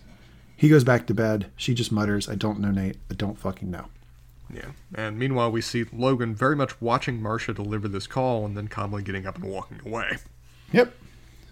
He 0.57 0.69
goes 0.69 0.85
back 0.85 1.07
to 1.07 1.15
bed. 1.15 1.51
She 1.57 1.75
just 1.75 1.93
mutters, 1.93 2.29
I 2.29 2.35
don't 2.35 2.61
know, 2.61 2.71
Nate. 2.71 2.97
I 3.11 3.15
don't 3.15 3.39
fucking 3.39 3.71
know. 3.71 3.87
Yeah, 4.53 4.71
and 4.95 5.19
meanwhile, 5.19 5.53
we 5.53 5.61
see 5.61 5.85
Logan 5.93 6.35
very 6.35 6.57
much 6.57 6.81
watching 6.81 7.23
Marcia 7.23 7.53
deliver 7.53 7.87
this 7.87 8.07
call 8.07 8.47
and 8.47 8.57
then 8.57 8.67
calmly 8.67 9.03
getting 9.03 9.27
up 9.27 9.37
and 9.37 9.45
walking 9.45 9.81
away. 9.85 10.19
Yep. 10.73 10.95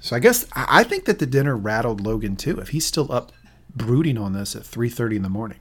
So 0.00 0.16
I 0.16 0.18
guess 0.18 0.46
I 0.54 0.84
think 0.84 1.04
that 1.06 1.18
the 1.18 1.26
dinner 1.26 1.56
rattled 1.56 2.00
Logan 2.00 2.36
too. 2.36 2.60
If 2.60 2.68
he's 2.68 2.86
still 2.86 3.10
up 3.10 3.32
brooding 3.74 4.18
on 4.18 4.32
this 4.32 4.56
at 4.56 4.62
3:30 4.62 5.16
in 5.16 5.22
the 5.22 5.28
morning. 5.28 5.58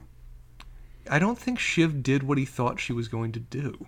I 1.10 1.20
don't 1.20 1.38
think 1.38 1.60
Shiv 1.60 2.02
did 2.02 2.24
what 2.24 2.38
he 2.38 2.45
thought 2.45 2.80
she 2.80 2.94
was 2.94 3.07
going 3.07 3.32
to 3.34 3.40
do. 3.40 3.88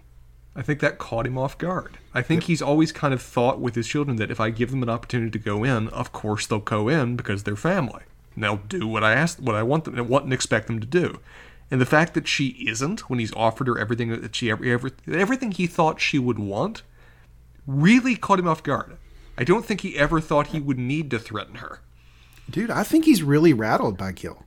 I 0.55 0.61
think 0.61 0.79
that 0.79 0.97
caught 0.97 1.27
him 1.27 1.37
off 1.37 1.57
guard. 1.57 1.97
I 2.13 2.21
think 2.23 2.43
he's 2.43 2.61
always 2.61 2.91
kind 2.91 3.13
of 3.13 3.21
thought 3.21 3.59
with 3.59 3.75
his 3.75 3.87
children 3.87 4.17
that 4.17 4.31
if 4.31 4.39
I 4.39 4.49
give 4.49 4.71
them 4.71 4.83
an 4.83 4.89
opportunity 4.89 5.31
to 5.31 5.39
go 5.39 5.63
in, 5.63 5.87
of 5.89 6.11
course 6.11 6.47
they'll 6.47 6.59
go 6.59 6.89
in 6.89 7.15
because 7.15 7.43
they're 7.43 7.55
family. 7.55 8.03
And 8.33 8.43
they'll 8.43 8.57
do 8.57 8.87
what 8.87 9.03
I 9.03 9.13
ask, 9.13 9.39
what 9.39 9.55
I 9.55 9.63
want 9.63 9.85
them, 9.85 9.97
and 9.97 10.09
what 10.09 10.23
and 10.23 10.33
expect 10.33 10.67
them 10.67 10.79
to 10.79 10.87
do. 10.87 11.19
And 11.69 11.79
the 11.79 11.85
fact 11.85 12.13
that 12.15 12.27
she 12.27 12.47
isn't, 12.67 13.09
when 13.09 13.19
he's 13.19 13.33
offered 13.33 13.67
her 13.67 13.77
everything 13.77 14.09
that 14.09 14.35
she 14.35 14.49
ever 14.49 14.91
everything 15.07 15.51
he 15.51 15.67
thought 15.67 16.01
she 16.01 16.17
would 16.17 16.39
want, 16.39 16.81
really 17.67 18.15
caught 18.15 18.39
him 18.39 18.47
off 18.47 18.63
guard. 18.63 18.97
I 19.37 19.43
don't 19.43 19.65
think 19.65 19.81
he 19.81 19.97
ever 19.97 20.19
thought 20.19 20.47
he 20.47 20.59
would 20.59 20.79
need 20.79 21.11
to 21.11 21.19
threaten 21.19 21.55
her. 21.55 21.79
Dude, 22.49 22.71
I 22.71 22.83
think 22.83 23.05
he's 23.05 23.23
really 23.23 23.53
rattled 23.53 23.97
by 23.97 24.11
Gil. 24.11 24.43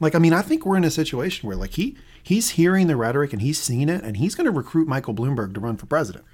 Like 0.00 0.14
I 0.14 0.18
mean, 0.18 0.32
I 0.32 0.42
think 0.42 0.64
we're 0.64 0.76
in 0.76 0.84
a 0.84 0.90
situation 0.90 1.46
where 1.46 1.56
like 1.56 1.72
he 1.72 1.96
he's 2.22 2.50
hearing 2.50 2.86
the 2.86 2.96
rhetoric 2.96 3.32
and 3.32 3.42
he's 3.42 3.60
seeing 3.60 3.88
it 3.88 4.04
and 4.04 4.16
he's 4.16 4.34
going 4.34 4.44
to 4.44 4.50
recruit 4.50 4.86
Michael 4.88 5.14
Bloomberg 5.14 5.54
to 5.54 5.60
run 5.60 5.76
for 5.76 5.86
president. 5.86 6.24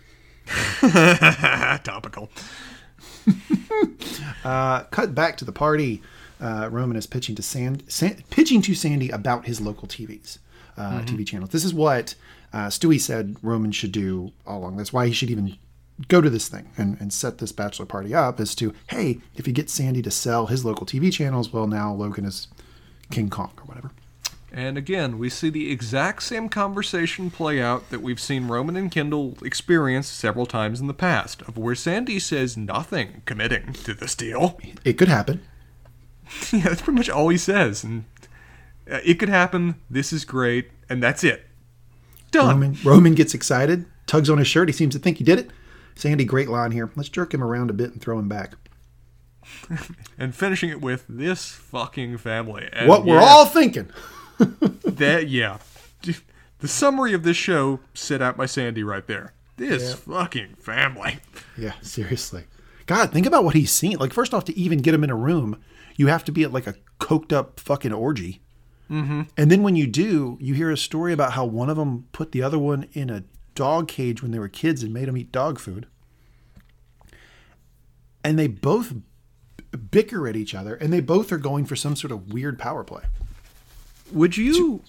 Topical. 1.85 2.31
Uh, 4.45 4.85
cut 4.85 5.15
back 5.15 5.39
to 5.39 5.45
the 5.45 5.53
party. 5.53 6.03
Uh, 6.39 6.69
Roman 6.71 6.99
is 6.99 7.07
pitching 7.07 7.35
to 7.37 7.43
Sand, 7.43 7.83
San, 7.89 8.23
pitching 8.29 8.61
to 8.63 8.75
Sandy 8.75 9.09
about 9.09 9.47
his 9.47 9.59
local 9.59 9.89
TVs, 9.89 10.39
uh, 10.77 11.01
TV 11.01 11.27
channels. 11.27 11.51
This 11.51 11.65
is 11.65 11.73
what 11.73 12.15
uh, 12.53 12.67
Stewy 12.67 13.01
said 13.01 13.37
Roman 13.43 13.73
should 13.73 13.91
do 13.93 14.33
all 14.47 14.59
along. 14.59 14.77
That's 14.77 14.93
why 14.93 15.07
he 15.07 15.13
should 15.15 15.31
even 15.31 15.57
go 16.09 16.21
to 16.21 16.31
this 16.31 16.49
thing 16.49 16.71
and, 16.77 17.01
and 17.01 17.13
set 17.13 17.39
this 17.39 17.53
bachelor 17.53 17.87
party 17.87 18.15
up. 18.15 18.41
as 18.41 18.55
to 18.57 18.75
hey, 18.89 19.21
if 19.37 19.47
you 19.47 19.53
get 19.53 19.71
Sandy 19.71 20.03
to 20.03 20.11
sell 20.11 20.47
his 20.47 20.65
local 20.65 20.87
TV 20.87 21.13
channels, 21.13 21.53
well 21.53 21.67
now 21.67 21.93
Logan 21.93 22.25
is 22.25 22.49
King 23.11 23.31
Kong 23.31 23.53
or 23.59 23.65
whatever. 23.65 23.91
And 24.57 24.79
again, 24.79 25.19
we 25.19 25.31
see 25.31 25.51
the 25.51 25.73
exact 25.73 26.23
same 26.23 26.49
conversation 26.49 27.29
play 27.29 27.61
out 27.61 27.91
that 27.91 28.01
we've 28.01 28.21
seen 28.21 28.47
Roman 28.47 28.77
and 28.77 28.89
Kendall 28.89 29.37
experience 29.43 30.07
several 30.07 30.47
times 30.47 30.81
in 30.81 30.87
the 30.87 30.95
past, 30.95 31.43
of 31.43 31.59
where 31.59 31.75
Sandy 31.75 32.21
says 32.21 32.57
nothing 32.57 33.23
committing 33.27 33.73
to 33.73 33.95
this 33.95 34.15
deal. 34.15 34.61
It 34.85 34.93
could 34.93 35.09
happen. 35.09 35.43
yeah, 36.53 36.69
that's 36.69 36.83
pretty 36.83 36.99
much 36.99 37.11
all 37.11 37.31
he 37.31 37.37
says. 37.37 37.83
And 37.83 38.05
uh, 38.89 39.01
it 39.05 39.15
could 39.15 39.29
happen. 39.29 39.75
This 39.91 40.13
is 40.13 40.25
great, 40.25 40.71
and 40.89 41.03
that's 41.03 41.25
it. 41.25 41.47
Done. 42.31 42.49
Roman 42.49 42.79
Roman 42.85 43.15
gets 43.15 43.35
excited, 43.35 43.87
tugs 44.07 44.31
on 44.31 44.39
his 44.39 44.47
shirt. 44.47 44.69
He 44.69 44.73
seems 44.73 44.95
to 44.95 45.01
think 45.01 45.19
he 45.19 45.25
did 45.25 45.41
it. 45.41 45.51
Sandy, 45.95 46.25
great 46.25 46.49
line 46.49 46.73
here. 46.73 46.91
Let's 46.97 47.09
jerk 47.09 47.33
him 47.33 47.43
around 47.43 47.71
a 47.71 47.75
bit 47.75 47.93
and 47.93 48.01
throw 48.01 48.19
him 48.19 48.29
back. 48.29 48.55
and 50.19 50.35
finishing 50.35 50.71
it 50.71 50.81
with 50.81 51.05
this 51.09 51.53
fucking 51.53 52.19
family. 52.19 52.69
And 52.73 52.89
What 52.89 53.05
we're 53.05 53.21
yeah, 53.21 53.27
all 53.27 53.47
thinking. 53.47 53.91
that 54.39 55.29
yeah. 55.29 55.59
The 56.61 56.69
summary 56.69 57.13
of 57.13 57.25
this 57.25 57.37
show 57.37 57.81
set 57.93 58.23
out 58.23 58.37
by 58.37 58.47
Sandy 58.47 58.83
right 58.83 59.07
there. 59.07 59.35
This 59.57 59.95
fucking 59.95 60.55
family. 60.55 61.19
Yeah, 61.57 61.75
seriously. 61.83 62.45
God, 62.87 63.13
think 63.13 63.27
about 63.27 63.45
what 63.45 63.55
he's 63.55 63.71
seen. 63.71 63.99
Like, 63.99 64.13
first 64.13 64.35
off, 64.35 64.45
to 64.45 64.59
even 64.59 64.81
get 64.81 64.95
him 64.95 65.05
in 65.05 65.11
a 65.11 65.17
room, 65.17 65.61
you 65.97 66.09
have 66.09 66.25
to 66.25 66.33
be 66.33 66.43
at 66.43 66.53
like 66.53 66.67
a 66.67 66.75
coked 66.99 67.33
up 67.33 67.61
fucking 67.61 67.93
orgy. 67.93 68.41
Mm-hmm. 68.91 69.23
And 69.37 69.51
then 69.51 69.63
when 69.63 69.77
you 69.77 69.87
do, 69.87 70.37
you 70.41 70.55
hear 70.55 70.71
a 70.71 70.77
story 70.77 71.13
about 71.13 71.33
how 71.33 71.45
one 71.45 71.71
of 71.71 71.77
them 71.77 72.07
put 72.13 72.33
the 72.33 72.43
other 72.43 72.59
one 72.59 72.89
in 72.93 73.11
a 73.11 73.25
dog 73.55 73.89
cage 73.89 74.23
when 74.23 74.31
they 74.31 74.39
were 74.39 74.49
kids 74.49 74.83
and 74.83 74.93
made 74.93 75.09
them 75.09 75.17
eat 75.17 75.33
dog 75.33 75.59
food. 75.59 75.87
And 78.23 78.39
they 78.39 78.47
both 78.47 78.95
bicker 79.91 80.27
at 80.29 80.37
each 80.37 80.55
other, 80.55 80.75
and 80.75 80.93
they 80.93 81.01
both 81.01 81.33
are 81.33 81.39
going 81.39 81.67
for 81.67 81.77
some 81.77 81.97
sort 81.97 82.13
of 82.13 82.33
weird 82.33 82.59
power 82.59 82.85
play. 82.85 83.03
Would 84.13 84.37
you 84.37 84.83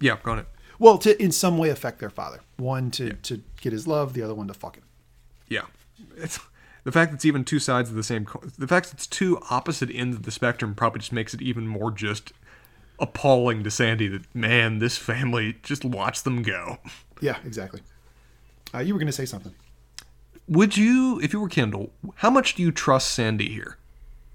Yeah, 0.00 0.16
go 0.22 0.32
on. 0.32 0.40
It. 0.40 0.46
Well, 0.78 0.98
to 0.98 1.20
in 1.22 1.32
some 1.32 1.56
way 1.58 1.68
affect 1.70 2.00
their 2.00 2.10
father. 2.10 2.40
One 2.56 2.90
to, 2.92 3.12
to 3.14 3.42
get 3.60 3.72
his 3.72 3.86
love, 3.86 4.12
the 4.12 4.22
other 4.22 4.34
one 4.34 4.48
to 4.48 4.54
fuck 4.54 4.76
him. 4.76 4.84
Yeah. 5.48 5.66
It's 6.16 6.40
the 6.82 6.92
fact 6.92 7.12
that 7.12 7.16
it's 7.16 7.24
even 7.24 7.44
two 7.44 7.58
sides 7.58 7.90
of 7.90 7.96
the 7.96 8.02
same 8.02 8.24
co- 8.24 8.42
the 8.58 8.66
fact 8.66 8.90
that 8.90 8.94
it's 8.94 9.06
two 9.06 9.38
opposite 9.50 9.90
ends 9.94 10.16
of 10.16 10.24
the 10.24 10.30
spectrum 10.30 10.74
probably 10.74 11.00
just 11.00 11.12
makes 11.12 11.32
it 11.32 11.40
even 11.40 11.66
more 11.66 11.90
just 11.90 12.32
appalling 12.98 13.64
to 13.64 13.70
Sandy 13.70 14.08
that 14.08 14.34
man, 14.34 14.78
this 14.78 14.98
family 14.98 15.56
just 15.62 15.84
watch 15.84 16.22
them 16.22 16.42
go. 16.42 16.78
Yeah, 17.20 17.38
exactly. 17.44 17.80
Uh, 18.74 18.80
you 18.80 18.92
were 18.92 18.98
going 18.98 19.06
to 19.06 19.12
say 19.12 19.26
something. 19.26 19.54
Would 20.48 20.76
you, 20.76 21.20
if 21.22 21.32
you 21.32 21.40
were 21.40 21.48
Kendall, 21.48 21.92
how 22.16 22.30
much 22.30 22.54
do 22.54 22.62
you 22.62 22.72
trust 22.72 23.10
Sandy 23.12 23.48
here? 23.48 23.78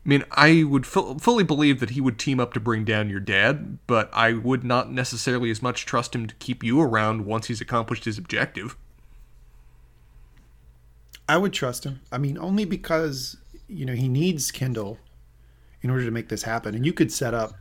I 0.05 0.09
mean, 0.09 0.23
I 0.31 0.63
would 0.63 0.85
fu- 0.85 1.19
fully 1.19 1.43
believe 1.43 1.79
that 1.81 1.91
he 1.91 2.01
would 2.01 2.17
team 2.17 2.39
up 2.39 2.53
to 2.53 2.59
bring 2.59 2.85
down 2.85 3.09
your 3.09 3.19
dad, 3.19 3.77
but 3.85 4.09
I 4.13 4.33
would 4.33 4.63
not 4.63 4.91
necessarily 4.91 5.51
as 5.51 5.61
much 5.61 5.85
trust 5.85 6.15
him 6.15 6.25
to 6.25 6.35
keep 6.35 6.63
you 6.63 6.81
around 6.81 7.25
once 7.25 7.47
he's 7.47 7.61
accomplished 7.61 8.05
his 8.05 8.17
objective. 8.17 8.75
I 11.27 11.37
would 11.37 11.53
trust 11.53 11.83
him. 11.83 12.01
I 12.11 12.17
mean, 12.17 12.39
only 12.39 12.65
because 12.65 13.37
you 13.67 13.85
know 13.85 13.93
he 13.93 14.07
needs 14.07 14.51
Kendall 14.51 14.97
in 15.83 15.89
order 15.89 16.05
to 16.05 16.11
make 16.11 16.29
this 16.29 16.43
happen. 16.43 16.73
And 16.73 16.85
you 16.85 16.93
could 16.93 17.11
set 17.11 17.33
up. 17.33 17.53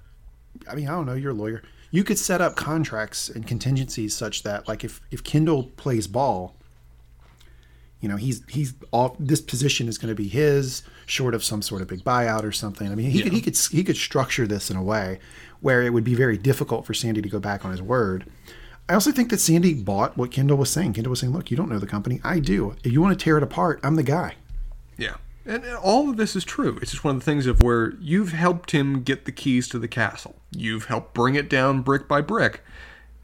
I 0.67 0.75
mean, 0.75 0.89
I 0.89 0.93
don't 0.93 1.07
know. 1.07 1.15
You're 1.15 1.33
a 1.33 1.35
lawyer. 1.35 1.63
You 1.91 2.03
could 2.03 2.19
set 2.19 2.41
up 2.41 2.57
contracts 2.57 3.29
and 3.29 3.47
contingencies 3.47 4.15
such 4.15 4.43
that, 4.45 4.69
like, 4.69 4.85
if 4.85 5.01
if 5.11 5.23
Kendall 5.23 5.65
plays 5.77 6.07
ball, 6.07 6.57
you 8.01 8.09
know, 8.09 8.17
he's 8.17 8.43
he's 8.49 8.75
off. 8.93 9.17
This 9.19 9.41
position 9.41 9.89
is 9.89 9.99
going 9.99 10.09
to 10.09 10.15
be 10.15 10.29
his, 10.29 10.83
short 11.07 11.35
of 11.35 11.43
some 11.43 11.63
sort 11.63 11.83
of 11.83 11.89
big 11.89 12.05
buyout 12.05 12.45
or 12.45 12.53
something. 12.53 12.91
I 12.91 12.95
mean, 12.95 13.11
he 13.11 13.23
could 13.23 13.33
he 13.33 13.41
could 13.41 13.57
he 13.57 13.83
could 13.83 13.97
structure 13.97 14.47
this 14.47 14.71
in 14.71 14.77
a 14.77 14.83
way 14.83 15.19
where 15.61 15.83
it 15.83 15.93
would 15.93 16.05
be 16.05 16.15
very 16.15 16.39
difficult 16.39 16.87
for 16.87 16.95
Sandy 16.95 17.21
to 17.21 17.29
go 17.29 17.41
back 17.41 17.65
on 17.65 17.71
his 17.71 17.83
word. 17.83 18.31
I 18.89 18.95
also 18.95 19.13
think 19.13 19.31
that 19.31 19.41
Sandy 19.41 19.75
bought 19.75 20.17
what 20.17 20.31
Kendall 20.31 20.57
was 20.57 20.71
saying. 20.71 20.95
Kendall 20.95 21.11
was 21.11 21.21
saying, 21.21 21.33
"Look, 21.33 21.51
you 21.51 21.57
don't 21.57 21.69
know 21.69 21.79
the 21.79 21.87
company. 21.87 22.21
I 22.23 22.39
do. 22.39 22.77
If 22.85 22.93
you 22.93 23.03
want 23.03 23.19
to 23.19 23.23
tear 23.23 23.37
it 23.37 23.43
apart, 23.43 23.81
I'm 23.83 23.97
the 23.97 24.03
guy." 24.03 24.37
Yeah. 24.97 25.17
And 25.45 25.65
all 25.77 26.11
of 26.11 26.19
this 26.19 26.37
is 26.37 26.45
true. 26.45 26.79
It's 26.83 26.91
just 26.91 27.05
one 27.05 27.17
of 27.17 27.21
the 27.21 27.25
things 27.25 27.47
of 27.47 27.63
where 27.63 27.95
you've 28.01 28.33
helped 28.33 28.73
him 28.73 29.03
get 29.03 29.25
the 29.25 29.33
keys 29.33 29.67
to 29.69 29.79
the 29.79 29.89
castle. 29.89 30.37
You've 30.51 30.85
helped 30.85 31.15
bring 31.15 31.37
it 31.37 31.49
down 31.49 31.81
brick 31.81 32.07
by 32.07 32.21
brick. 32.21 32.63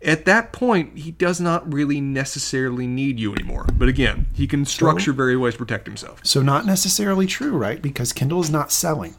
At 0.04 0.26
that 0.26 0.52
point, 0.52 0.98
he 0.98 1.12
does 1.12 1.40
not 1.40 1.72
really 1.72 2.00
necessarily 2.00 2.86
need 2.86 3.18
you 3.18 3.34
anymore. 3.34 3.66
But 3.72 3.88
again, 3.88 4.26
he 4.34 4.46
can 4.46 4.64
structure 4.64 5.12
various 5.12 5.38
ways 5.38 5.54
to 5.54 5.58
protect 5.58 5.86
himself. 5.86 6.20
So 6.22 6.42
not 6.42 6.66
necessarily 6.66 7.26
true, 7.26 7.56
right? 7.56 7.80
Because 7.80 8.12
Kendall 8.12 8.40
is 8.40 8.50
not 8.50 8.70
selling. 8.70 9.16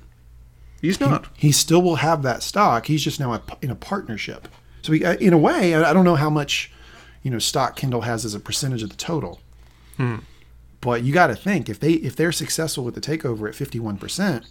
He's 0.82 1.00
not. 1.00 1.26
He 1.36 1.52
still 1.52 1.82
will 1.82 1.96
have 1.96 2.22
that 2.22 2.44
stock. 2.44 2.86
He's 2.86 3.04
just 3.04 3.20
now 3.20 3.34
a, 3.34 3.42
in 3.62 3.72
a 3.72 3.76
partnership. 3.76 4.48
So 4.84 4.94
he, 4.94 5.04
uh, 5.04 5.16
in 5.16 5.34
a 5.34 5.38
way, 5.38 5.74
I 5.74 5.90
I 5.90 5.94
don't 5.94 6.06
know 6.06 6.16
how 6.16 6.30
much, 6.30 6.72
you 7.24 7.32
know, 7.32 7.40
stock 7.40 7.76
Kendall 7.76 8.02
has 8.02 8.24
as 8.24 8.36
a 8.36 8.40
percentage 8.40 8.84
of 8.84 8.90
the 8.90 8.96
total. 8.96 9.40
But 10.82 11.04
you 11.04 11.12
got 11.12 11.28
to 11.28 11.36
think 11.36 11.68
if 11.70 11.80
they 11.80 11.94
if 11.94 12.16
they're 12.16 12.32
successful 12.32 12.84
with 12.84 12.94
the 12.94 13.02
takeover 13.02 13.50
at 13.50 13.56
fifty 13.56 13.80
one 13.80 13.98
percent, 13.98 14.46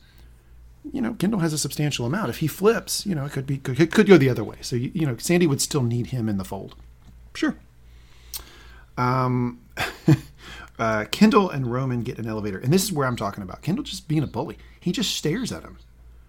you 0.92 1.00
know, 1.00 1.14
Kendall 1.14 1.40
has 1.40 1.52
a 1.52 1.58
substantial 1.58 2.06
amount. 2.06 2.30
If 2.30 2.38
he 2.38 2.46
flips, 2.46 3.06
you 3.06 3.14
know, 3.14 3.24
it 3.24 3.32
could 3.32 3.46
be 3.46 3.58
could, 3.58 3.90
could 3.90 4.06
go 4.06 4.18
the 4.18 4.28
other 4.28 4.44
way. 4.44 4.56
So 4.60 4.76
you, 4.76 4.90
you 4.94 5.06
know, 5.06 5.16
Sandy 5.16 5.46
would 5.46 5.60
still 5.60 5.82
need 5.82 6.08
him 6.08 6.28
in 6.28 6.36
the 6.36 6.44
fold. 6.44 6.74
Sure. 7.34 7.56
uh, 10.78 11.04
Kendall 11.10 11.50
and 11.50 11.72
Roman 11.72 12.02
get 12.02 12.18
an 12.18 12.28
elevator, 12.28 12.58
and 12.58 12.72
this 12.72 12.84
is 12.84 12.92
where 12.92 13.06
I'm 13.06 13.16
talking 13.16 13.42
about. 13.42 13.62
Kendall 13.62 13.84
just 13.84 14.08
being 14.08 14.22
a 14.22 14.26
bully. 14.26 14.58
He 14.78 14.92
just 14.92 15.16
stares 15.16 15.50
at 15.50 15.62
him, 15.62 15.78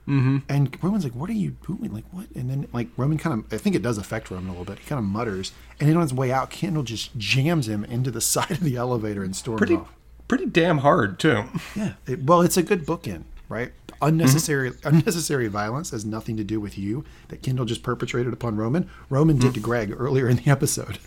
mm-hmm. 0.07 0.37
and 0.49 0.83
Roman's 0.83 1.03
like, 1.03 1.13
"What 1.13 1.29
are 1.29 1.33
you 1.33 1.57
doing? 1.67 1.93
Like 1.93 2.05
what?" 2.11 2.27
And 2.35 2.49
then 2.49 2.67
like 2.73 2.87
Roman 2.97 3.17
kind 3.17 3.39
of, 3.39 3.53
I 3.53 3.57
think 3.57 3.75
it 3.75 3.81
does 3.81 3.97
affect 3.97 4.31
Roman 4.31 4.47
a 4.47 4.51
little 4.51 4.65
bit. 4.65 4.79
He 4.79 4.85
kind 4.85 4.99
of 4.99 5.05
mutters, 5.05 5.51
and 5.79 5.89
then 5.89 5.95
on 5.95 6.01
his 6.01 6.13
way 6.13 6.31
out, 6.31 6.49
Kendall 6.49 6.83
just 6.83 7.15
jams 7.17 7.67
him 7.67 7.83
into 7.85 8.11
the 8.11 8.21
side 8.33 8.51
of 8.51 8.61
the 8.61 8.77
elevator 8.77 9.23
and 9.23 9.35
storms 9.35 9.59
Pretty 9.59 9.75
off. 9.75 9.93
pretty 10.27 10.47
damn 10.47 10.79
hard, 10.79 11.19
too. 11.19 11.43
Yeah, 11.75 11.93
it, 12.07 12.23
well, 12.23 12.41
it's 12.41 12.57
a 12.57 12.63
good 12.63 12.85
bookend, 12.85 13.23
right? 13.49 13.73
Unnecessary 14.05 14.71
unnecessary 14.83 15.47
violence 15.47 15.89
has 15.89 16.05
nothing 16.05 16.37
to 16.37 16.43
do 16.43 16.59
with 16.59 16.77
you 16.77 17.03
that 17.29 17.41
Kendall 17.41 17.65
just 17.65 17.81
perpetrated 17.81 18.33
upon 18.33 18.55
Roman. 18.55 18.87
Roman 19.09 19.39
did 19.39 19.55
to 19.55 19.59
Greg 19.59 19.95
earlier 19.97 20.29
in 20.29 20.37
the 20.37 20.51
episode. 20.51 20.99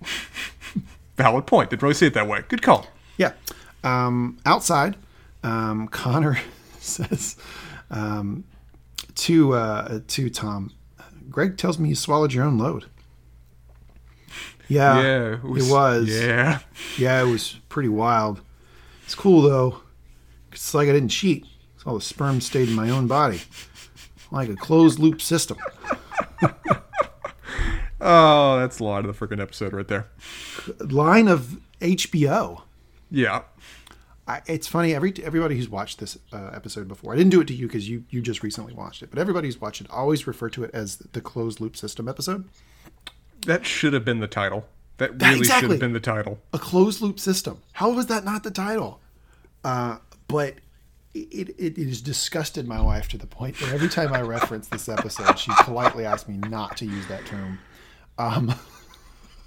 Valid 1.16 1.46
point. 1.46 1.68
Didn't 1.68 1.82
really 1.82 1.94
see 1.94 2.06
it 2.06 2.14
that 2.14 2.26
way. 2.26 2.42
Good 2.48 2.62
call. 2.62 2.86
Yeah. 3.18 3.32
Um, 3.84 4.38
outside, 4.46 4.96
um, 5.42 5.88
Connor 5.88 6.38
says 6.78 7.36
um, 7.90 8.44
to 9.16 9.52
uh, 9.52 10.00
to 10.08 10.30
Tom, 10.30 10.72
Greg 11.28 11.58
tells 11.58 11.78
me 11.78 11.90
you 11.90 11.94
swallowed 11.94 12.32
your 12.32 12.44
own 12.44 12.56
load. 12.56 12.86
Yeah, 14.68 15.02
yeah. 15.02 15.34
it 15.34 15.68
was. 15.68 16.08
Yeah. 16.08 16.60
Yeah, 16.96 17.22
it 17.22 17.26
was 17.26 17.58
pretty 17.68 17.90
wild. 17.90 18.40
It's 19.04 19.14
cool 19.14 19.42
though. 19.42 19.82
It's 20.52 20.72
like 20.72 20.88
I 20.88 20.92
didn't 20.92 21.10
cheat. 21.10 21.44
All 21.86 21.94
the 21.94 22.00
sperm 22.00 22.40
stayed 22.40 22.68
in 22.68 22.74
my 22.74 22.90
own 22.90 23.06
body, 23.06 23.40
like 24.30 24.48
a 24.48 24.56
closed 24.56 24.98
loop 24.98 25.20
system. 25.20 25.56
Oh, 28.00 28.58
that's 28.58 28.78
the 28.78 28.84
line 28.84 29.04
of 29.04 29.18
the 29.18 29.26
freaking 29.26 29.40
episode 29.40 29.72
right 29.72 29.86
there. 29.86 30.08
Line 30.78 31.28
of 31.28 31.58
HBO. 31.80 32.62
Yeah. 33.10 33.42
I, 34.26 34.40
it's 34.46 34.66
funny. 34.66 34.94
Every 34.94 35.12
everybody 35.22 35.56
who's 35.56 35.68
watched 35.68 35.98
this 35.98 36.16
uh, 36.32 36.50
episode 36.54 36.88
before, 36.88 37.12
I 37.12 37.16
didn't 37.16 37.30
do 37.30 37.40
it 37.40 37.48
to 37.48 37.54
you 37.54 37.66
because 37.66 37.88
you 37.88 38.04
you 38.10 38.22
just 38.22 38.42
recently 38.42 38.72
watched 38.72 39.02
it. 39.02 39.10
But 39.10 39.18
everybody 39.18 39.48
who's 39.48 39.60
watched 39.60 39.80
it 39.80 39.90
always 39.90 40.26
refer 40.26 40.48
to 40.50 40.64
it 40.64 40.70
as 40.72 40.96
the 40.96 41.20
closed 41.20 41.60
loop 41.60 41.76
system 41.76 42.08
episode. 42.08 42.48
That 43.46 43.66
should 43.66 43.92
have 43.92 44.04
been 44.04 44.20
the 44.20 44.28
title. 44.28 44.66
That 44.98 45.20
really 45.20 45.44
should 45.44 45.70
have 45.70 45.80
been 45.80 45.94
the 45.94 46.00
title. 46.00 46.38
A 46.52 46.58
closed 46.58 47.00
loop 47.00 47.18
system. 47.18 47.62
How 47.72 47.90
was 47.90 48.06
that 48.06 48.24
not 48.24 48.44
the 48.44 48.50
title? 48.50 49.00
Uh, 49.64 49.96
but 50.28 50.56
it, 51.14 51.48
it, 51.58 51.78
it 51.78 51.88
has 51.88 52.00
disgusted 52.00 52.68
my 52.68 52.80
wife 52.80 53.08
to 53.08 53.18
the 53.18 53.26
point 53.26 53.58
that 53.58 53.72
every 53.72 53.88
time 53.88 54.12
I 54.12 54.22
reference 54.22 54.68
this 54.68 54.88
episode, 54.88 55.38
she 55.38 55.50
politely 55.62 56.04
asks 56.04 56.28
me 56.28 56.36
not 56.48 56.76
to 56.78 56.86
use 56.86 57.06
that 57.08 57.26
term. 57.26 57.58
Um, 58.18 58.54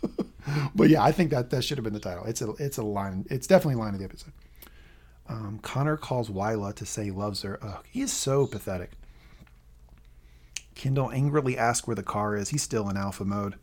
but 0.76 0.90
yeah, 0.90 1.03
I 1.03 1.11
think 1.11 1.31
that 1.31 1.49
that 1.52 1.64
should 1.64 1.77
have 1.77 1.84
been 1.84 1.94
the 1.94 1.99
title. 1.99 2.26
It's 2.26 2.41
a 2.41 2.52
it's 2.60 2.77
a 2.77 2.84
line. 2.84 3.26
It's 3.30 3.48
definitely 3.48 3.76
a 3.76 3.84
line 3.84 3.94
of 3.94 3.99
the 3.99 4.06
episode. 4.06 4.34
Um, 5.27 5.60
Connor 5.61 5.95
calls 5.95 6.30
Willa 6.30 6.73
to 6.73 6.85
say 6.85 7.06
he 7.06 7.11
loves 7.11 7.44
her. 7.44 7.57
Ugh, 7.61 7.85
he 7.90 8.02
is 8.02 8.11
so 8.11 8.45
pathetic. 8.45 8.91
Kendall 10.76 11.11
angrily 11.11 11.57
asks 11.57 11.88
where 11.88 11.95
the 11.95 12.03
car 12.03 12.35
is. 12.35 12.49
He's 12.49 12.64
still 12.64 12.90
in 12.90 12.98
alpha 12.98 13.23
mode. 13.23 13.56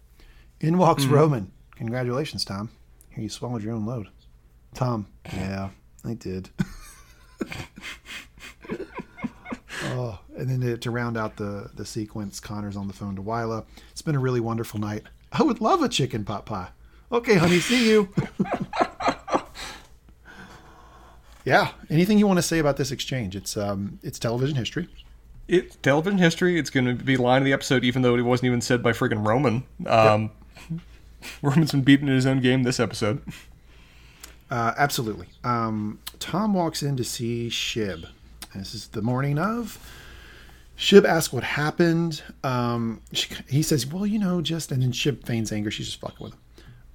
In 0.61 0.79
walks 0.79 1.05
Roman. 1.05 1.53
Congratulations, 1.77 2.45
Tom. 2.45 2.71
Here, 3.11 3.25
you 3.25 3.29
swallowed 3.29 3.63
your 3.63 3.75
own 3.75 3.85
load. 3.85 4.09
Tom, 4.75 5.07
yeah, 5.33 5.71
I 6.05 6.15
did. 6.15 6.51
oh, 9.85 10.21
and 10.41 10.49
then 10.49 10.61
to, 10.61 10.77
to 10.79 10.91
round 10.91 11.17
out 11.17 11.37
the, 11.37 11.71
the 11.75 11.85
sequence, 11.85 12.41
Connor's 12.41 12.77
on 12.77 12.89
the 12.89 12.95
phone 12.95 13.17
to 13.17 13.23
Willa. 13.23 13.65
It's 13.93 14.03
been 14.03 14.15
a 14.15 14.21
really 14.21 14.41
wonderful 14.41 14.81
night. 14.81 15.03
I 15.33 15.43
would 15.43 15.61
love 15.61 15.83
a 15.83 15.89
chicken 15.89 16.25
pot 16.25 16.47
pie. 16.47 16.69
Okay, 17.13 17.35
honey, 17.35 17.61
see 17.61 17.89
you. 17.89 18.09
yeah. 21.45 21.73
Anything 21.91 22.19
you 22.19 22.27
want 22.27 22.39
to 22.39 22.43
say 22.43 22.59
about 22.59 22.77
this 22.77 22.91
exchange? 22.91 23.37
It's 23.37 23.57
um, 23.57 23.99
it's 24.03 24.19
television 24.19 24.57
history. 24.57 24.89
It's 25.47 25.77
television 25.77 26.19
history. 26.19 26.59
It's 26.59 26.71
going 26.71 26.87
to 26.87 26.95
be 26.95 27.17
line 27.17 27.43
of 27.43 27.45
the 27.45 27.53
episode, 27.53 27.85
even 27.85 28.03
though 28.03 28.17
it 28.17 28.23
wasn't 28.23 28.47
even 28.47 28.61
said 28.61 28.83
by 28.83 28.93
friggin' 28.93 29.27
Roman. 29.27 29.65
Um, 29.87 30.31
Roman's 31.43 31.73
been 31.73 31.83
beaten 31.83 32.09
in 32.09 32.15
his 32.15 32.27
own 32.27 32.41
game 32.41 32.63
this 32.63 32.81
episode. 32.81 33.23
Uh, 34.51 34.73
absolutely. 34.79 35.27
Um, 35.45 36.01
Tom 36.19 36.55
walks 36.55 36.83
in 36.83 36.97
to 36.97 37.05
see 37.05 37.49
Shiv. 37.49 38.07
This 38.55 38.75
is 38.75 38.89
the 38.89 39.03
morning 39.03 39.39
of. 39.39 39.79
Shiv 40.81 41.05
asks 41.05 41.31
what 41.31 41.45
happened. 41.45 42.23
Um, 42.43 43.03
she, 43.13 43.29
he 43.51 43.63
says, 43.63 43.87
"Well, 43.87 44.07
you 44.07 44.19
know, 44.19 44.41
just," 44.41 44.73
and 44.73 44.81
then 44.81 44.93
Shiv 44.93 45.23
feigns 45.25 45.53
anger. 45.53 45.71
She's 45.71 45.85
just 45.85 46.01
fucking 46.01 46.17
with 46.25 46.33
him. 46.33 46.41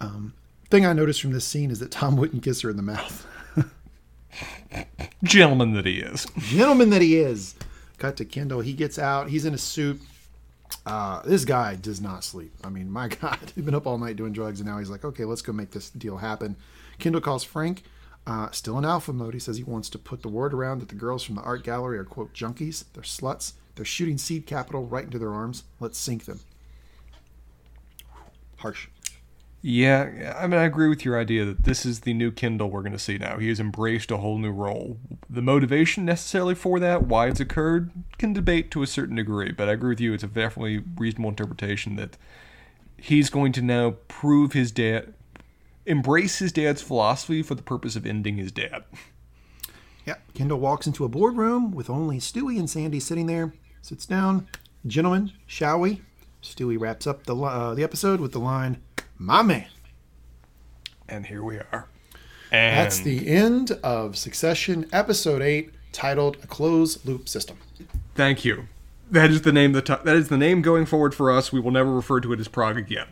Um, 0.01 0.33
thing 0.71 0.87
I 0.87 0.93
noticed 0.93 1.21
from 1.21 1.33
this 1.33 1.45
scene 1.45 1.69
is 1.69 1.77
that 1.81 1.91
Tom 1.91 2.15
wouldn't 2.15 2.41
kiss 2.41 2.61
her 2.61 2.71
in 2.71 2.77
the 2.77 2.81
mouth. 2.81 3.27
Gentleman 5.23 5.73
that 5.73 5.85
he 5.85 5.99
is. 5.99 6.25
Gentleman 6.39 6.89
that 6.89 7.03
he 7.03 7.17
is. 7.17 7.53
Cut 7.99 8.17
to 8.17 8.25
Kendall. 8.25 8.61
He 8.61 8.73
gets 8.73 8.97
out. 8.97 9.29
He's 9.29 9.45
in 9.45 9.53
a 9.53 9.57
suit. 9.59 10.01
Uh, 10.83 11.21
this 11.21 11.45
guy 11.45 11.75
does 11.75 12.01
not 12.01 12.23
sleep. 12.23 12.53
I 12.63 12.69
mean, 12.69 12.89
my 12.89 13.07
God, 13.21 13.37
he's 13.53 13.63
been 13.63 13.75
up 13.75 13.85
all 13.85 13.99
night 13.99 14.15
doing 14.15 14.33
drugs, 14.33 14.59
and 14.59 14.67
now 14.67 14.79
he's 14.79 14.89
like, 14.89 15.05
okay, 15.05 15.25
let's 15.25 15.43
go 15.43 15.53
make 15.53 15.69
this 15.69 15.91
deal 15.91 16.17
happen. 16.17 16.55
Kendall 16.97 17.21
calls 17.21 17.43
Frank, 17.43 17.83
uh, 18.25 18.49
still 18.49 18.79
in 18.79 18.83
alpha 18.83 19.13
mode. 19.13 19.35
He 19.35 19.39
says 19.39 19.57
he 19.57 19.63
wants 19.63 19.91
to 19.91 19.99
put 19.99 20.23
the 20.23 20.27
word 20.27 20.55
around 20.55 20.79
that 20.79 20.89
the 20.89 20.95
girls 20.95 21.21
from 21.21 21.35
the 21.35 21.43
art 21.43 21.63
gallery 21.63 21.99
are, 21.99 22.03
quote, 22.03 22.33
junkies. 22.33 22.85
They're 22.91 23.03
sluts. 23.03 23.53
They're 23.75 23.85
shooting 23.85 24.17
seed 24.17 24.45
capital 24.45 24.85
right 24.85 25.03
into 25.03 25.19
their 25.19 25.33
arms. 25.33 25.63
Let's 25.79 25.97
sink 25.97 26.25
them. 26.25 26.39
Harsh. 28.57 28.87
Yeah, 29.67 30.35
I 30.37 30.45
mean, 30.45 30.59
I 30.59 30.65
agree 30.65 30.87
with 30.89 31.03
your 31.03 31.19
idea 31.19 31.43
that 31.43 31.63
this 31.63 31.87
is 31.87 32.01
the 32.01 32.13
new 32.13 32.31
Kendall 32.31 32.69
we're 32.69 32.83
going 32.83 32.91
to 32.91 32.99
see 32.99 33.17
now. 33.17 33.39
He 33.39 33.49
has 33.49 33.59
embraced 33.59 34.11
a 34.11 34.17
whole 34.17 34.37
new 34.37 34.51
role. 34.51 34.97
The 35.27 35.41
motivation 35.41 36.05
necessarily 36.05 36.53
for 36.53 36.79
that, 36.79 37.07
why 37.07 37.29
it's 37.29 37.39
occurred, 37.39 37.89
can 38.19 38.31
debate 38.31 38.69
to 38.71 38.83
a 38.83 38.87
certain 38.87 39.15
degree, 39.15 39.51
but 39.51 39.67
I 39.67 39.71
agree 39.71 39.89
with 39.89 39.99
you. 39.99 40.13
It's 40.13 40.23
a 40.23 40.27
definitely 40.27 40.83
reasonable 40.97 41.31
interpretation 41.31 41.95
that 41.95 42.15
he's 42.95 43.31
going 43.31 43.53
to 43.53 43.63
now 43.63 43.95
prove 44.07 44.53
his 44.53 44.71
dad, 44.71 45.15
embrace 45.87 46.37
his 46.37 46.51
dad's 46.51 46.83
philosophy 46.83 47.41
for 47.41 47.55
the 47.55 47.63
purpose 47.63 47.95
of 47.95 48.05
ending 48.05 48.37
his 48.37 48.51
dad. 48.51 48.83
Yeah, 50.05 50.17
Kendall 50.35 50.59
walks 50.59 50.85
into 50.85 51.05
a 51.05 51.09
boardroom 51.09 51.71
with 51.71 51.89
only 51.89 52.19
Stewy 52.19 52.59
and 52.59 52.69
Sandy 52.69 52.99
sitting 52.99 53.25
there. 53.25 53.51
Sits 53.85 54.07
down. 54.07 54.47
Gentlemen, 54.87 55.31
shall 55.45 55.79
we? 55.79 56.01
Stewy 56.41 56.75
wraps 56.79 57.05
up 57.05 57.27
the 57.27 57.35
uh, 57.35 57.75
the 57.75 57.83
episode 57.83 58.19
with 58.19 58.31
the 58.31 58.39
line, 58.39 58.81
"My 59.19 59.43
man." 59.43 59.67
And 61.07 61.27
here 61.27 61.43
we 61.43 61.57
are. 61.57 61.87
And 62.51 62.79
That's 62.79 62.99
the 62.99 63.27
end 63.27 63.73
of 63.83 64.17
Succession, 64.17 64.87
episode 64.91 65.43
eight, 65.43 65.69
titled 65.91 66.37
"A 66.41 66.47
Closed 66.47 67.05
Loop 67.05 67.29
System." 67.29 67.57
Thank 68.15 68.43
you. 68.43 68.67
That 69.11 69.29
is 69.29 69.43
the 69.43 69.53
name. 69.53 69.73
The 69.73 69.83
t- 69.83 69.93
that 70.03 70.15
is 70.15 70.29
the 70.29 70.37
name 70.37 70.63
going 70.63 70.87
forward 70.87 71.13
for 71.13 71.29
us. 71.29 71.51
We 71.51 71.59
will 71.59 71.69
never 71.69 71.93
refer 71.93 72.19
to 72.21 72.33
it 72.33 72.39
as 72.39 72.47
Prague 72.47 72.77
again. 72.79 73.05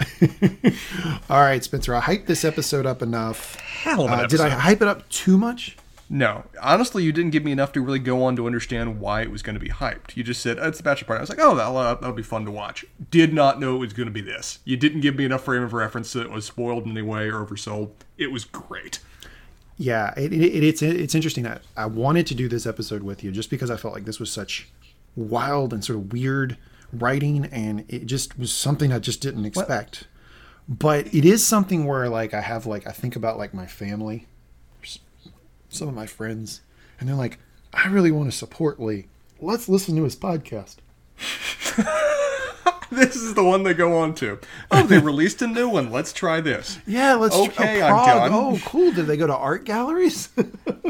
All 1.30 1.40
right, 1.40 1.62
Spencer, 1.62 1.94
I 1.94 2.00
hyped 2.00 2.26
this 2.26 2.44
episode 2.44 2.84
up 2.84 3.00
enough. 3.00 3.54
Hell 3.60 4.08
Uh, 4.08 4.26
did 4.26 4.40
I 4.40 4.48
hype 4.48 4.82
it 4.82 4.88
up 4.88 5.08
too 5.08 5.38
much? 5.38 5.76
No, 6.12 6.42
honestly, 6.60 7.04
you 7.04 7.12
didn't 7.12 7.30
give 7.30 7.44
me 7.44 7.52
enough 7.52 7.70
to 7.72 7.80
really 7.80 8.00
go 8.00 8.24
on 8.24 8.34
to 8.34 8.44
understand 8.44 8.98
why 8.98 9.22
it 9.22 9.30
was 9.30 9.42
going 9.42 9.54
to 9.54 9.60
be 9.60 9.68
hyped. 9.68 10.16
You 10.16 10.24
just 10.24 10.42
said 10.42 10.58
oh, 10.58 10.66
it's 10.66 10.78
the 10.78 10.82
Bachelor 10.82 11.06
Party. 11.06 11.20
I 11.20 11.22
was 11.22 11.30
like, 11.30 11.38
oh, 11.38 11.54
that'll, 11.54 11.74
that'll 11.74 12.12
be 12.12 12.22
fun 12.24 12.44
to 12.46 12.50
watch. 12.50 12.84
Did 13.12 13.32
not 13.32 13.60
know 13.60 13.76
it 13.76 13.78
was 13.78 13.92
going 13.92 14.08
to 14.08 14.12
be 14.12 14.20
this. 14.20 14.58
You 14.64 14.76
didn't 14.76 15.02
give 15.02 15.14
me 15.14 15.24
enough 15.24 15.44
frame 15.44 15.62
of 15.62 15.72
reference 15.72 16.12
that 16.14 16.26
it 16.26 16.32
was 16.32 16.44
spoiled 16.44 16.84
in 16.84 16.90
any 16.90 17.02
way 17.02 17.28
or 17.28 17.46
oversold. 17.46 17.92
It 18.18 18.32
was 18.32 18.44
great. 18.44 18.98
Yeah, 19.78 20.12
it, 20.16 20.32
it, 20.32 20.64
it's 20.64 20.82
it's 20.82 21.14
interesting. 21.14 21.46
I, 21.46 21.60
I 21.76 21.86
wanted 21.86 22.26
to 22.26 22.34
do 22.34 22.48
this 22.48 22.66
episode 22.66 23.04
with 23.04 23.22
you 23.22 23.30
just 23.30 23.48
because 23.48 23.70
I 23.70 23.76
felt 23.76 23.94
like 23.94 24.04
this 24.04 24.18
was 24.18 24.32
such 24.32 24.68
wild 25.14 25.72
and 25.72 25.84
sort 25.84 26.00
of 26.00 26.12
weird 26.12 26.58
writing, 26.92 27.46
and 27.46 27.84
it 27.88 28.06
just 28.06 28.36
was 28.36 28.52
something 28.52 28.92
I 28.92 28.98
just 28.98 29.20
didn't 29.20 29.44
expect. 29.44 30.08
But 30.68 31.14
it 31.14 31.24
is 31.24 31.46
something 31.46 31.86
where 31.86 32.08
like 32.08 32.34
I 32.34 32.40
have 32.40 32.66
like 32.66 32.88
I 32.88 32.90
think 32.90 33.14
about 33.14 33.38
like 33.38 33.54
my 33.54 33.66
family, 33.66 34.26
some 35.70 35.88
of 35.88 35.94
my 35.94 36.06
friends, 36.06 36.60
and 36.98 37.08
they're 37.08 37.16
like, 37.16 37.38
I 37.72 37.88
really 37.88 38.10
want 38.10 38.30
to 38.30 38.36
support 38.36 38.80
Lee. 38.80 39.06
Let's 39.40 39.68
listen 39.68 39.96
to 39.96 40.04
his 40.04 40.16
podcast. 40.16 40.76
This 42.90 43.14
is 43.14 43.34
the 43.34 43.44
one 43.44 43.62
they 43.62 43.72
go 43.72 43.96
on 43.98 44.14
to. 44.16 44.38
Oh, 44.70 44.82
they 44.82 44.98
released 44.98 45.40
a 45.42 45.46
new 45.46 45.68
one. 45.68 45.92
Let's 45.92 46.12
try 46.12 46.40
this. 46.40 46.78
Yeah, 46.86 47.14
let's. 47.14 47.36
Okay, 47.36 47.80
oh, 47.80 47.86
I'm 47.86 48.06
done. 48.06 48.32
Oh, 48.32 48.60
cool. 48.64 48.90
Did 48.90 49.06
they 49.06 49.16
go 49.16 49.28
to 49.28 49.36
art 49.36 49.64
galleries? 49.64 50.28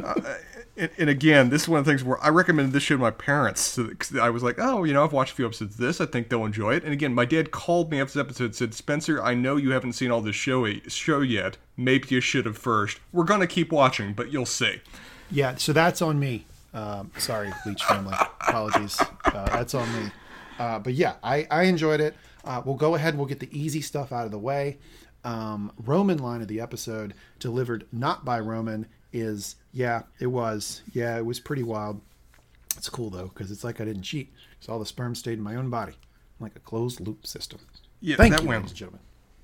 Uh, 0.02 0.35
And, 0.81 0.90
and 0.97 1.11
again, 1.11 1.51
this 1.51 1.62
is 1.62 1.69
one 1.69 1.78
of 1.81 1.85
the 1.85 1.90
things 1.90 2.02
where 2.02 2.19
I 2.24 2.31
recommended 2.31 2.73
this 2.73 2.82
show 2.82 2.97
to 2.97 3.01
my 3.01 3.11
parents. 3.11 3.61
So 3.61 3.90
I 4.20 4.31
was 4.31 4.43
like, 4.43 4.57
oh, 4.59 4.85
you 4.85 4.94
know, 4.94 5.05
I've 5.05 5.12
watched 5.12 5.32
a 5.32 5.36
few 5.36 5.44
episodes 5.44 5.74
of 5.74 5.81
this. 5.81 6.01
I 6.01 6.07
think 6.07 6.31
they'll 6.31 6.47
enjoy 6.47 6.74
it. 6.74 6.85
And 6.85 6.93
again, 6.93 7.15
my 7.15 7.27
dad 7.27 7.51
called 7.51 7.90
me 7.90 8.01
after 8.01 8.15
this 8.15 8.24
episode 8.24 8.44
and 8.44 8.55
said, 8.55 8.74
Spencer, 8.74 9.23
I 9.23 9.35
know 9.35 9.57
you 9.57 9.73
haven't 9.73 9.93
seen 9.93 10.11
all 10.11 10.23
this 10.23 10.36
show, 10.36 10.66
show 10.89 11.20
yet. 11.20 11.59
Maybe 11.77 12.09
you 12.09 12.23
should 12.23 12.47
have 12.47 12.57
first. 12.57 12.98
We're 13.12 13.24
going 13.24 13.40
to 13.40 13.47
keep 13.47 13.70
watching, 13.70 14.15
but 14.15 14.32
you'll 14.32 14.47
see. 14.47 14.81
Yeah, 15.31 15.57
so 15.57 15.74
that's 15.74 16.01
on 16.01 16.19
me. 16.19 16.47
Um, 16.73 17.11
sorry, 17.19 17.52
Leech 17.66 17.85
family. 17.85 18.15
Apologies. 18.48 18.98
Uh, 19.27 19.44
that's 19.51 19.74
on 19.74 19.93
me. 19.93 20.11
Uh, 20.59 20.78
but 20.78 20.94
yeah, 20.94 21.16
I, 21.23 21.47
I 21.51 21.65
enjoyed 21.65 22.01
it. 22.01 22.16
Uh, 22.43 22.62
we'll 22.65 22.77
go 22.77 22.94
ahead. 22.94 23.19
We'll 23.19 23.27
get 23.27 23.40
the 23.40 23.51
easy 23.59 23.82
stuff 23.82 24.12
out 24.12 24.24
of 24.24 24.31
the 24.31 24.39
way. 24.39 24.78
Um, 25.24 25.73
Roman 25.85 26.19
line 26.19 26.40
of 26.40 26.48
the 26.48 26.61
episode, 26.61 27.12
delivered 27.39 27.86
not 27.93 28.24
by 28.24 28.40
Roman, 28.40 28.86
is 29.12 29.57
yeah, 29.73 30.03
it 30.19 30.27
was. 30.27 30.82
Yeah, 30.93 31.16
it 31.16 31.24
was 31.24 31.41
pretty 31.41 31.62
wild. 31.62 32.01
It's 32.77 32.89
cool 32.89 33.11
though 33.11 33.28
because 33.28 33.51
it's 33.51 33.65
like 33.65 33.81
I 33.81 33.85
didn't 33.85 34.03
cheat. 34.03 34.32
So 34.61 34.73
all 34.73 34.78
the 34.78 34.87
sperm 34.87 35.15
stayed 35.15 35.35
in 35.39 35.43
my 35.43 35.55
own 35.57 35.70
body, 35.70 35.95
like 36.39 36.55
a 36.57 36.61
closed 36.61 37.01
loop 37.01 37.27
system. 37.27 37.61
Yeah, 38.01 38.16
Thank 38.16 38.35
that 38.35 38.43
you, 38.43 38.49
wins. 38.49 38.73
gentlemen. 38.73 39.01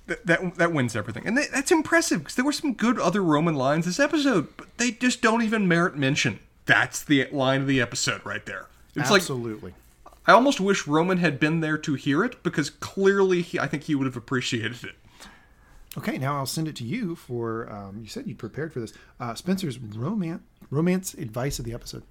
That, 0.07 0.25
that, 0.25 0.55
that 0.55 0.71
wins 0.73 0.95
everything. 0.95 1.27
And 1.27 1.37
that- 1.37 1.51
that's 1.51 1.71
impressive 1.71 2.19
because 2.19 2.35
there 2.35 2.45
were 2.45 2.53
some 2.53 2.73
good 2.73 2.97
other 2.97 3.21
Roman 3.21 3.55
lines 3.55 3.85
this 3.85 3.99
episode, 3.99 4.47
but 4.55 4.67
they 4.77 4.91
just 4.91 5.21
don't 5.21 5.41
even 5.43 5.67
merit 5.67 5.97
mention. 5.97 6.39
That's 6.65 7.03
the 7.03 7.27
line 7.31 7.61
of 7.61 7.67
the 7.67 7.81
episode 7.81 8.25
right 8.25 8.45
there. 8.45 8.67
It's 8.95 9.11
like 9.11 9.21
Absolutely. 9.21 9.73
I 10.25 10.31
almost 10.31 10.59
wish 10.59 10.87
Roman 10.87 11.17
had 11.19 11.39
been 11.39 11.59
there 11.61 11.77
to 11.79 11.93
hear 11.95 12.23
it 12.23 12.41
because 12.43 12.69
clearly 12.69 13.41
he, 13.41 13.59
I 13.59 13.67
think 13.67 13.83
he 13.83 13.95
would 13.95 14.05
have 14.07 14.17
appreciated 14.17 14.83
it. 14.83 14.95
Okay, 15.97 16.17
now 16.17 16.37
I'll 16.37 16.45
send 16.45 16.67
it 16.67 16.75
to 16.77 16.83
you 16.83 17.15
for. 17.15 17.71
Um, 17.71 17.99
you 18.01 18.07
said 18.07 18.27
you 18.27 18.35
prepared 18.35 18.73
for 18.73 18.79
this. 18.79 18.93
Uh, 19.19 19.35
Spencer's 19.35 19.79
romance 19.79 20.41
romance 20.69 21.13
advice 21.13 21.59
of 21.59 21.65
the 21.65 21.73
episode. 21.73 22.03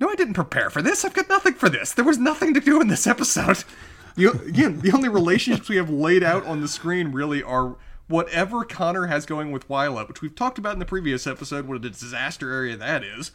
No, 0.00 0.08
I 0.08 0.14
didn't 0.14 0.34
prepare 0.34 0.70
for 0.70 0.82
this. 0.82 1.04
I've 1.04 1.14
got 1.14 1.28
nothing 1.28 1.54
for 1.54 1.68
this. 1.68 1.92
There 1.92 2.04
was 2.04 2.18
nothing 2.18 2.54
to 2.54 2.60
do 2.60 2.80
in 2.80 2.88
this 2.88 3.06
episode. 3.06 3.64
You, 4.16 4.30
again, 4.30 4.80
the 4.80 4.92
only 4.92 5.08
relationships 5.08 5.68
we 5.68 5.76
have 5.76 5.90
laid 5.90 6.22
out 6.22 6.46
on 6.46 6.60
the 6.60 6.68
screen 6.68 7.12
really 7.12 7.42
are 7.42 7.76
whatever 8.06 8.64
Connor 8.64 9.06
has 9.06 9.26
going 9.26 9.50
with 9.50 9.68
Willa, 9.68 10.04
which 10.06 10.22
we've 10.22 10.34
talked 10.34 10.58
about 10.58 10.74
in 10.74 10.78
the 10.78 10.84
previous 10.84 11.26
episode, 11.26 11.66
what 11.66 11.76
a 11.76 11.90
disaster 11.90 12.52
area 12.52 12.76
that 12.76 13.02
is. 13.02 13.32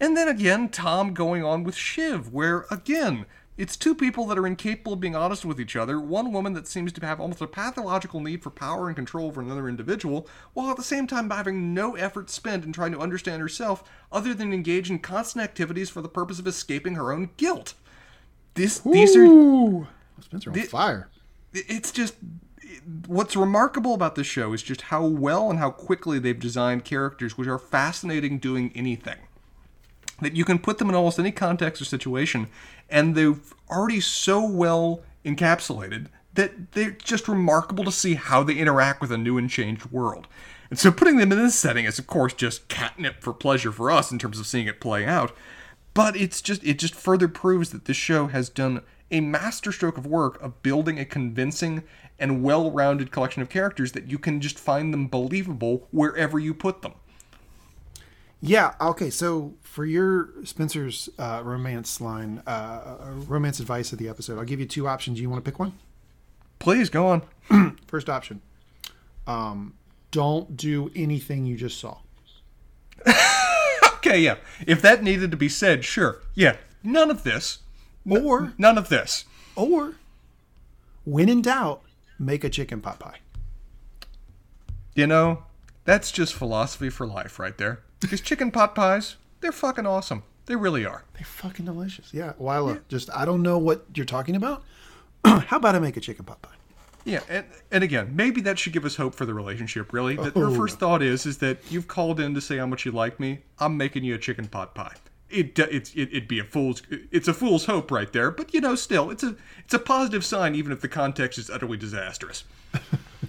And 0.00 0.16
then 0.16 0.28
again, 0.28 0.68
Tom 0.68 1.14
going 1.14 1.44
on 1.44 1.64
with 1.64 1.74
Shiv, 1.74 2.32
where, 2.32 2.66
again, 2.70 3.26
it's 3.58 3.76
two 3.76 3.94
people 3.94 4.24
that 4.26 4.38
are 4.38 4.46
incapable 4.46 4.92
of 4.92 5.00
being 5.00 5.16
honest 5.16 5.44
with 5.44 5.60
each 5.60 5.74
other. 5.74 6.00
One 6.00 6.32
woman 6.32 6.52
that 6.54 6.68
seems 6.68 6.92
to 6.92 7.04
have 7.04 7.20
almost 7.20 7.40
a 7.40 7.46
pathological 7.48 8.20
need 8.20 8.40
for 8.42 8.50
power 8.50 8.86
and 8.86 8.94
control 8.94 9.26
over 9.26 9.40
another 9.40 9.68
individual, 9.68 10.28
while 10.54 10.70
at 10.70 10.76
the 10.76 10.82
same 10.84 11.08
time 11.08 11.28
having 11.28 11.74
no 11.74 11.96
effort 11.96 12.30
spent 12.30 12.64
in 12.64 12.72
trying 12.72 12.92
to 12.92 13.00
understand 13.00 13.42
herself 13.42 13.82
other 14.12 14.32
than 14.32 14.52
engage 14.52 14.90
in 14.90 15.00
constant 15.00 15.42
activities 15.42 15.90
for 15.90 16.00
the 16.00 16.08
purpose 16.08 16.38
of 16.38 16.46
escaping 16.46 16.94
her 16.94 17.12
own 17.12 17.30
guilt. 17.36 17.74
This, 18.54 18.78
these 18.78 19.16
are 19.16 19.26
oh, 19.26 19.88
Spencer 20.20 20.50
on 20.50 20.54
The- 20.54 20.62
fire. 20.62 21.08
it's 21.52 21.90
just 21.90 22.14
what's 23.06 23.34
remarkable 23.34 23.94
about 23.94 24.14
this 24.14 24.26
show 24.26 24.52
is 24.52 24.62
just 24.62 24.82
how 24.82 25.04
well 25.04 25.50
and 25.50 25.58
how 25.58 25.70
quickly 25.70 26.18
they've 26.18 26.38
designed 26.38 26.84
characters 26.84 27.36
which 27.36 27.48
are 27.48 27.58
fascinating 27.58 28.38
doing 28.38 28.70
anything 28.74 29.16
that 30.20 30.34
you 30.34 30.44
can 30.44 30.58
put 30.58 30.78
them 30.78 30.88
in 30.88 30.94
almost 30.94 31.18
any 31.18 31.30
context 31.32 31.80
or 31.80 31.84
situation 31.84 32.48
and 32.88 33.14
they've 33.14 33.54
already 33.70 34.00
so 34.00 34.44
well 34.46 35.02
encapsulated 35.24 36.06
that 36.34 36.72
they're 36.72 36.92
just 36.92 37.28
remarkable 37.28 37.84
to 37.84 37.92
see 37.92 38.14
how 38.14 38.42
they 38.42 38.54
interact 38.54 39.00
with 39.00 39.10
a 39.10 39.18
new 39.18 39.38
and 39.38 39.50
changed 39.50 39.86
world. 39.86 40.28
And 40.70 40.78
so 40.78 40.92
putting 40.92 41.16
them 41.16 41.32
in 41.32 41.38
this 41.38 41.58
setting 41.58 41.84
is 41.84 41.98
of 41.98 42.06
course 42.06 42.32
just 42.32 42.68
catnip 42.68 43.20
for 43.22 43.32
pleasure 43.32 43.72
for 43.72 43.90
us 43.90 44.12
in 44.12 44.18
terms 44.18 44.38
of 44.38 44.46
seeing 44.46 44.66
it 44.66 44.80
play 44.80 45.04
out. 45.04 45.34
But 45.94 46.16
it's 46.16 46.40
just 46.40 46.62
it 46.64 46.78
just 46.78 46.94
further 46.94 47.28
proves 47.28 47.70
that 47.70 47.86
this 47.86 47.96
show 47.96 48.28
has 48.28 48.48
done 48.48 48.82
a 49.10 49.20
masterstroke 49.20 49.96
of 49.96 50.06
work 50.06 50.40
of 50.42 50.62
building 50.62 50.98
a 50.98 51.04
convincing 51.04 51.82
and 52.18 52.42
well-rounded 52.42 53.10
collection 53.10 53.42
of 53.42 53.48
characters 53.48 53.92
that 53.92 54.10
you 54.10 54.18
can 54.18 54.40
just 54.40 54.58
find 54.58 54.92
them 54.92 55.08
believable 55.08 55.88
wherever 55.90 56.38
you 56.38 56.52
put 56.52 56.82
them 56.82 56.94
Yeah. 58.40 58.74
Okay. 58.80 59.10
So 59.10 59.54
for 59.62 59.84
your 59.84 60.30
Spencer's 60.44 61.08
uh, 61.18 61.42
romance 61.44 62.00
line, 62.00 62.42
uh, 62.46 62.96
romance 63.26 63.58
advice 63.60 63.92
of 63.92 63.98
the 63.98 64.08
episode, 64.08 64.38
I'll 64.38 64.44
give 64.44 64.60
you 64.60 64.66
two 64.66 64.86
options. 64.86 65.20
You 65.20 65.28
want 65.30 65.44
to 65.44 65.50
pick 65.50 65.58
one? 65.58 65.74
please 66.60 66.90
go 66.90 67.06
on 67.06 67.22
First 67.86 68.08
option. 68.10 68.40
Um, 69.28 69.74
don't 70.10 70.56
do 70.56 70.90
anything 70.96 71.46
you 71.46 71.56
just 71.56 71.78
saw. 71.78 71.98
okay 73.94 74.18
yeah 74.20 74.36
if 74.66 74.82
that 74.82 75.02
needed 75.04 75.30
to 75.30 75.36
be 75.36 75.48
said 75.48 75.84
sure 75.84 76.20
yeah 76.34 76.56
none 76.82 77.12
of 77.12 77.22
this 77.22 77.58
Or 78.08 78.54
none 78.58 78.76
of 78.76 78.88
this 78.88 79.24
or 79.54 79.94
when 81.04 81.28
in 81.28 81.42
doubt, 81.42 81.82
make 82.18 82.42
a 82.42 82.50
chicken 82.50 82.80
pot 82.80 82.98
pie. 82.98 83.18
you 84.96 85.06
know 85.06 85.44
that's 85.84 86.10
just 86.10 86.34
philosophy 86.34 86.90
for 86.90 87.06
life 87.06 87.38
right 87.38 87.56
there 87.56 87.82
because 88.00 88.20
chicken 88.20 88.50
pot 88.50 88.74
pies 88.74 89.16
they're 89.40 89.52
fucking 89.52 89.86
awesome 89.86 90.22
they 90.46 90.56
really 90.56 90.84
are 90.86 91.04
They're 91.14 91.24
fucking 91.26 91.66
delicious. 91.66 92.14
Yeah. 92.14 92.32
Willa, 92.38 92.80
just 92.88 93.10
I 93.14 93.26
don't 93.26 93.42
know 93.42 93.58
what 93.58 93.84
you're 93.94 94.06
talking 94.06 94.34
about. 94.34 94.64
How 95.26 95.58
about 95.58 95.74
I 95.74 95.78
make 95.78 95.98
a 95.98 96.00
chicken 96.00 96.24
pot 96.24 96.40
pie? 96.40 96.54
Yeah, 97.04 97.20
and, 97.28 97.44
and 97.70 97.84
again, 97.84 98.12
maybe 98.16 98.40
that 98.42 98.58
should 98.58 98.72
give 98.72 98.84
us 98.86 98.96
hope 98.96 99.14
for 99.14 99.26
the 99.26 99.34
relationship. 99.34 99.92
Really, 99.92 100.16
that 100.16 100.34
Oh. 100.34 100.54
first 100.54 100.78
thought 100.78 101.02
is 101.02 101.26
is 101.26 101.36
that 101.38 101.58
you've 101.70 101.86
called 101.86 102.18
in 102.18 102.34
to 102.34 102.40
say 102.40 102.56
how 102.56 102.64
much 102.66 102.86
you 102.86 102.92
like 102.92 103.20
me. 103.20 103.40
I'm 103.58 103.76
making 103.76 104.04
you 104.04 104.14
a 104.14 104.18
chicken 104.18 104.46
pot 104.48 104.74
pie. 104.74 104.94
It, 105.28 105.58
it's, 105.58 105.90
it, 105.92 106.08
it'd 106.10 106.28
be 106.28 106.38
a 106.38 106.44
fool's 106.44 106.80
it's 107.12 107.28
a 107.28 107.34
fool's 107.34 107.66
hope 107.66 107.90
right 107.90 108.10
there, 108.10 108.30
but 108.30 108.54
you 108.54 108.62
know, 108.62 108.74
still, 108.74 109.10
it's 109.10 109.22
a 109.22 109.36
it's 109.66 109.74
a 109.74 109.78
positive 109.78 110.24
sign, 110.24 110.54
even 110.54 110.72
if 110.72 110.80
the 110.80 110.88
context 110.88 111.38
is 111.38 111.50
utterly 111.50 111.76
disastrous. 111.76 112.44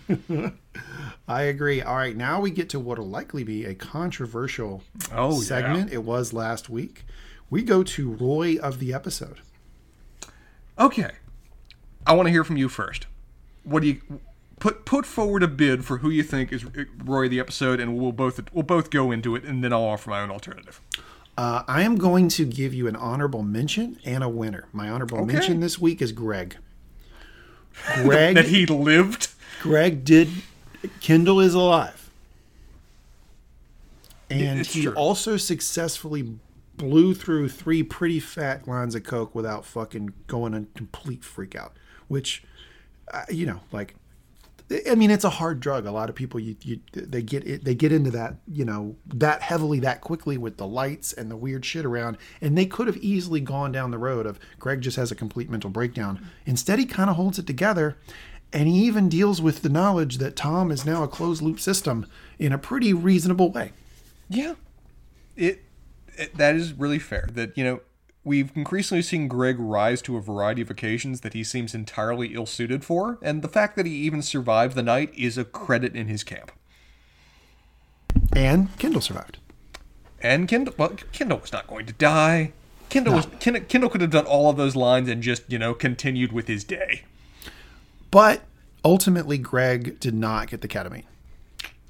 I 1.28 1.44
agree. 1.44 1.82
All 1.82 1.96
right, 1.96 2.16
now 2.16 2.42
we 2.42 2.52
get 2.52 2.70
to 2.70 2.80
what 2.80 2.98
will 2.98 3.08
likely 3.08 3.44
be 3.44 3.66
a 3.66 3.76
controversial 3.76 4.84
Oh, 5.14 5.36
yeah. 5.36 5.42
segment. 5.48 5.92
It 5.94 6.04
was 6.04 6.34
last 6.34 6.70
week. 6.70 7.06
We 7.50 7.62
go 7.64 7.84
to 7.84 8.12
Roy 8.12 8.58
of 8.58 8.80
the 8.80 8.94
episode. 8.94 9.42
Okay, 10.78 11.12
I 12.08 12.14
want 12.14 12.28
to 12.28 12.32
hear 12.32 12.44
from 12.44 12.58
you 12.58 12.70
first. 12.70 13.06
What 13.64 13.82
do 13.82 13.88
you 13.90 14.02
put 14.60 14.86
put 14.86 15.06
forward 15.06 15.44
a 15.44 15.48
bid 15.48 15.84
for 15.86 15.98
who 15.98 16.10
you 16.10 16.24
think 16.24 16.52
is 16.54 16.66
Roy 17.04 17.26
of 17.26 17.32
the 17.32 17.40
episode, 17.40 17.80
and 17.80 17.98
we'll 17.98 18.12
both 18.12 18.40
we'll 18.54 18.64
both 18.64 18.90
go 18.90 19.12
into 19.12 19.36
it, 19.36 19.44
and 19.44 19.64
then 19.64 19.74
I'll 19.74 19.84
offer 19.84 20.10
my 20.10 20.22
own 20.22 20.32
alternative. 20.32 20.82
Uh, 21.38 21.64
I 21.68 21.84
am 21.84 21.98
going 21.98 22.28
to 22.30 22.46
give 22.46 22.74
you 22.74 22.88
an 22.88 22.96
honorable 22.96 23.44
mention 23.44 23.98
and 24.04 24.24
a 24.24 24.30
winner. 24.30 24.66
My 24.74 24.90
honorable 24.90 25.20
Okay. 25.20 25.34
mention 25.34 25.60
this 25.60 25.80
week 25.80 26.02
is 26.02 26.12
Greg. 26.12 26.58
Greg, 28.04 28.36
That 28.36 28.48
he 28.48 28.66
lived. 28.66 29.30
Greg 29.60 30.04
did. 30.04 30.30
Kendall 31.02 31.42
is 31.42 31.54
alive, 31.54 32.10
and 34.30 34.60
It's 34.60 34.74
he 34.74 34.84
true. 34.84 34.94
also 34.94 35.36
successfully 35.36 36.36
blew 36.78 37.14
through 37.14 37.50
three 37.50 37.84
pretty 37.84 38.20
fat 38.22 38.66
lines 38.68 38.96
of 38.96 39.04
coke 39.04 39.36
without 39.36 39.66
fucking 39.66 40.14
going 40.28 40.54
a 40.54 40.66
complete 40.76 41.24
freak 41.24 41.56
out. 41.56 41.74
Which, 42.08 42.44
uh, 43.14 43.26
you 43.30 43.46
know, 43.46 43.60
like 43.74 43.96
I 44.88 44.94
mean, 44.94 45.10
it's 45.10 45.24
a 45.24 45.32
hard 45.32 45.60
drug. 45.60 45.88
A 45.88 45.92
lot 45.92 46.10
of 46.10 46.16
people, 46.16 46.40
you, 46.40 46.56
you 46.62 46.80
they 46.94 47.24
get 47.24 47.46
it, 47.48 47.64
they 47.64 47.74
get 47.74 47.92
into 47.92 48.12
that, 48.12 48.36
you 48.48 48.66
know, 48.66 48.96
that 49.08 49.42
heavily, 49.42 49.80
that 49.80 50.02
quickly 50.02 50.38
with 50.38 50.58
the 50.58 50.68
lights 50.68 51.12
and 51.12 51.32
the 51.32 51.36
weird 51.36 51.66
shit 51.66 51.86
around, 51.86 52.18
and 52.40 52.56
they 52.56 52.68
could 52.68 52.86
have 52.86 52.98
easily 52.98 53.42
gone 53.42 53.72
down 53.72 53.90
the 53.90 53.98
road 53.98 54.28
of 54.28 54.40
Greg 54.60 54.82
just 54.82 54.96
has 54.96 55.12
a 55.12 55.16
complete 55.16 55.50
mental 55.50 55.72
breakdown. 55.72 56.24
Instead, 56.46 56.78
he 56.78 56.86
kind 56.86 57.10
of 57.10 57.16
holds 57.16 57.40
it 57.40 57.48
together, 57.48 57.98
and 58.52 58.68
he 58.68 58.86
even 58.86 59.10
deals 59.10 59.42
with 59.42 59.62
the 59.62 59.70
knowledge 59.70 60.18
that 60.18 60.36
Tom 60.36 60.72
is 60.72 60.86
now 60.86 61.04
a 61.04 61.08
closed 61.08 61.42
loop 61.42 61.60
system 61.60 62.06
in 62.38 62.52
a 62.52 62.58
pretty 62.58 62.94
reasonable 62.94 63.52
way. 63.52 63.72
Yeah, 64.28 64.56
it, 65.36 65.64
it 66.18 66.36
that 66.38 66.56
is 66.56 66.74
really 66.74 67.00
fair. 67.00 67.30
That 67.32 67.58
you 67.58 67.64
know 67.64 67.82
we've 68.24 68.52
increasingly 68.56 69.02
seen 69.02 69.28
Greg 69.28 69.58
rise 69.60 70.02
to 70.04 70.18
a 70.18 70.22
variety 70.22 70.62
of 70.62 70.70
occasions 70.70 71.22
that 71.22 71.34
he 71.34 71.44
seems 71.44 71.74
entirely 71.74 72.34
ill 72.34 72.46
suited 72.46 72.84
for, 72.84 73.18
and 73.22 73.42
the 73.42 73.48
fact 73.48 73.76
that 73.76 73.86
he 73.86 73.94
even 73.94 74.22
survived 74.22 74.76
the 74.76 74.84
night 74.84 75.12
is 75.16 75.38
a 75.38 75.46
credit 75.46 75.96
in 75.96 76.08
his 76.08 76.24
camp. 76.24 76.52
And 78.34 78.76
Kendall 78.78 79.02
survived. 79.02 79.38
And 80.22 80.48
Kendall, 80.48 80.74
well, 80.78 80.90
Kendall 81.12 81.40
was 81.40 81.52
not 81.52 81.68
going 81.68 81.86
to 81.86 81.94
die. 81.94 82.52
Kendall 82.90 83.14
was 83.16 83.28
Kendall, 83.40 83.64
Kendall 83.64 83.90
could 83.90 84.02
have 84.02 84.10
done 84.10 84.26
all 84.26 84.50
of 84.50 84.58
those 84.58 84.76
lines 84.76 85.08
and 85.08 85.22
just 85.22 85.44
you 85.52 85.60
know 85.60 85.74
continued 85.74 86.32
with 86.32 86.48
his 86.48 86.64
day. 86.64 87.04
But 88.12 88.44
ultimately, 88.84 89.38
Greg 89.38 90.00
did 90.00 90.14
not 90.14 90.50
get 90.50 90.62
the 90.62 90.68
ketamine. 90.68 91.04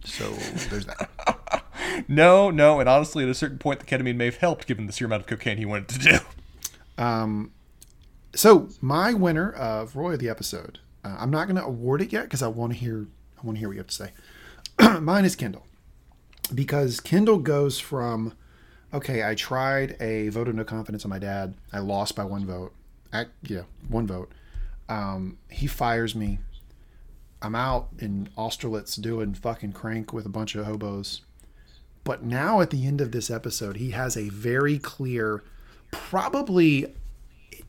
So 0.03 0.29
there's 0.69 0.85
that. 0.85 1.09
No, 2.07 2.49
no, 2.51 2.79
and 2.79 2.87
honestly, 2.87 3.23
at 3.23 3.29
a 3.29 3.33
certain 3.33 3.57
point, 3.57 3.79
the 3.79 3.85
ketamine 3.85 4.15
may 4.15 4.25
have 4.25 4.37
helped 4.37 4.67
given 4.67 4.85
the 4.85 4.93
sheer 4.93 5.07
amount 5.07 5.21
of 5.21 5.27
cocaine 5.27 5.57
he 5.57 5.65
wanted 5.65 5.87
to 5.89 5.99
do. 5.99 7.03
Um, 7.03 7.51
So 8.35 8.69
my 8.79 9.13
winner 9.13 9.51
of 9.51 9.95
Roy 9.95 10.13
of 10.13 10.19
the 10.19 10.29
episode, 10.29 10.79
uh, 11.03 11.17
I'm 11.19 11.29
not 11.31 11.45
going 11.47 11.55
to 11.55 11.63
award 11.63 12.01
it 12.01 12.13
yet 12.13 12.23
because 12.23 12.41
I 12.43 12.47
want 12.47 12.73
to 12.73 12.79
hear 12.79 13.07
I 13.41 13.45
want 13.45 13.55
to 13.55 13.59
hear 13.59 13.69
what 13.69 13.73
you 13.73 13.79
have 13.79 13.87
to 13.87 13.93
say. 13.93 14.11
Mine 14.99 15.25
is 15.25 15.35
Kendall 15.35 15.65
because 16.53 16.99
Kendall 16.99 17.39
goes 17.39 17.79
from 17.79 18.33
okay, 18.93 19.27
I 19.27 19.35
tried 19.35 19.95
a 19.99 20.29
vote 20.29 20.47
of 20.47 20.55
no 20.55 20.63
confidence 20.63 21.05
on 21.05 21.09
my 21.09 21.19
dad. 21.19 21.55
I 21.73 21.79
lost 21.79 22.15
by 22.15 22.23
one 22.23 22.45
vote. 22.45 22.73
I, 23.11 23.25
yeah, 23.43 23.63
one 23.87 24.07
vote. 24.07 24.31
Um, 24.89 25.37
he 25.49 25.67
fires 25.67 26.15
me. 26.15 26.39
I'm 27.41 27.55
out 27.55 27.89
in 27.99 28.27
Austerlitz 28.37 28.95
doing 28.95 29.33
fucking 29.33 29.71
crank 29.71 30.11
with 30.11 30.25
a 30.25 30.29
bunch 30.29 30.55
of 30.55 30.65
hobos. 30.65 31.21
But 32.03 32.23
now 32.23 32.59
at 32.59 32.71
the 32.71 32.85
end 32.85 32.99
of 32.99 33.11
this 33.11 33.29
episode, 33.29 33.77
he 33.77 33.91
has 33.91 34.17
a 34.17 34.29
very 34.29 34.77
clear, 34.79 35.43
probably, 35.91 36.93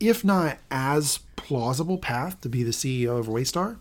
if 0.00 0.24
not 0.24 0.58
as 0.70 1.20
plausible 1.36 1.98
path 1.98 2.40
to 2.40 2.48
be 2.48 2.62
the 2.62 2.70
CEO 2.70 3.18
of 3.18 3.26
Waystar. 3.26 3.76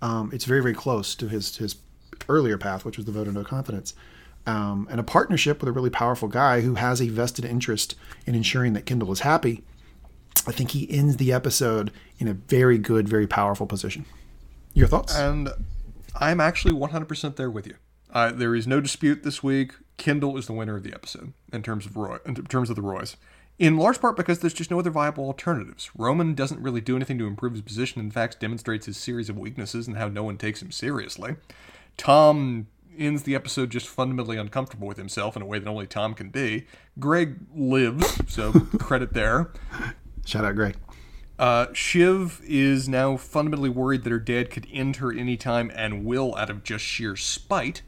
Um, 0.00 0.30
it's 0.32 0.44
very, 0.44 0.62
very 0.62 0.74
close 0.74 1.14
to 1.16 1.28
his 1.28 1.56
his 1.56 1.76
earlier 2.28 2.58
path, 2.58 2.84
which 2.84 2.96
was 2.96 3.06
the 3.06 3.12
vote 3.12 3.26
of 3.26 3.34
no 3.34 3.44
confidence, 3.44 3.94
um, 4.46 4.86
and 4.90 5.00
a 5.00 5.02
partnership 5.04 5.60
with 5.60 5.68
a 5.68 5.72
really 5.72 5.90
powerful 5.90 6.28
guy 6.28 6.60
who 6.60 6.74
has 6.74 7.00
a 7.00 7.08
vested 7.08 7.44
interest 7.44 7.94
in 8.26 8.34
ensuring 8.34 8.72
that 8.74 8.86
Kendall 8.86 9.12
is 9.12 9.20
happy. 9.20 9.62
I 10.46 10.52
think 10.52 10.70
he 10.70 10.90
ends 10.90 11.16
the 11.16 11.32
episode 11.32 11.92
in 12.18 12.28
a 12.28 12.34
very 12.34 12.78
good, 12.78 13.08
very 13.08 13.26
powerful 13.26 13.66
position. 13.66 14.04
Your 14.74 14.88
thoughts? 14.88 15.16
And 15.16 15.50
I'm 16.14 16.40
actually 16.40 16.74
100% 16.74 17.36
there 17.36 17.50
with 17.50 17.66
you. 17.66 17.74
Uh, 18.12 18.32
there 18.32 18.54
is 18.54 18.66
no 18.66 18.80
dispute 18.80 19.22
this 19.22 19.42
week. 19.42 19.72
Kendall 19.96 20.36
is 20.36 20.46
the 20.46 20.52
winner 20.52 20.76
of 20.76 20.82
the 20.82 20.94
episode 20.94 21.32
in 21.52 21.62
terms 21.62 21.84
of 21.84 21.96
Roy, 21.96 22.18
in 22.24 22.34
terms 22.34 22.70
of 22.70 22.76
the 22.76 22.82
Roys. 22.82 23.16
In 23.58 23.76
large 23.76 24.00
part 24.00 24.16
because 24.16 24.38
there's 24.38 24.54
just 24.54 24.70
no 24.70 24.78
other 24.78 24.90
viable 24.90 25.24
alternatives. 25.24 25.90
Roman 25.96 26.34
doesn't 26.34 26.62
really 26.62 26.80
do 26.80 26.94
anything 26.94 27.18
to 27.18 27.26
improve 27.26 27.52
his 27.52 27.62
position. 27.62 28.00
In 28.00 28.10
fact, 28.10 28.38
demonstrates 28.38 28.86
his 28.86 28.96
series 28.96 29.28
of 29.28 29.36
weaknesses 29.36 29.88
and 29.88 29.96
how 29.96 30.08
no 30.08 30.22
one 30.22 30.38
takes 30.38 30.62
him 30.62 30.70
seriously. 30.70 31.36
Tom 31.96 32.68
ends 32.96 33.24
the 33.24 33.34
episode 33.34 33.70
just 33.70 33.88
fundamentally 33.88 34.36
uncomfortable 34.36 34.86
with 34.86 34.96
himself 34.96 35.34
in 35.36 35.42
a 35.42 35.46
way 35.46 35.58
that 35.58 35.68
only 35.68 35.86
Tom 35.86 36.14
can 36.14 36.30
be. 36.30 36.66
Greg 37.00 37.38
lives, 37.54 38.20
so 38.32 38.52
credit 38.78 39.12
there. 39.12 39.50
Shout 40.28 40.44
out, 40.44 40.56
Greg. 40.56 40.76
Uh, 41.38 41.68
Shiv 41.72 42.42
is 42.44 42.86
now 42.86 43.16
fundamentally 43.16 43.70
worried 43.70 44.04
that 44.04 44.10
her 44.10 44.18
dad 44.18 44.50
could 44.50 44.66
end 44.70 44.96
her 44.96 45.10
anytime 45.10 45.72
and 45.74 46.04
will 46.04 46.36
out 46.36 46.50
of 46.50 46.62
just 46.62 46.84
sheer 46.84 47.16
spite. 47.16 47.80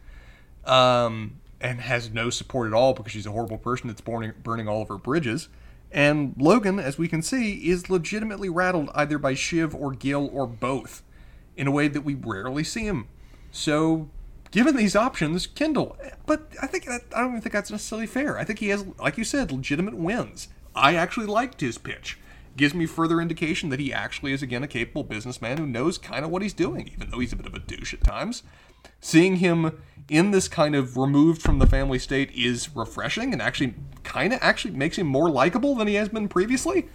Um, 0.65 1.41
and 1.61 1.83
has 1.83 2.11
no 2.11 2.31
support 2.31 2.67
at 2.67 2.73
all 2.73 2.95
because 2.95 3.13
she's 3.13 3.27
a 3.27 3.31
horrible 3.31 3.59
person 3.59 3.89
that's 3.89 4.01
burning, 4.01 4.33
burning 4.43 4.69
all 4.69 4.81
of 4.81 4.89
her 4.89 4.97
bridges. 4.97 5.51
And 5.93 6.35
Logan, 6.39 6.79
as 6.79 6.97
we 6.97 7.09
can 7.09 7.21
see, 7.21 7.69
is 7.69 7.91
legitimately 7.91 8.49
rattled 8.49 8.89
either 8.95 9.19
by 9.19 9.35
Shiv 9.35 9.75
or 9.75 9.93
Gil 9.93 10.31
or 10.33 10.47
both 10.47 11.03
in 11.59 11.67
a 11.67 11.71
way 11.71 11.89
that 11.89 12.01
we 12.01 12.15
rarely 12.15 12.65
see 12.65 12.85
him. 12.85 13.09
So, 13.51 14.09
given 14.51 14.77
these 14.77 14.97
options, 14.97 15.47
Kendall. 15.47 15.99
But 16.25 16.53
I 16.63 16.67
think 16.67 16.87
that, 16.87 17.03
I 17.15 17.21
don't 17.21 17.33
even 17.33 17.43
think 17.43 17.53
that's 17.53 17.71
necessarily 17.71 18.07
fair. 18.07 18.39
I 18.39 18.45
think 18.45 18.61
he 18.61 18.69
has, 18.69 18.87
like 18.99 19.19
you 19.19 19.25
said, 19.25 19.53
legitimate 19.53 19.95
wins. 19.95 20.49
I 20.75 20.95
actually 20.95 21.27
liked 21.27 21.61
his 21.61 21.77
pitch. 21.77 22.17
Gives 22.61 22.75
me 22.75 22.85
further 22.85 23.23
indication 23.23 23.71
that 23.71 23.81
he 23.81 23.91
actually 23.91 24.35
is 24.35 24.43
again 24.43 24.63
a 24.63 24.69
capable 24.69 25.03
businessman 25.03 25.57
who 25.57 25.67
knows 25.67 25.97
kind 25.97 26.27
of 26.27 26.31
what 26.31 26.43
he's 26.43 26.53
doing, 26.53 26.91
even 26.93 27.09
though 27.09 27.19
he's 27.19 27.33
a 27.33 27.37
bit 27.37 27.47
of 27.47 27.55
a 27.55 27.59
douche 27.59 27.95
at 27.95 28.05
times. 28.05 28.43
Seeing 29.01 29.37
him 29.37 29.81
in 30.11 30.31
this 30.31 30.47
kind 30.47 30.77
of 30.77 30.99
removed 30.99 31.41
from 31.41 31.59
the 31.59 31.67
family 31.67 31.99
state 31.99 32.31
is 32.33 32.77
refreshing 32.77 33.33
and 33.33 33.41
actually 33.41 33.77
kind 34.03 34.35
of 34.35 34.41
actually 34.43 34.75
makes 34.75 34.99
him 34.99 35.07
more 35.07 35.31
likable 35.31 35.75
than 35.75 35.89
he 35.89 35.95
has 35.95 36.11
been 36.11 36.29
previously. 36.29 36.87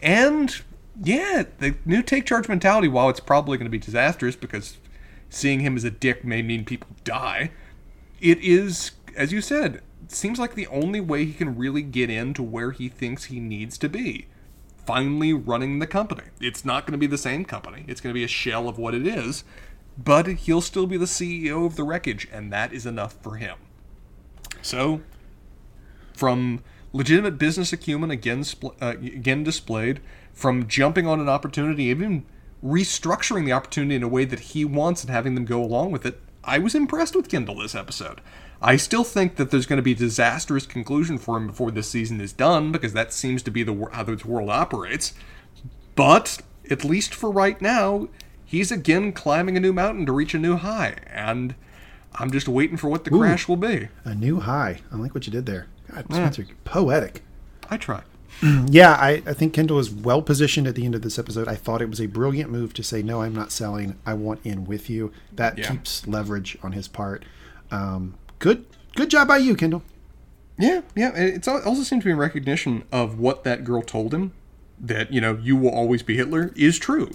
And 0.00 0.62
yeah, 1.02 1.42
the 1.58 1.74
new 1.84 2.00
take 2.00 2.24
charge 2.24 2.48
mentality, 2.48 2.86
while 2.86 3.10
it's 3.10 3.18
probably 3.18 3.58
going 3.58 3.66
to 3.66 3.70
be 3.70 3.78
disastrous 3.78 4.36
because 4.36 4.76
seeing 5.28 5.58
him 5.58 5.74
as 5.74 5.82
a 5.82 5.90
dick 5.90 6.24
may 6.24 6.40
mean 6.40 6.64
people 6.64 6.90
die, 7.02 7.50
it 8.20 8.38
is, 8.38 8.92
as 9.16 9.32
you 9.32 9.40
said, 9.40 9.82
seems 10.06 10.38
like 10.38 10.54
the 10.54 10.68
only 10.68 11.00
way 11.00 11.24
he 11.24 11.32
can 11.32 11.58
really 11.58 11.82
get 11.82 12.10
into 12.10 12.44
where 12.44 12.70
he 12.70 12.88
thinks 12.88 13.24
he 13.24 13.40
needs 13.40 13.76
to 13.78 13.88
be. 13.88 14.28
Finally 14.86 15.32
running 15.32 15.78
the 15.78 15.86
company. 15.86 16.24
It's 16.40 16.64
not 16.64 16.86
going 16.86 16.92
to 16.92 16.98
be 16.98 17.06
the 17.06 17.18
same 17.18 17.44
company, 17.44 17.84
it's 17.88 18.00
going 18.00 18.12
to 18.12 18.18
be 18.18 18.24
a 18.24 18.28
shell 18.28 18.68
of 18.68 18.78
what 18.78 18.94
it 18.94 19.06
is, 19.06 19.44
but 19.96 20.26
he'll 20.26 20.60
still 20.60 20.86
be 20.86 20.96
the 20.96 21.04
CEO 21.04 21.66
of 21.66 21.76
the 21.76 21.84
wreckage, 21.84 22.28
and 22.32 22.52
that 22.52 22.72
is 22.72 22.86
enough 22.86 23.14
for 23.22 23.36
him. 23.36 23.56
So, 24.62 25.00
from 26.14 26.62
legitimate 26.92 27.38
business 27.38 27.72
acumen 27.72 28.10
again 28.10 28.40
spl- 28.40 28.74
uh, 28.80 28.98
again 28.98 29.44
displayed, 29.44 30.00
from 30.32 30.66
jumping 30.66 31.06
on 31.06 31.20
an 31.20 31.28
opportunity, 31.28 31.84
even 31.84 32.24
restructuring 32.64 33.44
the 33.44 33.52
opportunity 33.52 33.94
in 33.94 34.02
a 34.02 34.08
way 34.08 34.24
that 34.24 34.40
he 34.40 34.64
wants 34.64 35.02
and 35.02 35.10
having 35.10 35.34
them 35.34 35.44
go 35.44 35.62
along 35.62 35.92
with 35.92 36.06
it, 36.06 36.20
I 36.42 36.58
was 36.58 36.74
impressed 36.74 37.14
with 37.14 37.28
Kendall 37.28 37.58
this 37.58 37.74
episode. 37.74 38.20
I 38.64 38.76
still 38.76 39.04
think 39.04 39.36
that 39.36 39.50
there's 39.50 39.66
going 39.66 39.76
to 39.76 39.82
be 39.82 39.92
a 39.92 39.96
disastrous 39.96 40.64
conclusion 40.66 41.18
for 41.18 41.36
him 41.36 41.46
before 41.46 41.70
this 41.70 41.88
season 41.88 42.20
is 42.20 42.32
done 42.32 42.72
because 42.72 42.94
that 42.94 43.12
seems 43.12 43.42
to 43.42 43.50
be 43.50 43.62
the 43.62 43.88
how 43.92 44.04
this 44.04 44.24
world 44.24 44.48
operates. 44.50 45.12
But 45.94 46.40
at 46.70 46.84
least 46.84 47.14
for 47.14 47.30
right 47.30 47.60
now, 47.60 48.08
he's 48.44 48.72
again 48.72 49.12
climbing 49.12 49.56
a 49.56 49.60
new 49.60 49.72
mountain 49.72 50.06
to 50.06 50.12
reach 50.12 50.34
a 50.34 50.38
new 50.38 50.56
high, 50.56 50.96
and 51.08 51.54
I'm 52.14 52.30
just 52.30 52.48
waiting 52.48 52.76
for 52.76 52.88
what 52.88 53.04
the 53.04 53.10
crash 53.10 53.46
will 53.48 53.56
be. 53.56 53.88
A 54.04 54.14
new 54.14 54.40
high. 54.40 54.80
I 54.90 54.96
like 54.96 55.14
what 55.14 55.26
you 55.26 55.32
did 55.32 55.46
there. 55.46 55.66
God, 55.92 56.06
Spencer, 56.10 56.46
poetic. 56.64 57.22
I 57.68 57.76
try. 57.76 58.02
yeah, 58.66 58.92
I, 58.92 59.22
I 59.26 59.32
think 59.34 59.52
Kendall 59.52 59.78
is 59.78 59.90
well 59.90 60.22
positioned 60.22 60.66
at 60.66 60.74
the 60.74 60.84
end 60.84 60.94
of 60.94 61.02
this 61.02 61.18
episode. 61.18 61.46
I 61.46 61.54
thought 61.54 61.82
it 61.82 61.88
was 61.90 62.00
a 62.00 62.06
brilliant 62.06 62.50
move 62.50 62.74
to 62.74 62.82
say, 62.82 63.02
no, 63.02 63.22
I'm 63.22 63.34
not 63.34 63.52
selling. 63.52 63.96
I 64.04 64.14
want 64.14 64.40
in 64.42 64.64
with 64.64 64.90
you. 64.90 65.12
That 65.32 65.58
Yeah. 65.58 65.70
keeps 65.70 66.06
leverage 66.08 66.58
on 66.62 66.72
his 66.72 66.88
part. 66.88 67.24
Um, 67.70 68.14
good, 68.38 68.66
good 68.94 69.10
job 69.10 69.28
by 69.28 69.38
you, 69.38 69.54
Kendall. 69.56 69.82
Yeah, 70.58 70.82
yeah. 70.94 71.12
It 71.14 71.46
also 71.48 71.82
seems 71.82 72.02
to 72.02 72.04
be 72.04 72.10
in 72.10 72.16
recognition 72.16 72.84
of 72.92 73.18
what 73.18 73.44
that 73.44 73.64
girl 73.64 73.82
told 73.82 74.14
him 74.14 74.32
that 74.78 75.12
you 75.12 75.20
know 75.20 75.38
you 75.40 75.56
will 75.56 75.70
always 75.70 76.02
be 76.02 76.16
Hitler 76.16 76.52
is 76.56 76.78
true. 76.78 77.10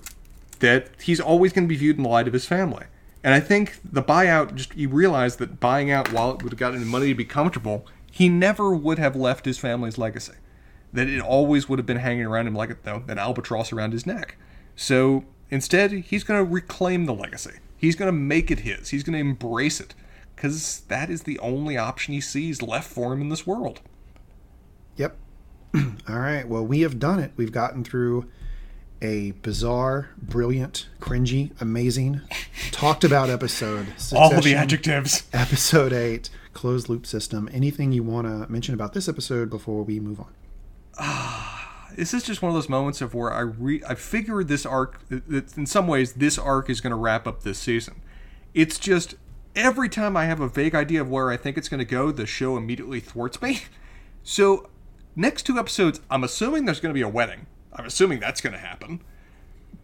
That 0.60 0.90
he's 1.02 1.20
always 1.20 1.54
going 1.54 1.66
to 1.66 1.70
be 1.70 1.78
viewed 1.78 1.98
in 1.98 2.04
the 2.04 2.10
light 2.10 2.28
of 2.28 2.34
his 2.34 2.46
family. 2.46 2.86
And 3.24 3.34
I 3.34 3.40
think 3.40 3.80
the 3.84 4.04
buyout 4.04 4.56
just 4.56 4.74
he 4.74 4.86
realized 4.86 5.40
that 5.40 5.60
buying 5.60 5.92
out 5.92 6.12
while 6.12 6.32
it 6.32 6.44
would 6.44 6.52
have 6.52 6.60
gotten 6.60 6.82
him 6.82 6.88
money 6.88 7.08
to 7.08 7.16
be 7.16 7.26
comfortable, 7.26 7.86
he 8.12 8.30
never 8.30 8.74
would 8.74 9.00
have 9.00 9.16
left 9.16 9.46
his 9.46 9.58
family's 9.58 9.98
legacy. 9.98 10.34
That 10.92 11.08
it 11.08 11.22
always 11.22 11.70
would 11.70 11.80
have 11.80 11.86
been 11.86 11.98
hanging 11.98 12.26
around 12.26 12.48
him 12.48 12.56
like 12.56 12.78
a, 12.86 13.04
an 13.08 13.20
albatross 13.20 13.72
around 13.72 13.94
his 13.94 14.06
neck. 14.06 14.38
So 14.76 15.26
instead, 15.50 15.92
he's 15.92 16.24
going 16.24 16.44
to 16.44 16.52
reclaim 16.52 17.06
the 17.06 17.14
legacy. 17.14 17.60
He's 17.78 17.96
going 17.96 18.08
to 18.08 18.18
make 18.18 18.52
it 18.52 18.60
his. 18.60 18.90
He's 18.90 19.04
going 19.04 19.14
to 19.14 19.20
embrace 19.20 19.80
it 19.80 19.94
because 20.40 20.84
that 20.88 21.10
is 21.10 21.24
the 21.24 21.38
only 21.40 21.78
option 21.78 22.14
he 22.14 22.22
sees 22.22 22.62
left 22.62 22.90
for 22.90 23.12
him 23.12 23.20
in 23.20 23.28
this 23.28 23.46
world. 23.46 23.82
Yep. 24.96 25.18
All 25.76 26.20
right. 26.20 26.48
Well, 26.48 26.66
we 26.66 26.80
have 26.82 26.98
done 26.98 27.20
it. 27.20 27.34
We've 27.36 27.52
gotten 27.52 27.84
through 27.84 28.26
a 29.02 29.32
bizarre, 29.32 30.12
brilliant, 30.18 30.88
cringy, 31.02 31.52
amazing, 31.60 32.22
talked 32.72 33.04
about 33.04 33.30
episode. 33.30 33.88
All 34.16 34.40
the 34.40 34.56
adjectives. 34.56 35.24
Episode 35.34 35.92
eight, 35.92 36.30
closed 36.54 36.88
loop 36.88 37.06
system. 37.06 37.50
Anything 37.52 37.92
you 37.92 38.04
want 38.04 38.26
to 38.26 38.50
mention 38.50 38.74
about 38.74 38.94
this 38.94 39.10
episode 39.10 39.50
before 39.50 39.84
we 39.84 40.00
move 40.00 40.22
on? 40.22 40.34
Ah, 40.98 41.90
this 41.98 42.14
is 42.14 42.24
just 42.24 42.42
one 42.42 42.50
of 42.50 42.56
those 42.56 42.70
moments 42.70 43.02
of 43.02 43.14
where 43.14 43.34
I 43.34 43.42
re- 43.42 43.84
I 43.88 43.96
figured 43.96 44.48
this 44.48 44.66
arc 44.66 45.02
that 45.10 45.58
in 45.58 45.66
some 45.66 45.88
ways 45.88 46.14
this 46.14 46.38
arc 46.38 46.70
is 46.70 46.80
going 46.80 46.92
to 46.92 46.98
wrap 46.98 47.28
up 47.28 47.44
this 47.44 47.60
season. 47.60 48.02
It's 48.54 48.80
just 48.80 49.16
every 49.56 49.90
time 49.90 50.16
I 50.18 50.26
have 50.26 50.40
a 50.40 50.48
vague 50.48 50.76
idea 50.76 51.02
of 51.02 51.10
where 51.10 51.30
I 51.32 51.38
think 51.38 51.58
it's 51.58 51.70
going 51.70 51.80
to 51.80 51.86
go, 51.86 52.12
the 52.12 52.26
show 52.26 52.58
immediately 52.58 53.00
thwarts 53.00 53.42
me. 53.42 53.62
So 54.22 54.70
next 55.16 55.44
two 55.44 55.58
episodes, 55.58 56.02
I'm 56.12 56.24
assuming 56.26 56.66
there's 56.66 56.82
going 56.82 56.92
to 56.94 56.98
be 56.98 57.02
a 57.02 57.08
wedding. 57.10 57.48
I'm 57.74 57.86
assuming 57.86 58.20
that's 58.20 58.42
going 58.42 58.54
to 58.54 58.60
happen. 58.60 59.02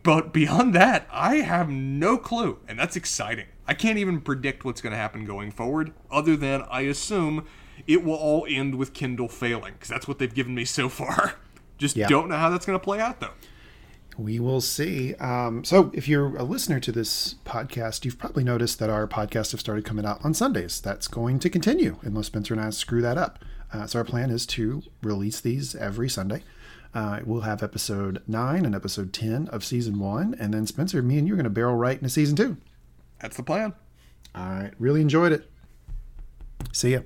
But 0.03 0.33
beyond 0.33 0.75
that, 0.75 1.07
I 1.09 1.37
have 1.37 1.69
no 1.69 2.17
clue, 2.17 2.59
and 2.67 2.77
that's 2.77 2.95
exciting. 2.97 3.45
I 3.65 3.73
can't 3.73 3.97
even 3.97 4.21
predict 4.21 4.63
what's 4.65 4.81
going 4.81 4.91
to 4.91 4.97
happen 4.97 5.25
going 5.25 5.51
forward, 5.51 5.93
other 6.11 6.35
than 6.35 6.63
I 6.69 6.81
assume 6.81 7.45
it 7.87 8.03
will 8.03 8.13
all 8.15 8.45
end 8.47 8.75
with 8.75 8.93
Kendall 8.93 9.29
failing, 9.29 9.73
because 9.73 9.87
that's 9.89 10.07
what 10.07 10.19
they've 10.19 10.31
given 10.31 10.53
me 10.53 10.65
so 10.65 10.89
far. 10.89 11.35
Just 11.79 11.95
Yeah. 11.95 12.07
don't 12.07 12.29
know 12.29 12.37
how 12.37 12.49
that's 12.51 12.65
going 12.65 12.77
to 12.77 12.83
play 12.83 12.99
out, 12.99 13.19
though. 13.21 13.31
We 14.17 14.39
will 14.39 14.61
see. 14.61 15.13
Um, 15.15 15.63
so, 15.65 15.91
if 15.93 16.07
you're 16.07 16.37
a 16.37 16.43
listener 16.43 16.79
to 16.79 16.91
this 16.91 17.35
podcast, 17.45 18.05
you've 18.05 18.17
probably 18.17 18.45
noticed 18.45 18.79
that 18.79 18.89
our 18.89 19.07
podcasts 19.07 19.51
have 19.51 19.59
started 19.59 19.83
coming 19.83 20.05
out 20.05 20.23
on 20.23 20.33
Sundays. 20.33 20.79
That's 20.79 21.07
going 21.07 21.39
to 21.39 21.49
continue 21.49 21.97
unless 22.01 22.27
Spencer 22.27 22.53
and 22.53 22.63
I 22.63 22.69
screw 22.69 23.01
that 23.01 23.17
up. 23.17 23.43
Uh, 23.73 23.85
so, 23.87 23.99
our 23.99 24.05
plan 24.05 24.29
is 24.29 24.45
to 24.47 24.83
release 25.03 25.41
these 25.41 25.75
every 25.75 26.07
Sunday. 26.09 26.43
Uh, 26.93 27.19
we'll 27.25 27.41
have 27.41 27.61
episode 27.61 28.21
9 28.25 28.65
and 28.65 28.73
episode 28.73 29.11
10 29.11 29.49
of 29.49 29.65
season 29.65 29.99
1. 29.99 30.37
And 30.39 30.53
then, 30.53 30.65
Spencer, 30.65 31.01
me 31.01 31.17
and 31.17 31.27
you 31.27 31.33
are 31.33 31.37
going 31.37 31.43
to 31.43 31.49
barrel 31.49 31.75
right 31.75 31.97
into 31.97 32.07
season 32.09 32.37
2. 32.37 32.55
That's 33.19 33.35
the 33.35 33.43
plan. 33.43 33.73
All 34.33 34.49
right. 34.49 34.71
Really 34.79 35.01
enjoyed 35.01 35.33
it. 35.33 35.49
See 36.71 36.93
ya. 36.93 37.01